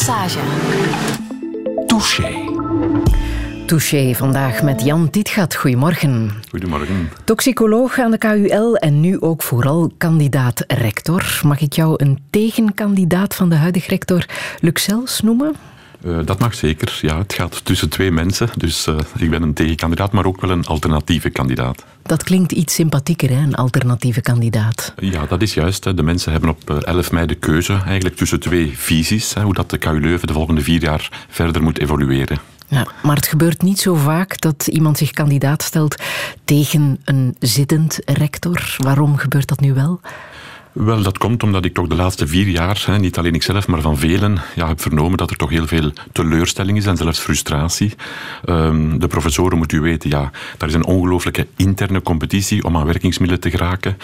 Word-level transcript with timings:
Massage. 0.00 0.38
Touché. 1.86 2.44
Touché 3.66 4.14
vandaag 4.14 4.62
met 4.62 4.84
Jan 4.84 5.10
Tietgat. 5.10 5.54
Goedemorgen. 5.54 6.30
Goedemorgen. 6.50 7.10
Toxicoloog 7.24 7.98
aan 7.98 8.10
de 8.10 8.18
KUL 8.18 8.76
en 8.76 9.00
nu 9.00 9.20
ook 9.20 9.42
vooral 9.42 9.90
kandidaat-rector. 9.98 11.40
Mag 11.42 11.60
ik 11.60 11.72
jou 11.72 11.94
een 11.96 12.18
tegenkandidaat 12.30 13.34
van 13.34 13.48
de 13.48 13.54
huidige 13.54 13.88
rector 13.88 14.26
Luxels 14.60 15.20
noemen? 15.20 15.52
Uh, 16.04 16.18
dat 16.24 16.38
mag 16.38 16.54
zeker. 16.54 16.98
Ja, 17.02 17.18
het 17.18 17.32
gaat 17.32 17.64
tussen 17.64 17.88
twee 17.88 18.10
mensen. 18.10 18.48
Dus 18.56 18.86
uh, 18.86 18.96
ik 19.18 19.30
ben 19.30 19.42
een 19.42 19.54
tegenkandidaat, 19.54 20.12
maar 20.12 20.26
ook 20.26 20.40
wel 20.40 20.50
een 20.50 20.66
alternatieve 20.66 21.30
kandidaat. 21.30 21.84
Dat 22.02 22.22
klinkt 22.22 22.52
iets 22.52 22.74
sympathieker, 22.74 23.30
hè? 23.30 23.36
een 23.36 23.54
alternatieve 23.54 24.20
kandidaat. 24.20 24.92
Ja, 24.96 25.26
dat 25.26 25.42
is 25.42 25.54
juist. 25.54 25.84
Hè. 25.84 25.94
De 25.94 26.02
mensen 26.02 26.32
hebben 26.32 26.50
op 26.50 26.70
11 26.70 27.06
eh, 27.06 27.12
mei 27.12 27.26
de 27.26 27.34
keuze 27.34 27.80
eigenlijk 27.86 28.16
tussen 28.16 28.40
twee 28.40 28.78
visies. 28.78 29.34
Hè, 29.34 29.42
hoe 29.42 29.54
dat 29.54 29.70
de 29.70 29.78
KU 29.78 30.00
Leuven 30.00 30.26
de 30.26 30.32
volgende 30.32 30.60
vier 30.60 30.82
jaar 30.82 31.26
verder 31.28 31.62
moet 31.62 31.78
evolueren. 31.78 32.38
Ja, 32.66 32.86
maar 33.02 33.16
het 33.16 33.26
gebeurt 33.26 33.62
niet 33.62 33.80
zo 33.80 33.94
vaak 33.94 34.40
dat 34.40 34.66
iemand 34.66 34.98
zich 34.98 35.10
kandidaat 35.10 35.62
stelt 35.62 36.02
tegen 36.44 37.00
een 37.04 37.36
zittend 37.38 37.98
rector. 38.04 38.74
Waarom 38.76 39.16
gebeurt 39.16 39.48
dat 39.48 39.60
nu 39.60 39.74
wel? 39.74 40.00
Wel, 40.72 41.02
dat 41.02 41.18
komt 41.18 41.42
omdat 41.42 41.64
ik 41.64 41.74
toch 41.74 41.86
de 41.86 41.94
laatste 41.94 42.26
vier 42.26 42.48
jaar, 42.48 42.82
hè, 42.86 42.98
niet 42.98 43.18
alleen 43.18 43.34
ikzelf, 43.34 43.66
maar 43.66 43.80
van 43.80 43.98
velen, 43.98 44.38
ja, 44.54 44.68
heb 44.68 44.80
vernomen 44.80 45.18
dat 45.18 45.30
er 45.30 45.36
toch 45.36 45.50
heel 45.50 45.66
veel 45.66 45.92
teleurstelling 46.12 46.78
is 46.78 46.86
en 46.86 46.96
zelfs 46.96 47.18
frustratie. 47.18 47.94
Um, 48.48 48.98
de 48.98 49.06
professoren, 49.06 49.58
moet 49.58 49.72
u 49.72 49.80
weten, 49.80 50.10
ja, 50.10 50.30
daar 50.56 50.68
is 50.68 50.74
een 50.74 50.84
ongelooflijke 50.84 51.46
interne 51.56 52.02
competitie 52.02 52.64
om 52.64 52.76
aan 52.76 52.86
werkingsmiddelen 52.86 53.42
te 53.42 53.50
geraken. 53.50 53.96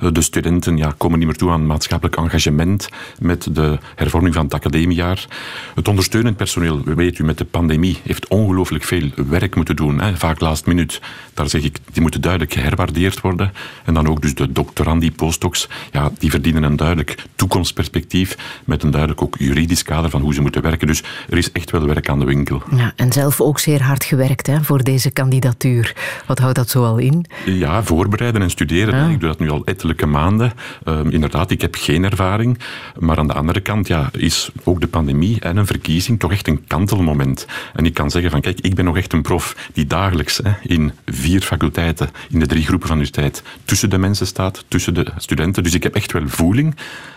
Uh, 0.00 0.08
de 0.12 0.20
studenten 0.20 0.76
ja, 0.76 0.94
komen 0.96 1.18
niet 1.18 1.26
meer 1.26 1.36
toe 1.36 1.50
aan 1.50 1.66
maatschappelijk 1.66 2.16
engagement 2.16 2.88
met 3.18 3.48
de 3.50 3.78
hervorming 3.94 4.34
van 4.34 4.44
het 4.44 4.54
academiejaar. 4.54 5.26
Het 5.74 5.88
ondersteunend 5.88 6.36
personeel, 6.36 6.82
weet 6.84 7.18
u, 7.18 7.24
met 7.24 7.38
de 7.38 7.44
pandemie, 7.44 8.00
heeft 8.04 8.28
ongelooflijk 8.28 8.84
veel 8.84 9.10
werk 9.28 9.54
moeten 9.54 9.76
doen. 9.76 10.00
Hè, 10.00 10.16
vaak 10.16 10.40
last 10.40 10.66
minute. 10.66 11.00
Daar 11.34 11.48
zeg 11.48 11.62
ik, 11.62 11.78
die 11.92 12.02
moeten 12.02 12.20
duidelijk 12.20 12.52
geherwaardeerd 12.52 13.20
worden. 13.20 13.52
En 13.84 13.94
dan 13.94 14.08
ook 14.08 14.22
dus 14.22 14.34
de 14.34 14.52
doctorandi, 14.52 15.12
postdocs, 15.12 15.68
ja, 15.92 16.10
die 16.18 16.30
verdienen 16.30 16.62
een 16.62 16.76
duidelijk 16.76 17.24
toekomstperspectief 17.34 18.60
met 18.64 18.82
een 18.82 18.90
duidelijk 18.90 19.22
ook 19.22 19.36
juridisch 19.38 19.82
kader 19.82 20.10
van 20.10 20.20
hoe 20.20 20.34
ze 20.34 20.40
moeten 20.40 20.62
werken. 20.62 20.86
Dus 20.86 21.02
er 21.28 21.38
is 21.38 21.52
echt 21.52 21.70
wel 21.70 21.86
werk 21.86 22.08
aan 22.08 22.18
de 22.18 22.24
winkel. 22.24 22.62
Ja, 22.76 22.92
en 22.96 23.12
zelf 23.12 23.40
ook 23.40 23.58
zeer 23.58 23.82
hard 23.82 24.04
gewerkt 24.04 24.46
hè, 24.46 24.62
voor 24.62 24.82
deze 24.82 25.10
kandidatuur. 25.10 25.96
Wat 26.26 26.38
houdt 26.38 26.56
dat 26.56 26.70
zo 26.70 26.84
al 26.84 26.98
in? 26.98 27.26
Ja, 27.44 27.82
voorbereiden 27.82 28.42
en 28.42 28.50
studeren. 28.50 29.04
Ah. 29.04 29.10
Ik 29.10 29.20
doe 29.20 29.28
dat 29.28 29.38
nu 29.38 29.50
al 29.50 29.64
ettelijke 29.64 30.06
maanden. 30.06 30.52
Ehm, 30.84 31.08
inderdaad, 31.08 31.50
ik 31.50 31.60
heb 31.60 31.74
geen 31.74 32.04
ervaring. 32.04 32.58
Maar 32.98 33.18
aan 33.18 33.26
de 33.26 33.32
andere 33.32 33.60
kant 33.60 33.86
ja, 33.86 34.08
is 34.12 34.50
ook 34.64 34.80
de 34.80 34.86
pandemie 34.86 35.40
en 35.40 35.56
een 35.56 35.66
verkiezing 35.66 36.18
toch 36.18 36.32
echt 36.32 36.48
een 36.48 36.66
kantelmoment. 36.66 37.46
En 37.74 37.86
ik 37.86 37.94
kan 37.94 38.10
zeggen 38.10 38.30
van 38.30 38.40
kijk, 38.40 38.60
ik 38.60 38.74
ben 38.74 38.84
nog 38.84 38.96
echt 38.96 39.12
een 39.12 39.22
prof 39.22 39.56
die 39.72 39.86
dagelijks 39.86 40.40
hè, 40.42 40.50
in 40.62 40.92
vier 41.06 41.40
faculteiten, 41.40 42.10
in 42.30 42.38
de 42.38 42.46
drie 42.46 42.64
groepen 42.64 42.88
van 42.88 42.96
universiteit, 42.96 43.42
tussen 43.64 43.90
de 43.90 43.98
mensen 43.98 44.26
staat, 44.26 44.64
tussen 44.68 44.94
de 44.94 45.06
studenten. 45.16 45.62
Dus 45.62 45.74
ik 45.74 45.82
heb 45.82 45.94
echt 45.94 46.01
wel 46.10 46.28
voeling. 46.28 46.74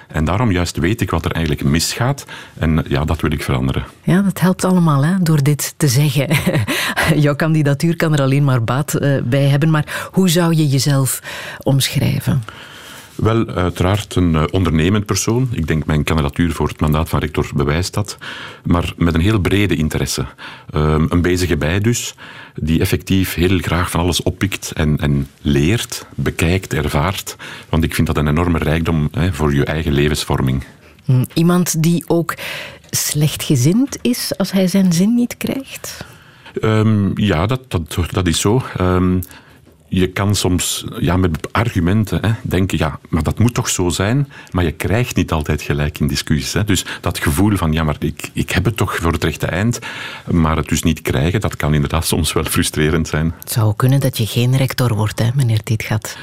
En 0.07 0.25
daarom 0.25 0.51
juist 0.51 0.77
weet 0.77 1.01
ik 1.01 1.11
wat 1.11 1.25
er 1.25 1.31
eigenlijk 1.31 1.65
misgaat. 1.65 2.25
En 2.57 2.85
ja, 2.87 3.05
dat 3.05 3.21
wil 3.21 3.31
ik 3.31 3.43
veranderen. 3.43 3.85
Ja, 4.03 4.21
dat 4.21 4.39
helpt 4.39 4.63
allemaal 4.63 5.05
hè, 5.05 5.13
door 5.19 5.43
dit 5.43 5.73
te 5.77 5.87
zeggen. 5.87 6.27
Jouw 7.23 7.35
kandidatuur 7.35 7.95
kan 7.95 8.13
er 8.13 8.21
alleen 8.21 8.43
maar 8.43 8.63
baat 8.63 9.01
uh, 9.01 9.21
bij 9.23 9.47
hebben. 9.47 9.69
Maar 9.69 10.09
hoe 10.11 10.29
zou 10.29 10.53
je 10.53 10.67
jezelf 10.67 11.21
omschrijven? 11.63 12.43
Wel, 13.15 13.47
uiteraard 13.47 14.15
een 14.15 14.33
uh, 14.33 14.43
ondernemend 14.51 15.05
persoon. 15.05 15.47
Ik 15.51 15.67
denk 15.67 15.85
mijn 15.85 16.03
kandidatuur 16.03 16.51
voor 16.51 16.67
het 16.67 16.79
mandaat 16.79 17.09
van 17.09 17.19
rector 17.19 17.49
bewijst 17.55 17.93
dat. 17.93 18.17
Maar 18.63 18.93
met 18.97 19.13
een 19.13 19.21
heel 19.21 19.39
brede 19.39 19.75
interesse. 19.75 20.25
Uh, 20.75 20.95
een 21.09 21.21
bezige 21.21 21.57
bij 21.57 21.79
dus, 21.79 22.15
die 22.55 22.79
effectief 22.79 23.33
heel 23.33 23.57
graag 23.57 23.91
van 23.91 23.99
alles 23.99 24.23
oppikt 24.23 24.71
en, 24.71 24.97
en 24.97 25.27
leert, 25.41 26.05
bekijkt, 26.15 26.73
ervaart. 26.73 27.35
Want 27.69 27.83
ik 27.83 27.95
vind 27.95 28.07
dat 28.07 28.17
een 28.17 28.27
enorme 28.27 28.57
rijkdom 28.57 29.07
hè, 29.11 29.33
voor 29.33 29.53
je 29.53 29.65
eigen 29.65 29.91
levensvorming. 29.91 30.63
Hm, 31.05 31.23
iemand 31.33 31.83
die 31.83 32.03
ook 32.07 32.33
slechtgezind 32.89 33.97
is 34.01 34.37
als 34.37 34.51
hij 34.51 34.67
zijn 34.67 34.93
zin 34.93 35.13
niet 35.13 35.37
krijgt? 35.37 36.05
Um, 36.61 37.11
ja, 37.15 37.45
dat, 37.45 37.71
dat, 37.71 37.97
dat 38.11 38.27
is 38.27 38.39
zo. 38.39 38.63
Um, 38.81 39.21
je 39.99 40.07
kan 40.07 40.35
soms 40.35 40.85
ja, 40.99 41.17
met 41.17 41.53
argumenten 41.53 42.25
hè, 42.25 42.31
denken, 42.41 42.77
ja, 42.77 42.99
maar 43.09 43.23
dat 43.23 43.39
moet 43.39 43.53
toch 43.53 43.69
zo 43.69 43.89
zijn, 43.89 44.31
maar 44.51 44.63
je 44.63 44.71
krijgt 44.71 45.15
niet 45.15 45.31
altijd 45.31 45.61
gelijk 45.61 45.99
in 45.99 46.07
discussies. 46.07 46.53
Hè. 46.53 46.63
Dus 46.63 46.85
dat 47.01 47.19
gevoel 47.19 47.57
van, 47.57 47.73
ja, 47.73 47.83
maar 47.83 47.95
ik, 47.99 48.29
ik 48.33 48.51
heb 48.51 48.65
het 48.65 48.77
toch 48.77 48.95
voor 48.95 49.11
het 49.11 49.23
rechte 49.23 49.45
eind, 49.45 49.79
maar 50.31 50.57
het 50.57 50.67
dus 50.67 50.83
niet 50.83 51.01
krijgen, 51.01 51.39
dat 51.39 51.55
kan 51.55 51.73
inderdaad 51.73 52.05
soms 52.05 52.33
wel 52.33 52.43
frustrerend 52.43 53.07
zijn. 53.07 53.33
Het 53.39 53.51
zou 53.51 53.75
kunnen 53.75 53.99
dat 53.99 54.17
je 54.17 54.25
geen 54.25 54.57
rector 54.57 54.95
wordt, 54.95 55.19
hè, 55.19 55.29
meneer 55.35 55.63
Tietgat. 55.63 56.17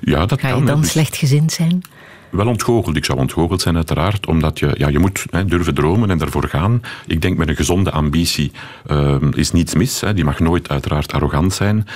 Ja, 0.00 0.26
dat 0.26 0.40
Ga 0.40 0.48
kan. 0.48 0.58
je 0.58 0.64
dan 0.64 0.80
dus... 0.80 0.90
slechtgezind 0.90 1.52
zijn? 1.52 1.82
Wel 2.30 2.46
ontgoocheld. 2.46 2.96
Ik 2.96 3.04
zou 3.04 3.18
ontgoocheld 3.18 3.60
zijn 3.60 3.76
uiteraard, 3.76 4.26
omdat 4.26 4.58
je, 4.58 4.74
ja, 4.78 4.88
je 4.88 4.98
moet 4.98 5.24
hè, 5.30 5.44
durven 5.44 5.74
dromen 5.74 6.10
en 6.10 6.18
daarvoor 6.18 6.48
gaan. 6.48 6.82
Ik 7.06 7.22
denk 7.22 7.36
met 7.36 7.48
een 7.48 7.56
gezonde 7.56 7.90
ambitie 7.90 8.52
uh, 8.90 9.16
is 9.34 9.52
niets 9.52 9.74
mis. 9.74 10.00
Hè. 10.00 10.14
Die 10.14 10.24
mag 10.24 10.38
nooit 10.38 10.68
uiteraard 10.68 11.12
arrogant 11.12 11.52
zijn. 11.52 11.86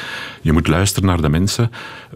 Je 0.41 0.53
moet 0.53 0.69
luisteren 0.69 1.09
naar 1.09 1.21
de 1.21 1.29
mensen. 1.29 1.71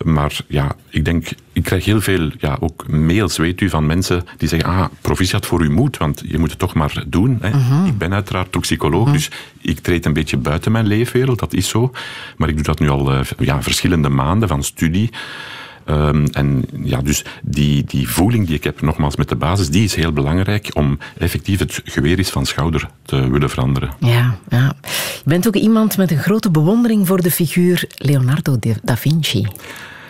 Maar 0.04 0.36
ja, 0.46 0.76
ik 0.90 1.04
denk, 1.04 1.28
ik 1.52 1.62
krijg 1.62 1.84
heel 1.84 2.00
veel 2.00 2.30
ja, 2.38 2.56
ook 2.60 2.88
mails, 2.88 3.36
weet 3.36 3.60
u, 3.60 3.68
van 3.68 3.86
mensen 3.86 4.24
die 4.36 4.48
zeggen, 4.48 4.68
ah, 4.68 4.84
proficiat 5.00 5.46
voor 5.46 5.60
uw 5.60 5.72
moed, 5.72 5.96
want 5.96 6.22
je 6.26 6.38
moet 6.38 6.50
het 6.50 6.58
toch 6.58 6.74
maar 6.74 7.04
doen. 7.06 7.38
Hè. 7.40 7.48
Uh-huh. 7.48 7.86
Ik 7.86 7.98
ben 7.98 8.14
uiteraard 8.14 8.52
toxicoloog, 8.52 9.06
uh-huh. 9.06 9.14
dus 9.14 9.30
ik 9.60 9.78
treed 9.78 10.06
een 10.06 10.12
beetje 10.12 10.36
buiten 10.36 10.72
mijn 10.72 10.86
leefwereld, 10.86 11.38
dat 11.38 11.52
is 11.52 11.68
zo. 11.68 11.92
Maar 12.36 12.48
ik 12.48 12.54
doe 12.54 12.64
dat 12.64 12.78
nu 12.78 12.88
al 12.88 13.12
uh, 13.12 13.20
ja, 13.38 13.62
verschillende 13.62 14.08
maanden 14.08 14.48
van 14.48 14.62
studie. 14.62 15.10
Um, 15.90 16.26
en 16.26 16.64
ja, 16.82 17.02
dus 17.02 17.24
die, 17.42 17.84
die 17.84 18.08
voeling 18.08 18.46
die 18.46 18.56
ik 18.56 18.64
heb, 18.64 18.80
nogmaals 18.80 19.16
met 19.16 19.28
de 19.28 19.36
basis, 19.36 19.68
die 19.68 19.84
is 19.84 19.94
heel 19.94 20.12
belangrijk 20.12 20.70
om 20.72 20.98
effectief 21.18 21.58
het 21.58 21.80
geweer 21.84 22.18
is 22.18 22.30
van 22.30 22.46
schouder 22.46 22.88
te 23.02 23.30
willen 23.30 23.50
veranderen. 23.50 23.90
Ja, 23.98 24.36
ja. 24.48 24.72
Je 24.82 25.22
bent 25.24 25.46
ook 25.46 25.54
iemand 25.54 25.96
met 25.96 26.10
een 26.10 26.18
grote 26.18 26.50
bewondering 26.50 27.06
voor 27.06 27.22
de 27.22 27.30
figuur 27.30 27.84
Leonardo 27.96 28.58
da 28.82 28.96
Vinci. 28.96 29.46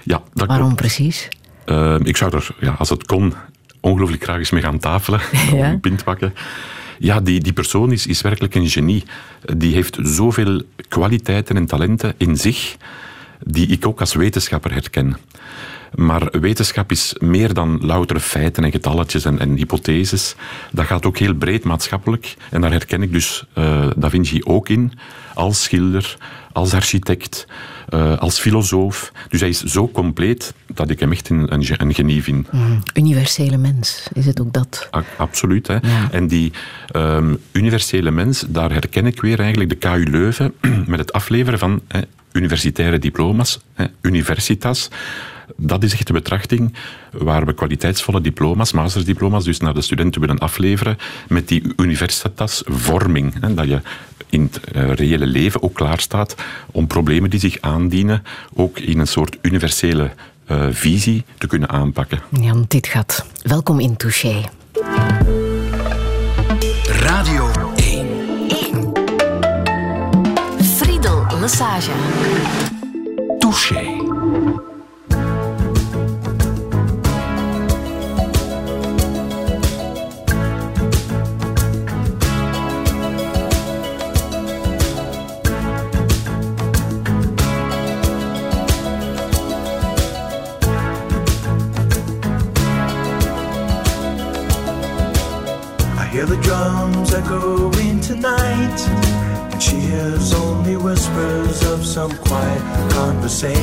Ja, 0.03 0.23
dat 0.35 0.47
Waarom 0.47 0.67
klopt. 0.67 0.81
precies? 0.81 1.29
Uh, 1.67 1.97
ik 2.03 2.17
zou 2.17 2.37
er, 2.37 2.49
ja, 2.61 2.75
als 2.79 2.89
het 2.89 3.07
kon, 3.07 3.35
ongelooflijk 3.81 4.23
graag 4.23 4.39
eens 4.39 4.51
mee 4.51 4.63
gaan 4.63 4.79
tafelen, 4.79 5.21
ja. 5.53 5.71
een 5.71 5.81
pint 5.81 6.05
pakken. 6.05 6.35
Ja, 6.99 7.21
die, 7.21 7.41
die 7.41 7.53
persoon 7.53 7.93
is, 7.93 8.07
is 8.07 8.21
werkelijk 8.21 8.55
een 8.55 8.69
genie. 8.69 9.05
Die 9.57 9.75
heeft 9.75 9.99
zoveel 10.03 10.63
kwaliteiten 10.89 11.57
en 11.57 11.67
talenten 11.67 12.15
in 12.17 12.37
zich 12.37 12.77
die 13.45 13.67
ik 13.67 13.87
ook 13.87 14.01
als 14.01 14.15
wetenschapper 14.15 14.73
herken. 14.73 15.17
Maar 15.95 16.29
wetenschap 16.41 16.91
is 16.91 17.15
meer 17.19 17.55
dan 17.55 17.79
louter 17.83 18.21
feiten 18.21 18.65
en 18.65 18.71
getalletjes 18.71 19.25
en, 19.25 19.39
en, 19.39 19.57
hypotheses. 19.57 20.35
Dat 20.73 20.85
gaat 20.85 21.07
ook 21.07 21.19
heel 21.19 21.35
breed 21.35 21.65
maatschappelijk. 21.65 22.37
En 22.51 22.61
daar 22.61 22.71
herken 22.71 23.03
ik 23.03 23.13
dus 23.13 23.45
uh, 23.55 23.87
Da 23.97 24.11
Vinci 24.11 24.41
ook 24.45 24.69
in, 24.69 24.93
als 25.35 25.63
schilder, 25.63 26.17
als 26.53 26.75
architect, 26.75 27.47
uh, 27.95 28.19
als 28.19 28.39
filosoof. 28.39 29.13
Dus 29.29 29.41
hij 29.41 29.49
is 29.49 29.63
zo 29.63 29.89
compleet 29.89 30.55
dat 30.67 30.91
ik 30.91 31.01
hem 31.01 31.13
echt 31.13 31.29
een, 31.29 31.53
een, 31.53 31.65
een 31.77 31.95
genie 31.95 32.23
vind. 32.23 32.53
Mm, 32.53 32.83
universele 32.95 33.57
mens, 33.57 34.09
is 34.13 34.27
het 34.27 34.41
ook 34.41 34.53
dat? 34.53 34.89
A 34.97 35.05
absoluut. 35.17 35.67
Hè. 35.67 35.75
Ja. 35.75 36.09
En 36.11 36.27
die 36.27 36.53
um, 36.97 37.39
universele 37.53 38.11
mens, 38.11 38.45
daar 38.49 38.73
herken 38.73 39.07
ik 39.07 39.21
weer 39.21 39.41
eigenlijk 39.41 39.71
de 39.71 39.77
KU 39.77 40.11
Leuven 40.11 40.55
met 40.87 40.99
het 40.99 41.13
afleveren 41.13 41.59
van 41.59 41.81
universitaire 42.37 42.99
diploma's, 42.99 43.59
hè, 43.75 43.85
universitas. 44.01 44.89
Dat 45.57 45.83
is 45.83 45.93
echt 45.93 46.07
de 46.07 46.13
betrachting 46.13 46.75
waar 47.11 47.47
we 47.47 47.55
kwaliteitsvolle 47.55 48.21
diploma's, 48.21 48.73
mastersdiploma's, 48.73 49.45
dus 49.45 49.59
naar 49.59 49.75
de 49.75 49.81
studenten 49.81 50.21
willen 50.21 50.39
afleveren 50.39 50.97
met 51.29 51.49
die 51.49 51.63
universitas-vorming. 51.77 53.35
Hè, 53.41 53.55
dat 53.55 53.69
je 53.69 53.81
in 54.31 54.51
het 54.53 54.77
uh, 54.77 54.93
reële 54.93 55.27
leven 55.27 55.63
ook 55.63 55.75
klaar 55.75 56.01
staat 56.01 56.35
om 56.71 56.87
problemen 56.87 57.31
die 57.31 57.41
zich 57.41 57.61
aandienen 57.61 58.23
ook 58.55 58.79
in 58.79 58.99
een 58.99 59.07
soort 59.07 59.37
universele 59.43 60.11
uh, 60.51 60.67
visie 60.71 61.25
te 61.39 61.47
kunnen 61.47 61.69
aanpakken. 61.69 62.21
Jan 62.41 62.67
Tietgat, 62.67 63.27
welkom 63.43 63.81
in 63.81 63.97
Touché. 63.97 64.41
Radio 66.87 67.56
massage. 71.47 71.91
Touché. 73.41 73.85
hear 96.11 96.25
the 96.25 96.41
drums 96.41 97.13
echoing 97.13 98.01
tonight, 98.01 98.81
and 99.53 99.63
she 99.63 99.77
hears 99.77 100.33
all 100.33 100.46
whispers 100.79 101.63
of 101.73 101.85
some 101.85 102.11
quiet 102.19 102.63
conversation. 102.93 103.57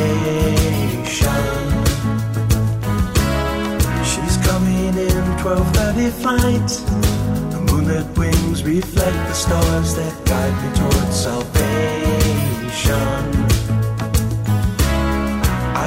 She's 4.11 4.37
coming 4.47 4.93
in 4.97 5.23
12:30 5.43 6.09
flight. 6.21 6.69
The 7.53 7.59
moonlit 7.67 8.07
wings 8.17 8.63
reflect 8.63 9.19
the 9.29 9.33
stars 9.33 9.95
that 9.95 10.13
guide 10.25 10.55
me 10.63 10.69
towards 10.79 11.15
salvation. 11.27 11.63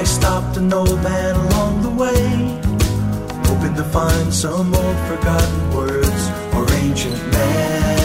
I 0.01 0.05
stopped 0.05 0.57
an 0.57 0.73
old 0.73 1.03
man 1.03 1.35
along 1.47 1.83
the 1.83 1.95
way, 2.03 2.27
hoping 3.49 3.75
to 3.81 3.85
find 3.85 4.33
some 4.33 4.75
old 4.75 4.99
forgotten 5.11 5.63
words 5.77 6.23
or 6.55 6.65
ancient 6.85 7.21
melodies. 7.33 7.96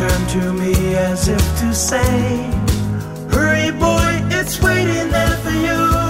Turned 0.00 0.30
to 0.30 0.52
me 0.54 0.94
as 0.94 1.28
if 1.28 1.44
to 1.60 1.74
say, 1.74 2.50
Hurry, 3.30 3.70
boy, 3.70 4.12
it's 4.30 4.58
waiting 4.62 5.10
there 5.10 5.36
for 5.42 5.50
you. 5.50 6.09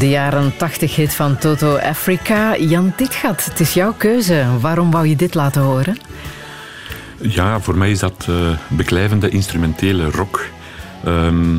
De 0.00 0.08
jaren 0.08 0.56
80 0.56 0.96
hit 0.96 1.14
van 1.14 1.38
Toto 1.38 1.76
Africa. 1.76 2.56
Jan 2.56 2.92
Ditgat, 2.96 3.44
het 3.44 3.60
is 3.60 3.74
jouw 3.74 3.92
keuze. 3.92 4.46
Waarom 4.60 4.90
wou 4.90 5.06
je 5.06 5.16
dit 5.16 5.34
laten 5.34 5.62
horen? 5.62 5.96
Ja, 7.20 7.60
voor 7.60 7.76
mij 7.76 7.90
is 7.90 7.98
dat 7.98 8.26
eh, 8.28 8.50
beklijvende 8.68 9.28
instrumentele 9.28 10.10
rock. 10.10 10.48
Ehm, 11.04 11.54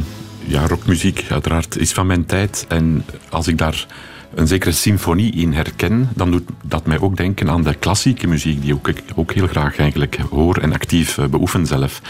ja, 0.46 0.68
rockmuziek 0.68 1.26
uiteraard 1.30 1.78
is 1.78 1.92
van 1.92 2.08
mijn 2.08 2.26
tijd. 2.26 2.66
En 2.68 3.06
als 3.30 3.48
ik 3.48 3.58
daar 3.58 3.86
een 4.34 4.48
zekere 4.48 4.72
symfonie 4.72 5.32
in 5.34 5.54
herken, 5.54 6.10
dan 6.16 6.32
doet 6.32 6.50
dat 6.64 6.86
mij 6.86 7.00
ook 7.00 7.18
denken 7.18 7.50
aan 7.50 7.64
de 7.64 7.74
klassieke 7.74 8.28
muziek, 8.28 8.62
die 8.62 8.74
ook, 8.74 8.88
ik 8.88 9.04
ook 9.16 9.34
heel 9.34 9.48
graag 9.48 9.78
eigenlijk 9.78 10.18
hoor 10.30 10.58
en 10.58 10.74
actief 10.74 11.18
eh, 11.18 11.26
beoefen 11.26 11.66
zelf. 11.66 12.02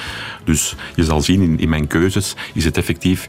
Dus 0.43 0.75
je 0.95 1.03
zal 1.03 1.21
zien 1.21 1.41
in, 1.41 1.59
in 1.59 1.69
mijn 1.69 1.87
keuzes, 1.87 2.35
is 2.53 2.65
het 2.65 2.77
effectief 2.77 3.27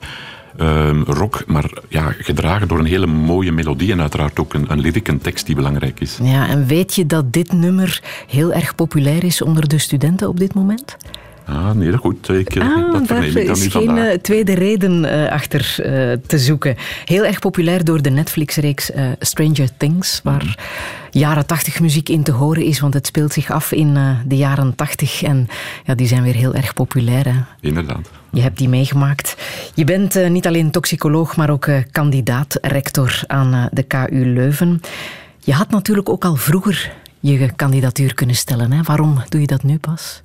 ehm, 0.57 1.03
rock, 1.03 1.43
maar 1.47 1.71
ja, 1.89 2.15
gedragen 2.19 2.69
door 2.69 2.79
een 2.79 2.85
hele 2.85 3.07
mooie 3.07 3.53
melodie 3.53 3.93
en 3.93 4.01
uiteraard 4.01 4.41
ook 4.41 4.55
een, 4.55 4.65
een 4.69 5.09
een 5.09 5.21
tekst 5.21 5.47
die 5.47 5.55
belangrijk 5.55 6.01
is. 6.01 6.19
Ja, 6.23 6.49
en 6.49 6.67
weet 6.67 6.95
je 6.95 7.07
dat 7.07 7.33
dit 7.33 7.53
nummer 7.53 8.03
heel 8.27 8.53
erg 8.53 8.75
populair 8.75 9.25
is 9.25 9.43
onder 9.43 9.69
de 9.69 9.79
studenten 9.79 10.29
op 10.29 10.39
dit 10.39 10.55
moment? 10.55 10.97
Ah, 11.45 11.71
nee, 11.71 11.91
dat 11.91 12.01
goed. 12.01 12.29
Ik, 12.29 12.55
eh, 12.55 12.63
Ah, 12.63 12.93
dat 12.93 13.09
daar 13.09 13.25
is 13.25 13.33
geen 13.61 13.71
vandaag. 13.71 14.09
eh, 14.13 14.19
tweede 14.19 14.55
reden 14.55 15.05
eh, 15.05 15.33
achter 15.33 15.75
te 16.27 16.39
zoeken. 16.39 16.77
Heel 17.05 17.25
erg 17.25 17.39
populair 17.39 17.85
door 17.85 18.03
de 18.03 18.11
Netflix-reeks 18.11 18.91
Stranger 19.19 19.69
Things, 19.77 20.21
waar 20.23 20.59
jaren 21.11 21.47
tachtig 21.47 21.81
muziek 21.81 22.09
in 22.09 22.23
te 22.23 22.33
horen 22.33 22.63
is, 22.63 22.81
want 22.81 22.95
het 22.95 23.07
speelt 23.07 23.33
zich 23.33 23.51
af 23.51 23.73
in 23.73 23.99
de 24.27 24.37
jaren 24.37 24.75
tachtig 24.75 25.23
en 25.23 25.49
ja, 25.85 25.95
die 25.95 26.07
zijn 26.07 26.23
weer 26.23 26.35
heel 26.35 26.55
erg 26.55 26.75
populair. 26.75 27.25
Hè. 27.25 27.41
Inderdaad. 27.61 28.11
Je 28.31 28.41
hebt 28.41 28.59
die 28.59 28.69
meegemaakt. 28.69 29.37
Je 29.75 29.85
bent 29.85 30.29
niet 30.29 30.47
alleen 30.47 30.71
toxicoloog, 30.71 31.37
maar 31.37 31.51
ook 31.51 31.69
kandidaat-rector 31.91 33.21
aan 33.27 33.69
de 33.73 33.83
KU 33.83 34.25
Leuven. 34.35 34.81
Je 35.39 35.53
had 35.53 35.71
natuurlijk 35.71 36.09
ook 36.09 36.25
al 36.25 36.37
vroeger 36.37 36.93
je 37.21 37.51
kandidatuur 37.57 38.15
kunnen 38.15 38.37
stellen. 38.37 38.73
Hè? 38.73 38.83
Waarom 38.83 39.23
doe 39.29 39.41
je 39.41 39.47
dat 39.47 39.63
nu 39.63 39.79
pas? 39.79 40.23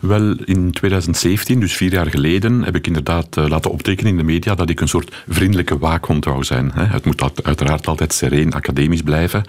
Wel, 0.00 0.34
in 0.44 0.70
2017, 0.72 1.60
dus 1.60 1.76
vier 1.76 1.92
jaar 1.92 2.06
geleden, 2.10 2.62
heb 2.62 2.74
ik 2.76 2.86
inderdaad 2.86 3.36
eh, 3.36 3.46
laten 3.48 3.70
optekenen 3.70 4.10
in 4.10 4.16
de 4.16 4.22
media 4.22 4.54
dat 4.54 4.70
ik 4.70 4.80
een 4.80 4.88
soort 4.88 5.24
vriendelijke 5.28 5.78
waakhond 5.78 6.24
wou 6.24 6.44
zijn. 6.44 6.70
Hè. 6.74 6.84
Het 6.84 7.04
moet 7.04 7.22
uit- 7.22 7.44
uiteraard 7.44 7.86
altijd 7.86 8.12
sereen 8.12 8.52
academisch 8.52 9.02
blijven. 9.02 9.44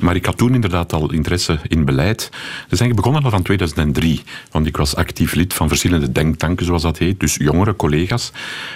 Maar 0.00 0.14
ik 0.16 0.24
had 0.26 0.36
toen 0.36 0.54
inderdaad 0.54 0.92
al 0.92 1.12
interesse 1.12 1.58
in 1.68 1.84
beleid. 1.84 2.28
Is 2.32 2.38
eigenlijk 2.80 2.94
begonnen 2.96 3.22
al 3.24 3.30
van 3.30 3.42
2003. 3.42 4.22
Want 4.50 4.66
ik 4.66 4.76
was 4.76 4.96
actief 4.96 5.34
lid 5.34 5.54
van 5.54 5.68
verschillende 5.68 6.12
denktanken, 6.12 6.66
zoals 6.66 6.82
dat 6.82 6.98
heet. 6.98 7.20
Dus 7.20 7.34
jongere 7.34 7.76
collega's 7.76 8.32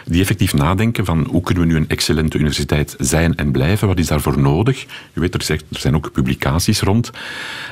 die 0.06 0.20
effectief 0.20 0.54
nadenken 0.54 1.04
van 1.04 1.26
hoe 1.30 1.42
kunnen 1.42 1.64
we 1.66 1.70
nu 1.72 1.76
een 1.76 1.88
excellente 1.88 2.38
universiteit 2.38 2.96
zijn 2.98 3.34
en 3.36 3.52
blijven. 3.52 3.88
Wat 3.88 3.98
is 3.98 4.06
daarvoor 4.06 4.38
nodig? 4.38 4.80
Je 5.12 5.20
weet, 5.20 5.34
er 5.34 5.42
zijn- 5.42 5.60
er 5.72 5.80
zijn 5.80 5.94
ook 5.94 6.12
publicaties 6.12 6.80
rond. 6.80 7.10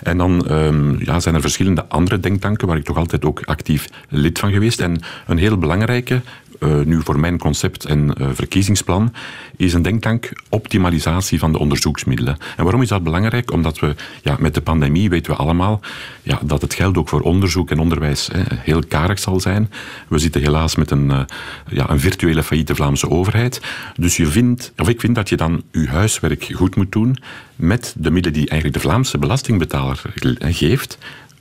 En 0.03 0.19
dan 0.19 0.47
ehm, 0.49 1.05
ja, 1.05 1.21
zijn 1.21 1.35
er 1.35 1.41
verschillende 1.41 1.89
andere 1.89 2.21
denktanken 2.21 2.67
waar 2.67 2.77
ik 2.77 2.85
toch 2.85 2.97
altijd 2.97 3.25
ook 3.25 3.40
actief 3.45 3.89
lid 4.09 4.39
van 4.39 4.53
geweest. 4.53 4.81
En 4.81 5.01
een 5.27 5.39
heel 5.39 5.59
belangrijke, 5.59 6.21
uh, 6.61 6.81
nu 6.85 7.01
voor 7.03 7.21
mijn 7.21 7.39
concept 7.39 7.85
en 7.85 8.15
uh, 8.21 8.29
verkiezingsplan, 8.33 9.15
is 9.57 9.73
een 9.73 9.83
denktank 9.83 10.33
optimalisatie 10.49 11.39
van 11.39 11.53
de 11.53 11.59
onderzoeksmiddelen. 11.59 12.37
En 12.57 12.63
waarom 12.65 12.83
is 12.83 12.89
dat 12.89 13.03
belangrijk? 13.03 13.53
Omdat 13.53 13.79
we 13.79 13.95
ja, 14.23 14.37
met 14.39 14.55
de 14.55 14.61
pandemie 14.61 15.11
weten 15.11 15.33
we 15.33 15.39
allemaal 15.39 15.81
ja, 16.23 16.41
dat 16.43 16.63
het 16.63 16.75
geld 16.75 16.99
ook 16.99 17.09
voor 17.09 17.21
onderzoek 17.21 17.71
en 17.71 17.79
onderwijs 17.79 18.29
hè, 18.33 18.43
heel 18.47 18.83
karig 18.89 19.19
zal 19.19 19.41
zijn. 19.41 19.71
We 20.09 20.19
zitten 20.19 20.41
helaas 20.41 20.77
met 20.77 20.91
een, 20.91 21.11
uh, 21.11 21.21
ja, 21.69 21.91
een 21.91 22.01
virtuele 22.01 22.43
failliete 22.43 22.75
Vlaamse 22.75 23.11
overheid. 23.11 23.61
Dus 23.97 24.17
je 24.17 24.27
vindt, 24.27 24.73
of 24.77 24.89
ik 24.89 25.01
vind 25.01 25.15
dat 25.15 25.29
je 25.29 25.37
dan 25.37 25.63
je 25.73 25.89
huiswerk 25.89 26.49
goed 26.53 26.77
moet 26.77 26.93
doen 26.93 27.17
met 27.57 27.95
de 27.99 28.11
middelen 28.11 28.39
die 28.39 28.49
eigenlijk 28.49 28.83
de 28.83 28.89
Vlaamse 28.89 29.19
belastingbetaler 29.19 30.03
geeft. 30.39 30.99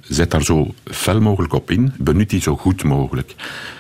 Zet 0.09 0.31
daar 0.31 0.43
zo 0.43 0.73
fel 0.85 1.21
mogelijk 1.21 1.53
op 1.53 1.71
in, 1.71 1.93
benut 1.97 2.29
die 2.29 2.41
zo 2.41 2.57
goed 2.57 2.83
mogelijk. 2.83 3.35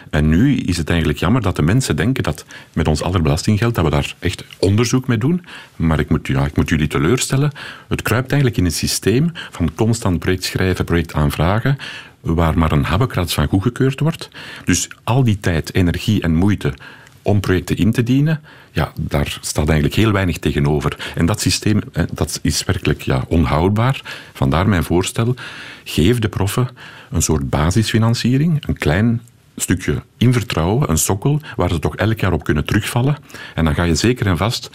En 0.09 0.29
nu 0.29 0.55
is 0.55 0.77
het 0.77 0.89
eigenlijk 0.89 1.19
jammer 1.19 1.41
dat 1.41 1.55
de 1.55 1.61
mensen 1.61 1.95
denken 1.95 2.23
dat 2.23 2.45
met 2.73 2.87
ons 2.87 3.01
aller 3.01 3.21
belastinggeld 3.21 3.75
dat 3.75 3.83
we 3.83 3.89
daar 3.89 4.15
echt 4.19 4.45
onderzoek 4.59 5.07
mee 5.07 5.17
doen. 5.17 5.45
Maar 5.75 5.99
ik 5.99 6.09
moet, 6.09 6.27
ja, 6.27 6.45
ik 6.45 6.55
moet 6.55 6.69
jullie 6.69 6.87
teleurstellen. 6.87 7.51
Het 7.87 8.01
kruipt 8.01 8.31
eigenlijk 8.31 8.59
in 8.59 8.65
een 8.65 8.71
systeem 8.71 9.31
van 9.33 9.73
constant 9.75 10.19
project 10.19 10.43
schrijven, 10.43 10.85
project 10.85 11.13
aanvragen, 11.13 11.77
waar 12.21 12.57
maar 12.57 12.71
een 12.71 12.83
habbekrats 12.83 13.33
van 13.33 13.47
goedgekeurd 13.47 13.99
wordt. 13.99 14.29
Dus 14.65 14.89
al 15.03 15.23
die 15.23 15.39
tijd, 15.39 15.73
energie 15.73 16.21
en 16.21 16.35
moeite 16.35 16.73
om 17.21 17.39
projecten 17.39 17.77
in 17.77 17.91
te 17.91 18.03
dienen, 18.03 18.41
ja, 18.79 18.91
daar 18.99 19.37
staat 19.41 19.67
eigenlijk 19.67 19.95
heel 19.95 20.11
weinig 20.11 20.37
tegenover. 20.37 21.11
En 21.15 21.25
dat 21.25 21.41
systeem 21.41 21.81
dat 22.13 22.39
is 22.41 22.63
werkelijk 22.63 23.01
ja, 23.01 23.23
onhoudbaar. 23.27 24.01
Vandaar 24.33 24.69
mijn 24.69 24.83
voorstel, 24.83 25.35
geef 25.83 26.19
de 26.19 26.29
proffen 26.29 26.69
een 27.11 27.21
soort 27.21 27.49
basisfinanciering, 27.49 28.67
een 28.67 28.77
klein 28.77 29.21
stukje 29.55 30.01
in 30.17 30.33
vertrouwen, 30.33 30.89
een 30.89 30.97
sokkel, 30.97 31.39
waar 31.55 31.69
ze 31.69 31.79
toch 31.79 31.95
elk 31.95 32.19
jaar 32.19 32.33
op 32.33 32.43
kunnen 32.43 32.65
terugvallen. 32.65 33.17
En 33.55 33.65
dan 33.65 33.73
ga 33.73 33.83
je 33.83 33.95
zeker 33.95 34.27
en 34.27 34.37
vast 34.37 34.69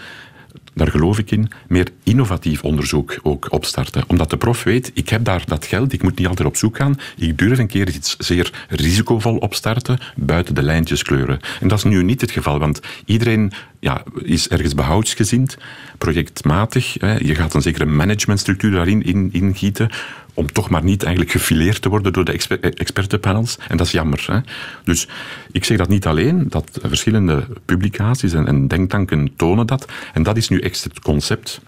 daar 0.75 0.90
geloof 0.90 1.19
ik 1.19 1.31
in, 1.31 1.49
meer 1.69 1.88
innovatief 2.02 2.62
onderzoek 2.62 3.19
ook 3.23 3.47
opstarten. 3.50 4.04
Omdat 4.07 4.31
de 4.31 4.37
prof 4.37 4.62
weet, 4.62 4.90
ik 4.95 5.09
heb 5.09 5.25
daar 5.25 5.43
dat 5.47 5.66
geld, 5.66 5.93
ik 5.93 6.02
moet 6.02 6.19
niet 6.19 6.26
altijd 6.26 6.49
op 6.49 6.57
zoek 6.57 6.76
gaan, 6.76 6.99
ik 7.16 7.38
durf 7.38 7.59
een 7.59 7.66
keer 7.66 7.88
iets 7.88 8.16
zeer 8.19 8.66
risicovol 8.69 9.37
opstarten, 9.37 9.99
buiten 10.16 10.54
de 10.54 10.62
lijntjes 10.62 11.02
kleuren. 11.02 11.40
En 11.61 11.69
dat 11.69 11.78
is 11.78 11.85
nu 11.85 12.02
niet 12.02 12.21
het 12.21 12.31
geval, 12.31 12.59
want 12.59 12.81
iedereen 13.04 13.52
ja, 13.81 14.02
is 14.23 14.49
ergens 14.49 14.75
behoudsgezind, 14.75 15.57
projectmatig. 15.99 16.95
Hè. 16.99 17.16
Je 17.16 17.35
gaat 17.35 17.54
een 17.54 17.62
zekere 17.62 17.85
managementstructuur 17.85 18.71
daarin 18.71 19.02
in, 19.02 19.28
ingieten, 19.33 19.90
om 20.34 20.52
toch 20.52 20.70
maar 20.70 20.84
niet 20.84 21.02
eigenlijk 21.02 21.32
gefileerd 21.32 21.82
te 21.82 21.88
worden 21.88 22.12
door 22.12 22.24
de 22.24 22.32
exper 22.32 22.60
expertenpanels. 22.60 23.58
En 23.68 23.76
dat 23.76 23.86
is 23.86 23.92
jammer. 23.92 24.24
Hè? 24.26 24.38
Dus 24.84 25.08
ik 25.52 25.64
zeg 25.64 25.78
dat 25.78 25.88
niet 25.88 26.06
alleen, 26.06 26.46
dat 26.48 26.78
verschillende 26.82 27.46
publicaties 27.64 28.32
en, 28.32 28.46
en 28.46 28.68
denktanken 28.68 29.32
tonen 29.36 29.66
dat. 29.66 29.92
En 30.12 30.22
dat 30.22 30.36
is 30.36 30.48
nu 30.48 30.60
echt 30.60 30.84
het 30.84 31.00
concept 31.00 31.60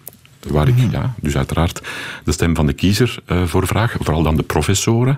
waar 0.47 0.67
ik 0.67 0.75
ja, 0.91 1.13
dus 1.21 1.37
uiteraard 1.37 1.81
de 2.23 2.31
stem 2.31 2.55
van 2.55 2.65
de 2.65 2.73
kiezer 2.73 3.19
uh, 3.27 3.43
voor 3.43 3.67
vraag. 3.67 3.95
Vooral 3.99 4.23
dan 4.23 4.35
de 4.35 4.43
professoren. 4.43 5.15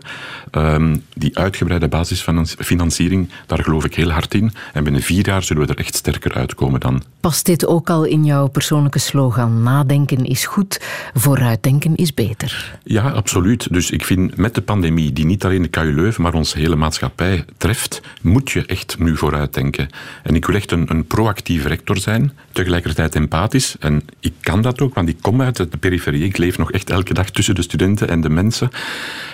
Um, 0.52 1.04
die 1.14 1.38
uitgebreide 1.38 1.88
basisfinanciering, 1.88 3.30
daar 3.46 3.64
geloof 3.64 3.86
ik 3.86 3.96
heel 3.96 4.12
hard 4.12 4.34
in. 4.34 4.54
En 4.74 4.84
binnen 4.84 5.02
vier 5.02 5.26
jaar 5.26 5.44
zullen 5.44 5.66
we 5.66 5.74
er 5.74 5.80
echt 5.80 5.96
sterker 5.96 6.34
uitkomen 6.34 6.80
dan. 6.80 7.04
Past 7.20 7.46
dit 7.46 7.66
ook 7.66 7.90
al 7.90 8.04
in 8.04 8.26
jouw 8.26 8.48
persoonlijke 8.48 9.00
slogan? 9.00 9.64
Nadenken 9.64 10.26
is 10.26 10.46
goed, 10.46 10.82
vooruitdenken 11.14 11.96
is 11.96 12.14
beter. 12.14 12.80
Ja, 12.84 13.10
absoluut. 13.10 13.74
Dus 13.74 13.92
ik 13.92 14.06
vind 14.06 14.38
met 14.38 14.56
de 14.56 14.62
pandemie, 14.62 15.14
die 15.14 15.26
niet 15.26 15.46
alleen 15.46 15.62
de 15.62 15.68
KU 15.68 15.94
Leuven, 15.94 16.22
maar 16.22 16.34
onze 16.34 16.58
hele 16.58 16.76
maatschappij 16.76 17.46
treft, 17.58 18.02
moet 18.22 18.52
je 18.52 18.66
echt 18.66 18.96
nu 19.00 19.18
vooruitdenken. 19.18 19.90
En 20.24 20.36
ik 20.36 20.46
wil 20.46 20.56
echt 20.56 20.72
een, 20.72 20.92
een 20.92 21.06
proactief 21.06 21.66
rector 21.66 21.98
zijn, 21.98 22.32
tegelijkertijd 22.52 23.16
empathisch. 23.16 23.76
En 23.80 24.04
ik 24.20 24.34
kan 24.40 24.62
dat 24.62 24.82
ook, 24.82 24.94
want 24.94 25.10
ik 25.10 25.19
kom 25.22 25.42
uit 25.42 25.58
de 25.58 25.78
periferie. 25.80 26.24
Ik 26.24 26.38
leef 26.38 26.58
nog 26.58 26.72
echt 26.72 26.90
elke 26.90 27.14
dag 27.14 27.30
tussen 27.30 27.56
de 27.56 27.62
studenten 27.62 28.10
en 28.10 28.22
de 28.22 28.30
mensen. 28.30 28.70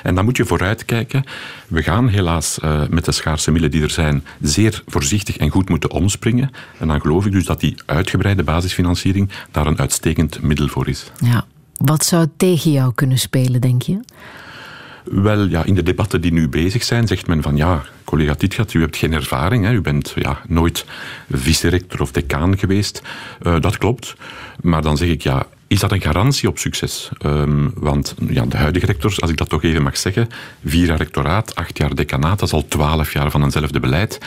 En 0.04 0.16
dan 0.16 0.26
moet 0.26 0.38
je 0.38 0.46
vooruitkijken. 0.46 1.24
We 1.68 1.84
gaan 1.84 2.08
helaas 2.08 2.60
uh, 2.64 2.82
met 2.90 3.06
de 3.06 3.12
schaarse 3.12 3.52
middelen 3.52 3.78
die 3.78 3.84
er 3.84 3.94
zijn 3.94 4.24
zeer 4.42 4.84
voorzichtig 4.88 5.38
en 5.38 5.50
goed 5.50 5.70
moeten 5.70 5.92
omspringen. 5.92 6.52
En 6.78 6.88
dan 6.88 7.02
geloof 7.02 7.26
ik 7.26 7.32
dus 7.32 7.46
dat 7.46 7.60
die 7.60 7.76
uitgebreide 7.86 8.44
basisfinanciering 8.44 9.30
daar 9.52 9.68
een 9.68 9.80
uitstekend 9.80 10.42
middel 10.42 10.68
voor 10.68 10.88
is. 10.88 11.12
Ja. 11.20 11.46
Wat 11.78 12.06
zou 12.06 12.28
tegen 12.38 12.72
jou 12.72 12.94
kunnen 12.94 13.18
spelen, 13.18 13.62
denk 13.62 13.82
je? 13.82 14.00
Wel, 15.04 15.46
ja, 15.46 15.64
in 15.64 15.76
de 15.76 15.84
debatten 15.84 16.22
die 16.22 16.34
nu 16.34 16.50
bezig 16.50 16.84
zijn, 16.84 17.08
zegt 17.08 17.28
men 17.28 17.42
van 17.42 17.56
ja, 17.56 17.84
collega 18.04 18.36
Titgat, 18.36 18.74
u 18.74 18.82
hebt 18.82 18.98
geen 18.98 19.14
ervaring, 19.14 19.66
hè, 19.66 19.72
u 19.72 19.82
bent 19.82 20.14
ja, 20.16 20.42
nooit 20.48 20.86
vice-rector 21.30 22.02
of 22.02 22.12
decaan 22.12 22.58
geweest. 22.58 23.02
Uh, 23.42 23.60
dat 23.60 23.78
klopt. 23.78 24.16
Maar 24.62 24.82
dan 24.82 24.98
zeg 24.98 25.10
ik 25.10 25.22
ja, 25.22 25.48
is 25.76 25.82
dat 25.82 25.92
een 25.92 26.02
garantie 26.02 26.50
op 26.50 26.58
succes? 26.58 27.10
Um, 27.26 27.72
want 27.76 28.16
ja, 28.30 28.46
de 28.46 28.58
huidige 28.58 28.86
rectors, 28.86 29.22
als 29.22 29.30
ik 29.32 29.38
dat 29.38 29.50
toch 29.50 29.64
even 29.64 29.84
mag 29.84 29.98
zeggen, 29.98 30.28
vier 30.66 30.86
jaar 30.86 30.98
rectoraat, 30.98 31.56
acht 31.56 31.78
jaar 31.78 31.96
decanaat, 31.96 32.40
dat 32.40 32.48
is 32.48 32.54
al 32.54 32.68
twaalf 32.68 33.14
jaar 33.14 33.32
van 33.32 33.44
eenzelfde 33.44 33.80
beleid. 33.80 34.20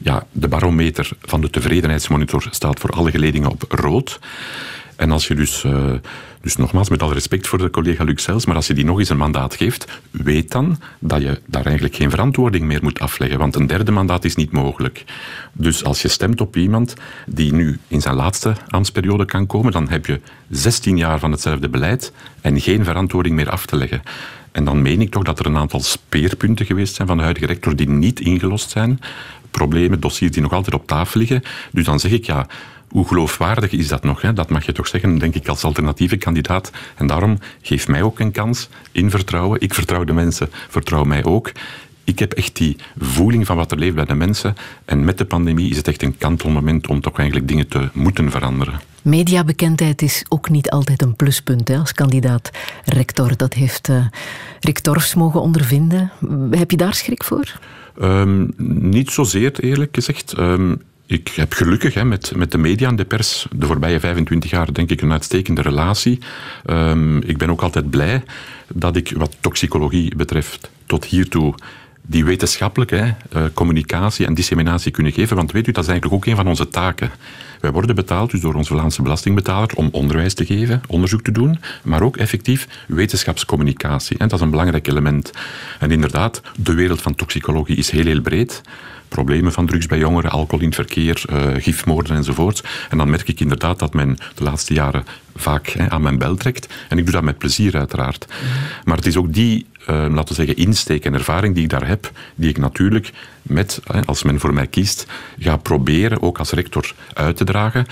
Ja, 0.00 0.26
de 0.32 0.48
barometer 0.48 1.10
van 1.20 1.40
de 1.40 1.50
tevredenheidsmonitor 1.50 2.46
staat 2.50 2.80
voor 2.80 2.90
alle 2.90 3.10
geledingen 3.10 3.50
op 3.50 3.64
rood. 3.68 4.18
En 4.96 5.10
als 5.10 5.26
je 5.26 5.34
dus, 5.34 5.64
uh, 5.64 5.92
dus 6.44 6.56
nogmaals 6.56 6.88
met 6.88 7.02
alle 7.02 7.14
respect 7.14 7.46
voor 7.46 7.58
de 7.58 7.70
collega 7.70 8.04
Luxels, 8.04 8.46
maar 8.46 8.56
als 8.56 8.66
je 8.66 8.74
die 8.74 8.84
nog 8.84 8.98
eens 8.98 9.08
een 9.08 9.16
mandaat 9.16 9.54
geeft, 9.54 10.00
weet 10.10 10.50
dan 10.50 10.80
dat 10.98 11.22
je 11.22 11.40
daar 11.46 11.64
eigenlijk 11.64 11.96
geen 11.96 12.10
verantwoording 12.10 12.64
meer 12.64 12.82
moet 12.82 12.98
afleggen, 12.98 13.38
want 13.38 13.56
een 13.56 13.66
derde 13.66 13.92
mandaat 13.92 14.24
is 14.24 14.34
niet 14.34 14.52
mogelijk. 14.52 15.04
Dus 15.52 15.84
als 15.84 16.02
je 16.02 16.08
stemt 16.08 16.40
op 16.40 16.56
iemand 16.56 16.94
die 17.26 17.52
nu 17.52 17.78
in 17.88 18.00
zijn 18.00 18.14
laatste 18.14 18.54
ambtsperiode 18.68 19.24
kan 19.24 19.46
komen, 19.46 19.72
dan 19.72 19.88
heb 19.88 20.06
je 20.06 20.20
16 20.50 20.96
jaar 20.96 21.18
van 21.18 21.30
hetzelfde 21.30 21.68
beleid 21.68 22.12
en 22.40 22.60
geen 22.60 22.84
verantwoording 22.84 23.34
meer 23.34 23.50
af 23.50 23.66
te 23.66 23.76
leggen. 23.76 24.02
En 24.52 24.64
dan 24.64 24.82
meen 24.82 25.00
ik 25.00 25.10
toch 25.10 25.22
dat 25.22 25.38
er 25.38 25.46
een 25.46 25.56
aantal 25.56 25.80
speerpunten 25.80 26.66
geweest 26.66 26.94
zijn 26.94 27.08
van 27.08 27.16
de 27.16 27.22
huidige 27.22 27.46
rector 27.46 27.76
die 27.76 27.88
niet 27.88 28.20
ingelost 28.20 28.70
zijn. 28.70 29.00
Problemen, 29.50 30.00
dossiers 30.00 30.32
die 30.32 30.42
nog 30.42 30.52
altijd 30.52 30.74
op 30.74 30.86
tafel 30.86 31.20
liggen. 31.20 31.42
Dus 31.72 31.84
dan 31.84 32.00
zeg 32.00 32.10
ik 32.10 32.24
ja, 32.24 32.46
hoe 32.94 33.06
geloofwaardig 33.06 33.70
is 33.70 33.88
dat 33.88 34.04
nog? 34.04 34.20
Hè? 34.20 34.32
Dat 34.32 34.50
mag 34.50 34.66
je 34.66 34.72
toch 34.72 34.88
zeggen, 34.88 35.18
denk 35.18 35.34
ik, 35.34 35.48
als 35.48 35.64
alternatieve 35.64 36.16
kandidaat. 36.16 36.70
En 36.94 37.06
daarom 37.06 37.38
geef 37.62 37.88
mij 37.88 38.02
ook 38.02 38.18
een 38.18 38.32
kans 38.32 38.68
in 38.92 39.10
vertrouwen. 39.10 39.60
Ik 39.60 39.74
vertrouw 39.74 40.04
de 40.04 40.12
mensen, 40.12 40.48
vertrouw 40.68 41.04
mij 41.04 41.24
ook. 41.24 41.52
Ik 42.04 42.18
heb 42.18 42.32
echt 42.32 42.56
die 42.56 42.76
voeling 42.98 43.46
van 43.46 43.56
wat 43.56 43.72
er 43.72 43.78
leeft 43.78 43.94
bij 43.94 44.04
de 44.04 44.14
mensen. 44.14 44.54
En 44.84 45.04
met 45.04 45.18
de 45.18 45.24
pandemie 45.24 45.70
is 45.70 45.76
het 45.76 45.88
echt 45.88 46.02
een 46.02 46.18
kantelmoment 46.18 46.86
om 46.86 47.00
toch 47.00 47.18
eigenlijk 47.18 47.48
dingen 47.48 47.68
te 47.68 47.88
moeten 47.92 48.30
veranderen. 48.30 48.80
Mediabekendheid 49.02 50.02
is 50.02 50.24
ook 50.28 50.48
niet 50.48 50.70
altijd 50.70 51.02
een 51.02 51.16
pluspunt 51.16 51.68
hè, 51.68 51.78
als 51.78 51.92
kandidaat 51.92 52.50
rector. 52.84 53.36
Dat 53.36 53.54
heeft 53.54 53.88
uh, 53.88 54.06
Rick 54.60 54.78
Torfs 54.78 55.14
mogen 55.14 55.40
ondervinden. 55.40 56.10
Heb 56.50 56.70
je 56.70 56.76
daar 56.76 56.94
schrik 56.94 57.24
voor? 57.24 57.58
Um, 58.02 58.52
niet 58.90 59.10
zozeer, 59.10 59.60
eerlijk 59.60 59.94
gezegd. 59.94 60.38
Um, 60.38 60.80
ik 61.06 61.28
heb 61.28 61.52
gelukkig 61.52 61.94
hè, 61.94 62.04
met, 62.04 62.32
met 62.36 62.52
de 62.52 62.58
media 62.58 62.88
en 62.88 62.96
de 62.96 63.04
pers 63.04 63.46
de 63.56 63.66
voorbije 63.66 64.00
25 64.00 64.50
jaar 64.50 64.72
denk 64.72 64.90
ik 64.90 65.00
een 65.00 65.12
uitstekende 65.12 65.62
relatie. 65.62 66.18
Um, 66.66 67.22
ik 67.22 67.38
ben 67.38 67.50
ook 67.50 67.62
altijd 67.62 67.90
blij 67.90 68.22
dat 68.68 68.96
ik 68.96 69.12
wat 69.16 69.36
toxicologie 69.40 70.16
betreft 70.16 70.70
tot 70.86 71.04
hiertoe 71.04 71.54
die 72.06 72.24
wetenschappelijke 72.24 72.96
hè, 72.96 73.06
uh, 73.06 73.44
communicatie 73.54 74.26
en 74.26 74.34
disseminatie 74.34 74.90
kunnen 74.90 75.12
geven. 75.12 75.36
Want 75.36 75.52
weet 75.52 75.66
u, 75.66 75.72
dat 75.72 75.84
is 75.84 75.90
eigenlijk 75.90 76.22
ook 76.22 76.30
een 76.30 76.36
van 76.36 76.48
onze 76.48 76.68
taken. 76.68 77.10
Wij 77.60 77.72
worden 77.72 77.94
betaald 77.94 78.30
dus 78.30 78.40
door 78.40 78.54
onze 78.54 78.72
Vlaamse 78.72 79.02
belastingbetaler 79.02 79.74
om 79.74 79.88
onderwijs 79.92 80.34
te 80.34 80.46
geven, 80.46 80.82
onderzoek 80.86 81.22
te 81.22 81.32
doen, 81.32 81.58
maar 81.82 82.02
ook 82.02 82.16
effectief 82.16 82.68
wetenschapscommunicatie. 82.88 84.18
En 84.18 84.28
dat 84.28 84.38
is 84.38 84.44
een 84.44 84.50
belangrijk 84.50 84.86
element. 84.86 85.30
En 85.78 85.90
inderdaad, 85.90 86.42
de 86.56 86.74
wereld 86.74 87.02
van 87.02 87.14
toxicologie 87.14 87.76
is 87.76 87.90
heel, 87.90 88.06
heel 88.06 88.20
breed 88.20 88.62
problemen 89.14 89.52
van 89.52 89.66
drugs 89.66 89.86
bij 89.86 89.98
jongeren, 89.98 90.30
alcohol 90.30 90.60
in 90.60 90.66
het 90.66 90.74
verkeer, 90.74 91.24
uh, 91.30 91.42
gifmoorden 91.58 92.16
enzovoort. 92.16 92.64
En 92.90 92.98
dan 92.98 93.10
merk 93.10 93.28
ik 93.28 93.40
inderdaad 93.40 93.78
dat 93.78 93.94
men 93.94 94.16
de 94.34 94.42
laatste 94.42 94.74
jaren 94.74 95.04
vaak 95.36 95.76
aan 95.88 96.02
mijn 96.02 96.18
bel 96.18 96.36
trekt. 96.36 96.74
En 96.88 96.98
ik 96.98 97.04
doe 97.04 97.14
dat 97.14 97.22
met 97.22 97.38
plezier 97.38 97.76
uiteraard. 97.76 98.26
Maar 98.84 98.96
het 98.96 99.06
is 99.06 99.16
ook 99.16 99.32
die, 99.32 99.66
uh, 99.80 99.86
laten 99.86 100.28
we 100.28 100.34
zeggen, 100.34 100.56
insteek 100.56 101.04
en 101.04 101.14
ervaring 101.14 101.54
die 101.54 101.64
ik 101.64 101.70
daar 101.70 101.86
heb, 101.86 102.10
die 102.34 102.48
ik 102.48 102.58
natuurlijk 102.58 103.12
met, 103.42 103.80
als 104.04 104.22
men 104.22 104.40
voor 104.40 104.54
mij 104.54 104.66
kiest, 104.66 105.06
ga 105.38 105.56
proberen 105.56 106.22
ook 106.22 106.38
als 106.38 106.50
rector 106.50 106.94
uit 107.12 107.36
te 107.36 107.44
dragen 107.44 107.86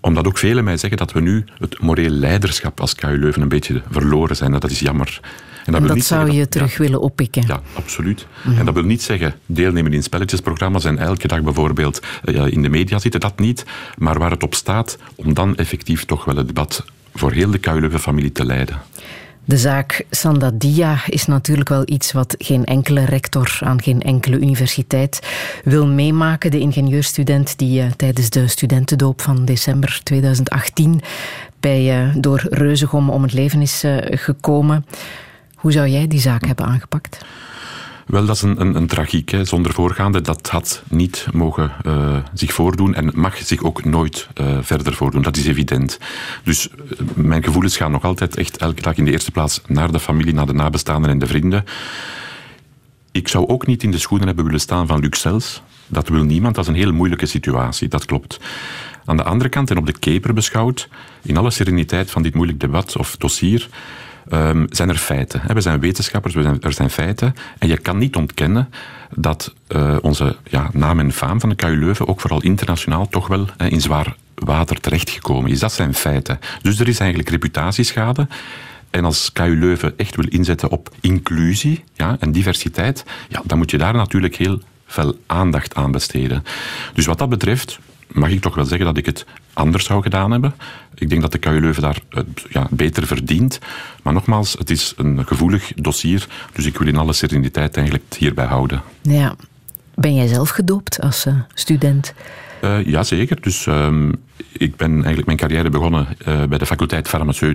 omdat 0.00 0.26
ook 0.26 0.38
velen 0.38 0.64
mij 0.64 0.76
zeggen 0.76 0.98
dat 0.98 1.12
we 1.12 1.20
nu 1.20 1.44
het 1.58 1.80
moreel 1.80 2.10
leiderschap 2.10 2.80
als 2.80 2.94
KU 2.94 3.18
Leuven 3.18 3.42
een 3.42 3.48
beetje 3.48 3.82
verloren 3.90 4.36
zijn. 4.36 4.52
Dat 4.52 4.70
is 4.70 4.80
jammer. 4.80 5.20
En 5.64 5.72
dat, 5.72 5.80
en 5.80 5.86
dat 5.86 6.04
zou 6.04 6.30
je 6.30 6.48
terug 6.48 6.72
ja, 6.72 6.78
willen 6.78 7.00
oppikken. 7.00 7.44
Ja, 7.46 7.60
absoluut. 7.72 8.26
Mm. 8.42 8.58
En 8.58 8.64
dat 8.64 8.74
wil 8.74 8.82
niet 8.82 9.02
zeggen 9.02 9.34
deelnemen 9.46 9.92
in 9.92 10.02
spelletjesprogramma's 10.02 10.84
en 10.84 10.98
elke 10.98 11.28
dag 11.28 11.42
bijvoorbeeld 11.42 12.00
uh, 12.24 12.46
in 12.46 12.62
de 12.62 12.68
media 12.68 12.98
zitten, 12.98 13.20
dat 13.20 13.38
niet. 13.38 13.64
Maar 13.98 14.18
waar 14.18 14.30
het 14.30 14.42
op 14.42 14.54
staat, 14.54 14.98
om 15.14 15.34
dan 15.34 15.56
effectief 15.56 16.04
toch 16.04 16.24
wel 16.24 16.36
het 16.36 16.46
debat 16.46 16.84
voor 17.14 17.32
heel 17.32 17.50
de 17.50 17.58
KU 17.58 17.80
Leuven-familie 17.80 18.32
te 18.32 18.44
leiden. 18.44 18.78
De 19.44 19.58
zaak 19.58 20.04
Sandadia 20.10 20.98
is 21.06 21.26
natuurlijk 21.26 21.68
wel 21.68 21.82
iets 21.84 22.12
wat 22.12 22.34
geen 22.38 22.64
enkele 22.64 23.04
rector 23.04 23.58
aan 23.60 23.82
geen 23.82 24.02
enkele 24.02 24.38
universiteit 24.38 25.20
wil 25.64 25.86
meemaken. 25.86 26.50
De 26.50 26.58
ingenieurstudent 26.58 27.58
die 27.58 27.82
uh, 27.82 27.90
tijdens 27.96 28.30
de 28.30 28.48
studentendoop 28.48 29.20
van 29.20 29.44
december 29.44 30.00
2018 30.02 31.00
bij, 31.60 32.06
uh, 32.06 32.14
door 32.16 32.46
Reuzegom 32.50 33.10
om 33.10 33.22
het 33.22 33.32
leven 33.32 33.62
is 33.62 33.84
uh, 33.84 33.96
gekomen. 34.00 34.84
Hoe 35.60 35.72
zou 35.72 35.88
jij 35.88 36.06
die 36.06 36.20
zaak 36.20 36.44
hebben 36.44 36.66
aangepakt? 36.66 37.24
Wel, 38.06 38.26
dat 38.26 38.36
is 38.36 38.42
een, 38.42 38.60
een, 38.60 38.74
een 38.74 38.86
tragiek, 38.86 39.30
hè, 39.30 39.44
zonder 39.44 39.72
voorgaande. 39.72 40.20
Dat 40.20 40.50
had 40.50 40.82
niet 40.88 41.26
mogen 41.32 41.72
uh, 41.86 42.16
zich 42.34 42.52
voordoen 42.52 42.94
en 42.94 43.10
mag 43.14 43.36
zich 43.36 43.62
ook 43.62 43.84
nooit 43.84 44.28
uh, 44.40 44.58
verder 44.60 44.94
voordoen. 44.94 45.22
Dat 45.22 45.36
is 45.36 45.46
evident. 45.46 45.98
Dus 46.44 46.68
uh, 46.68 46.98
mijn 47.14 47.44
gevoelens 47.44 47.76
gaan 47.76 47.90
nog 47.90 48.04
altijd 48.04 48.36
echt 48.36 48.56
elke 48.56 48.82
dag 48.82 48.96
in 48.96 49.04
de 49.04 49.10
eerste 49.10 49.30
plaats 49.30 49.62
naar 49.66 49.92
de 49.92 50.00
familie, 50.00 50.34
naar 50.34 50.46
de 50.46 50.52
nabestaanden 50.52 51.10
en 51.10 51.18
de 51.18 51.26
vrienden. 51.26 51.64
Ik 53.12 53.28
zou 53.28 53.48
ook 53.48 53.66
niet 53.66 53.82
in 53.82 53.90
de 53.90 53.98
schoenen 53.98 54.26
hebben 54.26 54.44
willen 54.44 54.60
staan 54.60 54.86
van 54.86 55.00
Luxels. 55.00 55.62
Dat 55.86 56.08
wil 56.08 56.24
niemand. 56.24 56.54
Dat 56.54 56.64
is 56.64 56.70
een 56.70 56.76
heel 56.76 56.92
moeilijke 56.92 57.26
situatie, 57.26 57.88
dat 57.88 58.04
klopt. 58.04 58.40
Aan 59.04 59.16
de 59.16 59.24
andere 59.24 59.50
kant, 59.50 59.70
en 59.70 59.78
op 59.78 59.86
de 59.86 59.98
keper 59.98 60.34
beschouwd, 60.34 60.88
in 61.22 61.36
alle 61.36 61.50
sereniteit 61.50 62.10
van 62.10 62.22
dit 62.22 62.34
moeilijk 62.34 62.60
debat 62.60 62.96
of 62.96 63.16
dossier, 63.16 63.68
um, 64.32 64.66
zijn 64.70 64.88
er 64.88 64.96
feiten. 64.96 65.42
We 65.54 65.60
zijn 65.60 65.80
wetenschappers, 65.80 66.34
we 66.34 66.42
zijn, 66.42 66.60
er 66.60 66.72
zijn 66.72 66.90
feiten. 66.90 67.34
En 67.58 67.68
je 67.68 67.78
kan 67.78 67.98
niet 67.98 68.16
ontkennen 68.16 68.68
dat 69.14 69.54
uh, 69.68 69.96
onze 70.02 70.36
ja, 70.44 70.70
naam 70.72 70.98
en 70.98 71.12
faam 71.12 71.40
van 71.40 71.48
de 71.48 71.54
KU 71.54 71.78
Leuven 71.78 72.08
ook 72.08 72.20
vooral 72.20 72.42
internationaal 72.42 73.08
toch 73.08 73.26
wel 73.26 73.46
in 73.68 73.80
zwaar 73.80 74.16
water 74.34 74.80
terechtgekomen 74.80 75.50
is. 75.50 75.60
Dat 75.60 75.72
zijn 75.72 75.94
feiten. 75.94 76.38
Dus 76.62 76.80
er 76.80 76.88
is 76.88 76.98
eigenlijk 76.98 77.30
reputatieschade. 77.30 78.28
En 78.90 79.04
als 79.04 79.32
KU 79.32 79.58
Leuven 79.58 79.92
echt 79.96 80.16
wil 80.16 80.28
inzetten 80.28 80.70
op 80.70 80.94
inclusie 81.00 81.84
ja, 81.94 82.16
en 82.20 82.32
diversiteit, 82.32 83.04
ja, 83.28 83.42
dan 83.44 83.58
moet 83.58 83.70
je 83.70 83.78
daar 83.78 83.94
natuurlijk 83.94 84.36
heel 84.36 84.60
veel 84.86 85.18
aandacht 85.26 85.74
aan 85.74 85.90
besteden. 85.90 86.44
Dus 86.94 87.06
wat 87.06 87.18
dat 87.18 87.28
betreft 87.28 87.78
mag 88.12 88.30
ik 88.30 88.40
toch 88.40 88.54
wel 88.54 88.64
zeggen 88.64 88.86
dat 88.86 88.96
ik 88.96 89.06
het 89.06 89.26
anders 89.52 89.84
zou 89.84 90.02
gedaan 90.02 90.30
hebben. 90.30 90.54
Ik 90.94 91.08
denk 91.08 91.20
dat 91.20 91.32
de 91.32 91.38
KU 91.38 91.60
Leuven 91.60 91.82
daar 91.82 91.98
uh, 92.10 92.22
ja, 92.48 92.66
beter 92.70 93.06
verdient. 93.06 93.58
Maar 94.02 94.12
nogmaals, 94.12 94.52
het 94.52 94.70
is 94.70 94.94
een 94.96 95.26
gevoelig 95.26 95.72
dossier, 95.74 96.26
dus 96.52 96.66
ik 96.66 96.78
wil 96.78 96.88
in 96.88 96.96
alle 96.96 97.12
sereniteit 97.12 97.76
eigenlijk 97.76 98.06
het 98.08 98.18
hierbij 98.18 98.46
houden. 98.46 98.82
Ja. 99.02 99.34
Ben 99.94 100.14
jij 100.14 100.26
zelf 100.26 100.48
gedoopt 100.48 101.00
als 101.00 101.26
uh, 101.26 101.34
student? 101.54 102.14
Uh, 102.64 102.86
ja, 102.86 103.02
zeker. 103.02 103.40
Dus 103.40 103.66
um, 103.66 104.14
ik 104.52 104.76
ben 104.76 104.92
eigenlijk 104.92 105.26
mijn 105.26 105.38
carrière 105.38 105.70
begonnen 105.70 106.06
uh, 106.28 106.44
bij 106.44 106.58
de 106.58 106.66
faculteit 106.66 107.08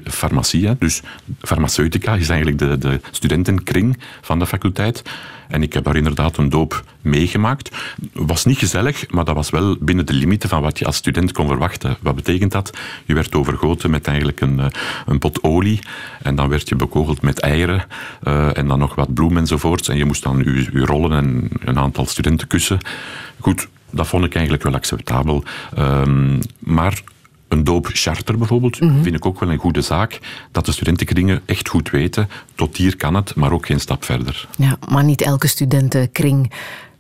farmacie. 0.04 0.77
Dus 0.80 1.01
farmaceutica 1.39 2.15
is 2.15 2.30
eigenlijk 2.30 2.60
de, 2.60 2.77
de 2.77 3.00
studentenkring 3.12 3.98
van 4.22 4.39
de 4.39 4.46
faculteit. 4.46 5.04
En 5.48 5.63
ik 5.63 5.74
heb 5.74 5.84
daar 5.84 5.96
inderdaad 5.96 6.38
een 6.38 6.50
doop 6.50 6.84
meegemaakt. 7.01 7.75
Was 8.13 8.46
niet 8.46 8.58
gezellig, 8.58 9.10
maar 9.10 9.25
dat 9.25 9.36
was 9.36 9.50
wel 9.50 9.77
binnen 9.80 10.06
de 10.06 10.13
limieten 10.13 10.50
van 10.50 10.62
wat 10.62 10.80
je 10.80 10.86
als 10.86 10.96
student 10.96 11.32
kon 11.32 11.48
verwachten. 11.48 11.98
Wat 12.01 12.15
betekent 12.15 12.51
dat? 12.51 12.77
Je 13.06 13.13
werd 13.13 13.36
overgoten 13.36 13.89
met 13.89 14.08
eigenlijk 14.08 14.42
een, 14.42 14.62
een 15.06 15.20
pot 15.20 15.44
olie. 15.44 15.80
En 16.22 16.36
dan 16.36 16.50
werd 16.50 16.70
je 16.70 16.75
bekogeld 16.75 17.22
met 17.22 17.39
eieren. 17.39 17.86
Uh, 18.24 18.58
en 18.58 18.68
dan 18.68 18.80
nog 18.80 18.96
wat 18.96 19.13
bloem 19.13 19.38
enzovoort. 19.38 19.88
En 19.88 19.98
je 19.98 20.06
moest 20.06 20.24
dan 20.24 20.38
je, 20.38 20.68
je 20.72 20.86
rollen 20.86 21.12
en 21.12 21.50
een 21.63 21.80
aantal 21.80 22.06
studenten 22.06 22.48
kussen. 22.48 22.80
Goed, 23.39 23.68
dat 23.95 24.07
vond 24.07 24.25
ik 24.25 24.33
eigenlijk 24.33 24.63
wel 24.63 24.73
acceptabel. 24.73 25.43
Um, 25.79 26.39
maar 26.59 27.01
een 27.47 27.63
doopcharter 27.63 28.37
bijvoorbeeld 28.37 28.81
mm 28.81 28.89
-hmm. 28.89 29.03
vind 29.03 29.15
ik 29.15 29.25
ook 29.25 29.39
wel 29.39 29.49
een 29.49 29.57
goede 29.57 29.81
zaak. 29.81 30.19
Dat 30.51 30.65
de 30.65 30.71
studentenkringen 30.71 31.41
echt 31.45 31.69
goed 31.69 31.89
weten, 31.89 32.29
tot 32.55 32.77
hier 32.77 32.95
kan 32.97 33.13
het, 33.13 33.35
maar 33.35 33.51
ook 33.51 33.65
geen 33.65 33.79
stap 33.79 34.03
verder. 34.03 34.47
Ja, 34.57 34.77
maar 34.89 35.03
niet 35.03 35.21
elke 35.21 35.47
studentenkring 35.47 36.51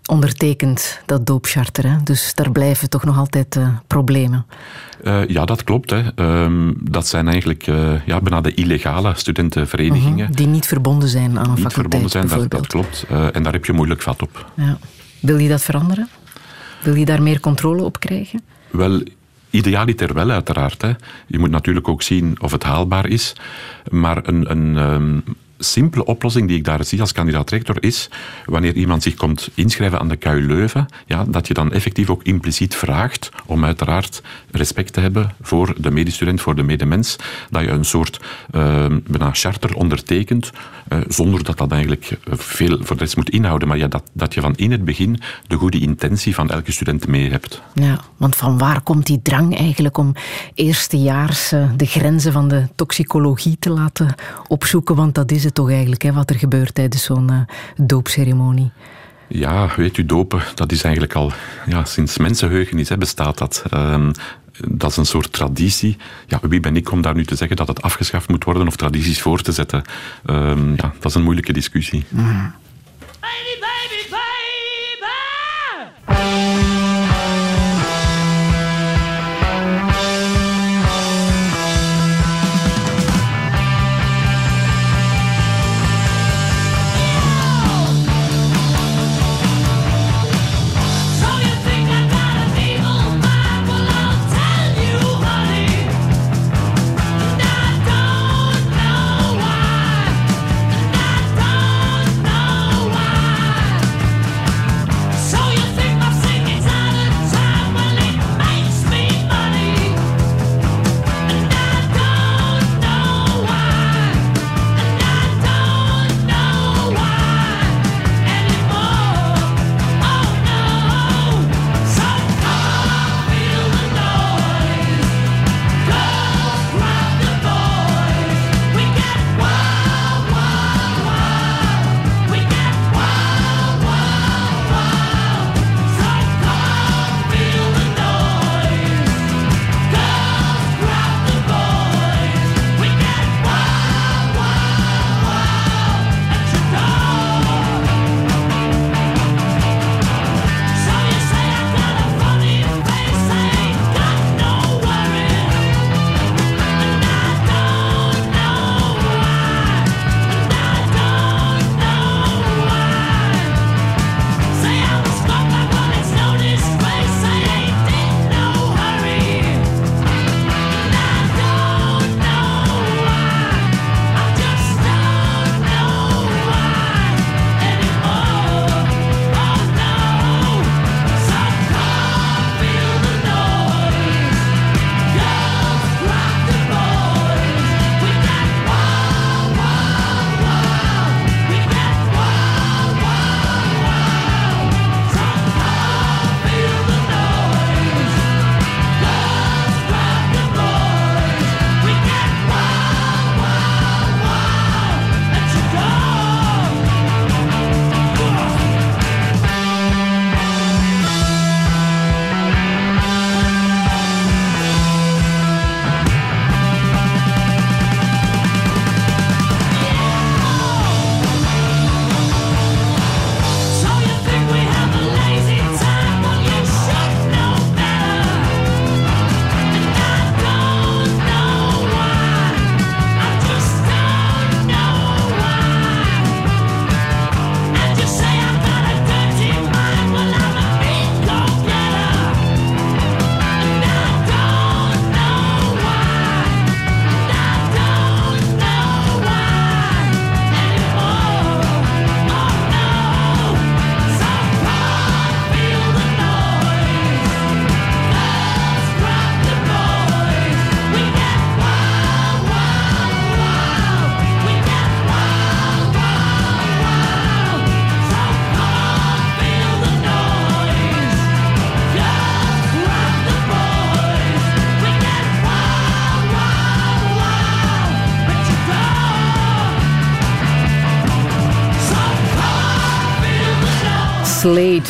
ondertekent 0.05 1.01
dat 1.05 1.25
doopcharter. 1.25 1.89
Hè? 1.89 2.03
Dus 2.03 2.33
daar 2.33 2.51
blijven 2.51 2.89
toch 2.89 3.03
nog 3.03 3.17
altijd 3.17 3.55
uh, 3.55 3.67
problemen. 3.87 4.45
Uh, 5.03 5.27
ja, 5.27 5.45
dat 5.45 5.63
klopt. 5.63 5.89
Hè. 5.89 6.03
Um, 6.15 6.77
dat 6.81 7.07
zijn 7.07 7.27
eigenlijk 7.27 7.67
uh, 7.67 8.05
ja, 8.05 8.21
bijna 8.21 8.41
de 8.41 8.53
illegale 8.53 9.13
studentenverenigingen. 9.15 10.25
-hmm. 10.25 10.35
Die 10.35 10.47
niet 10.47 10.65
verbonden 10.65 11.09
zijn 11.09 11.39
aan 11.39 11.45
een 11.45 11.49
niet 11.49 11.59
faculteit 11.59 11.73
verbonden 11.73 12.09
zijn, 12.09 12.27
dat, 12.27 12.51
dat 12.51 12.67
klopt. 12.67 13.05
en 13.31 13.43
daar 13.43 13.53
heb 13.53 13.65
je 13.65 13.73
moeilijk 13.73 14.01
vat 14.01 14.21
op. 14.21 14.51
Ja. 14.55 14.77
Wil 15.19 15.37
je 15.37 15.49
dat 15.49 15.61
veranderen? 15.61 16.09
Wil 16.85 16.95
je 16.95 17.05
daar 17.05 17.21
meer 17.21 17.39
controle 17.39 17.83
op 17.83 17.99
krijgen? 17.99 18.41
Wel, 18.69 19.01
idealiter 19.49 20.13
wel, 20.13 20.29
uiteraard. 20.29 20.81
Je 21.27 21.39
moet 21.39 21.49
natuurlijk 21.49 21.87
ook 21.87 22.01
zien 22.01 22.41
of 22.41 22.51
het 22.51 22.63
haalbaar 22.63 23.07
is. 23.07 23.35
Maar 23.91 24.27
een, 24.27 24.51
een 24.51 24.77
um, 24.77 25.23
simpele 25.57 26.05
oplossing 26.05 26.47
die 26.47 26.57
ik 26.57 26.63
daar 26.63 26.83
zie 26.83 26.99
als 27.01 27.11
kandidaat-rector 27.11 27.83
is, 27.83 28.09
wanneer 28.45 28.73
iemand 28.73 29.03
zich 29.03 29.13
komt 29.13 29.49
inschrijven 29.53 29.99
aan 29.99 30.07
de 30.07 30.15
KU 30.15 30.45
Leuven, 30.47 30.85
ja, 31.05 31.25
dat 31.27 31.47
je 31.47 31.53
dan 31.53 31.71
effectief 31.71 32.09
ook 32.09 32.23
impliciet 32.23 32.75
vraagt 32.75 33.29
om 33.45 33.65
uiteraard 33.65 34.21
respect 34.51 34.93
te 34.93 34.99
hebben 34.99 35.35
voor 35.41 35.73
de 35.77 35.91
medestudent, 35.91 36.41
voor 36.41 36.55
de 36.55 36.63
medemens, 36.63 37.15
dat 37.49 37.61
je 37.61 37.69
een 37.69 37.85
soort 37.85 38.19
bijna 39.07 39.31
charter 39.33 39.75
ondertekent, 39.75 40.51
uh, 40.89 40.99
zonder 41.07 41.43
dat 41.43 41.57
dat 41.57 41.71
eigenlijk 41.71 42.17
veel 42.25 42.77
voor 42.81 42.95
de 42.95 43.03
rest 43.03 43.15
moet 43.15 43.29
inhouden, 43.29 43.67
maar 43.67 43.77
ja, 43.77 43.87
dat, 43.87 44.03
dat 44.13 44.33
je 44.33 44.41
van 44.41 44.55
in 44.55 44.71
het 44.71 44.85
begin 44.85 45.19
de 45.47 45.55
goede 45.55 45.79
intentie 45.79 46.35
van 46.35 46.49
elke 46.49 46.71
student 46.71 47.07
mee 47.07 47.29
hebt. 47.31 47.61
Ja, 47.73 47.99
want 48.17 48.35
van 48.35 48.57
waar 48.57 48.81
komt 48.81 49.05
die 49.05 49.21
drang 49.21 49.57
eigenlijk 49.57 49.97
om 49.97 50.13
eerstejaars 50.53 51.53
uh, 51.53 51.69
de 51.75 51.85
grenzen 51.85 52.31
van 52.31 52.47
de 52.47 52.67
toxicologie 52.75 53.57
te 53.59 53.69
laten 53.69 54.15
opzoeken, 54.47 54.95
want 54.95 55.15
dat 55.15 55.31
is 55.31 55.43
het 55.43 55.53
toch 55.53 55.69
eigenlijk, 55.69 56.01
hè, 56.01 56.13
wat 56.13 56.29
er 56.29 56.35
gebeurt 56.35 56.75
tijdens 56.75 57.03
zo'n 57.03 57.31
uh, 57.31 57.39
doopceremonie? 57.75 58.71
Ja, 59.27 59.69
weet 59.75 59.97
u, 59.97 60.05
dopen, 60.05 60.41
dat 60.55 60.71
is 60.71 60.83
eigenlijk 60.83 61.13
al 61.13 61.31
ja, 61.65 61.85
sinds 61.85 62.17
mensenheugenis 62.17 62.89
hè, 62.89 62.97
bestaat 62.97 63.37
dat. 63.37 63.63
Um, 63.73 64.11
dat 64.57 64.91
is 64.91 64.97
een 64.97 65.05
soort 65.05 65.31
traditie. 65.31 65.97
Ja, 66.27 66.39
wie 66.41 66.59
ben 66.59 66.75
ik 66.75 66.91
om 66.91 67.01
daar 67.01 67.15
nu 67.15 67.25
te 67.25 67.35
zeggen 67.35 67.57
dat 67.57 67.67
het 67.67 67.81
afgeschaft 67.81 68.29
moet 68.29 68.43
worden 68.43 68.67
of 68.67 68.75
tradities 68.75 69.21
voor 69.21 69.41
te 69.41 69.51
zetten? 69.51 69.83
Um, 70.25 70.73
ja, 70.75 70.93
dat 70.99 71.05
is 71.05 71.15
een 71.15 71.23
moeilijke 71.23 71.53
discussie. 71.53 72.03
Mm. 72.09 72.53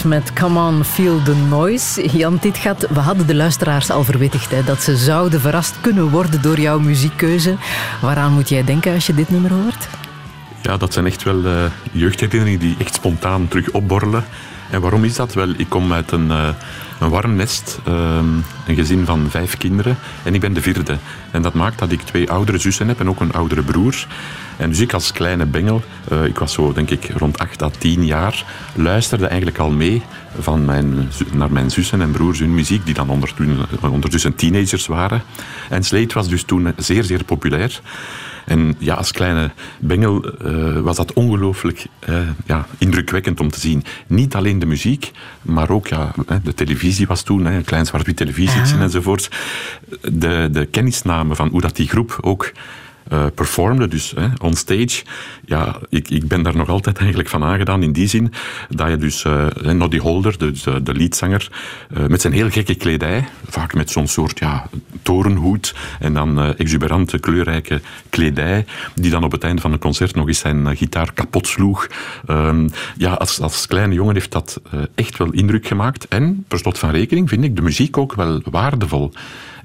Met 0.05 0.33
Come 0.33 0.59
On, 0.59 0.83
Feel 0.83 1.21
the 1.23 1.35
Noise. 1.35 2.17
Jan 2.17 2.39
Titgat, 2.39 2.87
we 2.89 2.99
hadden 2.99 3.27
de 3.27 3.35
luisteraars 3.35 3.89
al 3.89 4.03
verwittigd 4.03 4.51
hè, 4.51 4.63
dat 4.63 4.83
ze 4.83 4.97
zouden 4.97 5.41
verrast 5.41 5.75
kunnen 5.81 6.09
worden 6.09 6.41
door 6.41 6.59
jouw 6.59 6.79
muziekkeuze. 6.79 7.55
Waaraan 8.01 8.33
moet 8.33 8.49
jij 8.49 8.63
denken 8.63 8.93
als 8.93 9.07
je 9.07 9.13
dit 9.13 9.29
nummer 9.29 9.53
hoort? 9.53 9.87
Ja, 10.61 10.77
dat 10.77 10.93
zijn 10.93 11.05
echt 11.05 11.23
wel 11.23 11.45
uh, 11.45 11.63
jeugdherinneringen 11.91 12.59
die 12.59 12.75
echt 12.79 12.95
spontaan 12.95 13.47
terug 13.47 13.69
opborrelen. 13.69 14.23
En 14.69 14.81
waarom 14.81 15.03
is 15.03 15.15
dat? 15.15 15.33
Wel, 15.33 15.49
ik 15.57 15.69
kom 15.69 15.93
uit 15.93 16.11
een, 16.11 16.27
uh, 16.27 16.47
een 16.99 17.09
warm 17.09 17.35
nest, 17.35 17.79
uh, 17.87 18.19
een 18.67 18.75
gezin 18.75 19.05
van 19.05 19.27
vijf 19.29 19.57
kinderen 19.57 19.97
en 20.23 20.33
ik 20.33 20.41
ben 20.41 20.53
de 20.53 20.61
vierde. 20.61 20.97
En 21.31 21.41
dat 21.41 21.53
maakt 21.53 21.79
dat 21.79 21.91
ik 21.91 22.01
twee 22.01 22.31
oudere 22.31 22.57
zussen 22.57 22.87
heb 22.87 22.99
en 22.99 23.09
ook 23.09 23.19
een 23.19 23.33
oudere 23.33 23.61
broer. 23.61 24.07
En 24.57 24.69
dus 24.69 24.79
ik 24.79 24.93
als 24.93 25.11
kleine 25.11 25.45
bengel, 25.45 25.81
uh, 26.11 26.25
ik 26.25 26.39
was 26.39 26.53
zo 26.53 26.73
denk 26.73 26.89
ik 26.89 27.09
rond 27.17 27.37
8 27.37 27.61
à 27.61 27.69
10 27.77 28.05
jaar, 28.05 28.45
luisterde 28.75 29.25
eigenlijk 29.25 29.57
al 29.57 29.71
mee 29.71 30.01
van 30.39 30.65
mijn, 30.65 31.09
naar 31.33 31.51
mijn 31.51 31.71
zussen 31.71 32.01
en 32.01 32.11
broers 32.11 32.39
hun 32.39 32.53
muziek, 32.53 32.85
die 32.85 32.93
dan 32.93 33.23
ondertussen 33.81 34.35
teenagers 34.35 34.87
waren. 34.87 35.21
En 35.69 35.83
Slate 35.83 36.13
was 36.13 36.27
dus 36.27 36.43
toen 36.43 36.73
zeer, 36.77 37.03
zeer 37.03 37.23
populair. 37.23 37.81
En 38.45 38.75
ja, 38.77 38.93
als 38.93 39.11
kleine 39.11 39.51
bengel 39.79 40.25
uh, 40.45 40.79
was 40.79 40.95
dat 40.95 41.13
ongelooflijk 41.13 41.85
uh, 42.09 42.17
ja, 42.45 42.67
indrukwekkend 42.77 43.39
om 43.39 43.49
te 43.49 43.59
zien. 43.59 43.83
Niet 44.07 44.35
alleen 44.35 44.59
de 44.59 44.65
muziek, 44.65 45.11
maar 45.41 45.69
ook 45.69 45.87
ja, 45.87 46.11
de 46.43 46.53
televisie 46.53 47.07
was 47.07 47.23
toen, 47.23 47.45
een 47.45 47.63
klein 47.63 47.85
zwart-wit 47.85 48.15
televisietje 48.15 48.75
ah. 48.75 48.81
enzovoort. 48.81 49.29
De, 50.01 50.49
de 50.51 50.65
kennisname 50.65 51.35
van 51.35 51.47
hoe 51.47 51.61
dat 51.61 51.75
die 51.75 51.87
groep 51.87 52.17
ook 52.21 52.51
uh, 53.11 53.25
performde, 53.35 53.87
dus 53.87 54.13
hè, 54.15 54.27
on 54.41 54.53
stage. 54.53 55.03
Ja, 55.45 55.75
ik, 55.89 56.09
ik 56.09 56.27
ben 56.27 56.43
daar 56.43 56.55
nog 56.55 56.69
altijd 56.69 56.97
eigenlijk 56.97 57.29
van 57.29 57.43
aangedaan 57.43 57.83
in 57.83 57.91
die 57.91 58.07
zin 58.07 58.33
dat 58.69 58.89
je 58.89 58.97
dus 58.97 59.23
uh, 59.23 59.45
Noddy 59.73 59.97
Holder, 59.97 60.37
dus, 60.37 60.65
uh, 60.65 60.75
de 60.83 60.93
leadzanger, 60.93 61.49
met 62.07 62.21
zijn 62.21 62.33
heel 62.33 62.49
gekke 62.49 62.75
kledij, 62.75 63.27
vaak 63.47 63.73
met 63.73 63.89
zo'n 63.89 64.07
soort 64.07 64.39
ja, 64.39 64.69
torenhoed 65.01 65.75
en 65.99 66.13
dan 66.13 66.55
exuberante 66.55 67.19
kleurrijke 67.19 67.81
kledij, 68.09 68.65
die 68.95 69.11
dan 69.11 69.23
op 69.23 69.31
het 69.31 69.43
einde 69.43 69.61
van 69.61 69.71
het 69.71 69.81
concert 69.81 70.15
nog 70.15 70.27
eens 70.27 70.39
zijn 70.39 70.77
gitaar 70.77 71.13
kapot 71.13 71.47
sloeg. 71.47 71.87
Um, 72.29 72.69
ja, 72.97 73.13
als, 73.13 73.41
als 73.41 73.67
kleine 73.67 73.93
jongen 73.93 74.13
heeft 74.13 74.31
dat 74.31 74.61
echt 74.95 75.17
wel 75.17 75.31
indruk 75.31 75.67
gemaakt 75.67 76.07
en 76.07 76.45
per 76.47 76.59
slot 76.59 76.79
van 76.79 76.89
rekening 76.89 77.29
vind 77.29 77.43
ik 77.43 77.55
de 77.55 77.61
muziek 77.61 77.97
ook 77.97 78.13
wel 78.13 78.41
waardevol. 78.51 79.11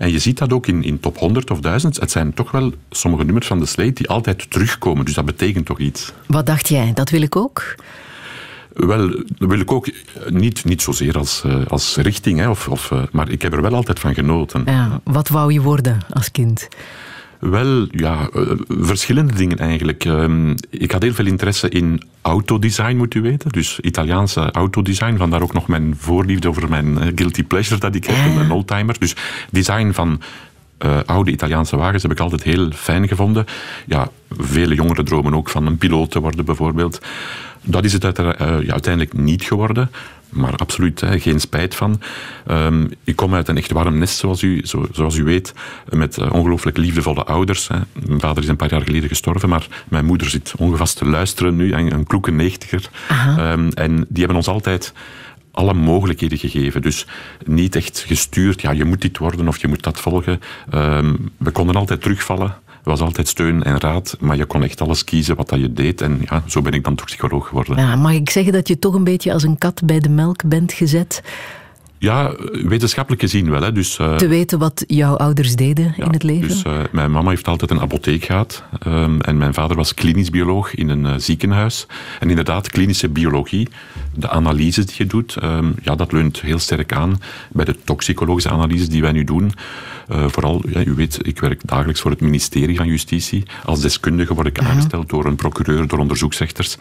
En 0.00 0.12
je 0.12 0.18
ziet 0.18 0.38
dat 0.38 0.52
ook 0.52 0.66
in, 0.66 0.82
in 0.82 1.00
top 1.00 1.18
100 1.18 1.50
of 1.50 1.60
1000. 1.60 2.00
Het 2.00 2.10
zijn 2.10 2.34
toch 2.34 2.50
wel 2.50 2.72
sommige 2.90 3.24
nummers 3.24 3.46
van 3.46 3.58
de 3.58 3.66
Slate 3.66 3.92
die 3.92 4.08
altijd 4.08 4.50
terugkomen. 4.50 5.04
Dus 5.04 5.14
dat 5.14 5.24
betekent 5.24 5.66
toch 5.66 5.78
iets. 5.78 6.12
Wat 6.26 6.46
dacht 6.46 6.68
jij? 6.68 6.92
Dat 6.94 7.10
wil 7.10 7.22
ik 7.22 7.36
ook? 7.36 7.74
Wel, 8.72 9.08
dat 9.08 9.48
wil 9.48 9.60
ik 9.60 9.72
ook 9.72 9.90
niet, 10.28 10.64
niet 10.64 10.82
zozeer 10.82 11.18
als, 11.18 11.44
als 11.68 11.96
richting, 11.96 12.38
hè, 12.38 12.48
of, 12.48 12.68
of, 12.68 12.92
maar 13.12 13.28
ik 13.28 13.42
heb 13.42 13.52
er 13.52 13.62
wel 13.62 13.74
altijd 13.74 13.98
van 13.98 14.14
genoten. 14.14 14.62
Ja, 14.66 15.00
wat 15.04 15.28
wou 15.28 15.52
je 15.52 15.60
worden 15.60 15.98
als 16.10 16.30
kind? 16.30 16.68
Wel, 17.40 17.86
ja, 17.90 18.28
uh, 18.34 18.50
verschillende 18.68 19.34
dingen 19.34 19.58
eigenlijk. 19.58 20.04
Um, 20.04 20.54
ik 20.70 20.90
had 20.90 21.02
heel 21.02 21.12
veel 21.12 21.26
interesse 21.26 21.68
in 21.68 22.02
autodesign, 22.22 22.96
moet 22.96 23.14
u 23.14 23.22
weten. 23.22 23.50
Dus 23.50 23.80
Italiaanse 23.80 24.50
autodesign. 24.50 25.16
Vandaar 25.16 25.42
ook 25.42 25.52
nog 25.52 25.68
mijn 25.68 25.94
voorliefde 25.98 26.48
over 26.48 26.68
mijn 26.68 26.86
uh, 26.86 27.06
guilty 27.14 27.44
pleasure 27.44 27.80
dat 27.80 27.94
ik 27.94 28.04
heb, 28.04 28.34
ja. 28.34 28.40
een 28.40 28.50
oldtimer. 28.50 28.98
Dus 28.98 29.16
design 29.50 29.92
van 29.92 30.20
uh, 30.84 30.98
oude 31.06 31.30
Italiaanse 31.30 31.76
wagens 31.76 32.02
heb 32.02 32.12
ik 32.12 32.20
altijd 32.20 32.42
heel 32.42 32.70
fijn 32.70 33.08
gevonden. 33.08 33.44
Ja, 33.86 34.08
vele 34.30 34.74
jongeren 34.74 35.04
dromen 35.04 35.34
ook 35.34 35.48
van 35.48 35.66
een 35.66 35.78
piloot 35.78 36.10
te 36.10 36.20
worden, 36.20 36.44
bijvoorbeeld. 36.44 37.00
Dat 37.62 37.84
is 37.84 37.92
het 37.92 38.02
ja, 38.02 38.72
uiteindelijk 38.72 39.12
niet 39.12 39.42
geworden 39.42 39.90
maar 40.30 40.56
absoluut 40.56 41.00
hè, 41.00 41.20
geen 41.20 41.40
spijt 41.40 41.74
van. 41.74 42.00
Um, 42.50 42.90
ik 43.04 43.16
kom 43.16 43.34
uit 43.34 43.48
een 43.48 43.56
echt 43.56 43.72
warm 43.72 43.98
nest, 43.98 44.18
zoals 44.18 44.42
u, 44.42 44.66
zo, 44.66 44.86
zoals 44.92 45.16
u 45.16 45.24
weet, 45.24 45.54
met 45.88 46.18
uh, 46.18 46.32
ongelooflijk 46.32 46.76
liefdevolle 46.76 47.24
ouders. 47.24 47.68
Hè. 47.68 47.78
Mijn 48.06 48.20
vader 48.20 48.42
is 48.42 48.48
een 48.48 48.56
paar 48.56 48.70
jaar 48.70 48.82
geleden 48.82 49.08
gestorven, 49.08 49.48
maar 49.48 49.66
mijn 49.88 50.04
moeder 50.04 50.30
zit 50.30 50.52
ongevast 50.56 50.96
te 50.96 51.06
luisteren 51.06 51.56
nu, 51.56 51.72
een, 51.72 51.92
een 51.92 52.06
kloeke 52.06 52.30
negentiger. 52.30 52.90
Um, 53.38 53.68
en 53.68 53.96
die 54.08 54.18
hebben 54.18 54.36
ons 54.36 54.48
altijd 54.48 54.92
alle 55.52 55.74
mogelijkheden 55.74 56.38
gegeven. 56.38 56.82
Dus 56.82 57.06
niet 57.46 57.76
echt 57.76 58.04
gestuurd, 58.06 58.60
ja, 58.60 58.70
je 58.70 58.84
moet 58.84 59.00
dit 59.00 59.18
worden 59.18 59.48
of 59.48 59.60
je 59.60 59.68
moet 59.68 59.82
dat 59.82 60.00
volgen. 60.00 60.40
Um, 60.74 61.30
we 61.36 61.50
konden 61.50 61.76
altijd 61.76 62.02
terugvallen. 62.02 62.54
Er 62.84 62.90
was 62.90 63.00
altijd 63.00 63.28
steun 63.28 63.62
en 63.62 63.80
raad, 63.80 64.16
maar 64.20 64.36
je 64.36 64.44
kon 64.44 64.62
echt 64.62 64.80
alles 64.80 65.04
kiezen 65.04 65.36
wat 65.36 65.48
dat 65.48 65.60
je 65.60 65.72
deed. 65.72 66.00
En 66.00 66.20
ja, 66.24 66.42
zo 66.46 66.62
ben 66.62 66.72
ik 66.72 66.84
dan 66.84 66.94
toch 66.94 67.06
psycholoog 67.06 67.46
geworden. 67.48 67.76
Ja, 67.76 67.96
mag 67.96 68.12
ik 68.12 68.30
zeggen 68.30 68.52
dat 68.52 68.68
je 68.68 68.78
toch 68.78 68.94
een 68.94 69.04
beetje 69.04 69.32
als 69.32 69.42
een 69.42 69.58
kat 69.58 69.82
bij 69.84 70.00
de 70.00 70.08
melk 70.08 70.48
bent 70.48 70.72
gezet? 70.72 71.22
Ja, 71.98 72.34
wetenschappelijk 72.52 73.22
gezien 73.22 73.50
wel. 73.50 73.62
Hè. 73.62 73.72
Dus, 73.72 73.98
uh, 73.98 74.16
Te 74.16 74.28
weten 74.28 74.58
wat 74.58 74.84
jouw 74.86 75.16
ouders 75.16 75.56
deden 75.56 75.94
ja, 75.96 76.04
in 76.04 76.12
het 76.12 76.22
leven? 76.22 76.48
Dus, 76.48 76.64
uh, 76.64 76.72
mijn 76.92 77.10
mama 77.10 77.28
heeft 77.28 77.48
altijd 77.48 77.70
een 77.70 77.80
apotheek 77.80 78.24
gehad. 78.24 78.62
Um, 78.86 79.20
en 79.20 79.38
mijn 79.38 79.54
vader 79.54 79.76
was 79.76 79.94
klinisch 79.94 80.30
bioloog 80.30 80.74
in 80.74 80.88
een 80.88 81.04
uh, 81.04 81.12
ziekenhuis. 81.16 81.86
En 82.20 82.30
inderdaad, 82.30 82.70
klinische 82.70 83.08
biologie, 83.08 83.68
de 84.14 84.28
analyses 84.28 84.86
die 84.86 84.94
je 84.98 85.06
doet, 85.06 85.36
um, 85.42 85.74
ja, 85.82 85.94
dat 85.94 86.12
leunt 86.12 86.40
heel 86.40 86.58
sterk 86.58 86.92
aan 86.92 87.20
bij 87.52 87.64
de 87.64 87.76
toxicologische 87.84 88.50
analyses 88.50 88.88
die 88.88 89.02
wij 89.02 89.12
nu 89.12 89.24
doen. 89.24 89.52
Vooral, 90.10 90.62
ja, 90.68 90.84
u 90.84 90.94
weet, 90.94 91.18
ik 91.22 91.40
werk 91.40 91.60
dagelijks 91.64 92.00
voor 92.00 92.10
het 92.10 92.20
ministerie 92.20 92.76
van 92.76 92.86
Justitie. 92.86 93.42
Als 93.64 93.80
deskundige 93.80 94.34
word 94.34 94.46
ik 94.46 94.56
-huh. 94.56 94.68
aangesteld 94.68 95.08
door 95.08 95.24
een 95.24 95.36
procureur, 95.36 95.86
door 95.86 95.98
onderzoeksrechters, 95.98 96.76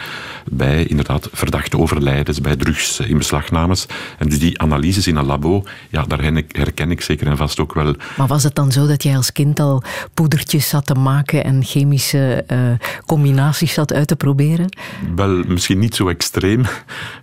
bij 0.45 0.85
inderdaad 0.85 1.29
verdachte 1.31 1.77
overlijdens, 1.77 2.41
bij 2.41 2.55
drugs, 2.55 2.99
in 2.99 3.17
beslagnames. 3.17 3.85
En 4.17 4.29
dus 4.29 4.39
die 4.39 4.61
analyses 4.61 5.07
in 5.07 5.15
een 5.15 5.25
labo, 5.25 5.63
ja, 5.89 6.03
daar 6.03 6.23
herken 6.51 6.91
ik 6.91 7.01
zeker 7.01 7.27
en 7.27 7.37
vast 7.37 7.59
ook 7.59 7.73
wel. 7.73 7.95
Maar 8.17 8.27
was 8.27 8.43
het 8.43 8.55
dan 8.55 8.71
zo 8.71 8.87
dat 8.87 9.03
jij 9.03 9.15
als 9.15 9.31
kind 9.31 9.59
al 9.59 9.83
poedertjes 10.13 10.69
zat 10.69 10.85
te 10.85 10.93
maken 10.93 11.43
en 11.43 11.63
chemische 11.63 12.45
uh, 12.51 12.57
combinaties 13.05 13.73
zat 13.73 13.93
uit 13.93 14.07
te 14.07 14.15
proberen? 14.15 14.77
Wel, 15.15 15.43
misschien 15.47 15.79
niet 15.79 15.95
zo 15.95 16.07
extreem, 16.07 16.59
uh, 16.59 16.67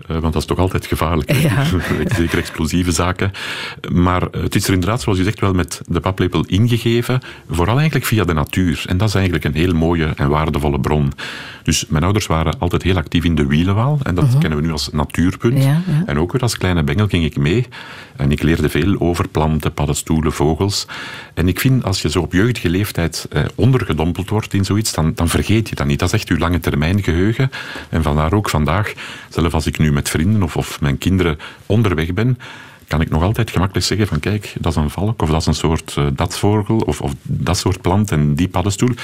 want 0.07 0.23
dat 0.23 0.37
is 0.37 0.45
toch 0.45 0.59
altijd 0.59 0.87
gevaarlijk. 0.87 1.33
Ja. 1.33 1.65
zeker 2.17 2.39
explosieve 2.39 2.93
zaken. 2.93 3.31
Maar 3.93 4.23
het 4.23 4.55
is 4.55 4.67
er 4.67 4.73
inderdaad, 4.73 5.01
zoals 5.01 5.19
u 5.19 5.23
zegt, 5.23 5.41
wel 5.41 5.53
met 5.53 5.81
de 5.97 6.03
paplepel 6.03 6.45
ingegeven, 6.47 7.21
vooral 7.51 7.77
eigenlijk 7.77 8.07
via 8.07 8.25
de 8.25 8.33
natuur. 8.33 8.85
En 8.89 8.97
dat 8.97 9.09
is 9.09 9.15
eigenlijk 9.15 9.45
een 9.45 9.55
heel 9.55 9.75
mooie 9.75 10.13
en 10.17 10.29
waardevolle 10.29 10.81
bron. 10.81 11.13
Dus 11.63 11.87
mijn 11.89 12.05
ouders 12.05 12.27
waren 12.27 12.59
altijd 12.59 12.83
heel 12.83 12.97
actief 12.97 13.25
in 13.25 13.35
de 13.35 13.47
wielenwaal, 13.47 13.99
en 14.03 14.15
dat 14.15 14.25
uh 14.25 14.31
-huh. 14.31 14.41
kennen 14.41 14.59
we 14.59 14.65
nu 14.65 14.73
als 14.73 14.91
natuurpunt. 14.93 15.63
Ja, 15.63 15.83
ja. 15.87 16.03
En 16.07 16.19
ook 16.19 16.33
weer 16.33 16.43
als 16.43 16.59
kleine 16.59 16.83
bengel 16.83 17.09
ging 17.09 17.25
ik 17.25 17.37
mee 17.37 17.67
en 18.17 18.33
ik 18.33 18.43
leerde 18.43 18.69
veel 18.69 19.01
over 19.01 19.29
planten, 19.29 19.73
paddenstoelen, 19.73 20.33
vogels. 20.33 20.87
En 21.35 21.49
ik 21.49 21.61
vind, 21.61 21.85
als 21.85 22.03
je 22.03 22.11
zo 22.11 22.21
op 22.21 22.33
jeugdige 22.33 22.69
leeftijd 22.69 23.27
eh, 23.31 23.43
ondergedompeld 23.55 24.31
wordt 24.31 24.55
in 24.55 24.65
zoiets, 24.65 24.93
dan, 24.93 25.13
dan 25.15 25.29
vergeet 25.29 25.69
je 25.69 25.75
dat 25.75 25.87
niet. 25.87 25.99
Dat 25.99 26.09
is 26.13 26.15
echt 26.15 26.29
je 26.29 26.39
lange 26.39 26.61
termijn 26.61 27.03
geheugen. 27.03 27.51
En 27.89 28.03
vandaar 28.03 28.33
ook 28.33 28.51
vandaag, 28.51 28.93
zelfs 29.29 29.55
als 29.55 29.67
ik 29.67 29.79
nu 29.79 29.93
met 29.93 30.09
vrienden 30.09 30.43
of, 30.43 30.57
of 30.57 30.81
mijn 30.81 30.99
kinderen 30.99 31.39
onderweg 31.67 32.13
ben, 32.13 32.39
kan 32.89 33.01
ik 33.01 33.11
nog 33.11 33.23
altijd 33.23 33.51
gemakkelijk 33.51 33.87
zeggen 33.87 34.07
van 34.07 34.21
kijk, 34.21 34.55
dat 34.61 34.73
is 34.73 34.79
een 34.83 34.91
valk 34.91 35.23
of 35.23 35.31
dat 35.31 35.41
is 35.41 35.47
een 35.47 35.55
soort 35.55 35.97
uh, 35.99 36.07
datvogel 36.13 36.77
of, 36.77 37.01
of 37.01 37.15
dat 37.23 37.57
soort 37.57 37.81
plant 37.81 38.11
en 38.11 38.35
die 38.35 38.49
paddenstoel. 38.49 38.95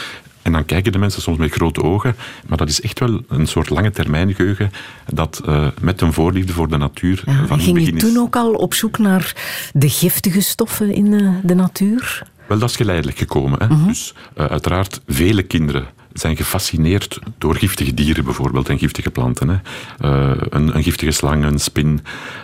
En 0.42 0.52
dan 0.52 0.64
kijken 0.64 0.92
de 0.92 0.98
mensen 0.98 1.22
soms 1.22 1.38
met 1.38 1.52
grote 1.52 1.82
ogen. 1.82 2.16
Maar 2.46 2.58
dat 2.58 2.68
is 2.68 2.80
echt 2.80 2.98
wel 2.98 3.20
een 3.28 3.46
soort 3.46 3.70
lange 3.70 3.90
termijn 3.90 4.34
geheugen 4.34 4.72
dat 5.12 5.42
uh, 5.46 5.66
met 5.80 6.00
een 6.00 6.12
voorliefde 6.12 6.52
voor 6.52 6.68
de 6.68 6.76
natuur 6.76 7.22
ja, 7.26 7.46
van 7.46 7.60
Ging 7.60 7.74
begin 7.74 7.94
je 7.94 8.00
toen 8.00 8.18
ook 8.18 8.36
al 8.36 8.52
op 8.52 8.74
zoek 8.74 8.98
naar 8.98 9.34
de 9.72 9.88
giftige 9.88 10.40
stoffen 10.40 10.92
in 10.92 11.10
de, 11.10 11.38
de 11.42 11.54
natuur? 11.54 12.22
Wel, 12.46 12.58
dat 12.58 12.70
is 12.70 12.76
geleidelijk 12.76 13.18
gekomen. 13.18 13.58
Hè? 13.58 13.64
Uh 13.64 13.78
-huh. 13.78 13.86
Dus 13.86 14.14
uh, 14.36 14.46
uiteraard 14.46 15.00
vele 15.06 15.42
kinderen 15.42 15.86
zijn 16.14 16.36
gefascineerd 16.36 17.18
door 17.38 17.56
giftige 17.56 17.94
dieren 17.94 18.24
bijvoorbeeld 18.24 18.68
en 18.68 18.78
giftige 18.78 19.10
planten. 19.10 19.48
Hè. 19.48 19.56
Uh, 20.04 20.40
een, 20.50 20.76
een, 20.76 20.82
giftige 20.82 21.10
slang, 21.10 21.44
een 21.44 21.58
spin 21.58 22.00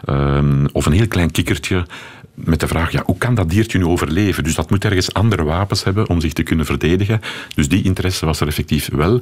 um, 0.09 0.67
of 0.73 0.87
een 0.87 0.93
heel 0.93 1.09
klein 1.09 1.31
kikkertje 1.31 1.85
met 2.45 2.61
de 2.61 2.69
vraag, 2.69 2.93
ja, 2.93 3.03
hoe 3.05 3.19
kan 3.19 3.35
dat 3.35 3.51
diertje 3.51 3.79
nu 3.79 3.85
overleven? 3.85 4.45
Dus 4.45 4.55
dat 4.55 4.71
moet 4.71 4.85
ergens 4.85 5.15
andere 5.15 5.43
wapens 5.43 5.85
hebben 5.85 6.09
om 6.09 6.21
zich 6.21 6.33
te 6.33 6.43
kunnen 6.43 6.67
verdedigen. 6.67 7.21
Dus 7.55 7.69
die 7.69 7.83
interesse 7.83 8.27
was 8.27 8.41
er 8.41 8.47
effectief 8.47 8.89
wel. 8.93 9.21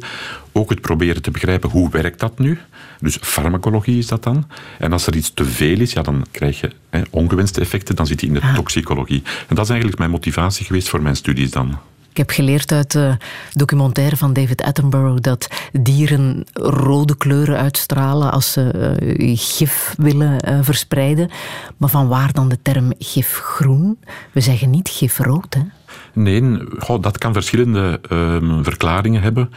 Ook 0.52 0.70
het 0.70 0.80
proberen 0.80 1.22
te 1.22 1.30
begrijpen, 1.30 1.70
hoe 1.70 1.90
werkt 1.90 2.20
dat 2.20 2.38
nu? 2.38 2.58
Dus 3.00 3.18
farmacologie 3.20 3.98
is 3.98 4.06
dat 4.06 4.22
dan. 4.22 4.48
En 4.78 4.92
als 4.92 5.06
er 5.06 5.16
iets 5.16 5.30
te 5.34 5.44
veel 5.44 5.80
is, 5.80 5.92
ja, 5.92 6.02
dan 6.02 6.26
krijg 6.30 6.60
je 6.60 6.70
hè, 6.90 7.02
ongewenste 7.10 7.60
effecten. 7.60 7.96
Dan 7.96 8.06
zit 8.06 8.20
je 8.20 8.26
in 8.26 8.34
de 8.34 8.42
ah. 8.42 8.54
toxicologie. 8.54 9.22
En 9.48 9.54
dat 9.54 9.64
is 9.64 9.70
eigenlijk 9.70 9.98
mijn 9.98 10.10
motivatie 10.10 10.66
geweest 10.66 10.88
voor 10.88 11.02
mijn 11.02 11.16
studies 11.16 11.50
dan. 11.50 11.78
Ik 12.16 12.26
heb 12.26 12.36
geleerd 12.36 12.72
uit 12.72 12.92
de 12.92 13.16
documentaire 13.52 14.16
van 14.16 14.32
David 14.32 14.62
Attenborough 14.62 15.20
dat 15.20 15.48
dieren 15.72 16.44
rode 16.52 17.16
kleuren 17.16 17.56
uitstralen 17.56 18.32
als 18.32 18.52
ze 18.52 18.96
uh, 19.00 19.36
gif 19.38 19.94
willen 19.98 20.48
uh, 20.48 20.58
verspreiden. 20.62 21.30
Maar 21.76 21.88
van 21.88 22.08
waar 22.08 22.32
dan 22.32 22.48
de 22.48 22.58
term 22.62 22.92
gifgroen? 22.98 23.98
We 24.32 24.40
zeggen 24.40 24.70
niet 24.70 24.88
gifrood, 24.88 25.54
hè? 25.54 25.60
Nee, 26.12 26.58
dat 27.00 27.18
kan 27.18 27.32
verschillende 27.32 28.00
uh, 28.12 28.62
verklaringen 28.62 29.22
hebben. 29.22 29.50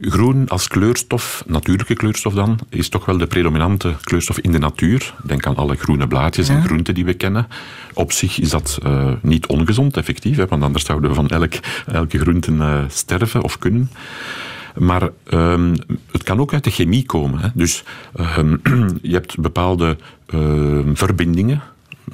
Groen 0.00 0.48
als 0.48 0.68
kleurstof, 0.68 1.44
natuurlijke 1.46 1.94
kleurstof 1.94 2.34
dan, 2.34 2.58
is 2.68 2.88
toch 2.88 3.04
wel 3.04 3.18
de 3.18 3.26
predominante 3.26 3.94
kleurstof 4.02 4.38
in 4.38 4.52
de 4.52 4.58
natuur. 4.58 5.14
Denk 5.24 5.46
aan 5.46 5.56
alle 5.56 5.76
groene 5.76 6.06
blaadjes 6.06 6.48
en 6.48 6.64
groenten 6.64 6.94
die 6.94 7.04
we 7.04 7.14
kennen. 7.14 7.48
Op 7.94 8.12
zich 8.12 8.38
is 8.38 8.50
dat 8.50 8.78
uh, 8.86 9.12
niet 9.22 9.46
ongezond, 9.46 9.96
effectief, 9.96 10.36
hè, 10.36 10.46
want 10.46 10.62
anders 10.62 10.84
zouden 10.84 11.10
we 11.10 11.16
van 11.16 11.28
elk, 11.28 11.52
elke 11.86 12.18
groenten 12.18 12.56
uh, 12.56 12.82
sterven 12.88 13.42
of 13.42 13.58
kunnen. 13.58 13.90
Maar 14.78 15.08
um, 15.30 15.74
het 16.12 16.22
kan 16.22 16.40
ook 16.40 16.52
uit 16.52 16.64
de 16.64 16.70
chemie 16.70 17.06
komen. 17.06 17.38
Hè. 17.38 17.48
Dus 17.54 17.84
um, 18.38 18.60
je 19.02 19.12
hebt 19.12 19.40
bepaalde 19.40 19.96
uh, 20.34 20.80
verbindingen 20.94 21.62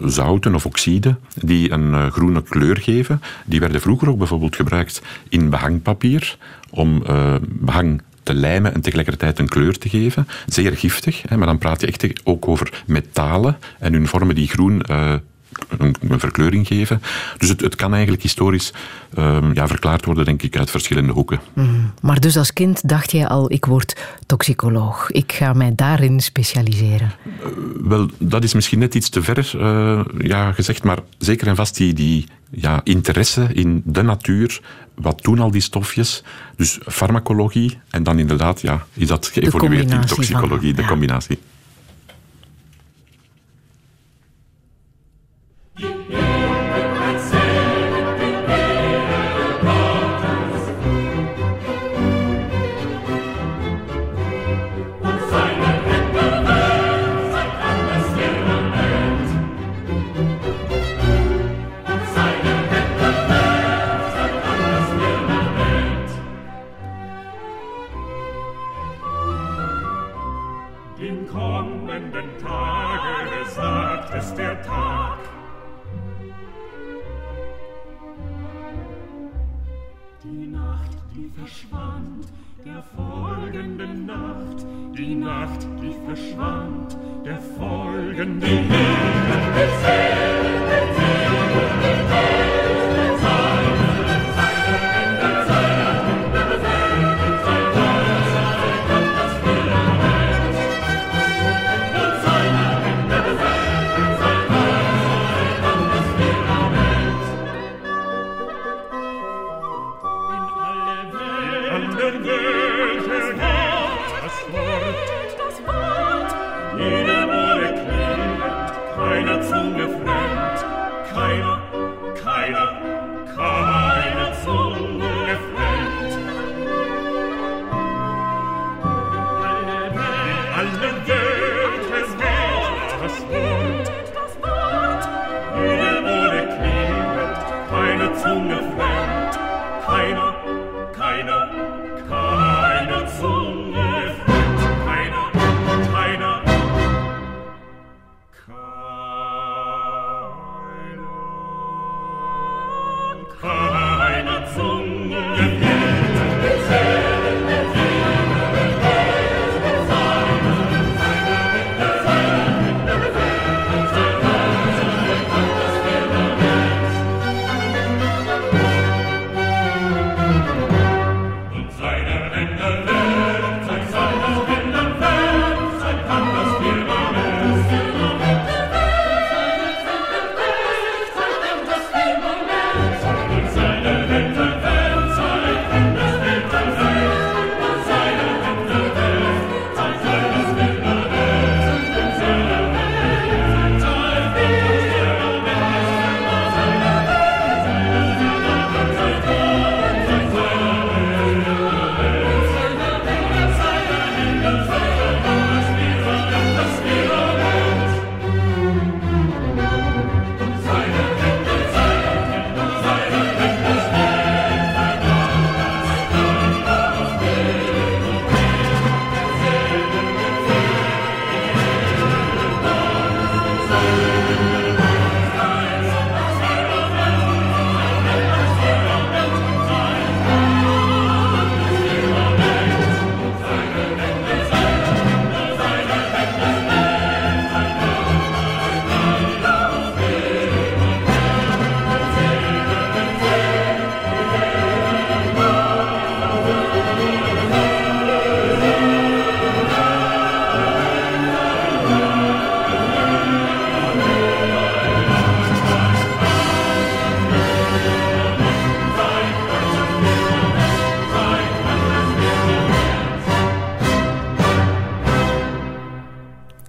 zouten 0.00 0.54
of 0.54 0.66
oxiden 0.66 1.18
die 1.34 1.70
een 1.70 1.90
uh, 1.90 2.06
groene 2.06 2.42
kleur 2.42 2.76
geven. 2.76 3.20
Die 3.44 3.60
werden 3.60 3.80
vroeger 3.80 4.08
ook 4.08 4.18
bijvoorbeeld 4.18 4.56
gebruikt 4.56 5.02
in 5.28 5.50
behangpapier 5.50 6.36
om 6.76 7.02
uh, 7.08 7.34
behang 7.42 8.02
te 8.22 8.34
lijmen 8.34 8.74
en 8.74 8.80
tegelijkertijd 8.80 9.38
een 9.38 9.48
kleur 9.48 9.78
te 9.78 9.88
geven. 9.88 10.28
Zeer 10.46 10.76
giftig, 10.76 11.22
hè, 11.28 11.36
maar 11.36 11.46
dan 11.46 11.58
praat 11.58 11.80
je 11.80 11.86
echt 11.86 12.20
ook 12.24 12.48
over 12.48 12.82
metalen 12.86 13.56
en 13.78 13.92
hun 13.92 14.06
vormen 14.06 14.34
die 14.34 14.48
groen 14.48 14.82
uh, 14.90 15.14
een, 15.78 15.94
een, 16.08 16.20
verkleuring 16.20 16.66
geven. 16.66 17.02
Dus 17.38 17.48
het, 17.48 17.60
het 17.60 17.74
kan 17.74 17.92
eigenlijk 17.92 18.22
historisch 18.22 18.72
um, 19.18 19.54
ja, 19.54 19.66
verklaard 19.66 20.04
worden, 20.04 20.24
denk 20.24 20.42
ik, 20.42 20.56
uit 20.56 20.70
verschillende 20.70 21.12
hoeken. 21.12 21.40
Mm. 21.52 21.92
Maar 22.02 22.20
dus 22.20 22.36
als 22.36 22.52
kind 22.52 22.88
dacht 22.88 23.12
jij 23.12 23.26
al, 23.26 23.52
ik 23.52 23.64
word 23.64 23.96
toxicoloog. 24.26 25.10
Ik 25.10 25.32
ga 25.32 25.52
mij 25.52 25.72
daarin 25.74 26.20
specialiseren. 26.20 27.12
Uh, 27.24 27.46
wel, 27.88 28.10
dat 28.18 28.44
is 28.44 28.54
misschien 28.54 28.78
net 28.78 28.94
iets 28.94 29.08
te 29.08 29.22
ver 29.22 29.52
uh, 29.56 30.00
ja, 30.18 30.52
gezegd, 30.52 30.84
maar 30.84 30.98
zeker 31.18 31.46
en 31.46 31.56
vast 31.56 31.76
die, 31.76 31.94
die 31.94 32.26
ja, 32.50 32.80
interesse 32.84 33.48
in 33.52 33.82
de 33.84 34.02
natuur, 34.02 34.60
wat 34.94 35.22
doen 35.22 35.38
al 35.38 35.50
die 35.50 35.60
stofjes? 35.60 36.22
Dus 36.56 36.78
farmacologie 36.86 37.78
en 37.90 38.02
dan 38.02 38.18
inderdaad 38.18 38.60
ja, 38.60 38.86
is 38.92 39.08
dat 39.08 39.26
geëvolueerd 39.26 39.90
in 39.90 40.00
toxicologie, 40.00 40.74
van, 40.74 40.82
ja. 40.82 40.82
de 40.82 40.84
combinatie. 40.84 41.38
It's 89.58 90.15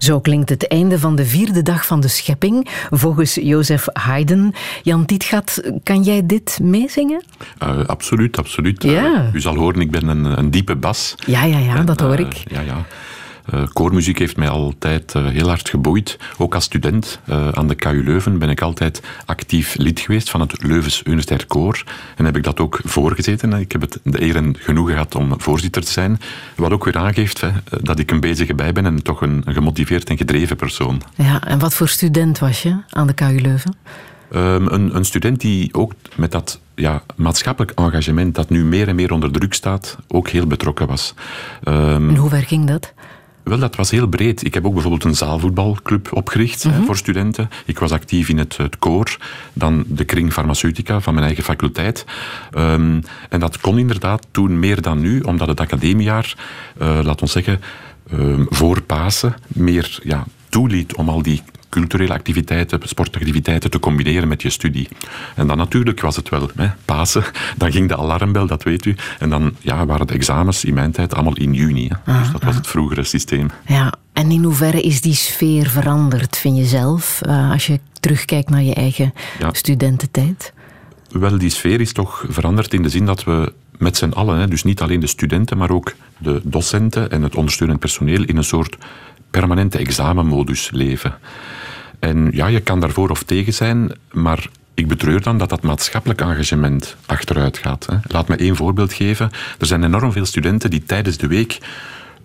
Zo 0.08 0.20
klinkt 0.20 0.50
het 0.50 0.68
einde 0.68 1.00
van 1.00 1.16
de 1.16 1.26
vierde 1.26 1.62
dag 1.62 1.86
van 1.86 2.00
de 2.00 2.08
schepping, 2.08 2.68
volgens 2.90 3.36
Jozef 3.36 3.88
Haydn. 3.94 4.54
Jan 4.84 5.06
Tietgat, 5.06 5.62
kan 5.84 6.04
jij 6.04 6.26
dit 6.26 6.60
meezingen? 6.62 7.24
Uh, 7.64 7.86
absoluut, 7.86 8.38
absoluut. 8.38 8.84
Ja. 8.84 9.04
Uh, 9.04 9.34
u 9.34 9.42
zal 9.42 9.56
horen, 9.56 9.82
ik 9.82 9.92
ben 9.92 10.08
een, 10.08 10.38
een 10.38 10.52
diepe 10.52 10.76
bas. 10.76 11.16
Ja, 11.26 11.44
ja, 11.44 11.58
ja, 11.58 11.76
En, 11.76 11.86
dat 11.86 12.00
hoor 12.00 12.14
eh, 12.14 12.20
ik. 12.20 12.44
ja, 12.52 12.62
ja. 12.62 12.86
Uh, 13.54 13.64
koormuziek 13.74 14.20
heeft 14.20 14.38
mij 14.38 14.50
altijd 14.50 15.14
uh, 15.18 15.28
heel 15.28 15.48
hard 15.48 15.70
geboeid. 15.70 16.18
Ook 16.38 16.56
als 16.56 16.64
student 16.64 17.20
uh, 17.30 17.50
aan 17.50 17.68
de 17.68 17.76
KU 17.76 18.04
Leuven 18.04 18.38
ben 18.40 18.50
ik 18.50 18.62
altijd 18.62 19.02
actief 19.26 19.76
lid 19.76 20.00
geweest 20.00 20.30
van 20.30 20.42
het 20.42 20.64
Leuvens 20.64 21.02
Universitair 21.06 21.46
Koor. 21.46 21.84
En 22.16 22.26
heb 22.26 22.38
ik 22.38 22.44
dat 22.44 22.60
ook 22.60 22.80
voorgezeten. 22.84 23.54
Ik 23.54 23.72
heb 23.72 23.82
het 23.82 24.00
de 24.04 24.22
eer 24.22 24.36
en 24.36 24.56
genoegen 24.60 24.94
gehad 24.94 25.16
om 25.16 25.42
voorzitter 25.42 25.84
te 25.84 25.92
zijn. 25.92 26.20
Wat 26.56 26.72
ook 26.72 26.86
weer 26.86 26.98
aangeeft 26.98 27.42
hè, 27.42 27.50
dat 27.82 28.00
ik 28.00 28.12
een 28.12 28.20
bezige 28.20 28.54
bij 28.54 28.74
ben 28.74 28.86
en 28.86 29.04
toch 29.04 29.22
een, 29.22 29.42
een 29.46 29.54
gemotiveerd 29.54 30.10
en 30.10 30.18
gedreven 30.18 30.56
persoon. 30.56 31.02
Ja, 31.16 31.44
en 31.44 31.60
wat 31.60 31.74
voor 31.74 31.88
student 31.88 32.40
was 32.40 32.62
je 32.62 32.78
aan 32.90 33.08
de 33.08 33.14
KU 33.14 33.42
Leuven? 33.42 33.76
Um, 34.36 34.68
een, 34.68 34.96
een, 34.96 35.06
student 35.06 35.42
die 35.42 35.74
ook 35.74 35.94
met 36.16 36.32
dat 36.32 36.60
ja, 36.76 37.04
maatschappelijk 37.16 37.80
engagement 37.80 38.36
dat 38.36 38.50
nu 38.50 38.66
meer 38.66 38.88
en 38.88 38.96
meer 38.96 39.12
onder 39.12 39.32
druk 39.32 39.54
staat, 39.54 39.98
ook 40.08 40.30
heel 40.30 40.48
betrokken 40.48 40.88
was. 40.88 41.14
Um, 41.64 42.10
en 42.10 42.16
hoe 42.16 42.30
ver 42.30 42.42
ging 42.42 42.68
dat? 42.68 42.94
Wel, 43.48 43.60
dat 43.60 43.76
was 43.76 43.92
heel 43.92 44.08
breed. 44.08 44.46
Ik 44.46 44.54
heb 44.54 44.66
ook 44.66 44.74
bijvoorbeeld 44.74 45.04
een 45.04 45.16
zaalvoetbalclub 45.16 46.14
opgericht 46.14 46.66
mm 46.66 46.72
-hmm. 46.72 46.86
voor 46.86 46.98
studenten. 46.98 47.50
Ik 47.66 47.80
was 47.80 47.92
actief 47.92 48.30
in 48.30 48.38
het, 48.38 48.58
het 48.58 48.80
koor, 48.80 49.18
dan 49.54 49.84
de 49.88 50.06
kring 50.06 50.34
farmaceutica 50.34 51.00
van 51.00 51.14
mijn 51.14 51.26
eigen 51.26 51.44
faculteit. 51.44 52.06
Um, 52.58 53.04
en 53.30 53.40
dat 53.40 53.60
kon 53.60 53.78
inderdaad 53.78 54.28
toen 54.32 54.60
meer 54.60 54.82
dan 54.82 55.00
nu, 55.00 55.20
omdat 55.22 55.48
het 55.48 55.60
academiejaar, 55.60 56.36
uh, 56.82 57.00
laat 57.04 57.22
ons 57.22 57.32
zeggen, 57.32 57.62
um, 58.14 58.46
voor 58.50 58.82
Pasen 58.82 59.36
meer 59.48 60.00
ja, 60.04 60.26
toeliet 60.50 60.96
om 60.96 61.10
al 61.10 61.22
die 61.22 61.42
culturele 61.70 62.14
activiteiten, 62.14 62.80
sportactiviteiten 62.84 63.72
te 63.72 63.80
combineren 63.80 64.28
met 64.28 64.42
je 64.42 64.50
studie. 64.50 64.88
En 65.36 65.48
dan 65.48 65.58
natuurlijk 65.58 66.02
was 66.02 66.16
het 66.16 66.30
wel 66.30 66.50
hè, 66.56 66.68
Pasen, 66.86 67.24
dan 67.58 67.72
ging 67.72 67.88
de 67.88 67.98
alarmbel, 67.98 68.48
dat 68.48 68.64
weet 68.64 68.86
u. 68.86 68.96
En 69.20 69.30
dan 69.30 69.56
ja, 69.60 69.86
waren 69.86 70.08
de 70.08 70.14
examens 70.14 70.66
in 70.66 70.74
mijn 70.74 70.92
tijd 70.92 71.14
allemaal 71.14 71.36
in 71.36 71.54
juni. 71.54 71.88
Hè. 71.88 72.14
Ah, 72.14 72.20
dus 72.20 72.32
dat 72.32 72.44
was 72.44 72.56
het 72.56 72.68
vroegere 72.68 73.04
systeem. 73.04 73.50
Ja, 73.68 73.94
en 74.14 74.32
in 74.32 74.44
hoeverre 74.44 74.82
is 74.82 75.02
die 75.02 75.14
sfeer 75.14 75.70
veranderd, 75.70 76.38
vind 76.38 76.58
je 76.58 76.66
zelf, 76.66 77.22
uh, 77.26 77.52
als 77.52 77.68
je 77.68 77.80
terugkijkt 78.00 78.50
naar 78.50 78.64
je 78.64 78.74
eigen 78.74 79.14
ja. 79.40 79.54
studententijd? 79.54 80.54
Wel, 81.10 81.38
die 81.38 81.50
sfeer 81.50 81.82
is 81.82 81.94
toch 81.94 82.26
veranderd 82.30 82.74
in 82.74 82.82
de 82.82 82.90
zin 82.90 83.06
dat 83.06 83.24
we 83.24 83.54
met 83.78 83.98
z'n 83.98 84.10
allen, 84.10 84.50
dus 84.50 84.64
niet 84.64 84.82
alleen 84.82 85.00
de 85.00 85.08
studenten, 85.08 85.58
maar 85.58 85.70
ook 85.70 85.94
de 86.18 86.42
docenten 86.44 87.12
en 87.12 87.22
het 87.22 87.36
ondersteunend 87.36 87.80
personeel, 87.80 88.24
in 88.24 88.38
een 88.38 88.44
soort 88.44 88.78
permanente 89.32 89.78
examenmodus 89.78 90.70
leven. 90.72 91.16
En 92.00 92.30
ja, 92.32 92.48
je 92.48 92.60
kan 92.60 92.80
daarvoor 92.80 93.10
of 93.10 93.24
tegen 93.24 93.54
zijn, 93.54 93.92
maar 94.12 94.50
ik 94.74 94.88
betreur 94.88 95.22
dan 95.22 95.38
dat 95.38 95.50
dat 95.50 95.62
maatschappelijk 95.62 96.22
engagement 96.22 96.96
achteruit 97.06 97.58
gaat. 97.58 97.86
Hè. 97.86 97.96
Laat 98.08 98.28
me 98.28 98.36
één 98.36 98.56
voorbeeld 98.56 98.94
geven. 98.94 99.32
Er 99.60 99.66
zijn 99.66 99.84
enorm 99.84 100.12
veel 100.12 100.26
studenten 100.26 100.70
die 100.70 100.84
tijdens 100.84 101.18
de 101.18 101.28
week 101.28 101.58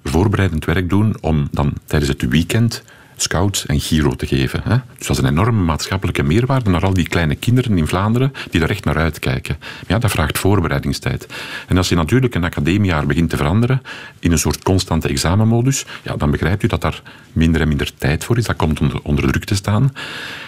voorbereidend 0.05 0.65
werk 0.65 0.89
doen 0.89 1.17
om 1.21 1.49
dan 1.51 1.73
tijdens 1.87 2.11
het 2.11 2.29
weekend 2.29 2.83
scouts 3.17 3.67
en 3.67 3.81
Giro 3.81 4.11
te 4.11 4.27
geven. 4.27 4.61
Hè? 4.65 4.77
Dus 4.99 5.07
dat 5.07 5.17
is 5.17 5.23
een 5.23 5.29
enorme 5.29 5.63
maatschappelijke 5.63 6.23
meerwaarde 6.23 6.71
naar 6.71 6.85
al 6.85 6.95
die 6.95 7.09
kleine 7.09 7.35
kinderen 7.35 7.79
in 7.79 7.87
Vlaanderen 7.87 8.33
die 8.51 8.61
daar 8.61 8.71
echt 8.71 8.85
naar 8.85 8.97
uitkijken. 8.97 9.57
Ja, 9.87 9.99
dat 9.99 10.11
vraagt 10.11 10.39
voorbereidingstijd. 10.39 11.27
En 11.69 11.77
als 11.77 11.89
je 11.89 11.95
natuurlijk 11.95 12.35
een 12.35 12.45
academiejaar 12.45 13.07
begint 13.07 13.31
te 13.31 13.37
veranderen 13.37 13.83
in 14.19 14.33
een 14.33 14.39
soort 14.39 14.63
constante 14.63 15.09
examenmodus, 15.09 15.85
ja, 16.03 16.17
dan 16.17 16.31
begrijpt 16.31 16.63
u 16.63 16.67
dat 16.67 16.81
daar 16.81 17.03
minder 17.33 17.61
en 17.61 17.69
minder 17.69 17.91
tijd 17.99 18.25
voor 18.25 18.39
is. 18.39 18.45
Dat 18.45 18.57
komt 18.57 18.81
onder, 18.81 19.01
onder 19.03 19.27
druk 19.27 19.45
te 19.45 19.55
staan. 19.55 19.95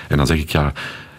En 0.08 0.16
dan 0.16 0.26
zeg 0.26 0.38
ik 0.38 0.50
ja. 0.50 0.72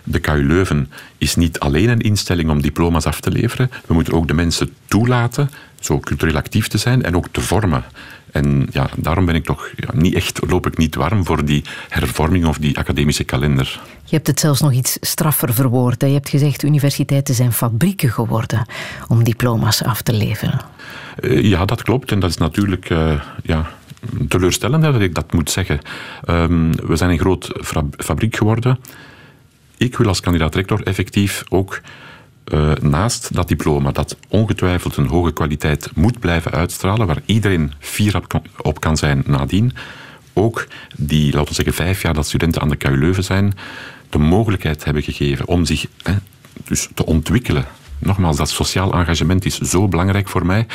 De 0.07 0.19
KU 0.19 0.47
Leuven 0.47 0.91
is 1.17 1.35
niet 1.35 1.59
alleen 1.59 1.89
een 1.89 2.01
instelling 2.01 2.49
om 2.49 2.61
diploma's 2.61 3.05
af 3.05 3.19
te 3.19 3.31
leveren. 3.31 3.71
We 3.85 3.93
moeten 3.93 4.13
ook 4.13 4.27
de 4.27 4.33
mensen 4.33 4.73
toelaten 4.85 5.49
zo 5.79 5.99
cultureel 5.99 6.35
actief 6.35 6.67
te 6.67 6.77
zijn 6.77 7.03
en 7.03 7.15
ook 7.15 7.27
te 7.31 7.41
vormen. 7.41 7.83
En 8.35 8.67
ja, 8.71 8.89
daarom 8.97 9.25
ben 9.25 9.35
ik 9.35 9.45
toch 9.45 9.69
ja, 9.75 9.89
niet 9.93 10.13
echt, 10.13 10.39
loop 10.47 10.67
ik 10.67 10.77
niet 10.77 10.95
warm 10.95 11.25
voor 11.25 11.45
die 11.45 11.63
hervorming 11.89 12.45
of 12.45 12.57
die 12.57 12.77
academische 12.77 13.23
kalender. 13.23 13.81
Je 14.03 14.15
hebt 14.15 14.27
het 14.27 14.39
zelfs 14.39 14.61
nog 14.61 14.71
iets 14.71 14.97
straffer 15.01 15.53
verwoord. 15.53 16.01
Hè? 16.01 16.07
Je 16.07 16.13
hebt 16.13 16.29
gezegd, 16.29 16.63
universiteiten 16.63 17.35
zijn 17.35 17.53
fabrieken 17.53 18.09
geworden 18.09 18.65
om 19.07 19.23
diploma's 19.23 19.83
af 19.83 20.01
te 20.01 20.13
leveren. 20.13 20.61
Uh, 21.19 21.43
ja, 21.43 21.65
dat 21.65 21.83
klopt. 21.83 22.11
En 22.11 22.19
dat 22.19 22.29
is 22.29 22.37
natuurlijk 22.37 22.89
uh, 22.89 23.21
ja, 23.43 23.69
teleurstellend 24.27 24.83
dat 24.83 25.01
ik 25.01 25.15
dat 25.15 25.33
moet 25.33 25.51
zeggen. 25.51 25.79
Um, 26.29 26.75
we 26.75 26.95
zijn 26.95 27.09
een 27.09 27.19
groot 27.19 27.49
fabriek 27.97 28.35
geworden. 28.35 28.79
Ik 29.77 29.97
wil 29.97 30.07
als 30.07 30.19
kandidaat-rector 30.19 30.83
effectief 30.83 31.43
ook 31.49 31.81
uh, 32.53 32.73
naast 32.81 33.33
dat 33.33 33.47
diploma, 33.47 33.91
dat 33.91 34.17
ongetwijfeld 34.27 34.97
een 34.97 35.07
hoge 35.07 35.33
kwaliteit 35.33 35.89
moet 35.95 36.19
blijven 36.19 36.51
uitstralen, 36.51 37.07
waar 37.07 37.21
iedereen 37.25 37.73
fier 37.79 38.21
op 38.61 38.79
kan 38.79 38.97
zijn 38.97 39.23
nadien, 39.25 39.73
ook 40.33 40.67
die, 40.97 41.33
laten 41.33 41.47
we 41.47 41.53
zeggen, 41.53 41.73
vijf 41.73 42.01
jaar 42.01 42.13
dat 42.13 42.27
studenten 42.27 42.61
aan 42.61 42.69
de 42.69 42.75
KU 42.75 42.97
Leuven 42.97 43.23
zijn, 43.23 43.53
de 44.09 44.17
mogelijkheid 44.17 44.83
hebben 44.83 45.03
gegeven 45.03 45.47
om 45.47 45.65
zich 45.65 45.85
dus 46.63 46.89
te 46.93 47.05
ontwikkelen. 47.05 47.65
Nogmaals, 47.99 48.37
dat 48.37 48.49
sociaal 48.49 48.93
engagement 48.93 49.45
is 49.45 49.57
zo 49.57 49.87
belangrijk 49.87 50.29
voor 50.29 50.45
mij. 50.45 50.67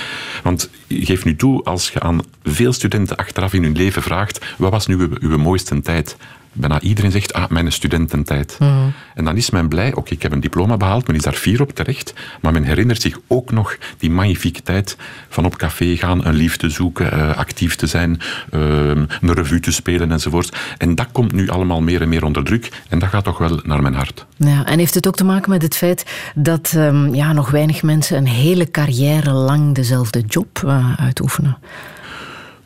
Want 0.42 0.70
geef 0.88 1.24
nu 1.24 1.36
toe, 1.36 1.64
als 1.64 1.90
je 1.90 2.00
aan 2.00 2.20
veel 2.44 2.72
studenten 2.72 3.16
achteraf 3.16 3.52
in 3.52 3.62
hun 3.62 3.76
leven 3.76 4.02
vraagt, 4.02 4.44
wat 4.58 4.70
was 4.70 4.86
nu 4.86 4.96
uw, 4.96 5.08
uw 5.20 5.38
mooiste 5.38 5.80
tijd? 5.80 6.16
Bijna 6.52 6.80
iedereen 6.80 7.10
zegt, 7.10 7.32
ah, 7.32 7.48
mijn 7.48 7.72
studententijd. 7.72 8.56
Mm. 8.58 8.92
En 9.14 9.24
dan 9.24 9.36
is 9.36 9.50
men 9.50 9.68
blij, 9.68 9.88
oké, 9.88 9.98
okay, 9.98 10.12
ik 10.12 10.22
heb 10.22 10.32
een 10.32 10.40
diploma 10.40 10.76
behaald, 10.76 11.06
men 11.06 11.16
is 11.16 11.22
daar 11.22 11.32
fier 11.32 11.60
op 11.60 11.72
terecht, 11.72 12.14
maar 12.40 12.52
men 12.52 12.62
herinnert 12.62 13.00
zich 13.00 13.18
ook 13.26 13.50
nog 13.50 13.76
die 13.98 14.10
magnifieke 14.10 14.62
tijd 14.62 14.96
van 15.28 15.44
op 15.44 15.56
café 15.56 15.96
gaan, 15.96 16.24
een 16.24 16.34
liefde 16.34 16.70
zoeken, 16.70 17.14
uh, 17.14 17.36
actief 17.36 17.76
te 17.76 17.86
zijn, 17.86 18.20
uh, 18.54 18.60
een 18.90 19.32
revue 19.32 19.60
te 19.60 19.72
spelen 19.72 20.12
enzovoort. 20.12 20.56
En 20.78 20.94
dat 20.94 21.06
komt 21.12 21.32
nu 21.32 21.48
allemaal 21.48 21.80
meer 21.80 22.02
en 22.02 22.08
meer 22.08 22.24
onder 22.24 22.44
druk 22.44 22.82
en 22.88 22.98
dat 22.98 23.08
gaat 23.08 23.24
toch 23.24 23.38
wel 23.38 23.60
naar 23.62 23.82
mijn 23.82 23.94
hart. 23.94 24.26
Ja, 24.36 24.66
en 24.66 24.78
heeft 24.78 24.94
het 24.94 25.06
ook 25.06 25.16
te 25.16 25.24
maken 25.24 25.50
met 25.50 25.62
het 25.62 25.76
feit 25.76 26.06
dat 26.34 26.72
um, 26.76 27.14
ja, 27.14 27.32
nog 27.32 27.50
weinig 27.50 27.82
mensen 27.82 28.16
een 28.16 28.26
hele 28.26 28.70
carrière 28.70 29.32
lang 29.32 29.74
dezelfde 29.74 30.20
job 30.20 30.62
uh, 30.64 30.94
uitoefenen? 30.96 31.56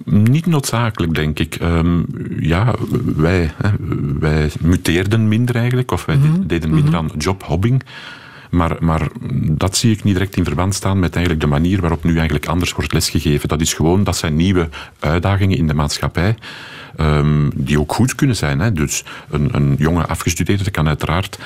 Niet 0.05 0.47
noodzakelijk, 0.47 1.15
denk 1.15 1.39
ik. 1.39 1.59
Um, 1.63 2.07
ja, 2.39 2.75
wij, 3.17 3.53
hè, 3.63 3.71
wij 4.19 4.51
muteerden 4.61 5.29
minder 5.29 5.57
eigenlijk, 5.57 5.91
of 5.91 6.05
wij 6.05 6.17
mm-hmm. 6.17 6.47
deden 6.47 6.75
minder 6.75 6.97
aan 6.97 7.11
jobhobbing. 7.19 7.83
Maar, 8.51 8.77
maar 8.81 9.09
dat 9.51 9.77
zie 9.77 9.93
ik 9.93 10.05
niet 10.05 10.15
direct 10.15 10.37
in 10.37 10.45
verband 10.45 10.75
staan 10.75 10.99
met 10.99 11.15
eigenlijk 11.15 11.45
de 11.45 11.51
manier 11.51 11.81
waarop 11.81 12.05
nu 12.05 12.15
eigenlijk 12.15 12.47
anders 12.47 12.73
wordt 12.73 12.93
lesgegeven. 12.93 13.49
Dat 13.49 13.61
is 13.61 13.75
gewoon, 13.75 14.05
dat 14.05 14.17
zijn 14.17 14.37
nieuwe 14.37 14.69
uitdagingen 14.99 15.59
in 15.59 15.67
de 15.67 15.75
maatschappij. 15.75 16.35
Um, 17.01 17.51
die 17.55 17.81
ook 17.81 17.93
goed 17.93 18.15
kunnen 18.15 18.37
zijn. 18.37 18.61
Hè. 18.61 18.73
Dus 18.73 19.05
een, 19.31 19.49
een 19.53 19.75
jonge 19.79 20.07
afgestudeerde 20.07 20.71
kan 20.71 20.89
uiteraard 20.89 21.39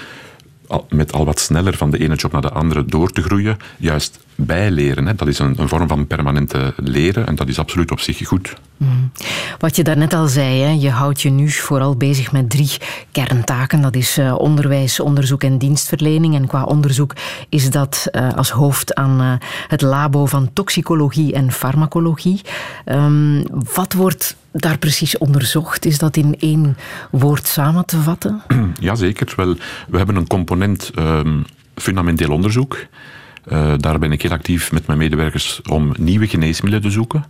met 0.89 1.13
al 1.13 1.25
wat 1.25 1.41
sneller 1.41 1.77
van 1.77 1.91
de 1.91 1.99
ene 1.99 2.15
job 2.15 2.33
naar 2.33 2.43
de 2.43 2.53
andere 2.53 2.85
door 2.85 3.11
te 3.11 3.23
groeien, 3.23 3.57
juist 3.77 4.27
bijleren. 4.41 5.07
Hè. 5.07 5.15
Dat 5.15 5.29
is 5.29 5.39
een, 5.39 5.55
een, 5.59 5.69
vorm 5.69 5.89
van 5.89 6.07
permanente 6.07 6.75
leren 6.77 7.27
en 7.27 7.35
dat 7.35 7.49
is 7.49 7.59
absoluut 7.59 7.91
op 7.91 8.01
zich 8.01 8.27
goed. 8.27 8.55
Mm. 8.77 9.11
Wat 9.59 9.77
je 9.77 9.85
daarnet 9.85 10.13
al 10.13 10.27
zei, 10.27 10.61
hè, 10.61 10.71
je 10.71 10.91
houdt 10.91 11.23
je 11.23 11.31
nu 11.31 11.51
vooral 11.51 11.97
bezig 11.97 12.33
met 12.33 12.51
drie 12.51 12.71
kerntaken. 13.13 13.81
Dat 13.81 13.97
is 13.97 14.19
uh, 14.19 14.35
onderwijs, 14.39 15.01
onderzoek 15.01 15.43
en 15.43 15.59
dienstverlening. 15.59 16.35
En 16.35 16.47
qua 16.47 16.65
onderzoek 16.65 17.15
is 17.49 17.71
dat 17.71 18.09
uh, 18.13 18.35
als 18.35 18.51
hoofd 18.51 18.95
aan 18.95 19.21
uh, 19.23 19.33
het 19.69 19.81
labo 19.81 20.27
van 20.27 20.53
toxicologie 20.53 21.33
en 21.33 21.53
farmacologie. 21.53 22.41
Um, 22.87 23.43
wat 23.75 23.93
wordt 23.93 24.37
daar 24.53 24.79
precies 24.79 25.19
onderzocht? 25.19 25.85
Is 25.85 25.99
dat 25.99 26.17
in 26.17 26.37
één 26.39 26.77
woord 27.11 27.47
samen 27.47 27.85
te 27.87 27.97
vatten? 27.97 28.43
Jazeker. 28.81 29.33
Wel, 29.37 29.57
we 29.89 29.97
hebben 29.97 30.17
een 30.17 30.27
component 30.27 30.91
um, 30.99 31.45
fundamenteel 31.75 32.31
onderzoek. 32.31 32.77
Uh, 33.53 33.73
daar 33.77 33.99
ben 33.99 34.13
ik 34.13 34.23
heel 34.23 34.31
actief 34.31 34.73
met 34.73 34.87
mijn 34.87 34.99
medewerkers 34.99 35.63
om 35.63 35.93
nieuwe 35.99 36.27
geneesmiddelen 36.27 36.89
te 36.89 36.91
zoeken. 36.91 37.25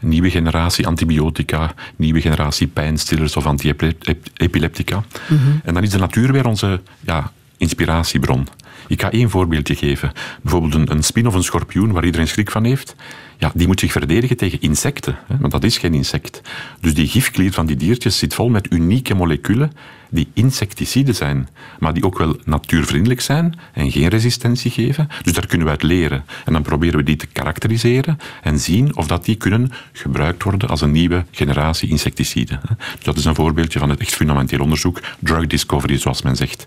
Nieuwe 0.00 0.30
generatie 0.30 0.86
antibiotica, 0.86 1.74
nieuwe 1.96 2.20
generatie 2.20 2.66
pijnstillers 2.66 3.36
of 3.36 3.46
antiepileptica. 3.46 5.04
Mm-hmm. 5.28 5.60
En 5.64 5.74
dan 5.74 5.82
is 5.82 5.90
de 5.90 5.98
natuur 5.98 6.32
weer 6.32 6.46
onze 6.46 6.80
ja, 7.00 7.32
inspiratiebron. 7.56 8.48
Ik 8.88 9.00
ga 9.00 9.10
één 9.10 9.30
voorbeeldje 9.30 9.74
geven. 9.74 10.12
Bijvoorbeeld 10.42 10.74
een, 10.74 10.90
een 10.90 11.02
spin 11.02 11.26
of 11.26 11.34
een 11.34 11.42
schorpioen 11.42 11.92
waar 11.92 12.04
iedereen 12.04 12.28
schrik 12.28 12.50
van 12.50 12.64
heeft. 12.64 12.94
Ja, 13.38 13.50
die 13.54 13.66
moet 13.66 13.80
zich 13.80 13.92
verdedigen 13.92 14.36
tegen 14.36 14.60
insecten, 14.60 15.18
hè, 15.26 15.36
want 15.38 15.52
dat 15.52 15.64
is 15.64 15.78
geen 15.78 15.94
insect. 15.94 16.40
Dus 16.80 16.94
die 16.94 17.08
gifklier 17.08 17.52
van 17.52 17.66
die 17.66 17.76
diertjes 17.76 18.18
zit 18.18 18.34
vol 18.34 18.48
met 18.48 18.72
unieke 18.72 19.14
moleculen 19.14 19.72
die 20.10 20.28
insecticiden 20.34 21.14
zijn, 21.14 21.48
maar 21.78 21.94
die 21.94 22.04
ook 22.04 22.18
wel 22.18 22.36
natuurvriendelijk 22.44 23.20
zijn 23.20 23.58
en 23.72 23.90
geen 23.90 24.08
resistentie 24.08 24.70
geven. 24.70 25.08
Dus 25.22 25.32
daar 25.32 25.46
kunnen 25.46 25.66
we 25.66 25.72
uit 25.72 25.82
leren. 25.82 26.24
En 26.44 26.52
dan 26.52 26.62
proberen 26.62 26.96
we 26.96 27.04
die 27.04 27.16
te 27.16 27.26
karakteriseren 27.26 28.18
en 28.42 28.58
zien 28.58 28.96
of 28.96 29.06
dat 29.06 29.24
die 29.24 29.36
kunnen 29.36 29.72
gebruikt 29.92 30.42
worden 30.42 30.68
als 30.68 30.80
een 30.80 30.90
nieuwe 30.90 31.24
generatie 31.30 31.88
insecticiden. 31.88 32.60
Dus 32.94 33.04
dat 33.04 33.16
is 33.16 33.24
een 33.24 33.34
voorbeeldje 33.34 33.78
van 33.78 33.90
het 33.90 34.00
echt 34.00 34.14
fundamenteel 34.14 34.60
onderzoek, 34.60 35.00
drug 35.18 35.46
discovery 35.46 35.98
zoals 35.98 36.22
men 36.22 36.36
zegt. 36.36 36.66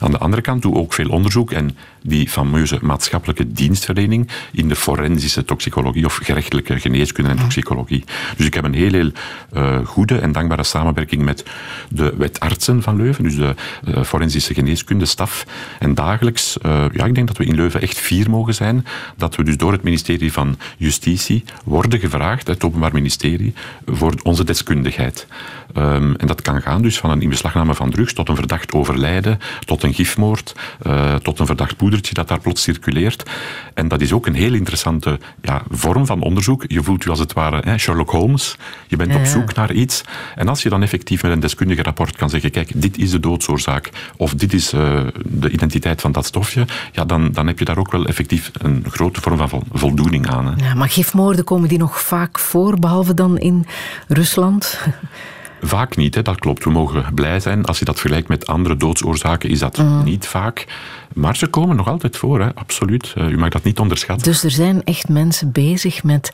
Aan 0.00 0.10
de 0.10 0.18
andere 0.18 0.42
kant 0.42 0.62
doe 0.62 0.74
ook 0.74 0.92
veel 0.92 1.08
onderzoek 1.08 1.23
en 1.52 1.74
die 2.06 2.28
fameuze 2.28 2.78
maatschappelijke 2.82 3.52
dienstverlening 3.52 4.28
in 4.52 4.68
de 4.68 4.76
forensische 4.76 5.44
toxicologie 5.44 6.04
of 6.04 6.14
gerechtelijke 6.22 6.80
geneeskunde 6.80 7.30
en 7.30 7.36
toxicologie. 7.36 8.04
Dus 8.36 8.46
ik 8.46 8.54
heb 8.54 8.64
een 8.64 8.74
heel, 8.74 8.92
heel 8.92 9.10
eh, 9.52 9.86
goede 9.86 10.18
en 10.18 10.32
dankbare 10.32 10.64
samenwerking 10.64 11.22
met 11.22 11.44
de 11.88 12.14
wetartsen 12.16 12.82
van 12.82 12.96
Leuven, 12.96 13.24
dus 13.24 13.36
de 13.36 13.54
eh, 13.84 14.02
forensische 14.02 14.54
geneeskunde 14.54 15.04
staf. 15.04 15.46
En 15.78 15.94
dagelijks, 15.94 16.58
eh, 16.58 16.84
ja, 16.92 17.04
ik 17.04 17.14
denk 17.14 17.26
dat 17.26 17.36
we 17.36 17.44
in 17.44 17.54
Leuven 17.54 17.80
echt 17.80 17.98
fier 17.98 18.30
mogen 18.30 18.54
zijn, 18.54 18.86
dat 19.16 19.36
we 19.36 19.42
dus 19.42 19.56
door 19.56 19.72
het 19.72 19.82
ministerie 19.82 20.32
van 20.32 20.58
Justitie 20.76 21.44
worden 21.64 21.98
gevraagd, 21.98 22.46
het 22.46 22.64
Openbaar 22.64 22.92
Ministerie, 22.92 23.54
voor 23.86 24.14
onze 24.22 24.44
deskundigheid. 24.44 25.26
Ehm, 25.74 26.14
en 26.14 26.26
dat 26.26 26.42
kan 26.42 26.62
gaan 26.62 26.82
dus 26.82 26.98
van 26.98 27.10
een 27.10 27.22
inbeslagname 27.22 27.74
van 27.74 27.90
drugs 27.90 28.12
tot 28.12 28.28
een 28.28 28.36
verdacht 28.36 28.72
overlijden, 28.72 29.38
tot 29.64 29.82
een 29.82 29.94
gifmoord, 29.94 30.54
tot 31.22 31.38
een 31.38 31.46
verdacht 31.46 31.76
dat 32.02 32.28
daar 32.28 32.40
plots 32.40 32.62
circuleert. 32.62 33.30
En 33.74 33.88
dat 33.88 34.00
is 34.00 34.12
ook 34.12 34.26
een 34.26 34.34
heel 34.34 34.54
interessante 34.54 35.18
ja, 35.42 35.62
vorm 35.70 36.06
van 36.06 36.22
onderzoek. 36.22 36.64
Je 36.66 36.82
voelt 36.82 37.02
je 37.04 37.10
als 37.10 37.18
het 37.18 37.32
ware 37.32 37.62
hè, 37.64 37.78
Sherlock 37.78 38.10
Holmes. 38.10 38.56
Je 38.86 38.96
bent 38.96 39.12
Ja, 39.12 39.18
op 39.18 39.24
zoek 39.24 39.54
naar 39.54 39.72
iets. 39.72 40.02
En 40.34 40.48
als 40.48 40.62
je 40.62 40.68
dan 40.68 40.82
effectief 40.82 41.22
met 41.22 41.32
een 41.32 41.40
deskundige 41.40 41.82
rapport 41.82 42.16
kan 42.16 42.30
zeggen, 42.30 42.50
kijk, 42.50 42.70
dit 42.74 42.98
is 42.98 43.10
de 43.10 43.20
doodsoorzaak, 43.20 43.90
of 44.16 44.34
dit 44.34 44.52
is 44.52 44.72
eh, 44.72 45.00
de 45.24 45.50
identiteit 45.50 46.00
van 46.00 46.12
dat 46.12 46.26
stofje, 46.26 46.66
ja, 46.92 47.04
dan, 47.04 47.32
dan 47.32 47.46
heb 47.46 47.58
je 47.58 47.64
daar 47.64 47.78
ook 47.78 47.92
wel 47.92 48.04
effectief 48.06 48.50
een 48.52 48.84
grote 48.90 49.20
vorm 49.20 49.36
van 49.36 49.48
vol- 49.48 49.62
voldoening 49.72 50.28
aan. 50.30 50.46
Hè. 50.46 50.66
Ja, 50.66 50.74
maar 50.74 50.88
gifmoorden 50.90 51.44
komen 51.44 51.68
die 51.68 51.78
nog 51.78 52.00
vaak 52.00 52.38
voor, 52.38 52.78
behalve 52.78 53.14
dan 53.14 53.38
in 53.38 53.66
Rusland? 54.08 54.78
Vaak 55.66 55.96
niet, 55.96 56.14
hè, 56.14 56.22
dat 56.22 56.38
klopt. 56.38 56.64
We 56.64 56.70
mogen 56.70 57.14
blij 57.14 57.40
zijn. 57.40 57.64
Als 57.64 57.78
je 57.78 57.84
dat 57.84 57.98
vergelijkt 58.00 58.28
met 58.28 58.46
andere 58.46 58.76
doodsoorzaken, 58.76 59.50
is 59.50 59.58
dat 59.58 59.76
Mhm. 59.78 60.04
niet 60.04 60.26
vaak. 60.26 60.66
Maar 61.14 61.36
ze 61.36 61.46
komen 61.46 61.76
nog 61.76 61.88
altijd 61.88 62.16
voor, 62.16 62.40
hè, 62.40 62.54
absoluut. 62.54 63.12
Eh, 63.16 63.28
u 63.30 63.38
mag 63.38 63.48
dat 63.48 63.64
niet 63.64 63.78
onderschatten. 63.78 64.26
Dus 64.26 64.44
er 64.44 64.50
zijn 64.50 64.84
echt 64.84 65.08
mensen 65.08 65.52
bezig 65.52 66.02
met 66.02 66.32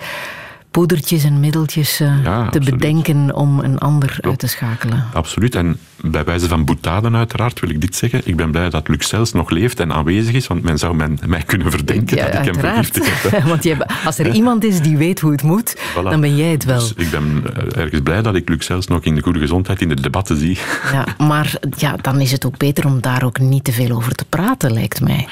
poedertjes 0.71 1.25
en 1.25 1.41
middeltjes 1.41 2.01
eh, 2.01 2.23
Ja, 2.25 2.41
te 2.49 2.59
absoluut. 2.59 2.71
bedenken 2.81 3.35
om 3.35 3.59
een 3.59 3.79
ander 3.79 4.19
uit 4.21 4.39
te 4.39 4.47
schakelen. 4.47 5.05
Absoluut. 5.13 5.55
En 5.55 5.79
bij 6.03 6.25
wijze 6.25 6.49
van 6.49 6.65
boetaden 6.65 7.17
uiteraard 7.17 7.61
wil 7.61 7.71
ik 7.71 7.81
dit 7.81 7.97
zeggen. 7.97 8.21
Ik 8.25 8.37
ben 8.37 8.51
blij 8.51 8.71
dat 8.71 8.89
Luxels 8.89 9.33
nog 9.33 9.51
leeft 9.51 9.81
en 9.81 9.93
aanwezig 9.93 10.35
is, 10.35 10.47
want 10.47 10.63
men 10.63 10.79
zou 10.79 10.97
men, 10.97 11.19
mij 11.27 11.43
kunnen 11.43 11.71
verdenken 11.71 12.17
dat 12.17 12.35
ik 12.35 12.45
hem 12.45 12.55
vergiftigd 12.55 13.31
heb. 13.31 13.43
Want 13.51 13.63
je 13.63 13.77
als 14.05 14.19
er 14.19 14.35
iemand 14.35 14.65
is 14.65 14.81
die 14.81 14.97
weet 14.97 15.21
hoe 15.21 15.33
het 15.33 15.43
moet, 15.43 15.77
Voilà. 15.77 16.03
dan 16.03 16.21
ben 16.21 16.37
jij 16.37 16.51
het 16.51 16.65
wel. 16.65 16.79
Dus 16.79 16.93
ik 16.97 17.11
ben 17.11 17.43
eh, 17.57 17.83
ergens 17.83 18.01
blij 18.03 18.23
dat 18.23 18.35
ik 18.35 18.49
Luxels 18.49 18.87
nog 18.87 19.05
in 19.05 19.15
de 19.15 19.23
goede 19.23 19.39
gezondheid 19.39 19.81
in 19.81 19.89
de 19.89 20.01
debatten 20.01 20.37
zie. 20.37 20.59
Ja, 20.93 21.07
maar 21.19 21.53
ja, 21.77 21.97
dan 21.97 22.21
is 22.21 22.33
het 22.33 22.47
ook 22.47 22.57
beter 22.59 22.87
om 22.87 23.01
daar 23.01 23.25
ook 23.25 23.39
niet 23.39 23.65
te 23.65 23.73
veel 23.73 23.97
over 23.97 24.13
te 24.15 24.25
praten, 24.29 24.73
lijkt 24.73 25.01
mij. 25.01 25.29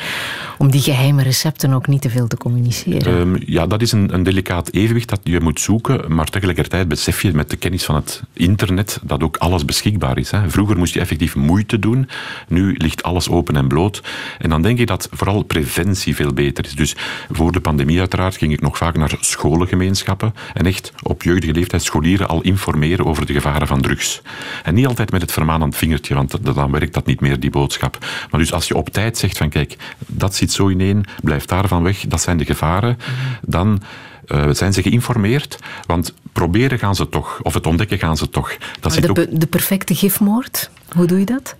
Om 0.59 0.71
die 0.71 0.81
geheime 0.81 1.23
recepten 1.23 1.73
ook 1.73 1.87
niet 1.87 2.03
te 2.03 2.11
veel 2.11 2.27
te 2.27 2.37
communiceren. 2.37 3.19
Ehm, 3.19 3.37
ja, 3.47 3.66
dat 3.66 3.83
is 3.83 3.93
een, 3.93 4.14
een 4.14 4.23
delicaat 4.23 4.73
evenwicht 4.73 5.09
dat 5.09 5.21
je 5.23 5.41
moet 5.41 5.61
zoeken, 5.61 6.14
maar 6.14 6.27
tegelijkertijd 6.27 6.89
besef 6.89 7.23
je 7.23 7.33
met 7.33 7.51
de 7.51 7.57
kennis 7.57 7.85
van 7.85 7.95
het 7.95 8.23
internet 8.33 9.01
dat 9.03 9.23
ook 9.23 9.37
alles 9.37 9.64
beschikbaar 9.64 10.19
is. 10.19 10.31
Hè. 10.31 10.51
Vroeger 10.59 10.78
moest 10.78 10.94
je 10.94 11.00
effectief 11.00 11.36
moeite 11.36 11.78
doen, 11.78 12.09
nu 12.48 12.74
ligt 12.76 13.02
alles 13.02 13.28
open 13.28 13.56
en 13.56 13.68
bloot. 13.68 14.02
En 14.38 14.50
dan 14.50 14.62
denk 14.62 14.78
ik 14.78 14.86
dat 14.86 15.09
vooral 15.11 15.42
preventie 15.42 16.14
veel 16.14 16.32
beter 16.32 16.64
is. 16.64 16.74
Dus 16.74 16.96
voor 17.30 17.52
de 17.52 17.61
pandemie 17.61 17.98
uiteraard 17.98 18.36
ging 18.36 18.52
ik 18.52 18.61
nog 18.61 18.76
vaak 18.76 18.96
naar 18.96 19.16
scholengemeenschappen 19.20 20.34
en 20.54 20.66
echt 20.66 20.92
op 21.02 21.22
jeugdige 21.22 21.52
leeftijd 21.52 21.82
scholieren 21.82 22.28
al 22.28 22.40
informeren 22.40 23.06
over 23.06 23.26
de 23.26 23.32
gevaren 23.32 23.66
van 23.66 23.80
drugs. 23.80 24.22
En 24.62 24.74
niet 24.74 24.86
altijd 24.86 25.11
met 25.11 25.20
het 25.20 25.32
vermanend 25.32 25.76
vingertje, 25.76 26.14
want 26.14 26.54
dan 26.54 26.70
werkt 26.70 26.94
dat 26.94 27.06
niet 27.06 27.20
meer, 27.20 27.40
die 27.40 27.50
boodschap. 27.50 27.98
Maar 28.30 28.40
dus 28.40 28.52
als 28.52 28.68
je 28.68 28.76
op 28.76 28.88
tijd 28.88 29.18
zegt 29.18 29.36
van 29.36 29.48
kijk, 29.48 29.76
dat 30.06 30.34
zit 30.34 30.52
zo 30.52 30.68
ineen, 30.68 31.04
blijf 31.22 31.44
daarvan 31.44 31.82
weg, 31.82 32.04
dat 32.09 32.20
zijn 32.20 32.36
de 32.36 32.44
gevaren, 32.44 32.98
dan 33.42 33.82
eh, 34.29 34.51
zijn 34.51 34.72
ze 34.72 34.83
geïnformeerd, 34.83 35.59
want 35.87 36.14
proberen 36.33 36.79
gaan 36.79 36.95
ze 36.95 37.09
toch, 37.09 37.41
of 37.43 37.55
het 37.55 37.66
ontdekken 37.66 37.99
gaan 37.99 38.16
ze 38.16 38.29
toch. 38.29 38.57
Dat 38.81 38.93
zit 38.93 39.03
de, 39.03 39.09
ook 39.09 39.41
de 39.41 39.47
perfecte 39.47 39.95
gifmoord, 39.95 40.70
hoe 40.95 41.07
doe 41.07 41.18
je 41.18 41.24
dat? 41.24 41.57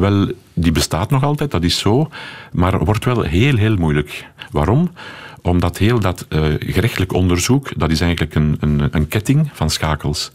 wel, 0.00 0.32
die 0.52 0.72
bestaat 0.72 1.10
nog 1.10 1.22
altijd, 1.22 1.50
dat 1.50 1.64
is 1.64 1.78
zo, 1.78 2.08
maar 2.52 2.84
wordt 2.84 3.04
wel 3.04 3.22
heel, 3.22 3.56
heel 3.56 3.76
moeilijk. 3.76 4.26
Waarom? 4.50 4.90
Omdat 5.42 5.78
heel 5.78 6.00
dat 6.00 6.26
eh, 6.28 6.40
gerechtelijk 6.58 7.12
onderzoek, 7.12 7.78
dat 7.78 7.90
is 7.90 8.00
eigenlijk 8.00 8.34
een, 8.34 8.56
een, 8.60 8.88
een 8.90 9.08
ketting 9.08 9.50
van 9.52 9.70
schakels. 9.70 10.30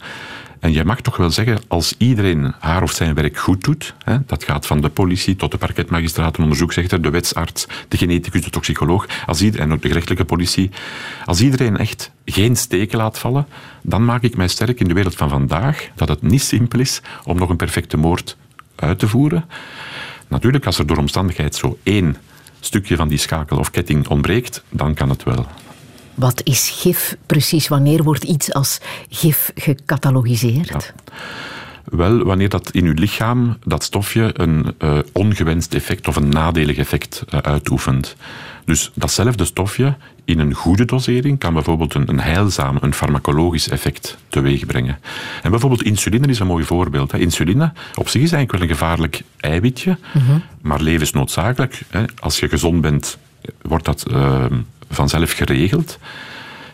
En 0.62 0.72
je 0.72 0.84
mag 0.84 1.00
toch 1.00 1.16
wel 1.16 1.30
zeggen, 1.30 1.60
als 1.68 1.94
iedereen 1.98 2.54
haar 2.58 2.82
of 2.82 2.92
zijn 2.92 3.14
werk 3.14 3.38
goed 3.38 3.64
doet, 3.64 3.94
hè, 4.04 4.16
dat 4.26 4.44
gaat 4.44 4.66
van 4.66 4.80
de 4.80 4.88
politie 4.88 5.36
tot 5.36 5.50
de 5.50 5.58
parketmagistraat, 5.58 6.38
een 6.38 7.02
de 7.02 7.10
wetsarts, 7.10 7.66
de 7.88 7.96
geneticus, 7.96 8.42
de 8.42 8.50
toxicoloog, 8.50 9.06
als 9.26 9.42
iedereen, 9.42 9.66
en 9.66 9.72
ook 9.72 9.82
de 9.82 9.88
gerechtelijke 9.88 10.24
politie, 10.24 10.70
als 11.24 11.40
iedereen 11.40 11.76
echt 11.76 12.10
geen 12.24 12.56
steken 12.56 12.98
laat 12.98 13.18
vallen, 13.18 13.46
dan 13.82 14.04
maak 14.04 14.22
ik 14.22 14.36
mij 14.36 14.48
sterk 14.48 14.80
in 14.80 14.88
de 14.88 14.94
wereld 14.94 15.14
van 15.14 15.28
vandaag 15.28 15.88
dat 15.94 16.08
het 16.08 16.22
niet 16.22 16.42
simpel 16.42 16.80
is 16.80 17.00
om 17.24 17.38
nog 17.38 17.48
een 17.48 17.56
perfecte 17.56 17.96
moord 17.96 18.36
uit 18.74 18.98
te 18.98 19.08
voeren. 19.08 19.44
Natuurlijk, 20.28 20.66
als 20.66 20.78
er 20.78 20.86
door 20.86 20.96
omstandigheid 20.96 21.54
zo 21.54 21.78
één 21.82 22.16
stukje 22.60 22.96
van 22.96 23.08
die 23.08 23.18
schakel 23.18 23.58
of 23.58 23.70
ketting 23.70 24.08
ontbreekt, 24.08 24.62
dan 24.68 24.94
kan 24.94 25.08
het 25.08 25.22
wel. 25.22 25.46
Wat 26.14 26.40
is 26.44 26.70
gif 26.70 27.16
precies? 27.26 27.68
Wanneer 27.68 28.02
wordt 28.02 28.24
iets 28.24 28.52
als 28.52 28.80
gif 29.08 29.50
gecatalogiseerd? 29.54 30.92
Wel, 31.84 32.24
wanneer 32.24 32.48
dat 32.48 32.70
in 32.70 32.84
uw 32.84 32.94
lichaam, 32.94 33.56
dat 33.64 33.82
stofje, 33.82 34.30
een 34.32 34.74
eh, 34.78 34.98
ongewenst 35.12 35.74
effect 35.74 36.08
of 36.08 36.16
een 36.16 36.28
nadelig 36.28 36.76
effect 36.76 37.24
eh, 37.28 37.38
uitoefent. 37.38 38.16
Dus 38.64 38.90
datzelfde 38.94 39.44
stofje 39.44 39.96
in 40.24 40.38
een 40.38 40.54
goede 40.54 40.84
dosering 40.84 41.38
kan 41.38 41.54
bijvoorbeeld 41.54 41.94
een, 41.94 42.08
een 42.08 42.20
heilzaam, 42.20 42.76
een 42.80 42.94
farmacologisch 42.94 43.68
effect 43.68 44.16
teweeg 44.28 44.66
brengen. 44.66 44.98
En 45.42 45.50
bijvoorbeeld 45.50 45.82
insuline 45.82 46.26
is 46.26 46.38
een 46.38 46.46
mooi 46.46 46.64
voorbeeld. 46.64 47.12
Hè. 47.12 47.18
Insuline 47.18 47.72
op 47.94 48.08
zich 48.08 48.22
is 48.22 48.32
eigenlijk 48.32 48.52
wel 48.52 48.60
een 48.60 48.76
gevaarlijk 48.76 49.22
eiwitje, 49.40 49.98
maar 50.60 50.80
levensnoodzakelijk. 50.80 51.82
Hè. 51.88 52.04
Als 52.18 52.38
je 52.40 52.48
gezond 52.48 52.80
bent, 52.80 53.18
wordt 53.62 53.84
dat 53.84 54.06
eh, 54.10 54.44
vanzelf 54.94 55.32
geregeld. 55.32 55.98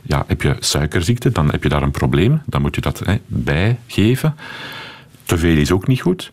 Ja, 0.02 0.24
heb 0.26 0.42
je 0.42 0.56
suikerziekte, 0.60 1.30
dan 1.30 1.50
heb 1.50 1.62
je 1.62 1.68
daar 1.68 1.82
een 1.82 1.90
probleem. 1.90 2.42
Dan 2.46 2.60
moet 2.60 2.74
je 2.74 2.80
dat 2.80 2.98
hè, 3.04 3.16
bijgeven. 3.26 4.36
Te 5.24 5.38
veel 5.38 5.56
is 5.56 5.72
ook 5.72 5.86
niet 5.86 6.00
goed. 6.00 6.32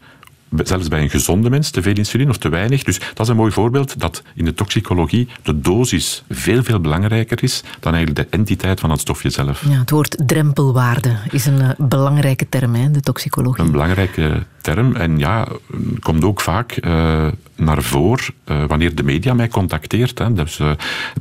Zelfs 0.64 0.88
bij 0.88 1.02
een 1.02 1.10
gezonde 1.10 1.50
mens, 1.50 1.70
te 1.70 1.82
veel 1.82 1.96
insuline 1.96 2.30
of 2.30 2.38
te 2.38 2.50
weinig. 2.50 2.84
Dus 2.84 3.00
dat 3.00 3.20
is 3.20 3.28
een 3.28 3.36
mooi 3.36 3.52
voorbeeld 3.52 4.00
dat 4.00 4.24
in 4.36 4.46
de 4.46 4.54
toxicologie 4.54 5.28
de 5.44 5.60
dosis 5.60 6.24
veel, 6.30 6.64
veel 6.64 6.80
belangrijker 6.80 7.44
is 7.44 7.64
dan 7.80 7.94
eigenlijk 7.94 8.32
de 8.32 8.38
entiteit 8.38 8.80
van 8.80 8.92
het 8.92 9.00
stofje 9.00 9.30
zelf. 9.30 9.64
Ja, 9.70 9.80
het 9.80 9.90
woord 9.90 10.18
drempelwaarde 10.26 11.18
is 11.32 11.46
een 11.46 11.62
eh, 11.62 11.70
belangrijke 11.78 12.50
term 12.50 12.76
hè, 12.76 12.84
in 12.84 12.94
de 12.94 13.02
toxicologie. 13.02 13.64
Een 13.64 13.72
belangrijke 13.72 14.44
term. 14.66 14.96
En 14.96 15.18
ja, 15.18 15.48
komt 16.00 16.24
ook 16.24 16.42
vaak 16.42 16.72
eh, 16.72 17.28
naar 17.56 17.84
voren 17.84 18.34
eh, 18.44 18.64
wanneer 18.68 18.96
de 18.96 19.04
media 19.04 19.34
mij 19.34 19.48
contacteert. 19.48 20.20
Hè. 20.20 20.34
Dus, 20.34 20.60
eh, 20.60 20.72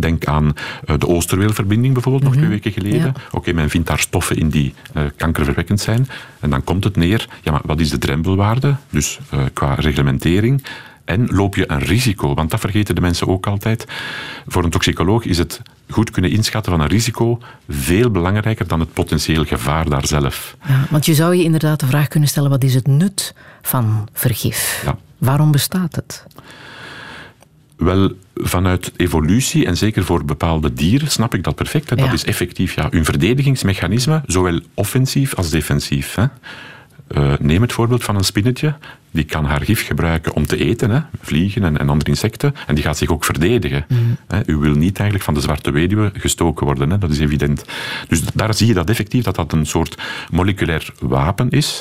denk 0.00 0.24
aan 0.24 0.52
de 0.98 1.08
Oosterweelverbinding 1.08 1.92
bijvoorbeeld, 1.92 2.24
nog 2.24 2.34
twee 2.34 2.48
weken 2.48 2.72
geleden. 2.72 3.00
Ja. 3.00 3.12
Oké, 3.30 3.52
men 3.52 3.70
vindt 3.70 3.88
daar 3.88 3.98
stoffen 3.98 4.36
in 4.36 4.48
die 4.48 4.74
kankerverwekkend 5.16 5.80
zijn. 5.80 6.08
En 6.40 6.50
dan 6.50 6.64
komt 6.64 6.84
het 6.84 6.96
neer, 6.96 7.28
ja, 7.42 7.52
maar 7.52 7.60
wat 7.64 7.80
is 7.80 7.90
de 7.90 7.98
drempelwaarde? 7.98 8.76
Dus 8.90 9.18
qua 9.52 9.74
reglementering. 9.74 10.64
En 11.04 11.26
loop 11.26 11.54
je 11.54 11.70
een 11.70 11.78
risico? 11.78 12.34
Want 12.34 12.50
dat 12.50 12.60
vergeten 12.60 12.94
de 12.94 13.00
mensen 13.00 13.28
ook 13.28 13.46
altijd. 13.46 13.86
Voor 14.46 14.64
een 14.64 14.70
toxicoloog 14.70 15.24
is 15.24 15.38
het 15.38 15.62
goed 15.88 16.10
kunnen 16.10 16.30
inschatten 16.30 16.72
van 16.72 16.80
een 16.80 16.88
risico 16.88 17.38
veel 17.68 18.10
belangrijker 18.10 18.66
dan 18.66 18.80
het 18.80 18.92
potentieel 18.92 19.44
gevaar 19.44 19.88
daar 19.88 20.06
zelf. 20.06 20.56
Ja, 20.66 20.86
want 20.90 21.06
je 21.06 21.14
zou 21.14 21.34
je 21.34 21.44
inderdaad 21.44 21.80
de 21.80 21.86
vraag 21.86 22.08
kunnen 22.08 22.28
stellen, 22.28 22.50
wat 22.50 22.64
is 22.64 22.74
het 22.74 22.86
nut 22.86 23.34
van 23.62 24.08
vergif? 24.12 24.82
Ja. 24.84 24.98
Waarom 25.18 25.50
bestaat 25.50 25.94
het? 25.94 26.24
Wel, 27.76 28.12
vanuit 28.34 28.92
evolutie 28.96 29.66
en 29.66 29.76
zeker 29.76 30.04
voor 30.04 30.24
bepaalde 30.24 30.72
dieren 30.72 31.10
snap 31.10 31.34
ik 31.34 31.42
dat 31.42 31.54
perfect. 31.54 31.88
Dat 31.88 32.12
is 32.12 32.24
effectief 32.24 32.74
ja, 32.74 32.86
een 32.90 33.04
verdedigingsmechanisme, 33.04 34.22
zowel 34.26 34.60
offensief 34.74 35.34
als 35.34 35.50
defensief. 35.50 36.14
Hè. 36.14 36.24
Eh, 37.06 37.32
neem 37.40 37.62
het 37.62 37.72
voorbeeld 37.72 38.04
van 38.04 38.16
een 38.16 38.24
spinnetje. 38.24 38.74
Die 39.10 39.24
kan 39.24 39.44
haar 39.44 39.60
gif 39.60 39.86
gebruiken 39.86 40.32
om 40.32 40.46
te 40.46 40.56
eten, 40.56 40.90
hè, 40.90 41.00
vliegen 41.20 41.64
en, 41.64 41.78
en 41.78 41.88
andere 41.88 42.10
insecten. 42.10 42.54
En 42.66 42.74
die 42.74 42.84
gaat 42.84 42.96
zich 42.96 43.08
ook 43.08 43.24
verdedigen. 43.24 43.86
Hè. 44.26 44.40
U 44.46 44.56
wil 44.56 44.74
niet 44.74 44.96
eigenlijk 44.96 45.24
van 45.24 45.34
de 45.34 45.40
zwarte 45.40 45.70
weduwe 45.70 46.12
gestoken 46.14 46.66
worden, 46.66 46.90
hè, 46.90 46.98
dat 46.98 47.10
is 47.10 47.18
evident. 47.18 47.64
Dus 48.08 48.22
daar 48.34 48.54
zie 48.54 48.66
je 48.66 48.74
dat 48.74 48.88
effectief 48.88 49.24
dat 49.24 49.34
dat 49.34 49.52
een 49.52 49.66
soort 49.66 50.02
moleculair 50.30 50.92
wapen 51.00 51.50
is. 51.50 51.80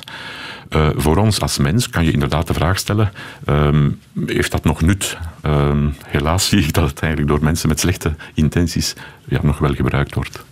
Eh, 0.69 0.89
voor 0.95 1.17
ons 1.17 1.39
als 1.39 1.57
mens 1.57 1.89
kan 1.89 2.05
je 2.05 2.11
inderdaad 2.11 2.47
de 2.47 2.53
vraag 2.53 2.78
stellen: 2.78 3.11
ehm, 3.45 3.89
heeft 4.26 4.51
dat 4.51 4.63
nog 4.63 4.82
nut? 4.82 5.17
Ehm, 5.41 5.89
helaas 6.05 6.47
zie 6.47 6.59
ik 6.59 6.74
dat 6.74 6.89
het 6.89 6.99
eigenlijk 6.99 7.32
door 7.32 7.43
mensen 7.43 7.69
met 7.69 7.80
slechte 7.80 8.15
intenties 8.34 8.95
ja, 9.26 9.39
nog 9.41 9.57
wel 9.57 9.74
gebruikt 9.74 10.15
wordt. 10.15 10.43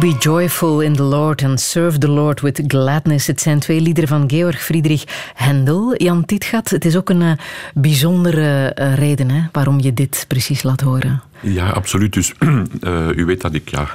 Be 0.00 0.14
joyful 0.18 0.80
in 0.80 0.96
the 0.96 1.02
Lord 1.02 1.42
and 1.42 1.60
serve 1.60 1.98
the 1.98 2.08
Lord 2.08 2.40
with 2.40 2.62
gladness. 2.66 3.26
Het 3.26 3.40
zijn 3.40 3.58
twee 3.58 3.80
liederen 3.80 4.08
van 4.08 4.30
Georg 4.30 4.62
Friedrich 4.62 5.04
Händel. 5.34 6.02
Jan 6.02 6.24
Tietgat, 6.24 6.68
het 6.68 6.84
is 6.84 6.96
ook 6.96 7.08
een 7.08 7.20
uh, 7.20 7.32
bijzondere 7.74 8.76
uh, 8.78 8.94
reden 8.94 9.30
hè, 9.30 9.42
waarom 9.52 9.80
je 9.80 9.94
dit 9.94 10.24
precies 10.28 10.62
laat 10.62 10.80
horen. 10.80 11.22
Ja, 11.40 11.68
absoluut. 11.68 12.12
Dus 12.12 12.32
uh, 12.80 13.08
u 13.20 13.24
weet 13.24 13.40
dat 13.40 13.54
ik 13.54 13.68
ja, 13.68 13.88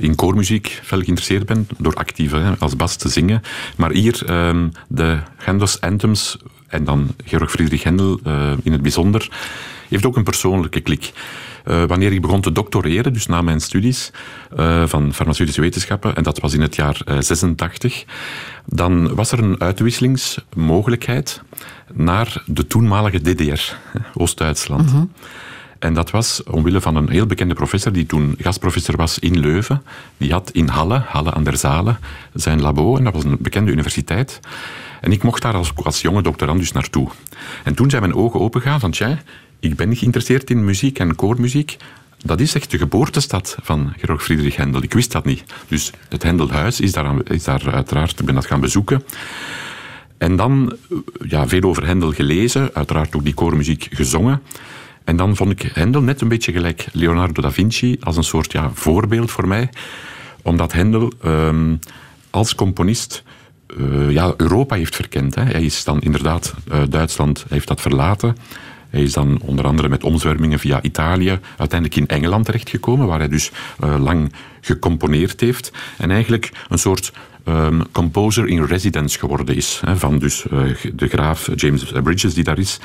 in 0.00 0.14
koormuziek 0.14 0.80
fel 0.82 0.98
geïnteresseerd 0.98 1.46
ben, 1.46 1.68
door 1.78 1.94
actief 1.94 2.30
hè, 2.30 2.52
als 2.58 2.76
bas 2.76 2.96
te 2.96 3.08
zingen. 3.08 3.42
Maar 3.76 3.90
hier 3.90 4.22
ehm, 4.26 4.68
de 4.88 5.18
Hendels 5.36 5.80
Anthems, 5.80 6.36
en 6.66 6.84
dan 6.84 7.14
Georg 7.24 7.50
Friedrich 7.50 7.82
Händel 7.82 8.20
in 8.62 8.72
het 8.72 8.82
bijzonder, 8.82 9.28
heeft 9.88 10.06
ook 10.06 10.16
een 10.16 10.24
persoonlijke 10.24 10.80
klik. 10.80 11.12
eh, 11.64 11.84
wanneer 11.84 12.12
ik 12.12 12.20
begon 12.20 12.40
te 12.40 12.52
doctoreren, 12.52 13.12
dus 13.12 13.26
na 13.26 13.42
mijn 13.42 13.60
studies 13.60 14.10
eh, 14.56 14.86
van 14.86 15.14
farmaceutische 15.14 15.60
wetenschappen, 15.60 16.16
en 16.16 16.22
dat 16.22 16.40
was 16.40 16.54
in 16.54 16.60
het 16.60 16.76
jaar 16.76 17.00
eh, 17.04 17.16
86, 17.20 18.04
dan 18.66 19.14
was 19.14 19.32
er 19.32 19.38
een 19.38 19.60
uitwisselingsmogelijkheid 19.60 21.42
naar 21.92 22.42
de 22.46 22.66
toenmalige 22.66 23.18
DDR, 23.18 23.72
Oost-Duitsland. 24.22 24.90
En 25.84 25.94
dat 25.94 26.10
was 26.10 26.42
omwille 26.42 26.80
van 26.80 26.96
een 26.96 27.10
heel 27.10 27.26
bekende 27.26 27.54
professor, 27.54 27.92
die 27.92 28.06
toen 28.06 28.34
gastprofessor 28.38 28.96
was 28.96 29.18
in 29.18 29.38
Leuven. 29.38 29.82
Die 30.16 30.32
had 30.32 30.50
in 30.50 30.68
Halle, 30.68 31.02
Halle 31.06 31.32
aan 31.32 31.44
der 31.44 31.56
Zalen, 31.56 31.98
zijn 32.34 32.60
labo. 32.60 32.96
En 32.96 33.04
dat 33.04 33.12
was 33.12 33.24
een 33.24 33.36
bekende 33.40 33.70
universiteit. 33.70 34.40
En 35.00 35.12
ik 35.12 35.22
mocht 35.22 35.42
daar 35.42 35.54
als, 35.54 35.72
als 35.82 36.00
jonge 36.00 36.22
doctorand 36.22 36.58
dus 36.58 36.72
naartoe. 36.72 37.08
En 37.64 37.74
toen 37.74 37.90
zijn 37.90 38.02
mijn 38.02 38.14
ogen 38.14 38.40
opengegaan 38.40 38.80
van, 38.80 38.90
tja, 38.90 39.18
ik 39.70 39.76
ben 39.76 39.96
geïnteresseerd 39.96 40.50
in 40.50 40.64
muziek 40.64 40.98
en 40.98 41.14
koormuziek. 41.14 41.76
Dat 42.24 42.40
is 42.40 42.54
echt 42.54 42.70
de 42.70 42.78
geboortestad 42.78 43.56
van 43.62 43.92
Georg 43.98 44.22
Friedrich 44.22 44.56
Händel. 44.56 44.82
Ik 44.82 44.92
wist 44.92 45.12
dat 45.12 45.24
niet. 45.24 45.44
Dus 45.68 45.92
het 46.08 46.22
Händelhuis 46.22 46.80
is 46.80 46.92
daar, 46.92 47.14
is 47.24 47.44
daar 47.44 47.72
uiteraard, 47.72 48.20
ik 48.20 48.26
ben 48.26 48.34
dat 48.34 48.46
gaan 48.46 48.60
bezoeken. 48.60 49.02
En 50.18 50.36
dan 50.36 50.76
eh, 50.90 50.96
ja, 51.28 51.48
veel 51.48 51.62
over 51.62 51.86
Hendel 51.86 52.12
gelezen, 52.12 52.70
uiteraard 52.72 53.14
ook 53.16 53.24
die 53.24 53.34
koormuziek 53.34 53.88
gezongen. 53.90 54.42
En 55.04 55.16
dan 55.16 55.36
vond 55.36 55.50
ik 55.50 55.70
Hendel 55.74 56.02
net 56.02 56.20
een 56.20 56.28
beetje 56.28 56.52
gelijk 56.52 56.86
Leonardo 56.92 57.42
da 57.42 57.50
Vinci 57.50 57.96
als 58.00 58.16
een 58.16 58.24
soort 58.24 58.52
ja, 58.52 58.70
voorbeeld 58.74 59.30
voor 59.30 59.48
mij. 59.48 59.68
Omdat 60.42 60.72
Hendel 60.72 61.12
ehm, 61.22 61.76
als 62.30 62.54
componist 62.54 63.22
eh, 63.66 64.10
ja, 64.10 64.34
Europa 64.36 64.76
heeft 64.76 64.96
verkend. 64.96 65.34
Hè. 65.34 65.42
Hij 65.42 65.64
is 65.64 65.84
dan 65.84 66.00
inderdaad 66.00 66.54
eh, 66.68 66.82
Duitsland, 66.88 67.44
heeft 67.48 67.68
dat 67.68 67.80
verlaten. 67.80 68.36
Hij 68.94 69.02
is 69.02 69.12
dan 69.12 69.40
onder 69.40 69.64
andere 69.64 69.88
met 69.88 70.04
omzwervingen 70.04 70.58
via 70.58 70.82
Italië 70.82 71.38
uiteindelijk 71.56 72.00
in 72.00 72.06
Engeland 72.06 72.44
terechtgekomen, 72.44 73.06
waar 73.06 73.18
hij 73.18 73.28
dus 73.28 73.50
eh, 73.80 73.96
lang 73.98 74.32
gecomponeerd 74.60 75.40
heeft. 75.40 75.72
En 75.98 76.10
eigenlijk 76.10 76.52
een 76.68 76.78
soort 76.78 77.12
ehm, 77.44 77.80
composer 77.92 78.46
in 78.48 78.64
residence 78.64 79.18
geworden 79.18 79.56
is. 79.56 79.80
Hè, 79.84 79.96
van 79.96 80.18
dus 80.18 80.46
eh, 80.46 80.60
de 80.94 81.08
graaf 81.08 81.48
James 81.54 81.92
Bridges 82.02 82.34
die 82.34 82.44
daar 82.44 82.58
is. 82.58 82.80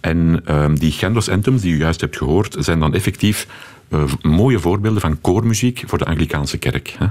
En 0.00 0.40
ehm, 0.44 0.74
die 0.74 0.92
Gendels 0.92 1.28
anthems 1.28 1.62
die 1.62 1.74
u 1.74 1.78
juist 1.78 2.00
hebt 2.00 2.16
gehoord, 2.16 2.56
zijn 2.58 2.80
dan 2.80 2.94
effectief 2.94 3.46
eh, 3.88 4.02
mooie 4.22 4.58
voorbeelden 4.58 5.00
van 5.00 5.20
koormuziek 5.20 5.82
voor 5.86 5.98
de 5.98 6.04
Anglikaanse 6.04 6.58
kerk. 6.58 6.96
Hè. 6.98 7.06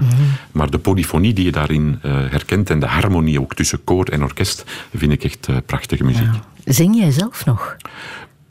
Maar 0.52 0.70
de 0.70 0.78
polyfonie 0.78 1.32
die 1.32 1.44
je 1.44 1.52
daarin 1.52 1.98
eh, 2.02 2.12
herkent 2.12 2.70
en 2.70 2.78
de 2.78 2.86
harmonie 2.86 3.40
ook 3.40 3.54
tussen 3.54 3.84
koor 3.84 4.04
en 4.04 4.22
orkest, 4.22 4.64
vind 4.94 5.12
ik 5.12 5.24
echt 5.24 5.46
eh, 5.48 5.56
prachtige 5.66 6.04
muziek. 6.04 6.28
Zing 6.64 6.96
jij 6.96 7.10
zelf 7.10 7.44
nog? 7.44 7.76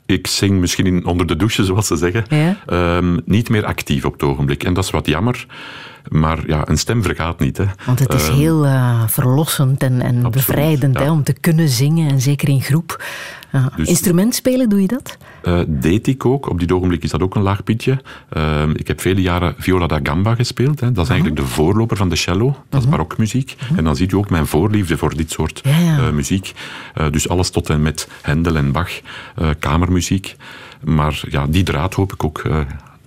Ik 0.06 0.26
zing 0.26 0.60
misschien 0.60 0.86
in, 0.86 1.04
onder 1.04 1.26
de 1.26 1.36
douche, 1.36 1.64
zoals 1.64 1.86
ze 1.86 1.96
zeggen. 1.96 2.24
Ja? 2.28 2.56
Ehm, 2.66 3.18
niet 3.24 3.48
meer 3.48 3.64
actief 3.64 4.04
op 4.04 4.12
het 4.12 4.22
ogenblik. 4.22 4.64
En 4.64 4.74
dat 4.74 4.84
is 4.84 4.90
wat 4.90 5.06
jammer. 5.06 5.46
Maar 6.08 6.46
ja, 6.46 6.68
een 6.68 6.78
stem 6.78 7.02
vergaat 7.02 7.38
niet. 7.38 7.56
Hè. 7.56 7.64
Want 7.86 7.98
het 7.98 8.12
is 8.14 8.28
Ehm, 8.28 8.36
heel 8.36 8.64
eh, 8.66 9.02
verlossend 9.06 9.82
en, 9.82 10.00
en 10.02 10.30
bevrijdend 10.30 10.98
ja. 10.98 11.04
hè, 11.04 11.10
om 11.10 11.22
te 11.22 11.32
kunnen 11.32 11.68
zingen, 11.68 12.10
en 12.10 12.20
zeker 12.20 12.48
in 12.48 12.60
groep. 12.62 13.04
Dus- 13.76 13.88
Instrument 13.88 14.34
spelen, 14.34 14.68
doe 14.68 14.80
je 14.80 14.86
dat? 14.86 15.16
Eh, 15.42 15.60
deed 15.66 16.06
ik 16.06 16.24
ook. 16.24 16.48
Op 16.50 16.60
dit 16.60 16.72
ogenblik 16.72 17.02
is 17.02 17.10
dat 17.10 17.22
ook 17.22 17.34
een 17.34 17.42
laag 17.42 17.64
pitje. 17.64 17.98
Ehm, 18.28 18.70
ik 18.70 18.86
heb 18.88 19.00
vele 19.00 19.20
jaren 19.20 19.54
viola 19.58 19.86
da 19.86 20.00
gamba 20.02 20.34
gespeeld. 20.34 20.80
Hè. 20.80 20.92
Dat 20.92 21.04
is 21.04 21.10
eigenlijk 21.10 21.40
de 21.40 21.46
voorloper 21.46 21.96
van 21.96 22.08
de 22.08 22.16
cello. 22.16 22.56
Dat 22.68 22.82
is 22.82 22.88
barokmuziek. 22.88 23.56
En 23.76 23.84
dan 23.84 23.96
ziet 23.96 24.12
u 24.12 24.16
ook 24.16 24.30
mijn 24.30 24.46
voorliefde 24.46 24.96
voor 24.98 25.16
dit 25.16 25.30
soort 25.30 25.60
Ja, 25.64 25.78
ja. 25.78 25.98
eh, 25.98 26.10
muziek. 26.10 26.52
Dus 27.10 27.28
alles 27.28 27.50
tot 27.50 27.70
en 27.70 27.82
met 27.82 28.08
Händel 28.22 28.56
en 28.56 28.72
Bach, 28.72 28.90
kamermuziek. 29.58 30.36
Maar 30.84 31.20
ja, 31.28 31.46
die 31.46 31.62
draad 31.62 31.94
hoop 31.94 32.12
ik 32.12 32.24
ook 32.24 32.42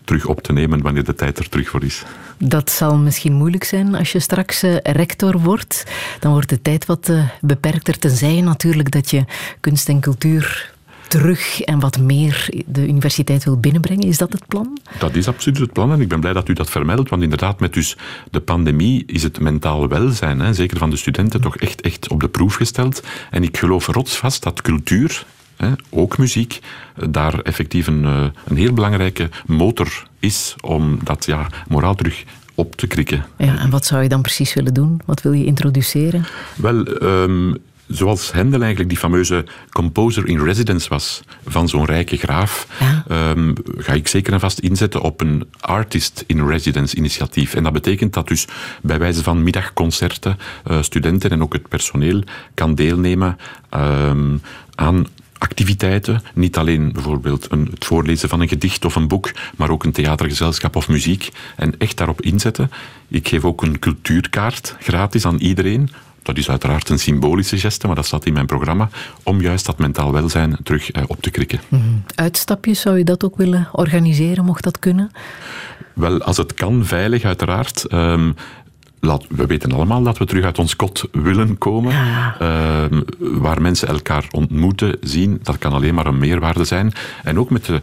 terug 0.03 0.25
op 0.25 0.41
te 0.41 0.53
nemen 0.53 0.81
wanneer 0.81 1.03
de 1.03 1.15
tijd 1.15 1.37
er 1.37 1.49
terug 1.49 1.69
voor 1.69 1.83
is. 1.83 2.03
Dat 2.37 2.71
zal 2.71 2.97
misschien 2.97 3.33
moeilijk 3.33 3.63
zijn 3.63 3.95
als 3.95 4.11
je 4.11 4.19
straks 4.19 4.63
eh, 4.63 4.75
rector 4.77 5.39
wordt. 5.39 5.83
Dan 6.19 6.31
wordt 6.31 6.49
de 6.49 6.61
tijd 6.61 6.85
wat 6.85 7.09
eh, 7.09 7.29
beperkter. 7.41 7.99
Tenzij 7.99 8.41
natuurlijk 8.41 8.91
dat 8.91 9.09
je 9.09 9.25
kunst 9.59 9.89
en 9.89 9.99
cultuur 9.99 10.71
terug 11.11 11.61
en 11.61 11.79
wat 11.79 11.99
meer 11.99 12.63
de 12.65 12.87
universiteit 12.87 13.43
wil 13.43 13.59
binnenbrengen. 13.59 14.07
Is 14.07 14.17
dat 14.17 14.33
het 14.33 14.47
plan? 14.47 14.79
Dat 14.99 15.15
is 15.15 15.27
absoluut 15.27 15.59
het 15.59 15.73
plan 15.73 15.91
en 15.91 16.01
ik 16.01 16.07
ben 16.07 16.19
blij 16.19 16.33
dat 16.33 16.49
u 16.49 16.53
dat 16.53 16.69
vermeldt, 16.69 17.09
want 17.09 17.23
inderdaad 17.23 17.59
met 17.59 17.73
dus 17.73 17.97
de 18.31 18.39
pandemie 18.39 19.03
is 19.05 19.23
het 19.23 19.39
mentaal 19.39 19.87
welzijn, 19.87 20.39
hè, 20.39 20.53
zeker 20.53 20.77
van 20.77 20.89
de 20.89 20.95
studenten, 20.95 21.41
toch 21.41 21.57
echt, 21.57 21.81
echt 21.81 22.09
op 22.09 22.19
de 22.19 22.29
proef 22.29 22.55
gesteld. 22.55 23.03
En 23.29 23.43
ik 23.43 23.57
geloof 23.57 23.87
rotsvast 23.87 24.43
dat 24.43 24.61
cultuur, 24.61 25.25
hè, 25.61 25.71
ook 25.89 26.17
muziek, 26.17 26.59
eh, 26.95 27.07
daar 27.09 27.39
effectief 27.39 27.87
een, 27.87 28.05
eh, 28.05 28.25
een 28.47 28.57
heel 28.57 28.73
belangrijke 28.73 29.29
motor 29.45 30.03
is 30.19 30.55
om 30.61 30.99
dat 31.03 31.25
ja, 31.25 31.47
moraal 31.67 31.95
terug 31.95 32.23
op 32.55 32.75
te 32.75 32.87
krikken. 32.87 33.25
Ja, 33.37 33.57
en 33.57 33.69
wat 33.69 33.85
zou 33.85 34.03
je 34.03 34.09
dan 34.09 34.21
precies 34.21 34.53
willen 34.53 34.73
doen? 34.73 35.01
Wat 35.05 35.21
wil 35.21 35.31
je 35.31 35.45
introduceren? 35.45 36.25
Wel, 36.55 36.85
ehm, 36.85 37.53
zoals 37.87 38.31
Hendel 38.31 38.59
eigenlijk 38.59 38.89
die 38.89 38.97
fameuze 38.99 39.45
composer 39.69 40.27
in 40.27 40.43
residence 40.43 40.89
was 40.89 41.21
van 41.45 41.69
zo'n 41.69 41.85
rijke 41.85 42.17
graaf, 42.17 42.67
Ja. 42.79 43.03
ehm, 43.07 43.53
ga 43.77 43.93
ik 43.93 44.07
zeker 44.07 44.33
en 44.33 44.39
vast 44.39 44.59
inzetten 44.59 45.01
op 45.01 45.21
een 45.21 45.47
artist 45.59 46.23
in 46.27 46.47
residence 46.47 46.95
initiatief. 46.95 47.53
En 47.53 47.63
dat 47.63 47.73
betekent 47.73 48.13
dat 48.13 48.27
dus 48.27 48.47
bij 48.81 48.99
wijze 48.99 49.23
van 49.23 49.43
middagconcerten 49.43 50.37
eh, 50.63 50.81
studenten 50.81 51.29
en 51.29 51.41
ook 51.41 51.53
het 51.53 51.67
personeel 51.67 52.23
kan 52.53 52.75
deelnemen 52.75 53.37
ehm, 53.69 54.37
aan 54.75 55.05
activiteiten. 55.41 56.23
Niet 56.33 56.57
alleen 56.57 56.91
bijvoorbeeld 56.91 57.51
een, 57.51 57.67
het 57.71 57.85
voorlezen 57.85 58.29
van 58.29 58.41
een 58.41 58.47
gedicht 58.47 58.85
of 58.85 58.95
een 58.95 59.07
boek, 59.07 59.31
maar 59.55 59.69
ook 59.69 59.83
een 59.83 59.91
theatergezelschap 59.91 60.75
of 60.75 60.87
muziek. 60.87 61.29
En 61.55 61.77
echt 61.77 61.97
daarop 61.97 62.21
inzetten. 62.21 62.71
Ik 63.07 63.27
geef 63.27 63.45
ook 63.45 63.61
een 63.61 63.79
cultuurkaart 63.79 64.75
gratis 64.79 65.25
aan 65.25 65.37
iedereen. 65.37 65.89
Dat 66.23 66.37
is 66.37 66.49
uiteraard 66.49 66.89
een 66.89 66.99
symbolische 66.99 67.57
geste, 67.57 67.87
maar 67.87 67.95
dat 67.95 68.05
staat 68.05 68.25
in 68.25 68.33
mijn 68.33 68.45
programma. 68.45 68.89
Om 69.23 69.41
juist 69.41 69.65
dat 69.65 69.77
mentaal 69.77 70.11
welzijn 70.11 70.57
terug 70.63 70.91
eh, 70.91 71.03
op 71.07 71.21
te 71.21 71.29
krikken. 71.29 71.59
Uitstapjes, 72.15 72.81
zou 72.81 72.97
je 72.97 73.03
dat 73.03 73.23
ook 73.23 73.37
willen 73.37 73.69
organiseren, 73.71 74.45
mocht 74.45 74.63
dat 74.63 74.79
kunnen? 74.79 75.11
Wel, 75.93 76.21
als 76.21 76.37
het 76.37 76.53
kan, 76.53 76.85
veilig 76.85 77.23
uiteraard. 77.23 77.85
Ehm, 77.85 78.31
laat, 79.01 79.25
we 79.29 79.45
weten 79.45 79.71
allemaal 79.71 80.03
dat 80.03 80.17
we 80.17 80.25
terug 80.25 80.43
uit 80.45 80.59
ons 80.59 80.75
kot 80.75 81.07
willen 81.11 81.57
komen. 81.57 81.93
Ehm, 82.39 83.01
waar 83.19 83.61
mensen 83.61 83.87
elkaar 83.87 84.27
ontmoeten, 84.31 84.97
zien, 85.01 85.39
dat 85.43 85.57
kan 85.57 85.73
alleen 85.73 85.93
maar 85.93 86.05
een 86.05 86.17
meerwaarde 86.17 86.63
zijn. 86.63 86.93
En 87.23 87.39
ook 87.39 87.49
met 87.49 87.65
de 87.65 87.81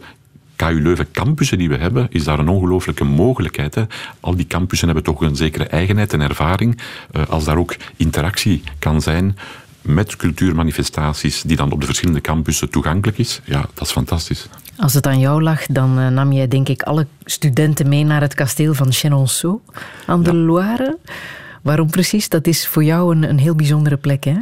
KU 0.55 0.81
Leuven 0.81 1.11
campussen 1.11 1.57
die 1.57 1.69
we 1.69 1.77
hebben, 1.77 2.07
is 2.09 2.23
daar 2.23 2.39
een 2.39 2.47
ongelooflijke 2.47 3.03
mogelijkheid. 3.03 3.75
Hè. 3.75 3.83
Al 4.19 4.35
die 4.35 4.47
campussen 4.47 4.87
hebben 4.87 5.05
toch 5.05 5.21
een 5.21 5.35
zekere 5.35 5.63
eigenheid 5.63 6.13
en 6.13 6.21
ervaring. 6.21 6.79
Eh, 7.11 7.27
als 7.29 7.45
daar 7.45 7.57
ook 7.57 7.75
interactie 7.95 8.63
kan 8.79 9.01
zijn 9.01 9.37
met 9.81 10.15
cultuurmanifestaties 10.15 11.41
die 11.41 11.57
dan 11.57 11.71
op 11.71 11.79
de 11.79 11.85
verschillende 11.85 12.21
campussen 12.21 12.69
toegankelijk 12.69 13.17
is, 13.17 13.41
ja, 13.45 13.65
dat 13.73 13.87
is 13.87 13.91
fantastisch. 13.91 14.47
Als 14.79 14.93
het 14.93 15.07
aan 15.07 15.19
jou 15.19 15.41
lag, 15.41 15.65
dan 15.65 15.99
eh, 15.99 16.07
nam 16.07 16.31
jij 16.31 16.47
denk 16.47 16.69
ik 16.69 16.81
alle 16.81 17.07
studenten 17.23 17.89
mee 17.89 18.03
naar 18.03 18.21
het 18.21 18.33
kasteel 18.33 18.73
van 18.73 18.91
Chenonceau 18.91 19.59
aan 20.05 20.23
de 20.23 20.35
Loire. 20.35 20.97
Waarom 21.61 21.89
precies? 21.89 22.29
Dat 22.29 22.47
is 22.47 22.67
voor 22.67 22.83
jou 22.83 23.15
een, 23.15 23.29
een 23.29 23.39
heel 23.39 23.55
bijzondere 23.55 23.97
plek, 23.97 24.23
hè? 24.23 24.35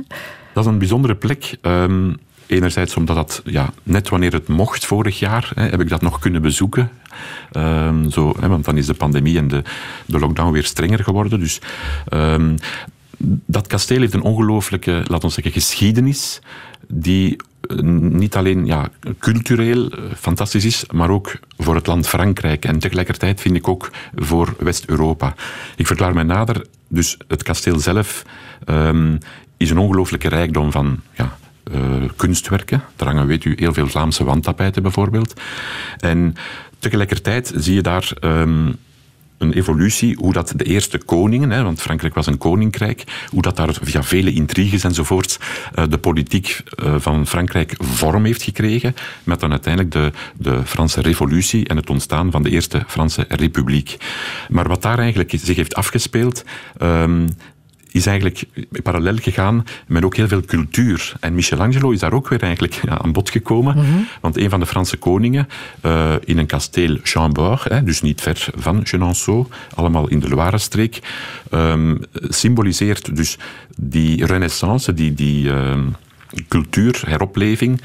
Dat 0.54 0.66
is 0.66 0.72
een 0.72 0.78
bijzondere 0.78 1.16
plek. 1.16 1.58
Ehm, 1.62 2.14
enerzijds 2.46 2.96
omdat 2.96 3.16
dat, 3.16 3.42
ja, 3.46 3.70
net 3.84 4.10
wanneer 4.10 4.34
het 4.34 4.48
mocht 4.48 4.86
vorig 4.86 5.20
jaar, 5.20 5.52
hè, 5.56 5.70
heb 5.70 5.82
ik 5.82 5.90
dat 5.90 6.02
nog 6.02 6.20
kunnen 6.20 6.42
bezoeken. 6.42 6.90
Ehm, 7.52 8.10
zo, 8.10 8.36
hè, 8.40 8.48
want 8.48 8.66
dan 8.66 8.78
is 8.78 8.86
de 8.86 8.94
pandemie 8.94 9.38
en 9.38 9.48
de, 9.48 9.62
de 10.06 10.20
lockdown 10.20 10.52
weer 10.52 10.66
strenger 10.66 11.04
geworden. 11.04 11.40
Dus 11.40 11.62
ehm, 12.08 12.56
dat 13.46 13.68
kasteel 13.68 14.00
heeft 14.00 14.14
een 14.14 14.22
ongelooflijke, 14.22 14.92
laten 14.92 15.28
we 15.28 15.34
zeggen, 15.34 15.52
geschiedenis. 15.52 16.40
Die 16.88 17.36
eh, 17.62 17.78
niet 17.80 18.36
alleen 18.36 18.66
ja, 18.66 18.90
cultureel 19.20 19.90
eh, 19.90 20.00
fantastisch 20.16 20.66
is, 20.66 20.86
maar 20.92 21.10
ook 21.10 21.40
voor 21.58 21.76
het 21.76 21.88
land 21.88 22.08
Frankrijk. 22.08 22.66
En 22.66 22.80
tegelijkertijd 22.80 23.42
vind 23.42 23.56
ik 23.56 23.68
ook 23.68 23.92
voor 24.16 24.56
West-Europa. 24.60 25.36
Ik 25.76 25.88
verklaar 25.88 26.14
mij 26.14 26.24
nader. 26.24 26.66
Dus 26.88 27.18
het 27.28 27.44
kasteel 27.44 27.80
zelf 27.80 28.24
ehm, 28.66 29.18
is 29.58 29.70
een 29.70 29.78
ongelooflijke 29.78 30.28
rijkdom 30.28 30.72
van 30.72 31.00
ja, 31.16 31.38
eh, 31.64 31.82
kunstwerken. 32.16 32.84
Daar 32.96 33.08
hangen, 33.08 33.28
weet 33.28 33.46
u, 33.46 33.54
heel 33.58 33.74
veel 33.74 33.88
Vlaamse 33.88 34.24
wandtapijten 34.24 34.82
bijvoorbeeld. 34.82 35.42
En 36.00 36.36
tegelijkertijd 36.80 37.54
zie 37.56 37.74
je 37.74 37.82
daar 37.82 38.12
ehm, 38.20 38.72
een 39.38 39.54
evolutie, 39.54 40.16
hoe 40.20 40.34
dat 40.34 40.54
de 40.56 40.64
eerste 40.64 40.98
koningen, 40.98 41.50
hè, 41.50 41.64
want 41.64 41.82
Frankrijk 41.82 42.14
was 42.14 42.28
een 42.28 42.38
koninkrijk, 42.38 43.04
hoe 43.30 43.42
dat 43.42 43.56
daar 43.56 43.78
via 43.82 44.04
vele 44.04 44.34
intriges 44.34 44.84
enzovoort 44.84 45.40
eh, 45.74 45.84
de 45.90 45.98
politiek 45.98 46.62
eh, 46.76 46.96
van 46.98 47.28
Frankrijk 47.28 47.76
vorm 47.80 48.26
heeft 48.26 48.42
gekregen, 48.42 48.96
met 49.24 49.40
dan 49.40 49.52
uiteindelijk 49.52 49.94
de, 49.94 50.12
de 50.38 50.66
Franse 50.66 51.02
revolutie 51.02 51.68
en 51.68 51.78
het 51.78 51.90
ontstaan 51.90 52.32
van 52.32 52.44
de 52.44 52.50
eerste 52.50 52.84
Franse 52.88 53.26
republiek. 53.30 53.98
Maar 54.50 54.68
wat 54.68 54.82
daar 54.82 55.00
eigenlijk 55.00 55.34
zich 55.36 55.56
heeft 55.56 55.76
afgespeeld, 55.76 56.44
ehm, 56.78 57.28
is 57.98 58.06
eigenlijk 58.06 58.44
parallel 58.84 59.16
gegaan 59.16 59.66
met 59.88 60.04
ook 60.04 60.16
heel 60.16 60.28
veel 60.28 60.42
cultuur. 60.42 61.14
En 61.20 61.36
Michelangelo 61.36 61.92
is 61.92 62.00
daar 62.00 62.14
ook 62.14 62.28
weer 62.28 62.42
eigenlijk 62.42 62.74
ja, 62.74 62.98
aan 62.98 63.12
bod 63.12 63.30
gekomen. 63.30 63.76
Want 64.22 64.38
een 64.38 64.50
van 64.50 64.60
de 64.60 64.66
Franse 64.66 64.98
koningen 64.98 65.48
eh, 65.82 66.16
in 66.24 66.38
een 66.38 66.46
kasteel 66.46 66.98
Chambord, 67.04 67.64
hè, 67.64 67.84
dus 67.84 68.02
niet 68.02 68.22
ver 68.22 68.48
van 68.56 68.86
Genonceau, 68.86 69.46
allemaal 69.76 70.08
in 70.08 70.20
de 70.20 70.30
Loire-streek, 70.30 71.00
ehm, 71.52 71.96
symboliseert 72.14 73.16
dus 73.16 73.38
die 73.78 74.26
renaissance, 74.26 74.94
die, 74.94 75.14
die 75.14 75.50
ehm, 75.52 75.86
cultuur, 76.48 77.02
heropleving, 77.06 77.82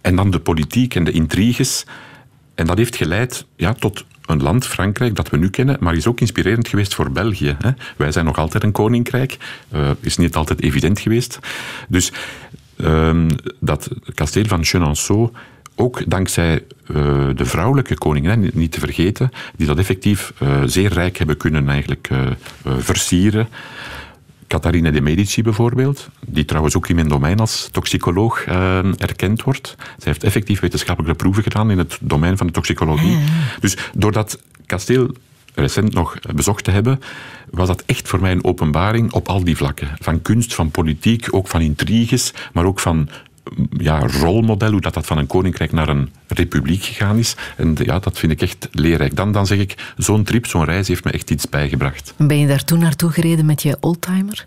en 0.00 0.16
dan 0.16 0.30
de 0.30 0.38
politiek 0.38 0.94
en 0.94 1.04
de 1.04 1.10
intriges. 1.12 1.84
En 2.54 2.66
dat 2.66 2.76
heeft 2.76 2.96
geleid 2.96 3.46
ja, 3.56 3.72
tot 3.72 4.04
een 4.28 4.42
land, 4.42 4.66
Frankrijk, 4.66 5.14
dat 5.14 5.30
we 5.30 5.36
nu 5.36 5.50
kennen, 5.50 5.76
maar 5.80 5.94
is 5.94 6.06
ook 6.06 6.20
inspirerend 6.20 6.68
geweest 6.68 6.94
voor 6.94 7.10
België. 7.10 7.56
Hè. 7.58 7.70
Wij 7.96 8.12
zijn 8.12 8.24
nog 8.24 8.38
altijd 8.38 8.62
een 8.62 8.72
koninkrijk. 8.72 9.36
Uh, 9.74 9.90
is 10.00 10.16
niet 10.16 10.36
altijd 10.36 10.62
evident 10.62 11.00
geweest. 11.00 11.38
Dus 11.88 12.12
um, 12.76 13.28
dat 13.60 13.88
kasteel 14.14 14.44
van 14.46 14.64
Chenonceau, 14.64 15.30
ook 15.74 16.10
dankzij 16.10 16.54
uh, 16.86 16.96
de 17.34 17.44
vrouwelijke 17.44 17.98
koningen, 17.98 18.30
hè, 18.30 18.48
niet 18.52 18.72
te 18.72 18.80
vergeten, 18.80 19.30
die 19.56 19.66
dat 19.66 19.78
effectief 19.78 20.32
uh, 20.42 20.62
zeer 20.64 20.92
rijk 20.92 21.16
hebben 21.16 21.36
kunnen 21.36 21.68
eigenlijk 21.68 22.08
versieren. 22.64 23.48
Catharina 24.48 24.90
de 24.90 25.00
Medici 25.00 25.42
bijvoorbeeld, 25.42 26.08
die 26.26 26.44
trouwens 26.44 26.76
ook 26.76 26.88
in 26.88 26.94
mijn 26.94 27.08
domein 27.08 27.38
als 27.38 27.68
toxicoloog 27.72 28.46
uh, 28.46 28.78
erkend 28.78 29.42
wordt. 29.42 29.74
Zij 29.78 29.96
heeft 29.98 30.24
effectief 30.24 30.60
wetenschappelijke 30.60 31.16
proeven 31.16 31.42
gedaan 31.42 31.70
in 31.70 31.78
het 31.78 31.98
domein 32.00 32.36
van 32.36 32.46
de 32.46 32.52
toxicologie. 32.52 33.16
Ah, 33.16 33.60
Dus 33.60 33.76
door 33.94 34.12
dat 34.12 34.38
kasteel 34.66 35.10
recent 35.54 35.94
nog 35.94 36.16
bezocht 36.34 36.64
te 36.64 36.70
hebben, 36.70 37.00
was 37.50 37.68
dat 37.68 37.82
echt 37.86 38.08
voor 38.08 38.20
mij 38.20 38.32
een 38.32 38.44
openbaring 38.44 39.12
op 39.12 39.28
al 39.28 39.44
die 39.44 39.56
vlakken. 39.56 39.88
Van 40.00 40.22
kunst, 40.22 40.54
van 40.54 40.70
politiek, 40.70 41.26
ook 41.30 41.48
van 41.48 41.60
intriges, 41.60 42.32
maar 42.52 42.64
ook 42.64 42.80
van 42.80 43.08
ja, 43.76 43.98
rolmodel, 43.98 44.70
hoe 44.70 44.80
dat, 44.80 44.94
dat 44.94 45.06
van 45.06 45.18
een 45.18 45.26
koninkrijk 45.26 45.72
naar 45.72 45.88
een 45.88 46.10
republiek 46.26 46.84
gegaan 46.84 47.18
is. 47.18 47.36
En 47.56 47.76
ja, 47.82 47.98
dat 47.98 48.18
vind 48.18 48.32
ik 48.32 48.42
echt 48.42 48.68
leerrijk. 48.72 49.16
Dan, 49.16 49.32
dan 49.32 49.46
zeg 49.46 49.58
ik, 49.58 49.92
zo'n 49.96 50.24
trip, 50.24 50.46
zo'n 50.46 50.64
reis 50.64 50.88
heeft 50.88 51.04
me 51.04 51.10
echt 51.10 51.30
iets 51.30 51.48
bijgebracht. 51.48 52.14
Ben 52.16 52.38
je 52.38 52.46
daar 52.46 52.64
toen 52.64 52.78
naartoe 52.78 53.10
gereden 53.10 53.46
met 53.46 53.62
je 53.62 53.76
oldtimer? 53.80 54.44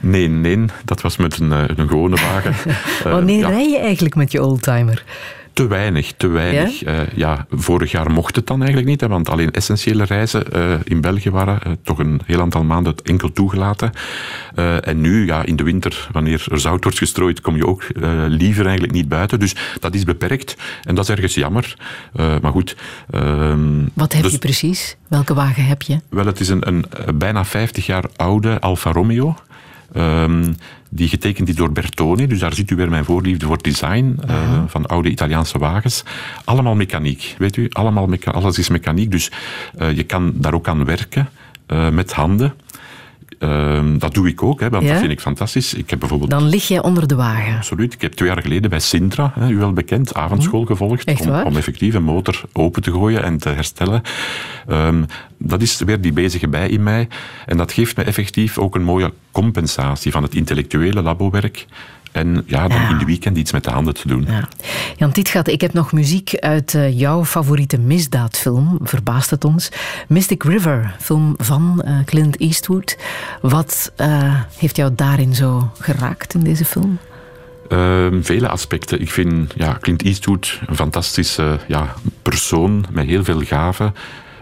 Nee, 0.00 0.28
nee, 0.28 0.64
dat 0.84 1.00
was 1.00 1.16
met 1.16 1.38
een, 1.38 1.50
een 1.50 1.88
gewone 1.88 2.16
wagen. 2.16 2.54
Wanneer 3.12 3.36
uh, 3.36 3.40
ja. 3.42 3.48
rij 3.48 3.68
je 3.68 3.78
eigenlijk 3.78 4.14
met 4.14 4.32
je 4.32 4.42
oldtimer? 4.42 5.04
Te 5.52 5.66
weinig, 5.66 6.12
te 6.16 6.26
weinig. 6.26 6.80
Ja? 6.80 7.00
Uh, 7.00 7.08
ja, 7.14 7.46
vorig 7.50 7.90
jaar 7.90 8.10
mocht 8.10 8.36
het 8.36 8.46
dan 8.46 8.58
eigenlijk 8.58 8.88
niet, 8.88 9.00
hè, 9.00 9.08
want 9.08 9.28
alleen 9.28 9.50
essentiële 9.50 10.04
reizen 10.04 10.44
uh, 10.56 10.74
in 10.84 11.00
België 11.00 11.30
waren 11.30 11.60
uh, 11.66 11.72
toch 11.82 11.98
een 11.98 12.20
heel 12.24 12.40
aantal 12.40 12.64
maanden 12.64 12.94
enkel 13.02 13.32
toegelaten. 13.32 13.90
en 14.80 15.00
nu, 15.00 15.26
ja, 15.26 15.44
in 15.44 15.56
de 15.56 15.62
winter, 15.62 16.08
wanneer 16.12 16.46
er 16.50 16.60
zout 16.60 16.82
wordt 16.82 16.98
gestrooid, 16.98 17.40
kom 17.40 17.56
je 17.56 17.66
ook 17.66 17.84
liever 18.28 18.64
eigenlijk 18.64 18.94
niet 18.94 19.08
buiten. 19.08 19.40
Dus 19.40 19.54
dat 19.80 19.94
is 19.94 20.04
beperkt 20.04 20.56
en 20.82 20.94
dat 20.94 21.04
is 21.04 21.10
ergens 21.10 21.34
jammer. 21.34 21.76
maar 22.12 22.52
goed. 22.52 22.76
ehm, 23.10 23.86
Wat 23.94 24.12
heb 24.12 24.22
dus, 24.22 24.32
je 24.32 24.38
precies? 24.38 24.96
Welke 25.08 25.34
wagen 25.34 25.64
heb 25.64 25.82
je? 25.82 26.00
Wel, 26.08 26.26
het 26.26 26.40
is 26.40 26.48
een, 26.48 26.68
een 26.68 26.84
bijna 27.14 27.44
50 27.44 27.86
jaar 27.86 28.04
oude 28.16 28.60
Alfa 28.60 28.92
Romeo. 28.92 29.36
Um, 29.96 30.56
die 30.90 31.08
getekend 31.08 31.48
is 31.48 31.54
door 31.54 31.72
Bertone. 31.72 32.26
Dus 32.26 32.38
daar 32.38 32.54
ziet 32.54 32.70
u 32.70 32.76
weer 32.76 32.88
mijn 32.88 33.04
voorliefde 33.04 33.46
voor 33.46 33.62
design 33.62 34.18
uh, 34.24 34.34
uh-huh. 34.34 34.62
van 34.66 34.86
oude 34.86 35.10
Italiaanse 35.10 35.58
wagens. 35.58 36.02
Allemaal 36.44 36.74
mechaniek, 36.74 37.34
weet 37.38 37.56
u. 37.56 37.66
Allemaal 37.70 38.06
mecha 38.06 38.30
alles 38.30 38.58
is 38.58 38.68
mechaniek, 38.68 39.10
dus 39.10 39.30
uh, 39.78 39.96
je 39.96 40.02
kan 40.02 40.32
daar 40.34 40.54
ook 40.54 40.68
aan 40.68 40.84
werken 40.84 41.28
uh, 41.68 41.88
met 41.88 42.12
handen. 42.12 42.54
Uh, 43.40 43.80
dat 43.98 44.14
doe 44.14 44.28
ik 44.28 44.42
ook, 44.42 44.60
hè, 44.60 44.68
want 44.68 44.84
Ja? 44.84 44.90
dat 44.90 44.98
vind 44.98 45.12
ik 45.12 45.20
fantastisch. 45.20 45.74
Ik 45.74 45.90
heb 45.90 45.98
bijvoorbeeld 45.98 46.30
Dan 46.30 46.48
lig 46.48 46.68
jij 46.68 46.82
onder 46.82 47.06
de 47.06 47.14
wagen. 47.14 47.56
Absoluut. 47.56 47.92
Ik 47.94 48.00
heb 48.00 48.12
twee 48.12 48.28
jaar 48.28 48.42
geleden 48.42 48.70
bij 48.70 48.80
Sintra, 48.80 49.32
hè, 49.34 49.48
u 49.48 49.56
wel 49.56 49.72
bekend, 49.72 50.14
avondschool 50.14 50.64
gevolgd. 50.64 51.04
Echt 51.04 51.20
om, 51.20 51.42
om 51.42 51.56
effectief 51.56 51.94
een 51.94 52.02
motor 52.02 52.42
open 52.52 52.82
te 52.82 52.90
gooien 52.90 53.22
en 53.22 53.38
te 53.38 53.48
herstellen. 53.48 54.02
Um, 54.68 55.06
dat 55.38 55.62
is 55.62 55.78
weer 55.78 56.00
die 56.00 56.12
bezige 56.12 56.48
bij 56.48 56.68
in 56.68 56.82
mij. 56.82 57.08
En 57.46 57.56
dat 57.56 57.72
geeft 57.72 57.96
me 57.96 58.02
effectief 58.02 58.58
ook 58.58 58.74
een 58.74 58.82
mooie 58.82 59.12
compensatie 59.30 60.12
van 60.12 60.22
het 60.22 60.34
intellectuele 60.34 61.02
labowerk. 61.02 61.66
En 62.12 62.42
ja, 62.46 62.68
dan 62.68 62.80
Ja. 62.80 62.88
in 62.90 62.98
de 62.98 63.04
weekend 63.04 63.36
iets 63.36 63.52
met 63.52 63.64
de 63.64 63.70
handen 63.70 63.94
te 63.94 64.08
doen. 64.08 64.24
Ja. 64.28 64.48
Jan 64.96 65.12
Tietgat, 65.12 65.48
ik 65.48 65.60
heb 65.60 65.72
nog 65.72 65.92
muziek 65.92 66.34
uit 66.38 66.74
eh, 66.74 66.98
jouw 66.98 67.24
favoriete 67.24 67.78
misdaadfilm, 67.78 68.78
verbaast 68.82 69.30
het 69.30 69.44
ons. 69.44 69.68
Mystic 70.08 70.42
River, 70.42 70.94
film 71.00 71.34
van 71.38 71.82
eh, 71.84 71.94
Clint 72.04 72.36
Eastwood. 72.36 72.96
Wat 73.40 73.92
eh, 73.96 74.34
heeft 74.56 74.76
jou 74.76 74.92
daarin 74.94 75.34
zo 75.34 75.70
geraakt 75.78 76.34
in 76.34 76.40
deze 76.40 76.64
film? 76.64 76.98
Um, 77.72 78.24
vele 78.24 78.48
aspecten. 78.48 79.00
Ik 79.00 79.10
vind 79.10 79.52
ja, 79.56 79.78
Clint 79.80 80.02
Eastwood 80.02 80.60
een 80.66 80.76
fantastische 80.76 81.58
ja, 81.68 81.94
persoon 82.22 82.84
met 82.90 83.06
heel 83.06 83.24
veel 83.24 83.40
gaven. 83.40 83.94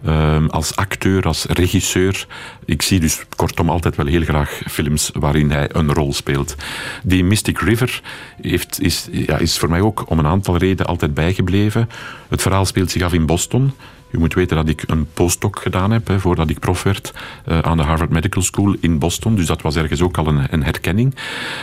Um, 0.07 0.47
als 0.51 0.77
acteur, 0.77 1.23
als 1.23 1.45
regisseur. 1.45 2.27
Ik 2.65 2.83
zie 2.83 3.01
dus 3.01 3.23
kortom 3.37 3.71
altijd 3.71 3.97
wel 3.97 4.07
heel 4.07 4.23
graag 4.23 4.61
films 4.71 5.11
waarin 5.15 5.51
hij 5.51 5.69
een 5.73 5.93
rol 5.93 6.13
speelt. 6.13 6.55
Die 7.03 7.25
Mystic 7.25 7.59
River 7.59 8.01
heeft, 8.41 8.81
is, 8.81 9.09
ja, 9.11 9.39
is 9.39 9.59
voor 9.59 9.69
mij 9.69 9.81
ook 9.81 10.11
om 10.11 10.19
een 10.19 10.27
aantal 10.27 10.57
redenen 10.57 10.87
altijd 10.87 11.15
bijgebleven. 11.15 11.89
Het 12.29 12.43
verhaal 12.43 12.65
speelt 12.65 12.91
zich 12.91 13.03
af 13.03 13.13
in 13.13 13.27
Boston. 13.27 13.73
U 14.11 14.19
moet 14.19 14.35
weten 14.35 14.57
dat 14.57 14.69
ik 14.69 14.83
een 14.87 15.07
postdoc 15.15 15.59
gedaan 15.59 15.91
heb 15.91 16.13
voordat 16.17 16.51
ik 16.51 16.59
prof 16.59 16.83
werd 16.83 17.13
uh, 17.49 17.59
aan 17.59 17.77
de 17.77 17.83
Harvard 17.83 18.11
Medical 18.11 18.43
School 18.43 18.77
in 18.81 18.99
Boston. 18.99 19.35
Dus 19.35 19.47
dat 19.47 19.63
was 19.63 19.77
ergens 19.77 20.01
ook 20.01 20.17
al 20.17 20.27
een, 20.27 20.47
een 20.51 20.65
herkenning. 20.65 21.15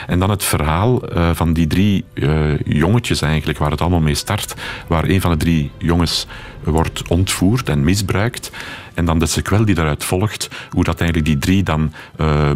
En 0.08 0.20
dan 0.20 0.30
het 0.30 0.43
verhaal 0.43 1.18
uh, 1.18 1.30
van 1.34 1.54
die 1.54 1.68
drie 1.68 2.06
uh, 2.14 2.60
jongetjes 2.60 3.22
eigenlijk, 3.22 3.58
waar 3.58 3.72
het 3.72 3.82
allemaal 3.82 4.00
mee 4.00 4.16
start. 4.16 4.56
Waar 4.88 5.04
een 5.04 5.22
van 5.22 5.32
de 5.32 5.38
drie 5.38 5.72
jongens 5.78 6.28
wordt 6.64 7.08
ontvoerd 7.08 7.70
en 7.70 7.84
misbruikt. 7.84 8.52
En 8.93 9.06
dan 9.06 9.20
de 9.20 9.26
sequel 9.26 9.66
die 9.66 9.76
daaruit 9.76 10.04
volgt, 10.04 10.50
hoe 10.70 10.84
dat 10.84 11.00
eigenlijk 11.00 11.30
die 11.30 11.39
drie 11.39 11.64
dan 11.64 11.93
uh, 12.22 12.52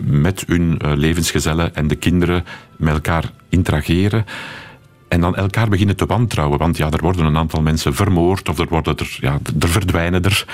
met 0.00 0.44
hun 0.46 0.80
levensgezellen 0.94 1.74
en 1.74 1.88
de 1.88 1.96
kinderen 1.96 2.44
met 2.76 2.94
elkaar 2.94 3.30
interageren. 3.48 4.24
En 5.08 5.20
dan 5.20 5.36
elkaar 5.36 5.68
beginnen 5.68 5.96
te 5.96 6.06
wantrouwen. 6.06 6.58
Want 6.58 6.76
ja, 6.76 6.90
er 6.90 7.02
worden 7.02 7.24
een 7.24 7.36
aantal 7.36 7.62
mensen 7.62 7.94
vermoord 7.94 8.48
of 8.48 8.58
er, 8.58 8.66
worden 8.68 8.96
er, 8.96 9.16
ja, 9.20 9.38
er 9.60 9.68
verdwijnen 9.68 10.24
er. 10.24 10.44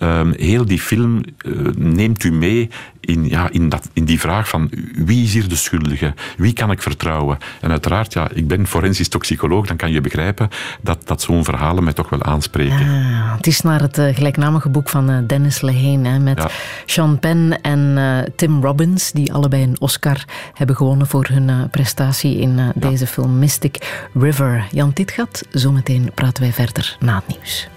Um, 0.00 0.34
heel 0.36 0.64
die 0.64 0.80
film 0.80 1.20
uh, 1.46 1.68
neemt 1.76 2.24
u 2.24 2.32
mee 2.32 2.70
in, 3.00 3.28
ja, 3.28 3.48
in, 3.50 3.68
dat, 3.68 3.90
in 3.92 4.04
die 4.04 4.20
vraag 4.20 4.48
van 4.48 4.70
wie 4.94 5.24
is 5.24 5.32
hier 5.32 5.48
de 5.48 5.56
schuldige? 5.56 6.14
Wie 6.36 6.52
kan 6.52 6.70
ik 6.70 6.82
vertrouwen? 6.82 7.38
En 7.60 7.70
uiteraard, 7.70 8.12
ja, 8.12 8.28
ik 8.34 8.48
ben 8.48 8.66
forensisch 8.66 9.08
toxicoloog, 9.08 9.66
dan 9.66 9.76
kan 9.76 9.92
je 9.92 10.00
begrijpen 10.00 10.48
dat, 10.80 11.06
dat 11.06 11.22
zo'n 11.22 11.44
verhalen 11.44 11.84
mij 11.84 11.92
toch 11.92 12.08
wel 12.08 12.22
aanspreken. 12.22 12.86
Ah, 12.86 13.36
het 13.36 13.46
is 13.46 13.60
naar 13.60 13.80
het 13.80 13.98
uh, 13.98 14.14
gelijknamige 14.14 14.68
boek 14.68 14.88
van 14.88 15.10
uh, 15.10 15.18
Dennis 15.26 15.60
Lehane 15.60 16.08
hè, 16.08 16.18
met 16.18 16.38
Ja. 16.38 16.50
Sean 16.86 17.18
Penn 17.18 17.58
en 17.62 17.98
eh, 17.98 18.32
Tim 18.36 18.62
Robbins, 18.62 19.12
die 19.12 19.32
allebei 19.32 19.62
een 19.62 19.80
Oscar 19.80 20.24
hebben 20.54 20.76
gewonnen 20.76 21.06
voor 21.06 21.26
hun 21.26 21.48
eh, 21.48 21.56
prestatie 21.70 22.38
in 22.38 22.58
eh, 22.58 22.68
deze 22.74 23.06
film 23.06 23.38
Mystic 23.38 24.06
River. 24.14 24.66
Jan 24.70 24.92
Tietgat, 24.92 25.42
zometeen 25.50 26.10
praten 26.14 26.42
wij 26.42 26.52
verder 26.52 26.96
na 27.00 27.14
het 27.14 27.36
nieuws. 27.36 27.68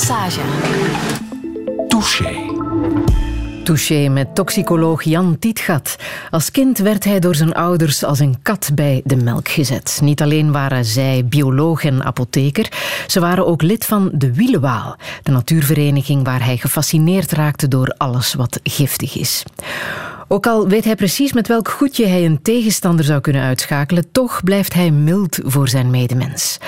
Lassage. 0.00 0.40
Touché. 1.88 2.34
Touché 3.64 4.08
met 4.08 4.34
toxicoloog 4.34 5.02
Jan 5.02 5.38
Tietgat. 5.38 5.96
Als 6.30 6.50
kind 6.50 6.78
werd 6.78 7.04
hij 7.04 7.18
door 7.18 7.34
zijn 7.34 7.52
ouders 7.54 8.04
als 8.04 8.18
een 8.18 8.42
kat 8.42 8.70
bij 8.74 9.00
de 9.04 9.16
melk 9.16 9.48
gezet. 9.48 9.98
Niet 10.02 10.22
alleen 10.22 10.52
waren 10.52 10.84
zij 10.84 11.24
bioloog 11.24 11.84
en 11.84 12.04
apotheker, 12.04 12.72
ze 13.06 13.20
waren 13.20 13.46
ook 13.46 13.62
lid 13.62 13.84
van 13.84 14.10
de 14.12 14.34
Wielenwaal, 14.34 14.96
de 15.22 15.30
natuurvereniging 15.30 16.24
waar 16.24 16.44
hij 16.44 16.56
gefascineerd 16.56 17.32
raakte 17.32 17.68
door 17.68 17.94
alles 17.96 18.34
wat 18.34 18.60
giftig 18.62 19.16
is. 19.16 19.44
Ook 20.32 20.46
al 20.46 20.68
weet 20.68 20.84
hij 20.84 20.94
precies 20.94 21.32
met 21.32 21.48
welk 21.48 21.68
goedje 21.68 22.06
hij 22.06 22.24
een 22.24 22.42
tegenstander 22.42 23.04
zou 23.04 23.20
kunnen 23.20 23.42
uitschakelen, 23.42 24.12
toch 24.12 24.44
blijft 24.44 24.72
hij 24.74 24.90
mild 24.90 25.38
voor 25.42 25.68
zijn 25.68 25.90
medemens. 25.90 26.58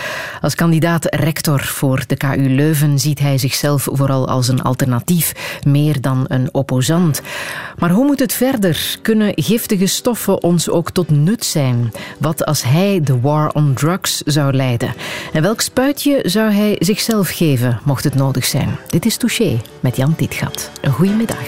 Als 0.41 0.55
kandidaat 0.55 1.15
rector 1.15 1.61
voor 1.61 2.05
de 2.07 2.17
KU 2.17 2.49
Leuven 2.49 2.99
ziet 2.99 3.19
hij 3.19 3.39
zichzelf 3.39 3.89
vooral 3.93 4.29
als 4.29 4.49
een 4.49 4.63
alternatief, 4.63 5.33
meer 5.67 6.01
dan 6.01 6.25
een 6.29 6.49
opposant. 6.53 7.23
Maar 7.79 7.91
hoe 7.91 8.05
moet 8.05 8.19
het 8.19 8.33
verder? 8.33 8.99
Kunnen 9.03 9.33
giftige 9.35 9.87
stoffen 9.87 10.43
ons 10.43 10.71
ook 10.71 10.91
tot 10.91 11.11
nut 11.11 11.45
zijn? 11.45 11.93
Wat 12.19 12.45
als 12.45 12.63
hij 12.63 13.01
de 13.03 13.21
war 13.21 13.51
on 13.53 13.75
drugs 13.75 14.19
zou 14.19 14.53
leiden? 14.53 14.95
En 15.33 15.43
welk 15.43 15.61
spuitje 15.61 16.21
zou 16.23 16.53
hij 16.53 16.77
zichzelf 16.79 17.29
geven, 17.29 17.81
mocht 17.85 18.05
het 18.05 18.15
nodig 18.15 18.45
zijn? 18.45 18.79
Dit 18.89 19.07
is 19.07 19.17
Touché 19.17 19.61
met 19.81 19.97
Jan 19.97 20.15
Tietgat. 20.15 20.71
Een 20.81 20.93
goede 20.93 21.13
middag. 21.13 21.41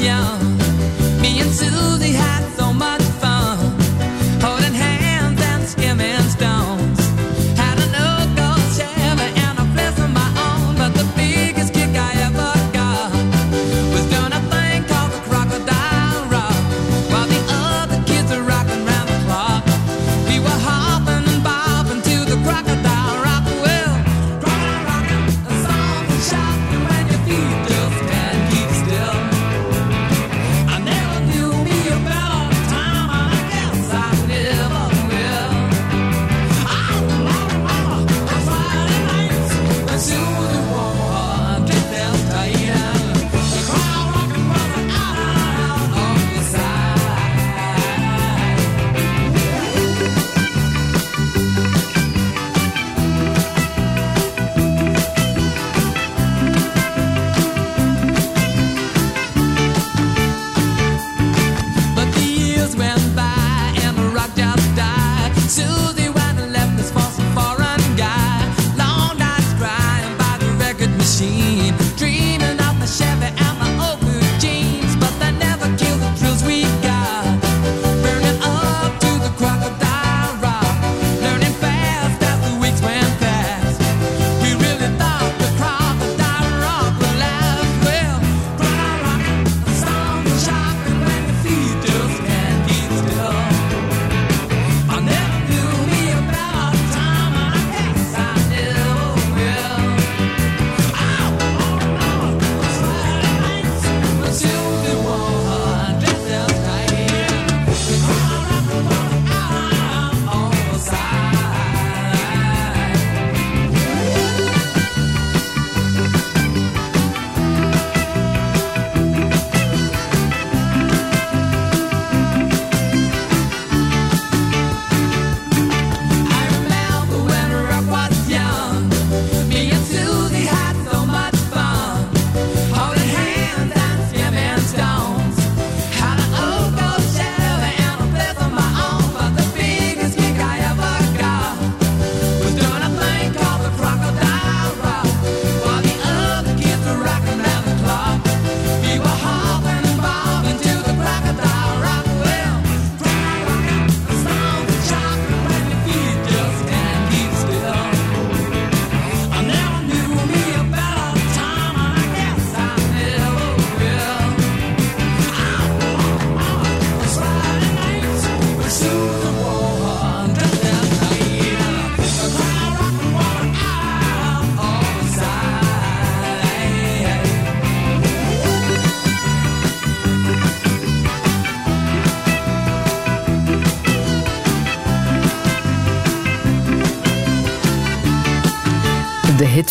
young, 0.00 0.58
being 1.20 1.50
too 1.52 1.97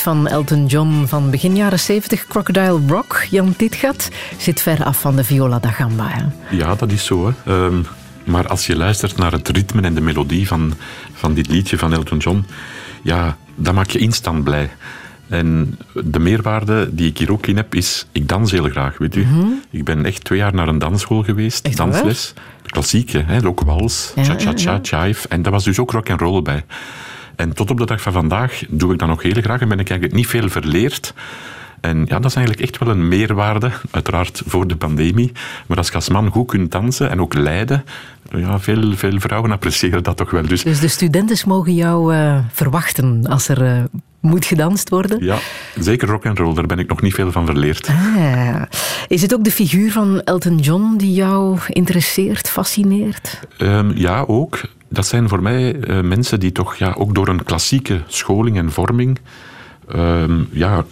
van 0.07 0.27
Elton 0.27 0.65
John 0.65 1.05
van 1.05 1.29
begin 1.29 1.55
jaren 1.55 1.79
70, 1.79 2.27
Crocodile 2.27 2.79
Rock, 2.87 3.25
Jan 3.29 3.55
Titgat, 3.55 4.09
zit 4.37 4.61
ver 4.61 4.83
af 4.83 4.99
van 4.99 5.15
de 5.15 5.23
viola 5.23 5.59
da 5.59 5.69
gamba. 5.69 6.07
Hè? 6.07 6.23
Ja, 6.55 6.75
dat 6.75 6.91
is 6.91 7.05
zo. 7.05 7.27
Hè. 7.27 7.53
Ehm, 7.53 7.75
maar 8.23 8.47
als 8.47 8.67
je 8.67 8.75
luistert 8.75 9.17
naar 9.17 9.31
het 9.31 9.49
ritme 9.49 9.81
en 9.81 9.93
de 9.93 10.01
melodie 10.01 10.47
van, 10.47 10.73
van 11.13 11.33
dit 11.33 11.47
liedje 11.47 11.77
van 11.77 11.93
Elton 11.93 12.17
John, 12.17 12.45
ja, 13.01 13.37
dan 13.55 13.75
maak 13.75 13.89
je 13.89 13.99
instant 13.99 14.43
blij. 14.43 14.69
En 15.27 15.77
de 15.93 16.19
meerwaarde 16.19 16.89
die 16.95 17.09
ik 17.09 17.17
hier 17.17 17.31
ook 17.31 17.47
in 17.47 17.55
heb, 17.55 17.75
is, 17.75 18.05
ik 18.11 18.27
dans 18.27 18.51
heel 18.51 18.69
graag, 18.69 18.97
weet 18.97 19.15
u. 19.15 19.27
Ik 19.69 19.83
ben 19.83 20.05
echt 20.05 20.23
twee 20.23 20.39
jaar 20.39 20.53
naar 20.53 20.67
een 20.67 20.79
dansschool 20.79 21.23
geweest, 21.23 21.65
Echt 21.65 21.77
dansles. 21.77 22.33
Klassieke, 22.65 23.23
hè, 23.25 23.45
ook 23.45 23.61
wals, 23.61 24.11
Ja, 24.15 24.23
cha-cha-cha, 24.23 25.03
ja. 25.03 25.13
En 25.29 25.41
daar 25.41 25.51
was 25.51 25.63
dus 25.63 25.79
ook 25.79 25.91
rock 25.91 26.09
and 26.09 26.21
roll 26.21 26.41
bij. 26.41 26.63
En 27.37 27.53
tot 27.53 27.69
op 27.71 27.77
de 27.77 27.85
dag 27.85 28.01
van 28.01 28.13
vandaag 28.13 28.63
doe 28.69 28.93
ik 28.93 28.99
dat 28.99 29.07
nog 29.07 29.21
heel 29.21 29.41
graag 29.41 29.61
en 29.61 29.69
ben 29.69 29.79
ik 29.79 29.89
eigenlijk 29.89 30.19
niet 30.19 30.27
veel 30.27 30.49
verleerd. 30.49 31.13
En 31.81 31.97
ja, 31.97 32.19
dat 32.19 32.25
is 32.25 32.35
eigenlijk 32.35 32.67
echt 32.67 32.77
wel 32.77 32.89
een 32.89 33.07
meerwaarde, 33.07 33.71
uiteraard 33.91 34.41
voor 34.45 34.67
de 34.67 34.75
pandemie. 34.75 35.31
Maar 35.67 35.77
als 35.77 35.87
je 35.87 35.93
als 35.93 36.09
man 36.09 36.29
goed 36.29 36.47
kunt 36.47 36.71
dansen 36.71 37.09
en 37.09 37.21
ook 37.21 37.33
leiden, 37.33 37.83
ja, 38.31 38.59
veel, 38.59 38.93
veel 38.95 39.19
vrouwen 39.19 39.51
appreciëren 39.51 40.03
dat 40.03 40.17
toch 40.17 40.31
wel. 40.31 40.47
Dus 40.47 40.63
Dus 40.63 40.79
de 40.79 40.87
studenten 40.87 41.37
mogen 41.47 41.73
jou 41.73 42.13
eh, 42.15 42.39
verwachten 42.51 43.27
als 43.27 43.47
er 43.47 43.65
eh, 43.65 43.83
moet 44.19 44.45
gedanst 44.45 44.89
worden. 44.89 45.23
ja, 45.23 45.37
zeker 45.79 46.07
rock 46.07 46.25
and 46.25 46.37
roll, 46.37 46.53
daar 46.53 46.65
ben 46.65 46.79
ik 46.79 46.89
nog 46.89 47.01
niet 47.01 47.13
veel 47.13 47.31
van 47.31 47.45
verleerd. 47.45 47.87
Ah. 47.87 48.61
Is 49.07 49.21
het 49.21 49.33
ook 49.33 49.43
de 49.43 49.51
figuur 49.51 49.91
van 49.91 50.21
Elton 50.21 50.57
John 50.57 50.93
die 50.97 51.13
jou 51.13 51.57
interesseert, 51.67 52.49
fascineert? 52.49 53.39
Ehm, 53.57 53.91
ja, 53.95 54.23
ook. 54.27 54.61
Dat 54.89 55.07
zijn 55.07 55.29
voor 55.29 55.41
mij 55.41 55.79
eh, 55.79 56.01
mensen 56.01 56.39
die 56.39 56.51
toch 56.51 56.75
ja, 56.75 56.93
ook 56.97 57.15
door 57.15 57.27
een 57.27 57.43
klassieke 57.43 58.01
scholing 58.07 58.57
en 58.57 58.71
vorming 58.71 59.19
ehm, 59.87 60.43
ja, 60.51 60.85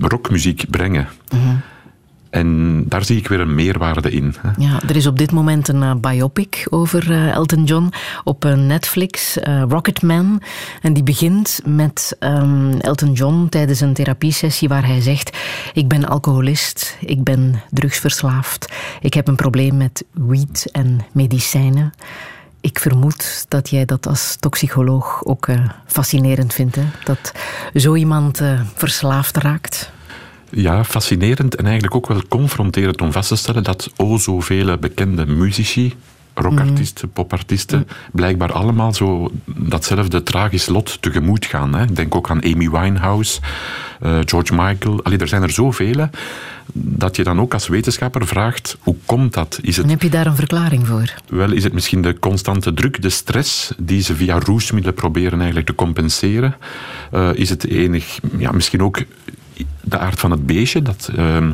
rockmuziek 0.00 0.64
brengen. 0.70 1.08
En 2.30 2.82
daar 2.88 3.04
zie 3.04 3.16
ik 3.16 3.28
weer 3.28 3.40
een 3.40 3.54
meerwaarde 3.54 4.10
in. 4.10 4.34
hè. 4.40 4.50
Ja, 4.56 4.80
er 4.88 4.96
is 4.96 5.06
op 5.06 5.18
dit 5.18 5.32
moment 5.32 5.68
een 5.68 5.82
eh, 5.82 5.94
biopic 5.94 6.66
over 6.68 7.10
eh, 7.10 7.30
Elton 7.30 7.64
John 7.64 7.92
op 8.24 8.44
eh, 8.44 8.54
Netflix, 8.54 9.38
Rocketman. 9.68 10.42
En 10.82 10.92
die 10.92 11.02
begint 11.02 11.60
met 11.64 12.16
ehm, 12.18 12.72
Elton 12.72 13.12
John 13.12 13.46
tijdens 13.48 13.80
een 13.80 13.94
therapiesessie 13.94 14.68
waar 14.68 14.86
hij 14.86 15.00
zegt: 15.00 15.36
Ik 15.72 15.88
ben 15.88 16.08
alcoholist, 16.08 16.96
ik 17.00 17.24
ben 17.24 17.62
drugsverslaafd, 17.70 18.72
ik 19.00 19.14
heb 19.14 19.28
een 19.28 19.36
probleem 19.36 19.76
met 19.76 20.04
wiet 20.12 20.68
en 20.72 21.00
medicijnen. 21.12 21.92
Ik 22.60 22.78
vermoed 22.78 23.44
dat 23.48 23.70
jij 23.70 23.84
dat 23.84 24.06
als 24.06 24.36
toxicoloog 24.40 25.24
ook 25.24 25.46
eh, 25.46 25.68
fascinerend 25.86 26.54
vindt, 26.54 26.76
hè? 26.76 26.84
dat 27.04 27.32
zo 27.74 27.94
iemand 27.94 28.40
eh, 28.40 28.60
verslaafd 28.74 29.36
raakt. 29.36 29.90
Ja, 30.50 30.84
fascinerend 30.84 31.54
en 31.54 31.64
eigenlijk 31.64 31.94
ook 31.94 32.06
wel 32.06 32.22
confronterend 32.28 33.00
om 33.00 33.12
vast 33.12 33.28
te 33.28 33.36
stellen 33.36 33.64
dat 33.64 33.90
o 33.96 34.16
zoveel 34.18 34.76
bekende 34.78 35.26
muzici 35.26 35.94
rockartiesten, 36.40 37.12
popartiesten, 37.12 37.88
blijkbaar 38.12 38.52
allemaal 38.52 38.94
zo 38.94 39.30
datzelfde 39.44 40.22
tragisch 40.22 40.66
lot 40.66 41.02
tegemoet 41.02 41.46
gaan. 41.46 41.74
Hè. 41.74 41.82
Ik 41.82 41.96
denk 41.96 42.14
ook 42.14 42.30
aan 42.30 42.42
Amy 42.42 42.70
Winehouse, 42.70 43.40
eh, 44.00 44.18
George 44.24 44.54
Michael. 44.54 45.02
Allee, 45.02 45.18
er 45.18 45.28
zijn 45.28 45.42
er 45.42 45.50
zoveel, 45.50 46.08
dat 46.72 47.16
je 47.16 47.22
dan 47.24 47.40
ook 47.40 47.54
als 47.54 47.68
wetenschapper 47.68 48.26
vraagt, 48.26 48.76
hoe 48.80 48.96
komt 49.06 49.34
dat? 49.34 49.58
Is 49.62 49.76
het 49.76 49.84
En 49.84 49.90
heb 49.90 50.02
je 50.02 50.10
daar 50.10 50.26
een 50.26 50.34
verklaring 50.34 50.86
voor? 50.86 51.14
wel, 51.28 51.52
is 51.52 51.64
het 51.64 51.72
misschien 51.72 52.02
de 52.02 52.18
constante 52.18 52.74
druk, 52.74 53.02
de 53.02 53.10
stress 53.10 53.72
die 53.78 54.02
ze 54.02 54.16
via 54.16 54.38
roesmiddelen 54.38 54.96
proberen 54.96 55.38
eigenlijk 55.38 55.66
te 55.66 55.74
compenseren? 55.74 56.56
Eh, 57.10 57.30
is 57.34 57.50
het 57.50 57.66
enig, 57.66 58.18
ja, 58.38 58.52
misschien 58.52 58.82
ook 58.82 58.98
de 59.80 59.98
aard 59.98 60.20
van 60.20 60.30
het 60.30 60.46
beestje, 60.46 60.82
dat 60.82 61.10
ehm, 61.16 61.50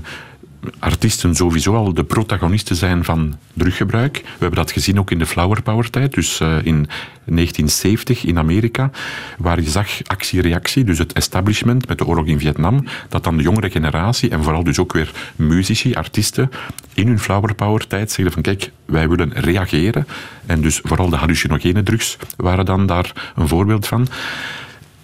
artiesten 0.79 1.35
sowieso 1.35 1.75
al 1.75 1.95
de 1.95 2.05
protagonisten 2.05 2.77
zijn 2.77 3.05
van 3.05 3.39
druggebruik. 3.53 4.17
We 4.23 4.29
hebben 4.39 4.59
dat 4.59 4.73
gezien 4.73 4.99
ook 4.99 5.11
in 5.11 5.19
de 5.19 5.27
Flower 5.27 5.63
Power 5.63 5.91
tijd, 5.91 6.15
dus 6.15 6.41
eh, 6.41 6.49
in 6.49 6.89
1970 7.25 8.25
in 8.25 8.39
Amerika, 8.39 8.91
waar 9.39 9.61
je 9.61 9.71
zag 9.71 9.89
actie-reactie, 10.07 10.85
dus 10.85 10.99
het 10.99 11.13
establishment 11.13 11.89
met 11.89 11.99
de 11.99 12.07
oorlog 12.07 12.27
in 12.27 12.39
Vietnam, 12.39 12.85
dat 13.09 13.25
dan 13.25 13.37
de 13.37 13.43
jongere 13.43 13.71
generatie 13.71 14.31
en 14.31 14.43
vooral 14.43 14.65
dus 14.65 14.79
ook 14.79 14.93
weer 14.93 15.13
muzici, 15.37 15.95
artiesten, 15.95 16.51
in 16.95 17.07
hun 17.07 17.19
Flower 17.19 17.55
Power 17.55 17.87
tijd 17.87 18.11
zeggen 18.11 18.33
van 18.33 18.43
kijk, 18.43 18.71
wij 18.85 19.09
willen 19.09 19.33
reageren. 19.33 20.07
En 20.47 20.61
dus 20.61 20.81
vooral 20.83 21.09
de 21.09 21.17
hallucinogene 21.17 21.83
drugs 21.83 22.17
waren 22.37 22.65
dan 22.65 22.87
daar 22.87 23.33
een 23.37 23.49
voorbeeld 23.49 23.87
van. 23.87 24.09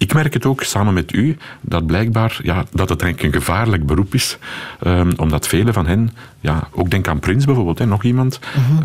Ik 0.03 0.13
merk 0.13 0.33
het 0.33 0.45
ook 0.45 0.63
samen 0.63 0.93
met 0.93 1.13
u 1.13 1.37
dat 1.61 1.85
blijkbaar 1.85 2.39
ja, 2.43 2.65
dat 2.71 2.89
het 2.89 3.01
eigenlijk 3.01 3.33
een 3.35 3.41
gevaarlijk 3.41 3.85
beroep 3.85 4.13
is, 4.13 4.37
ehm, 4.79 5.11
omdat 5.15 5.47
velen 5.47 5.73
van 5.73 5.87
hen, 5.87 6.09
ja, 6.43 6.67
ook 6.71 6.89
denk 6.89 7.07
aan 7.07 7.19
Prins 7.19 7.45
bijvoorbeeld, 7.45 7.79
hè, 7.79 7.85
nog 7.85 8.03
iemand, 8.03 8.39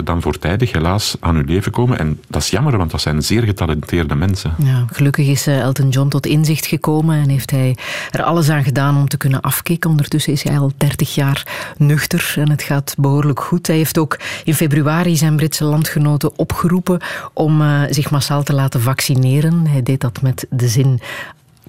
dan 0.04 0.22
voortijdig 0.22 0.72
helaas 0.72 1.16
aan 1.20 1.34
hun 1.34 1.44
leven 1.44 1.72
komen. 1.72 1.98
En 1.98 2.20
dat 2.28 2.42
is 2.42 2.50
jammer, 2.50 2.76
want 2.76 2.90
dat 2.90 3.00
zijn 3.00 3.22
zeer 3.22 3.42
getalenteerde 3.42 4.14
mensen. 4.14 4.54
Ja, 4.58 4.84
gelukkig 4.92 5.26
is 5.26 5.46
eh, 5.46 5.60
Elton 5.60 5.88
John 5.88 6.08
tot 6.08 6.26
inzicht 6.26 6.66
gekomen 6.66 7.22
en 7.22 7.28
heeft 7.28 7.50
hij 7.50 7.76
er 8.10 8.22
alles 8.22 8.48
aan 8.48 8.64
gedaan 8.64 8.96
om 8.96 9.08
te 9.08 9.16
kunnen 9.16 9.40
afkicken. 9.40 9.90
Ondertussen 9.90 10.32
is 10.32 10.42
hij 10.42 10.58
al 10.58 10.72
30 10.76 11.14
jaar 11.14 11.72
nuchter 11.76 12.34
en 12.36 12.50
het 12.50 12.62
gaat 12.62 12.94
behoorlijk 12.98 13.40
goed. 13.40 13.66
Hij 13.66 13.76
heeft 13.76 13.98
ook 13.98 14.18
in 14.44 14.54
februari 14.54 15.16
zijn 15.16 15.36
Britse 15.36 15.64
landgenoten 15.64 16.38
opgeroepen 16.38 17.00
om 17.32 17.60
eh, 17.60 17.82
zich 17.90 18.10
massaal 18.10 18.42
te 18.42 18.52
laten 18.52 18.80
vaccineren. 18.80 19.66
Hij 19.66 19.82
deed 19.82 20.00
dat 20.00 20.22
met 20.22 20.46
de 20.50 20.68
zin. 20.68 21.00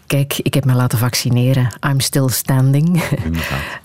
Kijk, 0.09 0.39
ik 0.43 0.53
heb 0.53 0.65
me 0.65 0.73
laten 0.73 0.97
vaccineren. 0.97 1.69
I'm 1.89 1.99
still 1.99 2.27
standing. 2.27 2.87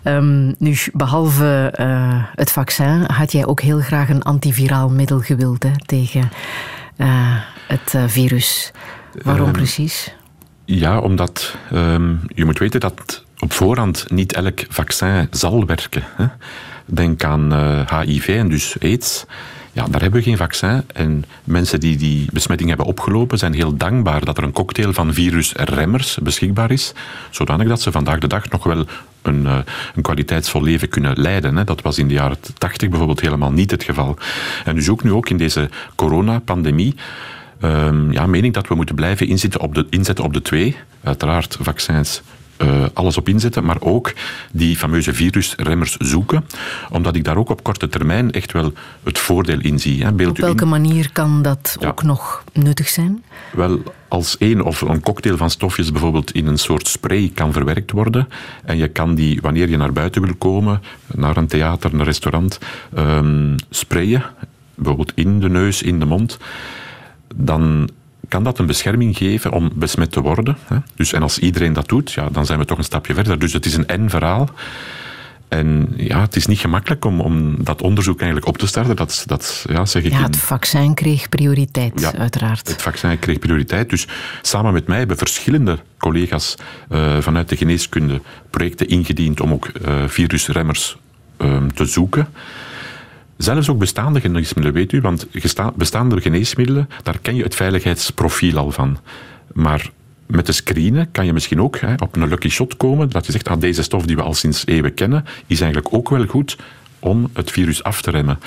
Ehm, 0.03 0.53
nu, 0.59 0.77
behalve 0.93 1.71
eh, 1.75 2.25
het 2.35 2.53
vaccin 2.53 3.05
had 3.13 3.33
jij 3.33 3.47
ook 3.47 3.61
heel 3.61 3.81
graag 3.81 4.09
een 4.09 4.23
antiviraal 4.23 4.89
middel 4.89 5.21
gewild 5.21 5.63
hè, 5.63 5.71
tegen 5.87 6.31
eh, 6.97 7.37
het 7.69 7.95
eh, 7.95 8.03
virus. 8.07 8.73
Waarom 9.23 9.47
Ehm, 9.47 9.53
precies? 9.57 10.15
Ja, 10.65 10.99
omdat 10.99 11.57
ehm, 11.71 12.15
je 12.35 12.45
moet 12.45 12.59
weten 12.59 12.81
dat 12.81 13.25
op 13.39 13.53
voorhand 13.53 14.11
niet 14.11 14.33
elk 14.33 14.65
vaccin 14.69 15.29
zal 15.31 15.67
werken. 15.67 16.03
Hè. 16.17 16.27
Denk 16.85 17.25
aan 17.25 17.53
HIV 17.89 18.29
en 18.29 18.49
dus 18.49 18.77
AIDS. 18.81 19.27
Ja, 19.75 19.85
daar 19.89 20.01
hebben 20.01 20.21
we 20.21 20.27
geen 20.27 20.37
vaccin. 20.37 20.83
En 20.93 21.25
mensen 21.45 21.81
die 21.81 21.97
die 21.97 22.29
besmetting 22.33 22.69
hebben 22.69 22.87
opgelopen 22.87 23.39
zijn 23.39 23.55
heel 23.55 23.77
dankbaar 23.77 24.25
dat 24.25 24.39
er 24.39 24.45
een 24.45 24.53
cocktail 24.53 24.93
van 24.93 25.15
virusremmers 25.15 26.19
beschikbaar 26.23 26.71
is, 26.71 26.93
zodanig 27.31 27.69
dat 27.69 27.81
ze 27.81 27.93
vandaag 27.93 28.19
de 28.19 28.27
dag 28.27 28.51
nog 28.51 28.65
wel 28.65 28.87
een, 29.23 29.47
eh, 29.47 29.59
een 29.95 30.03
kwaliteitsvol 30.03 30.63
leven 30.63 30.89
kunnen 30.89 31.21
leiden. 31.21 31.67
Dat 31.67 31.83
was 31.83 31.99
in 31.99 32.09
de 32.09 32.15
jaren 32.15 32.39
80 32.59 32.89
bijvoorbeeld 32.89 33.21
helemaal 33.21 33.53
niet 33.53 33.71
het 33.71 33.83
geval. 33.83 34.17
En 34.65 34.75
dus 34.75 34.89
ook 34.89 35.03
nu 35.03 35.13
ook 35.13 35.29
in 35.29 35.37
deze 35.37 35.71
coronapandemie 35.95 36.95
Ehm 37.65 38.13
ja, 38.13 38.27
meen 38.27 38.45
ik 38.45 38.53
dat 38.53 38.69
we 38.69 38.75
moeten 38.75 38.95
blijven 38.95 39.27
inzetten 39.27 39.61
op 39.61 39.75
de, 39.75 39.87
inzetten 39.91 40.25
op 40.25 40.33
de 40.33 40.43
twee. 40.43 40.77
Uiteraard 41.03 41.57
vaccins, 41.61 42.23
eh, 42.57 42.85
alles 42.93 43.17
op 43.17 43.29
inzetten, 43.29 43.65
maar 43.65 43.77
ook 43.81 44.13
die 44.53 44.77
fameuze 44.77 45.15
virusremmers 45.15 45.97
zoeken. 45.97 46.45
Omdat 46.91 47.17
ik 47.17 47.25
daar 47.25 47.37
ook 47.37 47.49
op 47.51 47.63
korte 47.63 47.89
termijn 47.89 48.31
echt 48.33 48.53
wel 48.53 48.73
het 49.03 49.19
voordeel 49.19 49.61
in 49.61 49.79
zie. 49.79 50.05
Hè. 50.05 50.13
Beeld 50.13 50.31
Op 50.31 50.39
in- 50.39 50.45
welke 50.45 50.65
manier 50.65 51.13
kan 51.13 51.43
dat 51.43 51.77
Ja. 51.81 51.89
ook 51.89 52.03
nog 52.03 52.45
nuttig 52.53 52.89
zijn? 52.89 53.25
Wel, 53.53 53.83
als 54.09 54.39
één 54.39 54.61
of 54.63 54.81
een 54.81 55.01
cocktail 55.01 55.37
van 55.37 55.51
stofjes 55.51 55.93
bijvoorbeeld 55.93 56.31
in 56.33 56.47
een 56.47 56.59
soort 56.59 56.89
spray 56.89 57.31
kan 57.35 57.53
verwerkt 57.53 57.91
worden 57.91 58.29
en 58.65 58.77
je 58.77 58.89
kan 58.89 59.15
die, 59.15 59.41
wanneer 59.41 59.69
je 59.69 59.77
naar 59.77 59.93
buiten 59.93 60.23
wil 60.23 60.35
komen, 60.35 60.83
naar 61.15 61.37
een 61.37 61.47
theater, 61.47 61.95
een 61.95 62.05
restaurant, 62.05 62.59
ehm, 62.95 63.57
sprayen, 63.71 64.23
bijvoorbeeld 64.75 65.13
in 65.15 65.41
de 65.41 65.49
neus, 65.49 65.83
in 65.83 65.99
de 65.99 66.05
mond, 66.07 66.39
dan 67.35 67.89
kan 68.35 68.45
dat 68.45 68.59
een 68.59 68.67
bescherming 68.67 69.17
geven 69.17 69.53
om 69.53 69.71
besmet 69.75 70.13
te 70.13 70.21
worden. 70.21 70.57
Hè? 70.67 70.77
Dus, 70.95 71.13
en 71.13 71.23
als 71.23 71.39
iedereen 71.39 71.73
dat 71.73 71.89
doet, 71.89 72.13
ja, 72.13 72.29
dan 72.33 72.47
zijn 72.47 72.59
we 72.59 72.65
toch 72.65 72.79
een 72.79 72.85
stapje 72.85 73.15
verder. 73.15 73.39
Dus 73.39 73.53
het 73.53 73.67
is 73.67 73.75
een 73.77 73.87
en-verhaal. 73.87 74.49
En 75.49 75.95
ja, 75.97 76.21
het 76.21 76.37
is 76.37 76.47
niet 76.47 76.59
gemakkelijk 76.59 77.05
om, 77.05 77.21
om 77.21 77.65
dat 77.65 77.83
onderzoek 77.83 78.17
eigenlijk 78.19 78.49
op 78.49 78.59
te 78.59 78.67
starten. 78.67 78.97
Dat, 78.97 79.23
dat 79.27 79.65
ja, 79.69 79.85
zeg 79.87 80.03
ik 80.03 80.11
Ja, 80.13 80.19
in- 80.19 80.25
het 80.25 80.37
vaccin 80.37 80.95
kreeg 80.95 81.29
prioriteit, 81.29 82.01
Ja, 82.01 82.15
uiteraard. 82.15 82.69
het 82.69 82.83
vaccin 82.83 83.19
kreeg 83.19 83.39
prioriteit. 83.39 83.91
Dus 83.91 84.07
samen 84.43 84.73
met 84.73 84.87
mij 84.87 84.99
hebben 84.99 85.17
verschillende 85.17 85.79
collega's 85.99 86.55
eh, 86.89 87.19
vanuit 87.21 87.49
de 87.49 87.57
geneeskunde 87.57 88.21
projecten 88.51 88.89
ingediend 88.89 89.41
om 89.41 89.53
ook 89.53 89.67
eh, 89.67 89.95
virusremmers 90.07 90.97
ehm, 91.37 91.69
te 91.69 91.85
zoeken. 91.85 92.29
Zelfs 93.37 93.69
ook 93.69 93.79
bestaande 93.79 94.21
geneesmiddelen, 94.21 94.73
weet 94.79 94.93
u, 94.93 95.01
want 95.01 95.27
bestaande 95.77 96.21
geneesmiddelen, 96.21 96.89
daar 97.03 97.19
ken 97.23 97.35
je 97.35 97.43
het 97.43 97.55
veiligheidsprofiel 97.55 98.59
al 98.59 98.71
van. 98.71 98.99
Maar 99.53 99.91
met 100.27 100.47
de 100.47 100.53
screenen 100.53 101.11
kan 101.11 101.27
je 101.27 101.33
misschien 101.33 101.61
ook 101.61 101.79
hè, 101.79 101.95
op 101.95 102.17
een 102.17 102.29
lucky 102.29 102.49
shot 102.49 102.77
komen, 102.77 103.11
dat 103.11 103.27
je 103.27 103.33
zegt, 103.33 103.49
ah, 103.49 103.61
deze 103.61 103.83
stof 103.83 104.07
die 104.07 104.17
we 104.17 104.23
al 104.23 104.35
sinds 104.35 104.67
eeuwen 104.67 104.95
kennen, 104.95 105.25
is 105.47 105.61
eigenlijk 105.61 105.95
ook 105.95 106.09
wel 106.09 106.27
goed 106.27 106.57
om 107.05 107.31
het 107.33 107.51
virus 107.51 107.83
af 107.83 108.03
te 108.03 108.11
remmen. 108.11 108.39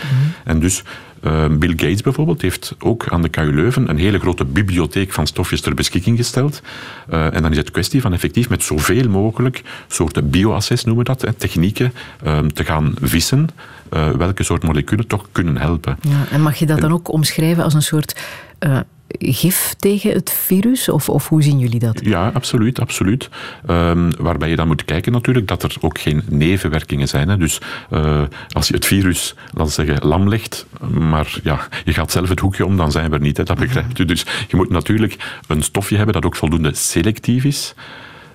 En 0.43 0.59
dus 0.59 0.83
eh, 1.21 1.45
Bill 1.47 1.73
Gates 1.75 2.01
bijvoorbeeld 2.01 2.41
heeft 2.41 2.75
ook 2.79 3.07
aan 3.09 3.21
de 3.21 3.29
KU 3.29 3.53
Leuven 3.53 3.89
een 3.89 3.97
hele 3.97 4.19
grote 4.19 4.45
bibliotheek 4.45 5.13
van 5.13 5.27
stofjes 5.27 5.61
ter 5.61 5.73
beschikking 5.73 6.17
gesteld. 6.17 6.61
Eh, 7.09 7.33
en 7.33 7.41
dan 7.41 7.51
is 7.51 7.57
het 7.57 7.71
kwestie 7.71 8.01
van 8.01 8.13
effectief 8.13 8.49
met 8.49 8.63
zoveel 8.63 9.09
mogelijk 9.09 9.63
soorten 9.87 10.29
bioassess 10.29 10.83
noemen 10.83 11.03
we 11.05 11.09
dat, 11.11 11.21
hè, 11.21 11.33
technieken 11.33 11.93
eh, 12.23 12.39
te 12.39 12.63
gaan 12.63 12.93
vissen 13.01 13.49
eh, 13.89 14.09
welke 14.09 14.43
soort 14.43 14.63
moleculen 14.63 15.07
toch 15.07 15.27
kunnen 15.31 15.57
helpen. 15.57 15.97
Ja, 16.01 16.25
en 16.31 16.41
mag 16.41 16.55
je 16.55 16.65
dat 16.65 16.81
dan 16.81 16.91
ook 16.91 17.11
omschrijven 17.11 17.63
als 17.63 17.73
een 17.73 17.81
soort 17.81 18.19
eh, 18.59 18.79
gif 19.19 19.75
tegen 19.79 20.11
het 20.11 20.31
virus? 20.31 20.89
Of, 20.89 21.09
of 21.09 21.27
hoe 21.27 21.43
zien 21.43 21.59
jullie 21.59 21.79
dat? 21.79 21.99
Ja, 22.03 22.29
absoluut, 22.33 22.79
absoluut. 22.79 23.29
Ehm, 23.67 24.11
waarbij 24.19 24.49
je 24.49 24.55
dan 24.55 24.67
moet 24.67 24.85
kijken 24.85 25.11
natuurlijk 25.11 25.47
dat 25.47 25.63
er 25.63 25.75
ook 25.81 25.99
geen 25.99 26.21
nevenwerkingen 26.29 27.07
zijn. 27.07 27.29
Hè. 27.29 27.37
Dus 27.37 27.61
eh, 27.89 28.21
als 28.51 28.67
je 28.67 28.73
het 28.73 28.85
virus, 28.85 29.35
laten 29.53 29.73
zeggen, 29.73 30.07
lam 30.07 30.29
legt, 30.29 30.65
maar 30.91 31.39
ja, 31.43 31.67
je 31.85 31.93
gaat 31.93 32.11
zelf 32.11 32.29
het 32.29 32.39
hoekje 32.39 32.65
om, 32.65 32.77
dan 32.77 32.91
zijn 32.91 33.09
we 33.09 33.15
er 33.15 33.21
niet. 33.21 33.37
Hè. 33.37 33.43
Dat 33.43 33.57
begrijpt 33.57 33.99
u. 33.99 34.05
Dus 34.05 34.25
je 34.47 34.55
moet 34.55 34.69
natuurlijk 34.69 35.15
een 35.47 35.63
stofje 35.63 35.95
hebben 35.95 36.13
dat 36.13 36.25
ook 36.25 36.35
voldoende 36.35 36.73
selectief 36.73 37.43
is. 37.43 37.73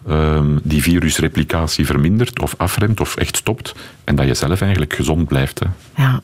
Ehm, 0.09 0.59
die 0.62 0.82
virusreplicatie 0.82 1.86
vermindert 1.86 2.40
of 2.40 2.55
afremt 2.57 3.00
of 3.00 3.16
echt 3.16 3.36
stopt. 3.36 3.74
En 4.05 4.14
dat 4.16 4.26
je 4.26 4.34
zelf 4.34 4.61
eigenlijk 4.61 4.94
gezond 4.94 5.28
blijft. 5.28 5.59
Hè. 5.59 5.66
Ja. 6.03 6.22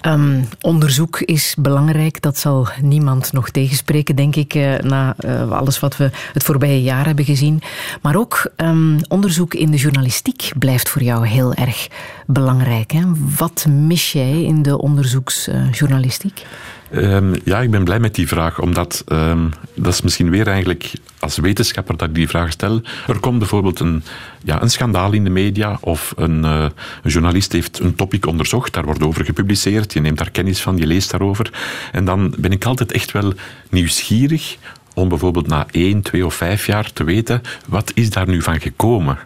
Ehm, 0.00 0.42
onderzoek 0.60 1.20
is 1.20 1.54
belangrijk, 1.58 2.22
dat 2.22 2.38
zal 2.38 2.68
niemand 2.82 3.32
nog 3.32 3.50
tegenspreken, 3.50 4.16
denk 4.16 4.36
ik, 4.36 4.54
eh, 4.54 4.78
na 4.78 5.14
eh, 5.18 5.50
alles 5.50 5.80
wat 5.80 5.96
we 5.96 6.10
het 6.32 6.42
voorbije 6.42 6.82
jaar 6.82 7.06
hebben 7.06 7.24
gezien. 7.24 7.62
Maar 8.02 8.16
ook 8.16 8.50
ehm, 8.56 8.98
onderzoek 9.08 9.54
in 9.54 9.70
de 9.70 9.76
journalistiek 9.76 10.50
blijft 10.58 10.88
voor 10.88 11.02
jou 11.02 11.26
heel 11.26 11.54
erg 11.54 11.88
belangrijk. 12.26 12.90
Hè? 12.90 13.02
Wat 13.38 13.66
mis 13.68 14.12
jij 14.12 14.42
in 14.42 14.62
de 14.62 14.78
onderzoeksjournalistiek? 14.78 16.42
Ehm, 16.90 17.34
ja, 17.44 17.60
ik 17.60 17.70
ben 17.70 17.84
blij 17.84 17.98
met 18.00 18.14
die 18.14 18.28
vraag, 18.28 18.60
omdat 18.60 19.02
ehm, 19.06 19.48
dat 19.74 19.92
is 19.92 20.02
misschien 20.02 20.30
weer 20.30 20.46
eigenlijk 20.46 20.92
als 21.18 21.36
wetenschapper 21.36 21.96
dat 21.96 22.08
ik 22.08 22.14
die 22.14 22.28
vraag 22.28 22.52
stel. 22.52 22.80
Er 23.06 23.18
komt 23.18 23.38
bijvoorbeeld 23.38 23.80
een, 23.80 24.02
ja, 24.44 24.62
een 24.62 24.70
schandaal 24.70 25.12
in 25.12 25.24
de 25.24 25.30
media 25.30 25.78
of 25.80 26.12
een, 26.16 26.44
eh, 26.44 26.66
een 27.02 27.10
journalist 27.10 27.52
heeft 27.52 27.78
een 27.78 27.94
topic 27.94 28.26
onderzocht, 28.26 28.72
daar 28.72 28.84
wordt 28.84 29.02
over 29.02 29.24
gepubliceerd, 29.24 29.92
je 29.92 30.00
neemt 30.00 30.18
daar 30.18 30.30
kennis 30.30 30.60
van, 30.60 30.76
je 30.76 30.86
leest 30.86 31.10
daarover. 31.10 31.50
En 31.92 32.04
dan 32.04 32.34
ben 32.38 32.52
ik 32.52 32.64
altijd 32.64 32.92
echt 32.92 33.12
wel 33.12 33.32
nieuwsgierig 33.70 34.56
om 34.94 35.08
bijvoorbeeld 35.08 35.46
na 35.46 35.66
één, 35.70 36.02
twee 36.02 36.26
of 36.26 36.34
vijf 36.34 36.66
jaar 36.66 36.92
te 36.92 37.04
weten, 37.04 37.42
wat 37.66 37.90
is 37.94 38.10
daar 38.10 38.28
nu 38.28 38.42
van 38.42 38.60
gekomen? 38.60 39.18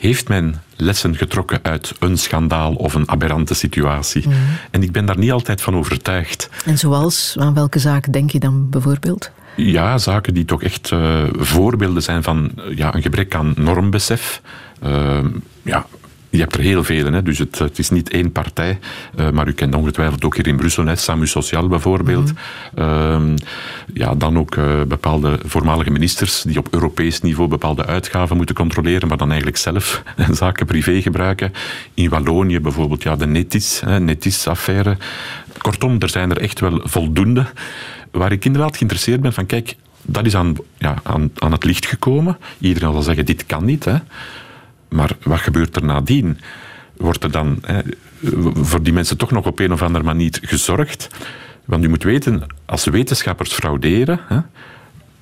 Heeft 0.00 0.28
men 0.28 0.62
lessen 0.76 1.16
getrokken 1.16 1.58
uit 1.62 1.94
een 1.98 2.18
schandaal 2.18 2.74
of 2.74 2.94
een 2.94 3.08
aberrante 3.08 3.54
situatie? 3.54 4.24
En 4.70 4.82
ik 4.82 4.92
ben 4.92 5.06
daar 5.06 5.18
niet 5.18 5.32
altijd 5.32 5.60
van 5.60 5.76
overtuigd. 5.76 6.48
En 6.64 6.78
zoals, 6.78 7.36
aan 7.38 7.54
welke 7.54 7.78
zaak 7.78 8.12
denk 8.12 8.30
je 8.30 8.38
dan 8.38 8.70
bijvoorbeeld? 8.70 9.30
Ja, 9.56 9.98
zaken 9.98 10.34
die 10.34 10.44
toch 10.44 10.62
echt 10.62 10.90
eh, 10.90 11.22
voorbeelden 11.32 12.02
zijn 12.02 12.22
van 12.22 12.50
eh, 12.56 12.76
ja, 12.76 12.94
een 12.94 13.02
gebrek 13.02 13.34
aan 13.34 13.54
normbesef. 13.56 14.42
Uh, 14.84 15.18
ja, 15.62 15.86
je 16.30 16.38
hebt 16.38 16.54
er 16.54 16.60
heel 16.60 16.84
veel, 16.84 17.12
hè? 17.12 17.22
dus 17.22 17.38
het, 17.38 17.58
het 17.58 17.78
is 17.78 17.90
niet 17.90 18.10
één 18.10 18.32
partij. 18.32 18.78
Eh, 19.16 19.30
maar 19.30 19.48
u 19.48 19.52
kent 19.52 19.74
ongetwijfeld 19.74 20.24
ook 20.24 20.36
hier 20.36 20.46
in 20.46 20.56
Brussel, 20.56 20.86
hè? 20.86 20.96
Samu 20.96 21.26
Sociaal 21.26 21.68
bijvoorbeeld. 21.68 22.32
Ehm, 22.74 23.36
ja, 23.94 24.14
dan 24.14 24.38
ook 24.38 24.56
eh, 24.56 24.82
bepaalde 24.82 25.38
voormalige 25.44 25.90
ministers 25.90 26.42
die 26.42 26.58
op 26.58 26.68
Europees 26.70 27.20
niveau 27.20 27.48
bepaalde 27.48 27.86
uitgaven 27.86 28.36
moeten 28.36 28.54
controleren, 28.54 29.08
maar 29.08 29.16
dan 29.16 29.28
eigenlijk 29.28 29.58
zelf 29.58 30.02
zaken 30.30 30.66
privé 30.66 31.02
gebruiken. 31.02 31.52
In 31.94 32.08
Wallonië 32.08 32.60
bijvoorbeeld, 32.60 33.02
ja, 33.02 33.16
de 33.16 33.26
Netis, 33.26 33.80
hè, 33.84 34.00
Netis-affaire. 34.00 34.96
Kortom, 35.58 35.96
er 35.98 36.08
zijn 36.08 36.30
er 36.30 36.40
echt 36.40 36.60
wel 36.60 36.80
voldoende. 36.84 37.46
Waar 38.10 38.32
ik 38.32 38.44
inderdaad 38.44 38.76
geïnteresseerd 38.76 39.20
ben 39.20 39.32
van, 39.32 39.46
kijk, 39.46 39.76
dat 40.02 40.26
is 40.26 40.36
aan, 40.36 40.54
ja, 40.78 40.94
aan, 41.02 41.30
aan 41.38 41.52
het 41.52 41.64
licht 41.64 41.86
gekomen. 41.86 42.38
Iedereen 42.58 42.92
zal 42.92 43.02
zeggen, 43.02 43.26
dit 43.26 43.46
kan 43.46 43.64
niet. 43.64 43.84
Hè. 43.84 43.94
Maar 44.90 45.10
wat 45.22 45.38
gebeurt 45.38 45.76
er 45.76 45.84
nadien? 45.84 46.38
Wordt 46.96 47.24
er 47.24 47.30
dan 47.30 47.58
hè, 47.66 47.80
voor 48.54 48.82
die 48.82 48.92
mensen 48.92 49.16
toch 49.16 49.30
nog 49.30 49.46
op 49.46 49.58
een 49.58 49.72
of 49.72 49.82
andere 49.82 50.04
manier 50.04 50.38
gezorgd? 50.42 51.08
Want 51.64 51.84
u 51.84 51.88
moet 51.88 52.02
weten, 52.02 52.42
als 52.64 52.84
wetenschappers 52.84 53.52
frauderen, 53.52 54.20
hè, 54.28 54.38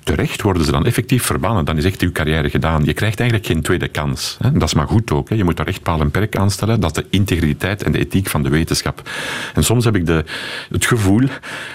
terecht 0.09 0.41
worden 0.41 0.65
ze 0.65 0.71
dan 0.71 0.85
effectief 0.85 1.23
verbannen. 1.23 1.65
Dan 1.65 1.77
is 1.77 1.85
echt 1.85 2.01
uw 2.01 2.11
carrière 2.11 2.49
gedaan. 2.49 2.85
Je 2.85 2.93
krijgt 2.93 3.19
eigenlijk 3.19 3.49
geen 3.49 3.61
tweede 3.61 3.87
kans. 3.87 4.37
Hè. 4.39 4.51
Dat 4.51 4.63
is 4.63 4.73
maar 4.73 4.87
goed 4.87 5.11
ook. 5.11 5.29
Hè. 5.29 5.35
Je 5.35 5.43
moet 5.43 5.57
daar 5.57 5.67
echt 5.67 5.83
paal 5.83 5.99
en 5.99 6.11
perk 6.11 6.35
aan 6.35 6.51
stellen. 6.51 6.79
Dat 6.79 6.97
is 6.97 7.03
de 7.03 7.09
integriteit 7.17 7.83
en 7.83 7.91
de 7.91 7.99
ethiek 7.99 8.29
van 8.29 8.43
de 8.43 8.49
wetenschap. 8.49 9.09
En 9.53 9.63
soms 9.63 9.85
heb 9.85 9.95
ik 9.95 10.05
de, 10.05 10.25
het 10.71 10.85
gevoel 10.85 11.27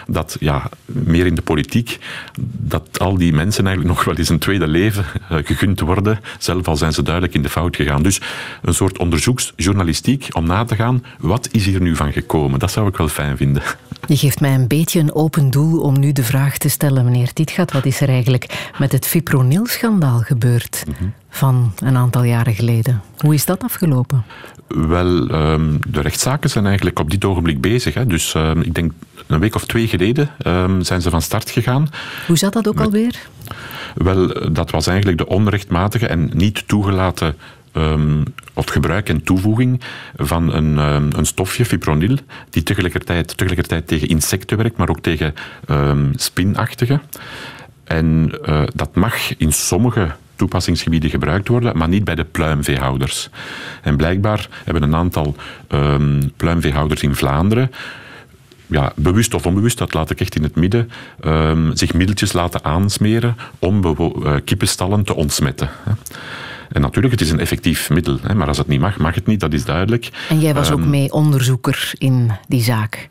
dat, 0.06 0.36
ja, 0.40 0.70
meer 0.84 1.26
in 1.26 1.34
de 1.34 1.42
politiek, 1.42 1.98
dat 2.40 2.98
al 2.98 3.16
die 3.16 3.32
mensen 3.32 3.66
eigenlijk 3.66 3.96
nog 3.96 4.04
wel 4.04 4.16
eens 4.16 4.28
een 4.28 4.38
tweede 4.38 4.66
leven 4.66 5.04
eh, 5.28 5.38
gegund 5.44 5.80
worden, 5.80 6.20
zelf 6.38 6.68
al 6.68 6.76
zijn 6.76 6.92
ze 6.92 7.02
duidelijk 7.02 7.34
in 7.34 7.42
de 7.42 7.48
fout 7.48 7.76
gegaan. 7.76 8.02
Dus 8.02 8.20
een 8.62 8.74
soort 8.74 8.98
onderzoeksjournalistiek 8.98 10.28
om 10.32 10.46
na 10.46 10.64
te 10.64 10.74
gaan, 10.74 11.04
wat 11.18 11.48
is 11.52 11.64
hier 11.66 11.80
nu 11.80 11.96
van 11.96 12.12
gekomen? 12.12 12.58
Dat 12.58 12.70
zou 12.70 12.88
ik 12.88 12.96
wel 12.96 13.08
fijn 13.08 13.36
vinden. 13.36 13.62
Je 14.06 14.16
geeft 14.16 14.40
mij 14.40 14.54
een 14.54 14.68
beetje 14.68 15.00
een 15.00 15.14
open 15.14 15.50
doel 15.50 15.80
om 15.80 15.98
nu 15.98 16.12
de 16.12 16.24
vraag 16.24 16.58
te 16.58 16.68
stellen, 16.68 17.04
meneer 17.04 17.32
Tietgat, 17.32 17.72
wat 17.72 17.84
is 17.84 18.00
er 18.00 18.08
eigenlijk 18.08 18.23
met 18.78 18.92
het 18.92 19.06
fipronil-schandaal 19.06 20.18
gebeurd 20.18 20.84
van 21.30 21.72
een 21.78 21.96
aantal 21.96 22.22
jaren 22.22 22.54
geleden? 22.54 23.02
Hoe 23.18 23.34
is 23.34 23.44
dat 23.44 23.62
afgelopen? 23.62 24.24
Wel, 24.68 25.28
ehm, 25.28 25.76
de 25.88 26.00
rechtszaken 26.00 26.50
zijn 26.50 26.66
eigenlijk 26.66 26.98
op 26.98 27.10
dit 27.10 27.24
ogenblik 27.24 27.60
bezig. 27.60 27.94
Hè. 27.94 28.06
Dus 28.06 28.34
ehm, 28.34 28.60
ik 28.60 28.74
denk 28.74 28.92
een 29.26 29.40
week 29.40 29.54
of 29.54 29.66
twee 29.66 29.88
geleden 29.88 30.30
ehm, 30.38 30.82
zijn 30.82 31.02
ze 31.02 31.10
van 31.10 31.22
start 31.22 31.50
gegaan. 31.50 31.88
Hoe 32.26 32.38
zat 32.38 32.52
dat 32.52 32.68
ook 32.68 32.80
alweer? 32.80 33.28
Wel, 33.94 34.52
dat 34.52 34.70
was 34.70 34.86
eigenlijk 34.86 35.18
de 35.18 35.26
onrechtmatige 35.26 36.06
en 36.06 36.30
niet 36.34 36.68
toegelaten 36.68 37.36
um, 37.76 38.22
of 38.54 38.66
gebruik 38.66 39.08
en 39.08 39.22
toevoeging 39.22 39.80
van 40.16 40.52
een, 40.52 40.78
um, 40.78 41.08
een 41.16 41.26
stofje, 41.26 41.64
fipronil, 41.64 42.16
die 42.50 42.62
tegelijkertijd, 42.62 43.36
tegelijkertijd 43.36 43.86
tegen 43.86 44.08
insecten 44.08 44.56
werkt, 44.56 44.76
maar 44.76 44.88
ook 44.88 45.00
tegen 45.00 45.34
um, 45.70 46.12
spinachtige. 46.16 47.00
En 47.84 48.32
uh, 48.48 48.62
dat 48.74 48.94
mag 48.94 49.36
in 49.36 49.52
sommige 49.52 50.10
toepassingsgebieden 50.36 51.10
gebruikt 51.10 51.48
worden, 51.48 51.76
maar 51.76 51.88
niet 51.88 52.04
bij 52.04 52.14
de 52.14 52.24
pluimveehouders. 52.24 53.28
En 53.82 53.96
blijkbaar 53.96 54.48
hebben 54.64 54.82
een 54.82 54.94
aantal 54.94 55.36
um, 55.68 56.32
pluimveehouders 56.36 57.02
in 57.02 57.14
Vlaanderen 57.14 57.70
ja, 58.66 58.92
bewust 58.96 59.34
of 59.34 59.46
onbewust, 59.46 59.78
dat 59.78 59.94
laat 59.94 60.10
ik 60.10 60.20
echt 60.20 60.36
in 60.36 60.42
het 60.42 60.54
midden, 60.54 60.90
um, 61.24 61.76
zich 61.76 61.94
middeltjes 61.94 62.32
laten 62.32 62.64
aansmeren 62.64 63.36
om 63.58 63.84
uh, 63.84 64.34
kippenstallen 64.44 65.04
te 65.04 65.14
ontsmetten. 65.14 65.70
Hè. 65.82 65.92
En 66.72 66.80
natuurlijk, 66.80 67.12
het 67.12 67.22
is 67.22 67.30
een 67.30 67.40
effectief 67.40 67.90
middel, 67.90 68.18
hè, 68.22 68.34
maar 68.34 68.48
als 68.48 68.58
het 68.58 68.68
niet 68.68 68.80
mag, 68.80 68.98
mag 68.98 69.14
het 69.14 69.26
niet, 69.26 69.40
dat 69.40 69.52
is 69.52 69.64
duidelijk. 69.64 70.10
En 70.28 70.40
jij 70.40 70.54
was 70.54 70.68
um, 70.68 70.74
ook 70.74 70.84
mee 70.84 71.12
onderzoeker 71.12 71.92
in 71.98 72.32
die 72.48 72.62
zaak? 72.62 73.08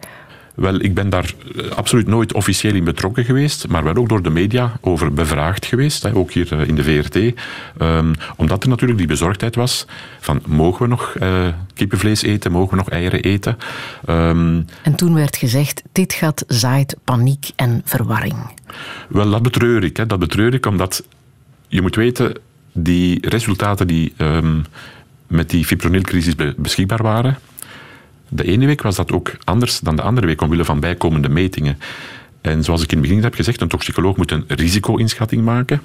Wel, 0.54 0.76
ik 0.76 0.94
ben 0.94 1.10
daar 1.10 1.34
absoluut 1.76 2.08
nooit 2.08 2.34
officieel 2.34 2.74
in 2.74 2.84
betrokken 2.84 3.26
geweest, 3.26 3.68
maar 3.68 3.84
wel 3.84 3.96
ook 3.96 4.10
door 4.10 4.22
de 4.22 4.30
media 4.30 4.72
over 4.82 5.14
bevraagd 5.14 5.66
geweest, 5.66 6.14
ook 6.14 6.32
hier 6.32 6.68
in 6.68 6.76
de 6.76 6.84
VRT. 6.84 7.16
Um, 7.82 8.14
omdat 8.36 8.64
er 8.64 8.70
natuurlijk 8.70 9.00
die 9.00 9.08
bezorgdheid 9.08 9.56
was 9.56 9.86
van, 10.20 10.42
mogen 10.46 10.82
we 10.82 10.88
nog 10.88 11.16
uh, 11.22 11.48
kippenvlees 11.74 12.22
eten, 12.22 12.52
mogen 12.52 12.70
we 12.70 12.76
nog 12.76 12.90
eieren 12.90 13.22
eten? 13.22 13.58
Um, 14.10 14.66
en 14.84 14.96
toen 14.96 15.14
werd 15.14 15.36
gezegd, 15.36 15.84
dit 15.92 16.14
gaat 16.14 16.44
zaait 16.48 16.96
paniek 17.04 17.50
en 17.56 17.82
verwarring. 17.86 18.36
Wel, 19.10 19.30
dat 19.30 19.42
betreur 19.42 19.84
ik. 19.84 19.98
Hè, 19.98 20.06
dat 20.06 20.20
betreur 20.20 20.54
ik 20.54 20.66
omdat, 20.66 21.04
je 21.68 21.82
moet 21.82 21.96
weten, 21.96 22.34
die 22.72 23.30
resultaten 23.30 23.88
die 23.88 24.14
um, 24.18 24.66
met 25.28 25.50
die 25.50 25.66
fipronilcrisis 25.66 26.36
beschikbaar 26.58 27.04
waren, 27.04 27.38
de 28.30 28.44
ene 28.44 28.66
week 28.66 28.82
was 28.82 28.96
dat 28.96 29.12
ook 29.12 29.32
anders 29.44 29.80
dan 29.80 29.96
de 29.96 30.02
andere 30.02 30.28
week, 30.28 30.42
omwille 30.42 30.66
van 30.66 30.80
bijkomende 30.80 31.30
metingen. 31.30 31.78
En 32.42 32.64
zoals 32.64 32.84
ik 32.84 32.92
in 32.92 32.98
het 32.98 33.08
begin 33.08 33.24
heb 33.24 33.34
gezegd, 33.34 33.62
een 33.62 33.68
toxicoloog 33.68 34.18
moet 34.18 34.32
een 34.32 34.44
risico-inschatting 34.48 35.44
maken. 35.44 35.82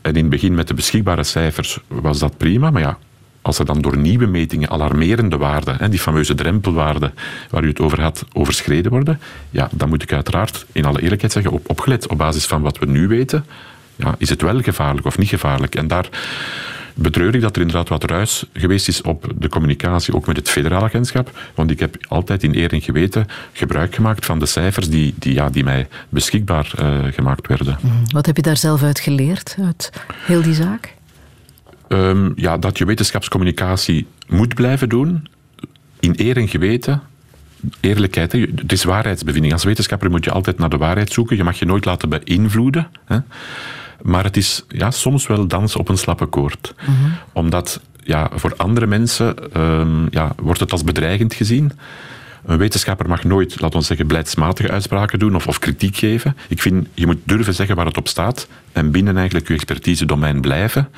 En 0.00 0.14
in 0.14 0.20
het 0.20 0.30
begin 0.30 0.54
met 0.54 0.68
de 0.68 0.74
beschikbare 0.74 1.24
cijfers 1.24 1.78
was 1.88 2.18
dat 2.18 2.36
prima, 2.36 2.70
maar 2.70 2.82
ja, 2.82 2.98
als 3.42 3.58
er 3.58 3.64
dan 3.64 3.80
door 3.80 3.96
nieuwe 3.96 4.26
metingen 4.26 4.70
alarmerende 4.70 5.36
waarden, 5.36 5.90
die 5.90 6.00
fameuze 6.00 6.34
drempelwaarden 6.34 7.14
waar 7.50 7.64
u 7.64 7.68
het 7.68 7.80
over 7.80 8.00
had, 8.00 8.24
overschreden 8.32 8.90
worden, 8.90 9.20
ja, 9.50 9.68
dan 9.72 9.88
moet 9.88 10.02
ik 10.02 10.12
uiteraard 10.12 10.66
in 10.72 10.84
alle 10.84 11.02
eerlijkheid 11.02 11.32
zeggen, 11.32 11.52
op, 11.52 11.70
opgelet 11.70 12.08
op 12.08 12.18
basis 12.18 12.46
van 12.46 12.62
wat 12.62 12.78
we 12.78 12.86
nu 12.86 13.08
weten, 13.08 13.44
ja, 13.96 14.14
is 14.18 14.28
het 14.28 14.42
wel 14.42 14.60
gevaarlijk 14.60 15.06
of 15.06 15.18
niet 15.18 15.28
gevaarlijk? 15.28 15.74
En 15.74 15.86
daar 15.86 16.08
betreur 16.94 17.34
ik 17.34 17.40
dat 17.40 17.56
er 17.56 17.62
inderdaad 17.62 17.88
wat 17.88 18.04
ruis 18.04 18.44
geweest 18.52 18.88
is 18.88 19.02
op 19.02 19.32
de 19.38 19.48
communicatie, 19.48 20.14
ook 20.14 20.26
met 20.26 20.36
het 20.36 20.50
federaal 20.50 20.82
agentschap. 20.82 21.38
Want 21.54 21.70
ik 21.70 21.80
heb 21.80 21.96
altijd 22.08 22.42
in 22.42 22.56
eer 22.56 22.72
en 22.72 22.80
geweten 22.80 23.26
gebruik 23.52 23.94
gemaakt 23.94 24.26
van 24.26 24.38
de 24.38 24.46
cijfers 24.46 24.88
die, 24.88 25.14
die, 25.18 25.34
ja, 25.34 25.50
die 25.50 25.64
mij 25.64 25.88
beschikbaar 26.08 26.72
uh, 26.80 26.98
gemaakt 27.12 27.46
werden. 27.46 27.78
Wat 28.12 28.26
heb 28.26 28.36
je 28.36 28.42
daar 28.42 28.56
zelf 28.56 28.82
uit 28.82 29.00
geleerd, 29.00 29.56
uit 29.64 29.92
heel 30.26 30.42
die 30.42 30.54
zaak? 30.54 30.94
Um, 31.88 32.32
ja, 32.36 32.58
dat 32.58 32.78
je 32.78 32.84
wetenschapscommunicatie 32.84 34.06
moet 34.28 34.54
blijven 34.54 34.88
doen, 34.88 35.28
in 36.00 36.14
eer 36.16 36.36
en 36.36 36.48
geweten, 36.48 37.02
eerlijkheid. 37.80 38.32
Het 38.32 38.72
is 38.72 38.84
waarheidsbevinding. 38.84 39.52
Als 39.52 39.64
wetenschapper 39.64 40.10
moet 40.10 40.24
je 40.24 40.30
altijd 40.30 40.58
naar 40.58 40.68
de 40.68 40.76
waarheid 40.76 41.12
zoeken. 41.12 41.36
Je 41.36 41.44
mag 41.44 41.58
je 41.58 41.64
nooit 41.64 41.84
laten 41.84 42.08
beïnvloeden. 42.08 42.88
Hè. 43.04 43.18
Maar 44.02 44.24
het 44.24 44.36
is 44.36 44.64
ja, 44.68 44.90
soms 44.90 45.26
wel 45.26 45.46
dans 45.46 45.76
op 45.76 45.88
een 45.88 45.98
slappe 45.98 46.26
koord. 46.26 46.74
Mm 46.86 46.94
-hmm. 46.94 47.12
Omdat 47.32 47.80
ja, 48.04 48.30
voor 48.34 48.54
andere 48.56 48.86
mensen 48.86 49.60
um, 49.60 50.06
ja, 50.10 50.32
wordt 50.36 50.60
het 50.60 50.72
als 50.72 50.84
bedreigend 50.84 51.34
gezien. 51.34 51.72
Een 52.44 52.58
wetenschapper 52.58 53.08
mag 53.08 53.24
nooit, 53.24 53.60
laten 53.60 53.78
we 53.78 53.84
zeggen, 53.84 54.06
beleidsmatige 54.06 54.70
uitspraken 54.70 55.18
doen 55.18 55.34
of, 55.34 55.46
of 55.46 55.58
kritiek 55.58 55.96
geven. 55.96 56.36
Ik 56.48 56.62
vind, 56.62 56.88
je 56.94 57.06
moet 57.06 57.18
durven 57.24 57.54
zeggen 57.54 57.76
waar 57.76 57.86
het 57.86 57.96
op 57.96 58.08
staat 58.08 58.48
en 58.72 58.90
binnen 58.90 59.16
eigenlijk 59.16 59.48
je 59.48 59.54
expertise-domein 59.54 60.40
blijven. 60.40 60.88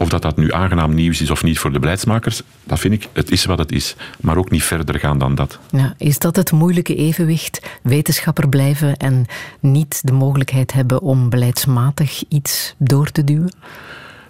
Of 0.00 0.08
dat 0.08 0.22
dat 0.22 0.36
nu 0.36 0.52
aangenaam 0.52 0.94
nieuws 0.94 1.20
is 1.20 1.30
of 1.30 1.42
niet 1.42 1.58
voor 1.58 1.72
de 1.72 1.78
beleidsmakers, 1.78 2.42
dat 2.64 2.78
vind 2.78 2.94
ik, 2.94 3.08
het 3.12 3.30
is 3.30 3.44
wat 3.44 3.58
het 3.58 3.72
is. 3.72 3.96
Maar 4.20 4.36
ook 4.36 4.50
niet 4.50 4.62
verder 4.62 4.98
gaan 4.98 5.18
dan 5.18 5.34
dat. 5.34 5.58
Ja, 5.70 5.94
is 5.98 6.18
dat 6.18 6.36
het 6.36 6.52
moeilijke 6.52 6.94
evenwicht? 6.94 7.78
Wetenschapper 7.82 8.48
blijven 8.48 8.96
en 8.96 9.26
niet 9.60 10.00
de 10.06 10.12
mogelijkheid 10.12 10.72
hebben 10.72 11.00
om 11.00 11.28
beleidsmatig 11.28 12.22
iets 12.28 12.74
door 12.78 13.10
te 13.10 13.24
duwen? 13.24 13.52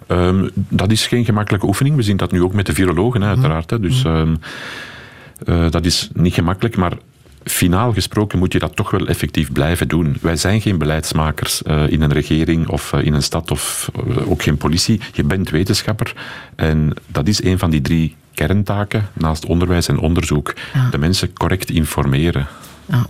Um, 0.07 0.49
dat 0.53 0.91
is 0.91 1.07
geen 1.07 1.25
gemakkelijke 1.25 1.67
oefening. 1.67 1.95
We 1.95 2.01
zien 2.01 2.17
dat 2.17 2.31
nu 2.31 2.41
ook 2.41 2.53
met 2.53 2.65
de 2.65 2.73
virologen, 2.73 3.23
uiteraard. 3.23 3.69
Hè. 3.69 3.79
Dus 3.79 4.03
um, 4.03 4.39
uh, 5.45 5.69
dat 5.69 5.85
is 5.85 6.09
niet 6.13 6.33
gemakkelijk, 6.33 6.77
maar 6.77 6.93
finaal 7.43 7.93
gesproken 7.93 8.39
moet 8.39 8.53
je 8.53 8.59
dat 8.59 8.75
toch 8.75 8.91
wel 8.91 9.07
effectief 9.07 9.51
blijven 9.51 9.87
doen. 9.87 10.17
Wij 10.21 10.35
zijn 10.35 10.61
geen 10.61 10.77
beleidsmakers 10.77 11.61
uh, 11.61 11.89
in 11.89 12.01
een 12.01 12.13
regering 12.13 12.67
of 12.67 12.93
uh, 12.93 13.05
in 13.05 13.13
een 13.13 13.23
stad 13.23 13.51
of 13.51 13.91
uh, 14.07 14.31
ook 14.31 14.43
geen 14.43 14.57
politie. 14.57 15.01
Je 15.13 15.23
bent 15.23 15.49
wetenschapper 15.49 16.13
en 16.55 16.93
dat 17.07 17.27
is 17.27 17.43
een 17.43 17.59
van 17.59 17.69
die 17.69 17.81
drie 17.81 18.15
kerntaken 18.33 19.07
naast 19.13 19.45
onderwijs 19.45 19.87
en 19.87 19.99
onderzoek. 19.99 20.53
Ja. 20.73 20.89
De 20.89 20.97
mensen 20.97 21.33
correct 21.33 21.69
informeren. 21.69 22.47
Ja. 22.85 23.05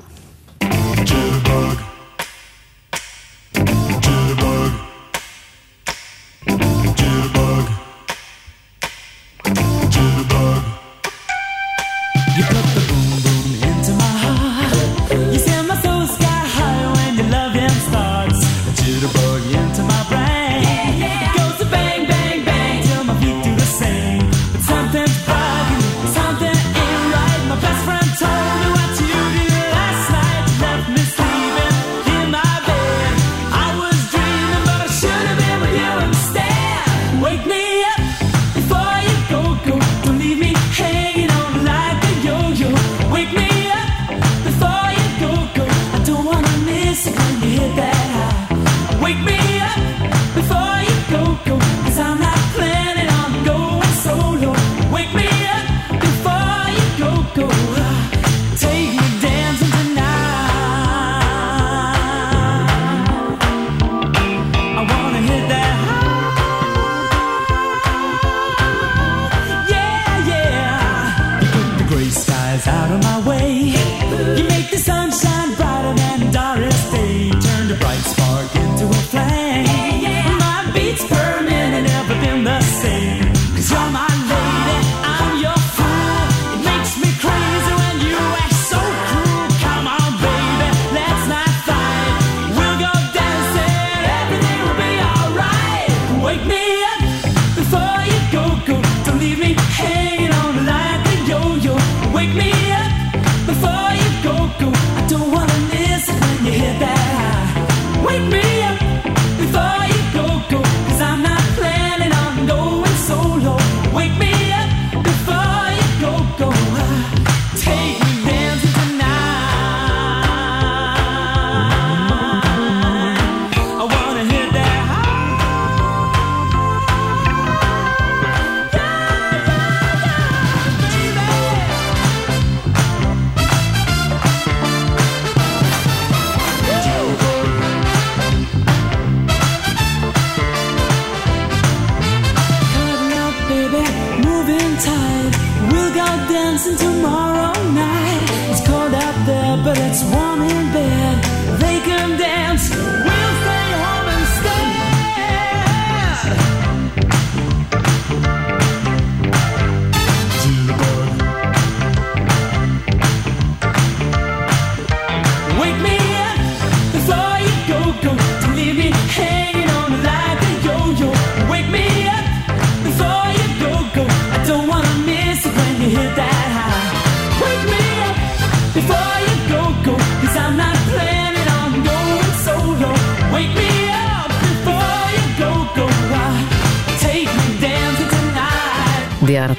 Dancing 146.64 146.78
tomorrow 146.78 147.54
night. 147.72 148.22
It's 148.52 148.62
cold 148.68 148.94
out 148.94 149.26
there, 149.26 149.58
but 149.64 149.78
it's 149.80 150.04
warm 150.04 150.21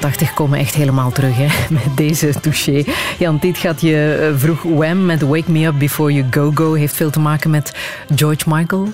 80 0.02 0.34
komen 0.34 0.58
echt 0.58 0.74
helemaal 0.74 1.12
terug 1.12 1.36
hè, 1.36 1.46
met 1.74 1.96
deze 1.96 2.40
touché. 2.40 2.84
Jan, 3.18 3.38
dit 3.40 3.58
gaat 3.58 3.80
je 3.80 4.18
eh, 4.20 4.40
vroeg 4.40 4.62
WEM 4.62 5.06
met 5.06 5.20
Wake 5.22 5.50
Me 5.50 5.66
Up 5.66 5.78
Before 5.78 6.12
You 6.12 6.26
Go 6.30 6.50
Go. 6.54 6.74
Heeft 6.74 6.94
veel 6.96 7.10
te 7.10 7.20
maken 7.20 7.50
met 7.50 7.74
George 8.14 8.44
Michael. 8.46 8.92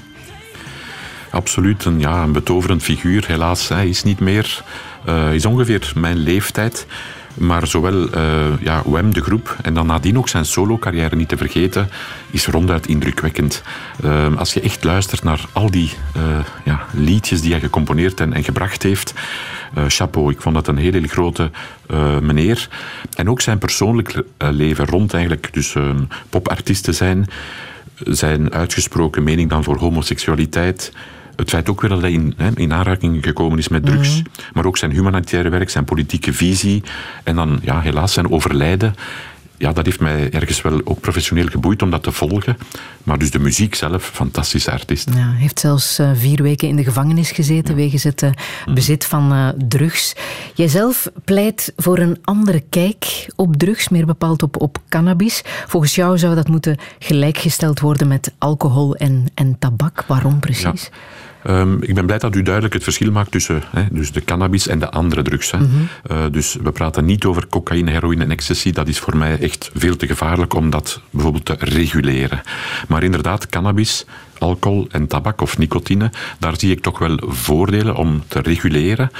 Absoluut, 1.31 1.85
een, 1.85 2.01
ja, 2.01 2.23
een 2.23 2.33
betoverend 2.33 2.83
figuur. 2.83 3.25
Helaas, 3.27 3.69
hij 3.69 3.89
is 3.89 4.03
niet 4.03 4.21
meer, 4.21 4.63
uh, 5.09 5.35
is 5.35 5.47
ongeveer 5.47 5.93
mijn 5.95 6.17
leeftijd. 6.17 6.87
Maar 7.35 7.67
zowel 7.67 8.11
eh, 8.11 8.23
ja, 8.61 8.83
Wem, 8.87 9.13
de 9.13 9.23
groep, 9.23 9.57
en 9.63 9.75
dan 9.75 9.87
nadien 9.87 10.19
ook 10.19 10.29
zijn 10.29 10.45
solo-carrière 10.45 11.17
niet 11.17 11.29
te 11.29 11.37
vergeten, 11.37 11.89
is 12.31 12.47
ronduit 12.47 12.87
indrukwekkend. 12.87 13.63
Als 14.37 14.53
je 14.53 14.61
echt 14.61 14.85
luistert 14.85 15.23
naar 15.23 15.45
al 15.53 15.71
die 15.71 15.93
ja, 16.65 16.81
liedjes 16.93 17.41
die 17.41 17.51
hij 17.51 17.61
gecomponeerd 17.61 18.21
en, 18.21 18.33
en 18.33 18.45
gebracht 18.45 18.83
heeft, 18.83 19.15
eh, 19.75 19.85
chapeau, 19.89 20.31
ik 20.31 20.41
vond 20.41 20.55
dat 20.55 20.69
een 20.69 20.77
heel 20.77 21.03
grote 21.07 21.51
eh, 21.87 22.19
meneer. 22.19 22.69
En 23.15 23.31
ook 23.31 23.41
zijn 23.41 23.59
persoonlijk 23.59 24.23
eh, 24.37 24.49
leven 24.51 24.87
rond 24.87 25.13
eigenlijk, 25.13 25.49
dus 25.53 25.75
eh, 25.75 25.91
popartiest 26.29 26.85
te 26.85 26.93
zijn, 26.93 27.27
zijn 28.05 28.53
uitgesproken 28.53 29.23
mening 29.23 29.51
dan 29.51 29.65
voor 29.65 29.77
homoseksualiteit. 29.77 30.93
Het 31.37 31.49
feit 31.51 31.69
ook 31.69 31.81
weer 31.81 31.91
dat 31.91 32.01
hij 32.01 32.13
in, 32.13 32.35
in 32.55 32.73
aanraking 32.73 33.25
gekomen 33.25 33.59
is 33.59 33.69
met 33.69 33.85
drugs. 33.85 34.23
Maar 34.53 34.67
ook 34.67 34.77
zijn 34.77 34.91
humanitaire 34.91 35.49
werk, 35.49 35.71
zijn 35.71 35.85
politieke 35.85 36.33
visie. 36.33 36.83
En 37.25 37.35
dan 37.35 37.59
ja, 37.63 37.81
helaas 37.81 38.13
zijn 38.13 38.31
overlijden. 38.31 38.95
Ja, 39.59 39.73
dat 39.73 39.85
heeft 39.85 40.01
mij 40.01 40.31
ergens 40.31 40.63
wel 40.63 40.81
ook 40.85 41.01
professioneel 41.01 41.47
geboeid 41.47 41.83
om 41.83 41.91
dat 41.91 42.03
te 42.03 42.13
volgen. 42.13 42.57
Maar 43.03 43.19
dus 43.19 43.31
de 43.31 43.39
muziek 43.39 43.75
zelf, 43.75 44.11
fantastische 44.15 44.71
artiest. 44.71 45.09
Ja, 45.15 45.31
hij 45.31 45.41
heeft 45.41 45.61
zelfs 45.61 45.99
eh, 45.99 46.11
vier 46.15 46.43
weken 46.43 46.69
in 46.69 46.77
de 46.77 46.85
gevangenis 46.85 47.31
gezeten 47.31 47.75
wegens 47.75 48.03
het 48.03 48.23
eh, 48.23 48.31
bezit 48.75 49.05
van 49.05 49.33
eh, 49.33 49.49
drugs. 49.69 50.15
Jijzelf 50.55 51.11
pleit 51.25 51.73
voor 51.77 51.99
een 51.99 52.19
andere 52.23 52.61
kijk 52.61 53.27
op 53.37 53.57
drugs, 53.57 53.89
meer 53.89 54.07
bepaald 54.07 54.43
op, 54.43 54.61
op 54.61 54.79
cannabis. 54.89 55.43
Volgens 55.67 55.95
jou 55.95 56.19
zou 56.19 56.35
dat 56.35 56.49
moeten 56.49 56.77
gelijkgesteld 56.99 57.81
worden 57.81 58.09
met 58.09 58.33
alcohol 58.39 58.97
en, 58.97 59.25
en 59.35 59.59
tabak. 59.59 60.05
Waarom 60.07 60.41
precies? 60.41 60.91
Ehm, 61.43 61.83
ik 61.83 61.95
ben 61.95 62.07
blij 62.07 62.19
dat 62.19 62.37
u 62.37 62.43
duidelijk 62.43 62.75
het 62.75 62.83
verschil 62.83 63.11
maakt 63.11 63.31
tussen 63.31 63.63
hè, 63.71 63.85
dus 63.91 64.13
de 64.13 64.25
cannabis 64.25 64.69
en 64.69 64.79
de 64.79 64.91
andere 64.91 65.23
drugs. 65.23 65.51
Hè. 65.51 65.59
Eh, 66.03 66.25
dus 66.31 66.57
we 66.63 66.73
praten 66.73 67.05
niet 67.05 67.25
over 67.25 67.47
cocaïne, 67.47 67.91
heroïne 67.91 68.25
en 68.25 68.31
ecstasy. 68.31 68.73
Dat 68.73 68.89
is 68.89 68.99
voor 68.99 69.17
mij 69.17 69.39
echt 69.41 69.71
veel 69.75 69.97
te 69.97 70.07
gevaarlijk 70.07 70.55
om 70.55 70.71
dat 70.71 71.01
bijvoorbeeld 71.11 71.45
te 71.45 71.57
reguleren. 71.59 72.41
Maar 72.89 73.03
inderdaad, 73.03 73.47
cannabis, 73.47 74.05
alcohol 74.39 74.87
en 74.91 75.07
tabak 75.07 75.41
of 75.41 75.59
nicotine, 75.59 76.11
daar 76.39 76.59
zie 76.59 76.71
ik 76.71 76.81
toch 76.81 76.99
wel 76.99 77.19
voordelen 77.23 77.97
om 77.97 78.23
te 78.29 78.41
reguleren, 78.41 79.11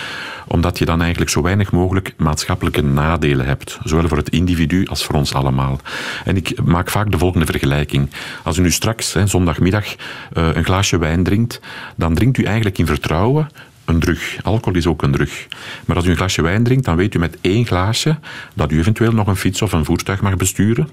omdat 0.47 0.79
je 0.79 0.85
dan 0.85 1.01
eigenlijk 1.01 1.31
zo 1.31 1.43
weinig 1.43 1.73
mogelijk 1.73 2.15
maatschappelijke 2.17 2.83
nadelen 2.83 3.47
hebt, 3.47 3.79
zowel 3.85 4.09
voor 4.09 4.17
het 4.17 4.29
individu 4.29 4.87
als 4.87 5.05
voor 5.05 5.15
ons 5.15 5.35
allemaal. 5.35 5.81
En 6.25 6.37
ik 6.37 6.65
maak 6.65 6.91
vaak 6.91 7.11
de 7.11 7.19
volgende 7.19 7.47
vergelijking. 7.47 8.11
Als 8.43 8.57
u 8.59 8.63
nu 8.63 8.71
straks, 8.71 9.17
zondagmiddag, 9.25 9.95
eh, 10.33 10.49
een 10.53 10.65
glaasje 10.65 10.99
wijn 10.99 11.23
drinkt, 11.23 11.61
dan 11.97 12.15
drinkt 12.15 12.39
u 12.39 12.45
eigenlijk 12.45 12.79
in 12.79 12.87
vertrouwen 12.87 13.49
een 13.89 13.99
drug. 13.99 14.37
Alcohol 14.43 14.79
is 14.79 14.87
ook 14.87 15.03
een 15.03 15.13
drug. 15.13 15.47
Maar 15.85 15.97
als 15.97 16.05
u 16.05 16.11
een 16.11 16.17
glasje 16.17 16.43
wijn 16.43 16.65
drinkt, 16.65 16.85
dan 16.85 16.97
weet 16.97 17.15
u 17.15 17.19
met 17.19 17.39
één 17.41 17.67
glaasje 17.67 18.19
dat 18.55 18.73
u 18.73 18.79
eventueel 18.79 19.13
nog 19.13 19.27
een 19.27 19.37
fiets 19.37 19.63
of 19.63 19.73
een 19.73 19.85
voertuig 19.85 20.21
mag 20.21 20.37
besturen. 20.37 20.89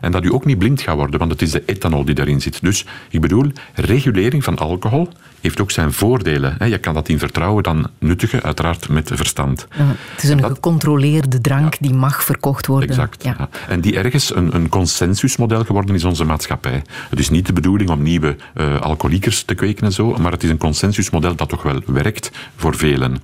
En 0.00 0.12
dat 0.12 0.24
u 0.24 0.32
ook 0.32 0.44
niet 0.44 0.58
blind 0.58 0.80
gaat 0.80 0.96
worden, 0.96 1.18
want 1.18 1.30
het 1.30 1.42
is 1.42 1.50
de 1.50 1.62
ethanol 1.66 2.04
die 2.04 2.14
daarin 2.14 2.40
zit. 2.40 2.58
Dus 2.62 2.84
ik 3.10 3.20
bedoel, 3.20 3.52
regulering 3.74 4.44
van 4.44 4.58
alcohol 4.58 5.08
heeft 5.40 5.60
ook 5.60 5.70
zijn 5.70 5.92
voordelen. 5.92 6.54
hè. 6.58 6.64
Je 6.64 6.78
kan 6.78 6.94
dat 6.94 7.08
in 7.08 7.18
vertrouwen 7.18 7.62
dan 7.62 7.90
nuttigen, 7.98 8.42
uiteraard 8.42 8.88
met 8.88 9.10
verstand. 9.14 9.66
Ja, 9.76 9.84
het 10.14 10.22
is 10.22 10.28
een 10.28 10.44
gecontroleerde 10.44 11.40
drank 11.40 11.76
die 11.80 11.94
mag 11.94 12.24
verkocht 12.24 12.66
worden. 12.66 12.88
Exact. 12.88 13.24
Ja. 13.24 13.48
En 13.68 13.80
die 13.80 13.96
ergens 13.98 14.34
een, 14.34 14.54
een 14.54 14.68
consensusmodel 14.68 15.64
geworden 15.64 15.94
is 15.94 16.04
onze 16.04 16.24
maatschappij. 16.24 16.82
Het 17.10 17.18
is 17.18 17.30
niet 17.30 17.46
de 17.46 17.52
bedoeling 17.52 17.90
om 17.90 18.02
nieuwe 18.02 18.36
eh 18.54 18.80
alcoholiekers 18.80 19.42
te 19.42 19.54
kweken 19.54 19.84
en 19.84 19.92
zo, 19.92 20.16
maar 20.16 20.32
het 20.32 20.42
is 20.42 20.50
een 20.50 20.58
consensusmodel 20.58 21.34
dat 21.34 21.48
toch 21.48 21.62
wel 21.62 21.80
werkt 21.86 22.30
voor 22.56 22.76
velen. 22.76 23.16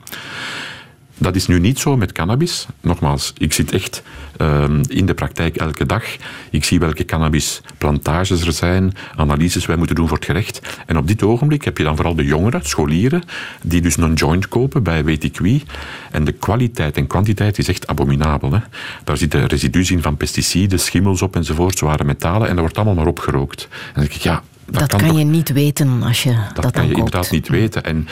Dat 1.18 1.36
is 1.36 1.46
nu 1.46 1.58
niet 1.58 1.78
zo 1.78 1.96
met 1.96 2.12
cannabis. 2.12 2.66
Nogmaals, 2.80 3.32
ik 3.38 3.52
zit 3.52 3.72
echt 3.72 4.02
ehm, 4.36 4.82
in 4.88 5.06
de 5.06 5.14
praktijk 5.14 5.56
elke 5.56 5.86
dag. 5.86 6.04
Ik 6.50 6.64
zie 6.64 6.78
welke 6.78 7.04
cannabisplantages 7.04 8.46
er 8.46 8.52
zijn, 8.52 8.92
analyses 9.16 9.66
wij 9.66 9.76
moeten 9.76 9.96
doen 9.96 10.08
voor 10.08 10.16
het 10.16 10.26
gerecht. 10.26 10.60
En 10.86 10.96
op 10.96 11.06
dit 11.06 11.22
ogenblik 11.22 11.64
heb 11.64 11.78
je 11.78 11.84
dan 11.84 11.96
vooral 11.96 12.14
de 12.14 12.24
jongeren, 12.24 12.60
scholieren, 12.64 13.22
die 13.62 13.80
dus 13.80 13.96
een 13.96 14.14
joint 14.14 14.48
kopen 14.48 14.82
bij 14.82 15.04
weet 15.04 15.24
ik 15.24 15.38
wie. 15.38 15.62
En 16.10 16.24
de 16.24 16.32
kwaliteit 16.32 16.96
en 16.96 17.06
kwantiteit 17.06 17.58
is 17.58 17.68
echt 17.68 17.86
abominabel. 17.86 18.52
Hè? 18.52 18.60
Daar 19.04 19.16
zitten 19.16 19.46
residu's 19.46 19.90
in 19.90 20.02
van 20.02 20.16
pesticiden, 20.16 20.80
schimmels 20.80 21.22
op 21.22 21.36
enzovoort, 21.36 21.78
zware 21.78 22.04
metalen. 22.04 22.48
En 22.48 22.52
dat 22.52 22.60
wordt 22.60 22.76
allemaal 22.76 22.94
maar 22.94 23.06
opgerookt. 23.06 23.68
En 23.70 23.92
dan 23.94 24.02
denk 24.02 24.14
ik, 24.14 24.22
ja, 24.22 24.42
dat, 24.64 24.80
Dat, 24.80 24.88
kan, 24.88 24.98
kan, 24.98 25.08
toch 25.08 25.18
je 25.18 25.24
niet 25.24 25.52
weten 25.52 26.02
als 26.02 26.22
je 26.22 26.30
dat, 26.30 26.54
dat 26.54 26.64
kan 26.64 26.72
dan 26.72 26.86
je 26.86 26.92
koopt. 26.92 27.04
inderdaad 27.04 27.30
niet 27.30 27.48
weten. 27.48 27.84
En 27.84 28.08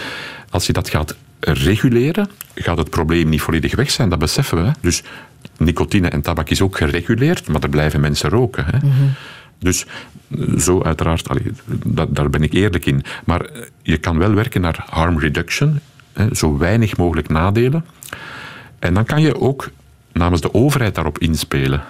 als 0.50 0.66
je 0.66 0.72
dat 0.72 0.88
gaat 0.88 1.14
reguleren, 1.44 2.30
gaat 2.54 2.78
het 2.78 2.90
probleem 2.90 3.28
niet 3.28 3.40
volledig 3.40 3.74
weg 3.74 3.90
zijn. 3.90 4.08
Dat 4.08 4.18
beseffen 4.18 4.64
we. 4.64 4.70
Dus 4.80 5.02
nicotine 5.56 6.08
en 6.08 6.22
tabak 6.22 6.50
is 6.50 6.62
ook 6.62 6.76
gereguleerd, 6.76 7.48
maar 7.48 7.62
er 7.62 7.68
blijven 7.68 8.00
mensen 8.00 8.30
roken. 8.30 8.64
Hè. 8.66 8.78
Dus 9.58 9.86
eh, 10.38 10.58
zo 10.58 10.82
uiteraard, 10.82 11.28
allee, 11.28 11.52
dat, 11.84 12.14
daar 12.14 12.30
ben 12.30 12.42
ik 12.42 12.52
eerlijk 12.52 12.86
in. 12.86 13.02
Maar 13.24 13.40
eh, 13.40 13.62
je 13.82 13.98
kan 13.98 14.18
wel 14.18 14.34
werken 14.34 14.60
naar 14.60 14.84
harm 14.88 15.18
reduction, 15.18 15.80
hè, 16.12 16.34
zo 16.34 16.58
weinig 16.58 16.96
mogelijk 16.96 17.28
nadelen. 17.28 17.84
En 18.78 18.94
dan 18.94 19.04
kan 19.04 19.22
je 19.22 19.40
ook 19.40 19.70
namens 20.12 20.40
de 20.40 20.54
overheid 20.54 20.94
daarop 20.94 21.18
inspelen. 21.18 21.82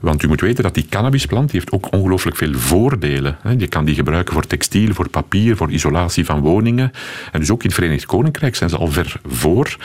Want 0.00 0.22
u 0.22 0.28
moet 0.28 0.40
weten 0.40 0.62
dat 0.62 0.74
die 0.74 0.86
cannabisplant 0.88 1.50
die 1.50 1.60
heeft 1.60 1.72
ook 1.72 1.92
ongelooflijk 1.92 2.36
veel 2.36 2.54
voordelen. 2.54 3.38
Je 3.58 3.66
kan 3.66 3.84
die 3.84 3.94
gebruiken 3.94 4.32
voor 4.34 4.46
textiel, 4.46 4.94
voor 4.94 5.08
papier, 5.08 5.56
voor 5.56 5.70
isolatie 5.70 6.24
van 6.24 6.40
woningen. 6.40 6.92
En 7.32 7.40
dus 7.40 7.50
ook 7.50 7.62
in 7.62 7.68
het 7.68 7.78
Verenigd 7.78 8.06
Koninkrijk 8.06 8.56
zijn 8.56 8.70
ze 8.70 8.76
al 8.76 8.86
ver 8.86 9.20
voor. 9.26 9.76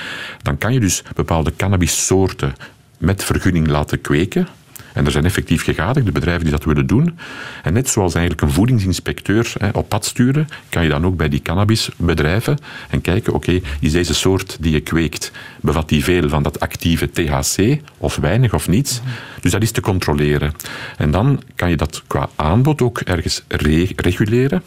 Dan 0.41 0.57
kan 0.57 0.73
je 0.73 0.79
dus 0.79 1.03
bepaalde 1.15 1.55
cannabissoorten 1.55 2.53
met 2.97 3.23
vergunning 3.23 3.67
laten 3.67 4.01
kweken. 4.01 4.47
En 4.95 5.05
er 5.05 5.11
zijn 5.11 5.25
effectief 5.25 5.63
gegadigde 5.63 6.11
bedrijven 6.11 6.43
die 6.43 6.51
dat 6.51 6.63
willen 6.63 6.87
doen. 6.87 7.17
En 7.63 7.73
net 7.73 7.89
zoals 7.89 8.13
eigenlijk 8.13 8.47
een 8.47 8.53
voedingsinspecteur 8.53 9.53
hè, 9.57 9.69
op 9.69 9.89
pad 9.89 10.05
sturen, 10.05 10.47
kan 10.69 10.83
je 10.83 10.89
dan 10.89 11.05
ook 11.05 11.17
bij 11.17 11.29
die 11.29 11.41
cannabisbedrijven 11.41 12.57
en 12.89 13.01
kijken, 13.01 13.33
oké, 13.33 13.59
is 13.79 13.91
deze 13.91 14.13
soort 14.13 14.57
die 14.59 14.71
je 14.71 14.79
kweekt, 14.81 15.31
bevat 15.61 15.89
die 15.89 16.03
veel 16.03 16.29
van 16.29 16.43
dat 16.43 16.59
actieve 16.59 17.11
THC, 17.11 17.81
of 17.97 18.15
weinig 18.15 18.53
of 18.53 18.67
niets? 18.67 19.01
Dus 19.41 19.51
dat 19.51 19.61
is 19.61 19.71
te 19.71 19.81
controleren. 19.81 20.51
En 20.97 21.11
dan 21.11 21.41
kan 21.55 21.69
je 21.69 21.77
dat 21.77 22.03
qua 22.07 22.29
aanbod 22.35 22.81
ook 22.81 22.99
ergens 22.99 23.43
re- 23.47 23.89
reguleren. 23.95 24.63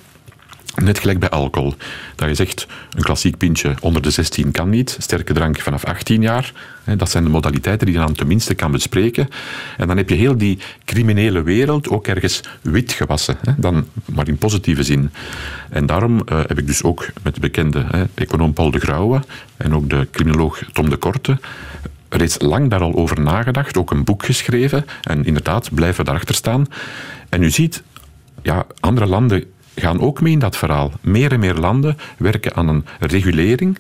Net 0.82 0.98
gelijk 0.98 1.18
bij 1.18 1.28
alcohol. 1.28 1.74
Dat 2.14 2.28
je 2.28 2.34
zegt, 2.34 2.66
een 2.90 3.02
klassiek 3.02 3.36
pintje 3.36 3.74
onder 3.80 4.02
de 4.02 4.10
16 4.10 4.50
kan 4.50 4.70
niet. 4.70 4.96
Sterke 4.98 5.32
drank 5.32 5.60
vanaf 5.60 5.84
18 5.84 6.22
jaar. 6.22 6.52
Dat 6.96 7.10
zijn 7.10 7.24
de 7.24 7.30
modaliteiten 7.30 7.86
die 7.86 7.96
je 7.96 8.02
dan 8.02 8.14
tenminste 8.14 8.54
kan 8.54 8.70
bespreken. 8.70 9.28
En 9.76 9.86
dan 9.86 9.96
heb 9.96 10.08
je 10.08 10.14
heel 10.14 10.36
die 10.36 10.58
criminele 10.84 11.42
wereld 11.42 11.88
ook 11.88 12.06
ergens 12.06 12.40
wit 12.60 12.92
gewassen. 12.92 13.36
Dan, 13.56 13.86
maar 14.04 14.28
in 14.28 14.38
positieve 14.38 14.82
zin. 14.82 15.10
En 15.70 15.86
daarom 15.86 16.22
eh, 16.24 16.38
heb 16.46 16.58
ik 16.58 16.66
dus 16.66 16.82
ook 16.82 17.06
met 17.22 17.34
de 17.34 17.40
bekende 17.40 18.08
econoom 18.14 18.52
Paul 18.52 18.70
de 18.70 18.78
Grauwe 18.78 19.22
en 19.56 19.74
ook 19.74 19.90
de 19.90 20.08
criminoloog 20.10 20.62
Tom 20.72 20.90
de 20.90 20.96
Korte 20.96 21.38
reeds 22.08 22.40
lang 22.40 22.70
daar 22.70 22.80
al 22.80 22.94
over 22.94 23.20
nagedacht, 23.20 23.76
ook 23.76 23.90
een 23.90 24.04
boek 24.04 24.24
geschreven. 24.24 24.84
En 25.02 25.24
inderdaad, 25.24 25.74
blijven 25.74 26.04
daarachter 26.04 26.34
staan. 26.34 26.66
En 27.28 27.42
u 27.42 27.50
ziet, 27.50 27.82
ja, 28.42 28.66
andere 28.80 29.06
landen 29.06 29.44
gaan 29.80 30.00
ook 30.00 30.20
mee 30.20 30.32
in 30.32 30.38
dat 30.38 30.56
verhaal. 30.56 30.92
Meer 31.00 31.32
en 31.32 31.40
meer 31.40 31.54
landen 31.54 31.96
werken 32.16 32.54
aan 32.54 32.68
een 32.68 32.84
regulering 33.00 33.78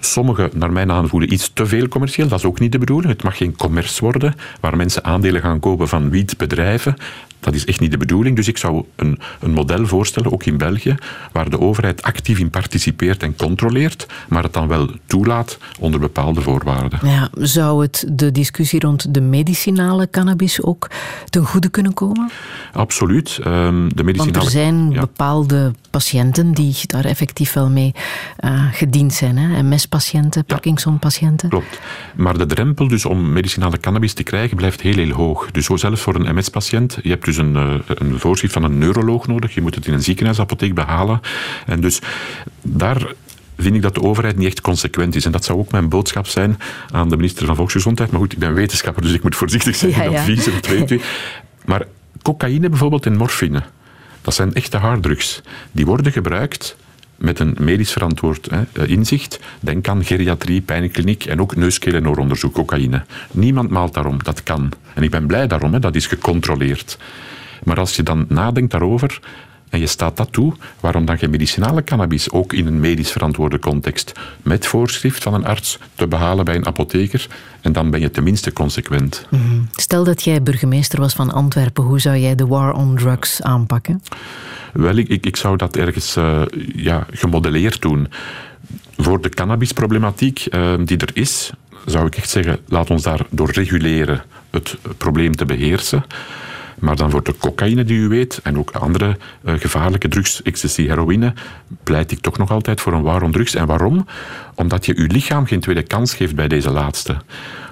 Sommige, 0.00 0.50
naar 0.54 0.72
mijn 0.72 0.92
aanvoelen, 0.92 1.32
iets 1.32 1.50
te 1.52 1.66
veel 1.66 1.88
commercieel. 1.88 2.28
Dat 2.28 2.38
is 2.38 2.44
ook 2.44 2.60
niet 2.60 2.72
de 2.72 2.78
bedoeling. 2.78 3.12
Het 3.12 3.22
mag 3.22 3.36
geen 3.36 3.56
commerce 3.56 4.00
worden, 4.00 4.34
waar 4.60 4.76
mensen 4.76 5.04
aandelen 5.04 5.40
gaan 5.40 5.60
kopen 5.60 5.88
van 5.88 6.10
wietbedrijven. 6.10 6.96
Dat 7.40 7.54
is 7.54 7.64
echt 7.64 7.80
niet 7.80 7.90
de 7.90 7.96
bedoeling. 7.96 8.36
Dus 8.36 8.48
ik 8.48 8.56
zou 8.56 8.84
een, 8.96 9.18
een 9.40 9.50
model 9.50 9.86
voorstellen, 9.86 10.32
ook 10.32 10.44
in 10.44 10.56
België, 10.56 10.94
waar 11.32 11.50
de 11.50 11.60
overheid 11.60 12.02
actief 12.02 12.38
in 12.38 12.50
participeert 12.50 13.22
en 13.22 13.36
controleert, 13.36 14.06
maar 14.28 14.42
het 14.42 14.52
dan 14.52 14.68
wel 14.68 14.88
toelaat 15.06 15.58
onder 15.78 16.00
bepaalde 16.00 16.40
voorwaarden. 16.40 16.98
Ja, 17.02 17.28
zou 17.32 17.82
het 17.82 18.06
de 18.12 18.32
discussie 18.32 18.80
rond 18.80 19.14
de 19.14 19.20
medicinale 19.20 20.10
cannabis 20.10 20.62
ook 20.62 20.90
ten 21.28 21.44
goede 21.44 21.68
kunnen 21.68 21.94
komen? 21.94 22.30
Absoluut. 22.72 23.38
Ehm, 23.42 23.88
de 23.94 24.04
medicinale... 24.04 24.32
Want 24.32 24.44
er 24.44 24.50
zijn 24.50 24.90
ja. 24.90 25.00
bepaalde 25.00 25.72
patiënten 25.90 26.52
die 26.52 26.76
daar 26.86 27.04
effectief 27.04 27.52
wel 27.52 27.70
mee 27.70 27.94
eh, 28.36 28.64
gediend 28.72 29.14
zijn. 29.14 29.36
Hè? 29.36 29.62
MS-patiënten, 29.62 30.44
Parkinson-patiënten. 30.44 31.48
Klopt. 31.48 31.80
Maar 32.16 32.38
de 32.38 32.46
drempel 32.46 32.88
dus 32.88 33.04
om 33.04 33.32
medicinale 33.32 33.78
cannabis 33.78 34.12
te 34.12 34.22
krijgen 34.22 34.56
blijft 34.56 34.80
heel, 34.80 34.94
heel 34.94 35.10
hoog. 35.12 35.50
Dus 35.50 35.64
zo 35.64 35.76
zelfs 35.76 36.00
voor 36.00 36.14
een 36.14 36.34
MS-patiënt, 36.34 36.98
je 37.02 37.08
hebt 37.08 37.24
dus 37.28 37.36
een, 37.36 37.56
eh, 37.56 37.74
een 37.86 38.18
voorschrift 38.18 38.52
van 38.52 38.62
een 38.64 38.78
neuroloog 38.78 39.26
nodig. 39.26 39.54
Je 39.54 39.60
moet 39.60 39.74
het 39.74 39.86
in 39.86 39.92
een 39.92 40.02
ziekenhuisapotheek 40.02 40.74
behalen. 40.74 41.20
En 41.66 41.80
dus 41.80 41.98
daar 42.62 43.12
vind 43.56 43.74
ik 43.74 43.82
dat 43.82 43.94
de 43.94 44.02
overheid 44.02 44.36
niet 44.36 44.46
echt 44.46 44.60
consequent 44.60 45.14
is. 45.14 45.24
En 45.24 45.32
dat 45.32 45.44
zou 45.44 45.58
ook 45.58 45.72
mijn 45.72 45.88
boodschap 45.88 46.26
zijn 46.26 46.58
aan 46.90 47.08
de 47.08 47.16
minister 47.16 47.46
van 47.46 47.56
Volksgezondheid. 47.56 48.10
Maar 48.10 48.20
goed, 48.20 48.32
ik 48.32 48.38
ben 48.38 48.54
wetenschapper, 48.54 49.02
dus 49.02 49.12
ik 49.12 49.22
moet 49.22 49.36
voorzichtig 49.36 49.76
zijn 49.76 49.90
Ja, 49.90 50.02
in 50.02 50.10
ja. 50.10 50.18
adviezen. 50.18 50.52
dat 50.52 50.66
weet 50.66 50.90
u. 50.90 51.00
Maar 51.64 51.86
cocaïne 52.22 52.68
bijvoorbeeld 52.68 53.06
en 53.06 53.16
morfine, 53.16 53.62
dat 54.22 54.34
zijn 54.34 54.54
echte 54.54 54.76
harddrugs. 54.76 55.40
Die 55.72 55.86
worden 55.86 56.12
gebruikt 56.12 56.76
met 57.18 57.38
een 57.38 57.56
medisch 57.60 57.92
verantwoord 57.92 58.50
hè, 58.50 58.62
eh, 58.72 58.90
inzicht. 58.90 59.40
Denk 59.60 59.88
aan 59.88 60.04
geriatrie, 60.04 60.60
pijnkliniek 60.60 61.24
en 61.24 61.40
ook 61.40 61.56
neus-, 61.56 61.78
keel- 61.78 61.94
en 61.94 62.08
ooronderzoek, 62.08 62.54
cocaïne. 62.54 63.04
Niemand 63.30 63.70
maalt 63.70 63.94
daarom, 63.94 64.22
dat 64.22 64.42
kan. 64.42 64.72
En 64.94 65.02
ik 65.02 65.10
ben 65.10 65.26
blij 65.26 65.46
daarom, 65.46 65.72
hè, 65.72 65.78
dat 65.78 65.94
is 65.94 66.06
gecontroleerd. 66.06 66.98
Maar 67.64 67.78
als 67.78 67.96
je 67.96 68.02
dan 68.02 68.24
nadenkt 68.28 68.70
daarover 68.70 69.20
en 69.70 69.80
je 69.80 69.86
staat 69.86 70.16
dat 70.16 70.32
toe, 70.32 70.52
waarom 70.80 71.04
dan 71.04 71.18
geen 71.18 71.30
medicinale 71.30 71.84
cannabis 71.84 72.30
ook 72.30 72.52
in 72.52 72.66
een 72.66 72.80
medisch 72.80 73.10
verantwoorde 73.10 73.58
context 73.58 74.12
met 74.42 74.66
voorschrift 74.66 75.22
van 75.22 75.34
een 75.34 75.44
arts 75.44 75.78
te 75.94 76.06
behalen 76.06 76.44
bij 76.44 76.54
een 76.54 76.66
apotheker 76.66 77.26
en 77.60 77.72
dan 77.72 77.90
ben 77.90 78.00
je 78.00 78.10
tenminste 78.10 78.52
consequent. 78.52 79.26
Stel 79.72 80.04
dat 80.04 80.22
jij 80.22 80.42
burgemeester 80.42 81.00
was 81.00 81.14
van 81.14 81.32
Antwerpen, 81.32 81.84
hoe 81.84 82.00
zou 82.00 82.16
jij 82.16 82.34
de 82.34 82.46
war 82.46 82.72
on 82.72 82.96
drugs 82.96 83.42
aanpakken? 83.42 84.02
Wel, 84.72 84.96
ik, 84.96 85.08
ik, 85.08 85.26
ik 85.26 85.36
zou 85.36 85.56
dat 85.56 85.76
ergens 85.76 86.16
eh, 86.16 86.42
ja, 86.74 87.06
gemodelleerd 87.10 87.82
doen. 87.82 88.08
Voor 88.96 89.20
de 89.20 89.28
cannabisproblematiek 89.28 90.46
eh, 90.46 90.74
die 90.84 90.96
er 90.96 91.10
is, 91.12 91.50
zou 91.86 92.06
ik 92.06 92.16
echt 92.16 92.30
zeggen, 92.30 92.58
laat 92.68 92.90
ons 92.90 93.02
daar 93.02 93.26
door 93.30 93.50
reguleren 93.50 94.22
het 94.50 94.76
probleem 94.96 95.36
te 95.36 95.44
beheersen. 95.44 96.04
Maar 96.78 96.96
dan 96.96 97.10
voor 97.10 97.22
de 97.22 97.36
cocaïne 97.38 97.84
die 97.84 97.98
u 97.98 98.08
weet, 98.08 98.40
en 98.42 98.58
ook 98.58 98.70
andere 98.70 99.16
eh, 99.44 99.54
gevaarlijke 99.58 100.08
drugs, 100.08 100.42
ecstasy, 100.42 100.86
heroïne, 100.86 101.32
pleit 101.82 102.10
ik 102.10 102.20
toch 102.20 102.38
nog 102.38 102.50
altijd 102.50 102.80
voor 102.80 102.92
een 102.92 103.02
war 103.02 103.22
on 103.22 103.32
drugs. 103.32 103.54
En 103.54 103.66
waarom? 103.66 104.06
Omdat 104.54 104.86
je 104.86 104.96
uw 104.96 105.06
lichaam 105.06 105.46
geen 105.46 105.60
tweede 105.60 105.82
kans 105.82 106.14
geeft 106.14 106.34
bij 106.34 106.48
deze 106.48 106.70
laatste. 106.70 107.16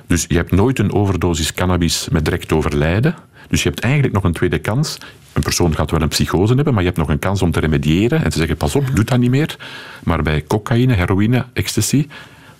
Dus 0.06 0.24
je 0.28 0.36
hebt 0.36 0.52
nooit 0.52 0.78
een 0.78 0.92
overdosis 0.92 1.52
cannabis 1.52 2.08
met 2.10 2.24
direct 2.24 2.52
overlijden. 2.52 3.14
Dus 3.48 3.62
je 3.62 3.68
hebt 3.68 3.80
eigenlijk 3.80 4.14
nog 4.14 4.24
een 4.24 4.32
tweede 4.32 4.58
kans. 4.58 4.98
Een 5.32 5.42
persoon 5.42 5.74
gaat 5.74 5.90
wel 5.90 6.02
een 6.02 6.08
psychose 6.08 6.54
hebben, 6.54 6.72
maar 6.72 6.82
je 6.82 6.88
hebt 6.88 7.00
nog 7.00 7.08
een 7.08 7.18
kans 7.18 7.42
om 7.42 7.50
te 7.50 7.60
remediëren 7.60 8.24
en 8.24 8.30
te 8.30 8.38
zeggen: 8.38 8.56
pas 8.56 8.74
op, 8.74 8.84
doe 8.94 9.04
dat 9.04 9.18
niet 9.18 9.30
meer. 9.30 9.56
Maar 10.04 10.22
bij 10.22 10.44
cocaïne, 10.46 10.92
heroïne, 10.92 11.44
ecstasy, 11.52 12.06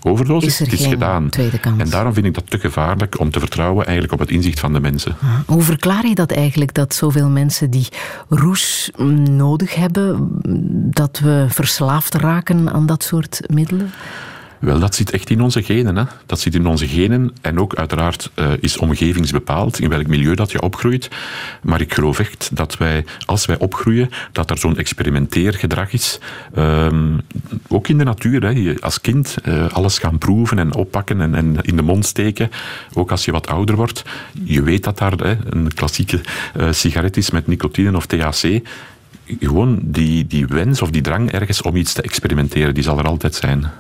overdosis, 0.07 0.49
Is 0.53 0.59
er 0.61 0.65
het 0.65 0.75
is 0.75 0.81
geen 0.81 0.91
gedaan. 0.91 1.29
tweede 1.29 1.59
kans. 1.59 1.81
En 1.83 1.91
daarom 1.91 2.15
vind 2.15 2.27
ik 2.27 2.35
dat 2.35 2.51
te 2.51 2.59
gevaarlijk 2.59 3.21
om 3.21 3.31
te 3.31 3.39
vertrouwen 3.39 3.85
eigenlijk 3.85 4.13
op 4.13 4.19
het 4.19 4.31
inzicht 4.31 4.61
van 4.61 4.73
de 4.73 4.81
mensen. 4.81 5.17
Hoe 5.47 5.63
verklaar 5.63 6.07
je 6.07 6.15
dat 6.15 6.31
eigenlijk, 6.33 6.75
dat 6.75 6.95
zoveel 6.95 7.29
mensen 7.29 7.71
die 7.71 7.89
roes 8.29 8.91
mm, 8.97 9.37
nodig 9.37 9.75
hebben, 9.75 10.17
mm, 10.17 10.31
dat 10.91 11.19
we 11.19 11.47
verslaafd 11.49 12.15
raken 12.15 12.73
aan 12.73 12.87
dat 12.87 13.03
soort 13.03 13.41
middelen? 13.47 13.91
Wel, 14.61 14.79
dat 14.79 14.95
zit 14.95 15.11
echt 15.11 15.31
in 15.31 15.41
onze 15.41 15.63
genen. 15.63 15.97
Hè? 15.97 16.05
Dat 16.27 16.41
zit 16.41 16.55
in 16.55 16.67
onze 16.67 16.89
genen. 16.89 17.33
En 17.41 17.61
ook 17.61 17.75
uiteraard 17.75 18.31
eh, 18.35 18.51
is 18.61 18.77
omgevingsbepaald, 18.77 19.81
in 19.81 19.89
welk 19.89 20.07
milieu 20.07 20.35
dat 20.35 20.51
je 20.51 20.63
opgroeit. 20.63 21.09
Maar 21.63 21.81
ik 21.81 21.95
geloof 21.95 22.19
echt 22.19 22.51
dat 22.53 22.77
wij, 22.77 23.05
als 23.25 23.47
wij 23.47 23.59
opgroeien, 23.59 24.11
dat 24.33 24.51
er 24.51 24.59
zo'n 24.59 24.77
experimenteergedrag 24.77 25.93
is. 25.93 26.19
Ehm, 26.55 27.19
ook 27.69 27.89
in 27.89 27.99
de 27.99 28.05
natuur. 28.05 28.43
Hè? 28.43 28.75
Als 28.81 29.01
kind 29.01 29.37
eh, 29.43 29.69
alles 29.69 29.99
gaan 29.99 30.19
proeven 30.19 30.59
en 30.59 30.75
oppakken 30.75 31.21
en, 31.21 31.35
en 31.35 31.57
in 31.63 31.77
de 31.77 31.83
mond 31.83 32.07
steken. 32.07 32.51
Ook 32.93 33.11
als 33.11 33.25
je 33.25 33.33
wat 33.33 33.47
ouder 33.47 33.77
wordt. 33.77 34.03
Je 34.45 34.63
weet 34.63 34.85
dat 34.85 34.99
daar 34.99 35.13
hè, 35.13 35.37
een 35.51 35.75
klassieke 35.75 36.21
eh, 36.55 36.73
sigaret 36.73 37.17
is 37.17 37.31
met 37.31 37.47
nicotine 37.47 37.97
of 37.97 38.07
THC. 38.07 38.61
Gewoon 39.41 39.79
die, 39.83 40.27
die 40.27 40.47
wens 40.47 40.83
of 40.83 40.91
die 40.91 41.03
drang 41.03 41.33
ergens 41.33 41.63
om 41.63 41.77
iets 41.77 41.93
te 41.93 42.03
experimenteren, 42.03 42.75
die 42.75 42.83
zal 42.83 42.99
er 42.99 43.07
altijd 43.07 43.35
zijn. 43.35 43.71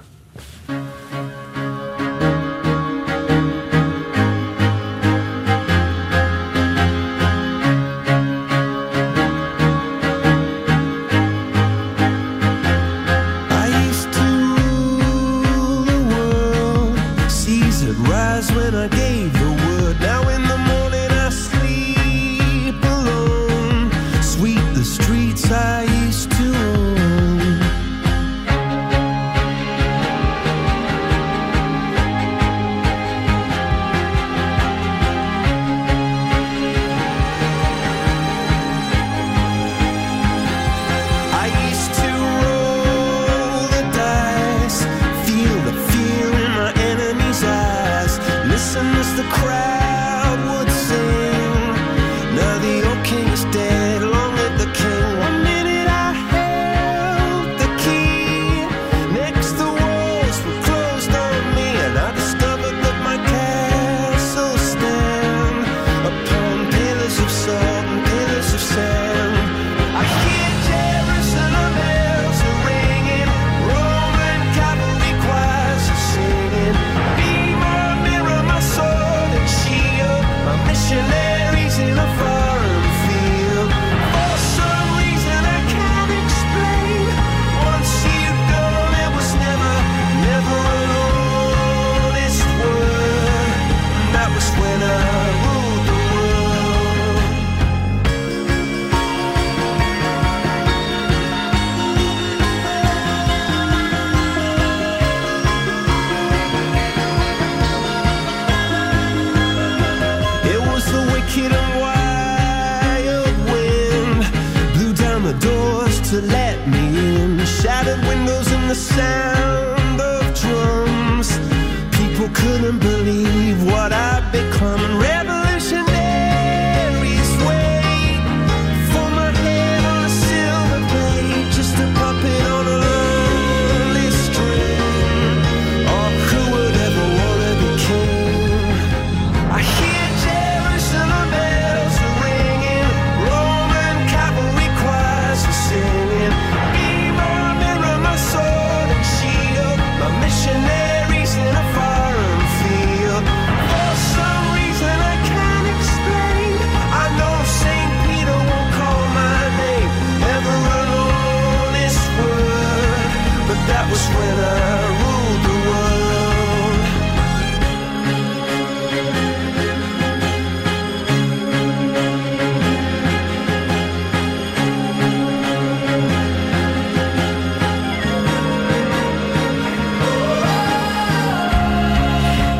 Couldn't 122.28 122.78
believe 122.78 123.64
what 123.64 123.92
I'd 123.92 124.30
become. 124.32 125.05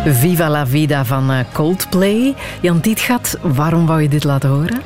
Viva 0.08 0.48
la 0.48 0.66
vida 0.66 1.04
van 1.04 1.30
eh, 1.30 1.38
Coldplay. 1.52 2.34
Jan 2.60 2.80
Tietgat, 2.80 3.38
waarom 3.42 3.86
wou 3.86 4.02
je 4.02 4.08
dit 4.08 4.24
laten 4.24 4.48
horen? 4.48 4.80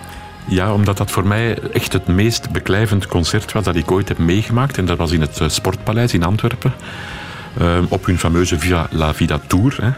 Ja, 0.47 0.73
omdat 0.73 0.97
dat 0.97 1.11
voor 1.11 1.27
mij 1.27 1.59
echt 1.73 1.93
het 1.93 2.07
meest 2.07 2.51
beklijvend 2.51 3.07
concert 3.07 3.53
was 3.53 3.65
dat 3.65 3.77
ik 3.77 3.91
ooit 3.91 4.09
heb 4.09 4.19
meegemaakt. 4.19 4.79
En 4.79 4.85
dat 4.85 4.99
was 4.99 5.13
in 5.13 5.21
het 5.21 5.41
eh, 5.41 5.49
Sportpaleis 5.49 6.15
in 6.15 6.23
Antwerpen. 6.23 6.73
Eh, 7.59 7.79
op 7.89 8.07
hun 8.07 8.19
fameuze 8.19 8.59
Viva 8.59 8.87
la 8.91 9.15
Vida 9.15 9.41
Tour. 9.47 9.97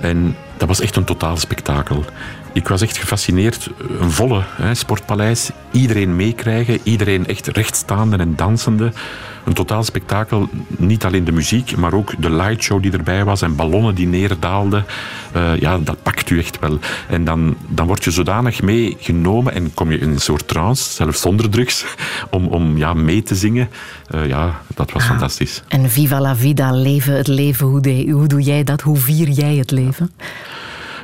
En 0.00 0.36
dat 0.58 0.68
was 0.68 0.80
echt 0.80 0.96
een 0.96 1.04
totaal 1.04 1.36
spektakel. 1.36 2.04
Ik 2.52 2.68
was 2.68 2.80
echt 2.82 2.96
gefascineerd. 2.96 3.70
Een 4.00 4.10
volle 4.10 4.42
hè, 4.56 4.74
sportpaleis. 4.74 5.50
Iedereen 5.70 6.16
meekrijgen. 6.16 6.78
Iedereen 6.82 7.26
echt 7.26 7.46
rechtstaande 7.46 8.16
en 8.16 8.36
dansende. 8.36 8.92
Een 9.44 9.52
totaal 9.52 9.82
spektakel. 9.84 10.48
Niet 10.76 11.04
alleen 11.04 11.24
de 11.24 11.32
muziek, 11.32 11.76
maar 11.76 11.92
ook 11.92 12.12
de 12.22 12.30
lightshow 12.30 12.82
die 12.82 12.92
erbij 12.92 13.24
was. 13.24 13.42
En 13.42 13.56
ballonnen 13.56 13.94
die 13.94 14.06
neerdaalden. 14.06 14.84
Eh, 15.32 15.56
ja, 15.60 15.78
dat 15.78 16.02
pakt 16.02 16.30
u 16.30 16.38
echt 16.38 16.58
wel. 16.58 16.78
En 17.08 17.24
dan, 17.24 17.56
dan 17.68 17.86
word 17.86 18.04
je 18.04 18.10
zodanig 18.10 18.62
meegenomen 18.62 19.54
en 19.54 19.74
kom 19.74 19.90
je 19.92 19.98
in 19.98 20.10
een 20.10 20.20
soort 20.20 20.48
trance, 20.48 20.90
zelfs 20.92 21.20
zonder 21.20 21.50
drugs, 21.50 21.84
om, 22.30 22.46
om 22.46 22.76
ja, 22.76 22.94
mee 22.94 23.22
te 23.22 23.34
zingen. 23.34 23.68
Eh, 24.10 24.26
ja, 24.26 24.60
dat 24.74 24.92
was 24.92 25.04
fantastisch. 25.04 25.62
En 25.68 25.90
Viva 25.90 26.20
la 26.20 26.36
vida, 26.36 26.72
leven 26.72 27.16
het 27.16 27.26
leven. 27.28 27.66
Hoe, 27.66 27.80
de- 27.80 28.08
hoe 28.10 28.26
doe 28.26 28.42
jij 28.42 28.64
dat? 28.64 28.80
Hoe 28.80 28.96
vier 28.96 29.28
jij 29.28 29.54
het 29.56 29.70
leven? 29.70 30.10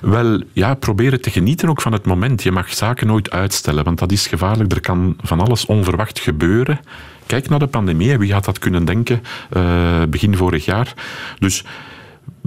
Wel, 0.04 0.40
ja, 0.52 0.74
proberen 0.74 1.20
te 1.20 1.30
genieten 1.30 1.68
ook 1.68 1.80
van 1.80 1.92
het 1.92 2.04
moment. 2.04 2.42
Je 2.42 2.52
mag 2.52 2.74
zaken 2.74 3.06
nooit 3.06 3.30
uitstellen, 3.30 3.84
want 3.84 3.98
dat 3.98 4.12
is 4.12 4.26
gevaarlijk. 4.26 4.72
Er 4.72 4.80
kan 4.80 5.16
van 5.22 5.40
alles 5.40 5.66
onverwacht 5.66 6.18
gebeuren. 6.18 6.80
Kijk 7.26 7.48
naar 7.48 7.58
de 7.58 7.66
pandemie, 7.66 8.18
wie 8.18 8.32
had 8.32 8.44
dat 8.44 8.58
kunnen 8.58 8.84
denken 8.84 9.22
eh, 9.50 10.02
begin 10.08 10.36
vorig 10.36 10.64
jaar? 10.64 10.94
Dus 11.38 11.64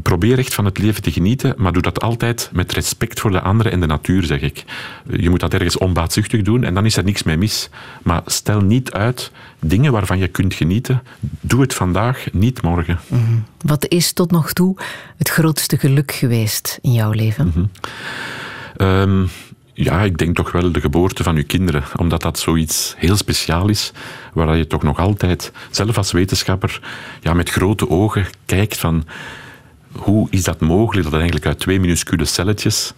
probeer 0.07 0.38
echt 0.38 0.53
van 0.53 0.65
het 0.65 0.77
leven 0.77 1.01
te 1.01 1.11
genieten, 1.11 1.53
maar 1.57 1.73
doe 1.73 1.81
dat 1.81 2.01
altijd 2.01 2.49
met 2.53 2.71
respect 2.71 3.19
voor 3.19 3.31
de 3.31 3.41
anderen 3.41 3.71
en 3.71 3.79
de 3.79 3.85
natuur, 3.85 4.23
zeg 4.23 4.41
ik. 4.41 4.63
Je 5.09 5.29
moet 5.29 5.39
dat 5.39 5.53
ergens 5.53 5.77
onbaatzuchtig 5.77 6.41
doen 6.41 6.63
en 6.63 6.73
dan 6.73 6.85
is 6.85 6.97
er 6.97 7.03
niks 7.03 7.23
mee 7.23 7.38
mis. 7.38 7.69
Maar 8.03 8.21
stel 8.25 8.61
niet 8.61 8.91
uit 8.91 9.31
dingen 9.59 9.91
waarvan 9.91 10.17
je 10.17 10.27
kunt 10.27 10.53
genieten. 10.53 11.03
Doe 11.19 11.61
het 11.61 11.73
vandaag, 11.73 12.25
niet 12.31 12.61
morgen. 12.61 12.99
Wat 13.61 13.88
is 13.88 14.13
tot 14.13 14.31
nog 14.31 14.53
toe 14.53 14.77
het 15.17 15.29
grootste 15.29 15.77
geluk 15.77 16.11
geweest 16.11 16.79
in 16.81 16.93
jouw 16.93 17.11
leven? 17.11 17.71
Ehm, 18.75 19.25
ja, 19.73 20.01
ik 20.01 20.17
denk 20.17 20.35
toch 20.35 20.51
wel 20.51 20.71
de 20.71 20.81
geboorte 20.81 21.23
van 21.23 21.35
uw 21.35 21.45
kinderen. 21.45 21.84
Omdat 21.95 22.21
dat 22.21 22.39
zoiets 22.39 22.95
heel 22.97 23.15
speciaal 23.15 23.69
is. 23.69 23.91
Waar 24.34 24.57
je 24.57 24.67
toch 24.67 24.84
nog 24.84 24.99
altijd, 24.99 25.51
zelf 25.71 25.97
als 25.97 26.11
wetenschapper, 26.11 26.81
ja, 27.21 27.34
met 27.34 27.49
grote 27.49 27.89
ogen 27.89 28.25
kijkt 28.45 28.77
van... 28.77 29.05
Hoe 29.91 30.27
is 30.30 30.43
dat 30.43 30.59
mogelijk 30.59 31.03
dat 31.03 31.14
eigenlijk 31.14 31.45
uit 31.45 31.59
twee 31.59 31.80
minuscule 31.80 32.26
celletjes 32.26 32.93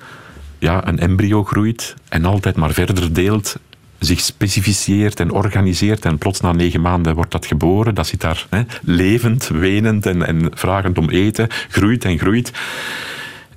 ja, 0.59 0.87
een 0.87 0.99
embryo 0.99 1.43
groeit 1.43 1.95
en 2.09 2.25
altijd 2.25 2.55
maar 2.55 2.71
verder 2.73 3.13
deelt, 3.13 3.55
zich 3.99 4.19
specificeert 4.19 5.19
en 5.19 5.31
organiseert 5.31 6.05
en 6.05 6.17
plots 6.17 6.41
na 6.41 6.51
negen 6.51 6.81
maanden 6.81 7.15
wordt 7.15 7.31
dat 7.31 7.45
geboren. 7.45 7.95
Dat 7.95 8.07
zit 8.07 8.21
daar 8.21 8.47
hè, 8.49 8.61
levend, 8.81 9.47
wenend 9.47 10.05
en, 10.05 10.27
en 10.27 10.51
vragend 10.53 10.97
om 10.97 11.09
eten, 11.09 11.47
groeit 11.69 12.05
en 12.05 12.17
groeit. 12.17 12.51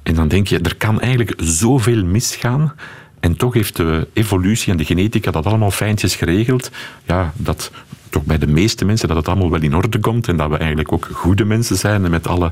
En 0.02 0.14
dan 0.14 0.28
denk 0.28 0.46
je, 0.46 0.58
er 0.58 0.76
kan 0.76 1.00
eigenlijk 1.00 1.34
zoveel 1.36 2.04
misgaan. 2.04 2.74
En 3.20 3.36
toch 3.36 3.54
heeft 3.54 3.76
de 3.76 4.08
evolutie 4.12 4.72
en 4.72 4.78
de 4.78 4.84
genetica 4.84 5.30
dat 5.30 5.46
allemaal 5.46 5.70
fijntjes 5.70 6.16
geregeld. 6.16 6.70
Ja, 7.06 7.32
dat 7.36 7.70
toch 8.08 8.24
bij 8.24 8.38
de 8.38 8.46
meeste 8.46 8.84
mensen 8.84 9.08
dat 9.08 9.16
het 9.16 9.28
allemaal 9.28 9.50
wel 9.50 9.62
in 9.62 9.76
orde 9.76 9.98
komt. 9.98 10.28
En 10.28 10.36
dat 10.36 10.50
we 10.50 10.56
eigenlijk 10.56 10.92
ook 10.92 11.08
goede 11.12 11.44
mensen 11.44 11.76
zijn. 11.76 12.10
Met 12.10 12.26
alle 12.26 12.50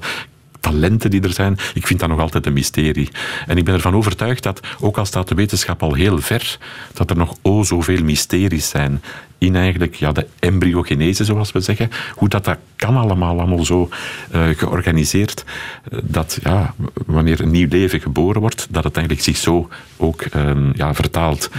talenten 0.60 1.10
die 1.10 1.22
er 1.22 1.32
zijn. 1.32 1.56
Ik 1.74 1.86
vind 1.86 2.00
dat 2.00 2.08
nog 2.08 2.20
altijd 2.20 2.46
een 2.46 2.52
mysterie. 2.52 3.08
En 3.46 3.56
ik 3.56 3.64
ben 3.64 3.74
ervan 3.74 3.96
overtuigd 3.96 4.42
dat, 4.42 4.60
ook 4.80 4.98
al 4.98 5.04
staat 5.04 5.28
de 5.28 5.34
wetenschap 5.34 5.82
al 5.82 5.94
heel 5.94 6.18
ver, 6.18 6.58
dat 6.94 7.10
er 7.10 7.16
nog 7.16 7.36
o 7.42 7.62
zoveel 7.62 8.02
mysteries 8.02 8.68
zijn 8.68 9.00
in 9.40 9.56
eigenlijk 9.56 9.94
ja, 9.94 10.12
de 10.12 10.26
embryogenese, 10.38 11.24
zoals 11.24 11.52
we 11.52 11.60
zeggen. 11.60 11.90
Hoe 12.14 12.28
dat, 12.28 12.44
dat 12.44 12.58
kan 12.76 12.96
allemaal, 12.96 13.38
allemaal 13.38 13.64
zo 13.64 13.88
eh, 14.30 14.48
georganiseerd, 14.56 15.44
eh, 15.90 15.98
dat 16.02 16.38
ja, 16.42 16.74
wanneer 17.06 17.40
een 17.40 17.50
nieuw 17.50 17.68
leven 17.68 18.00
geboren 18.00 18.40
wordt, 18.40 18.66
dat 18.70 18.84
het 18.84 18.96
eigenlijk 18.96 19.26
zich 19.26 19.36
zo 19.36 19.68
ook 19.96 20.22
ehm, 20.22 20.70
ja, 20.74 20.94
vertaalt. 20.94 21.50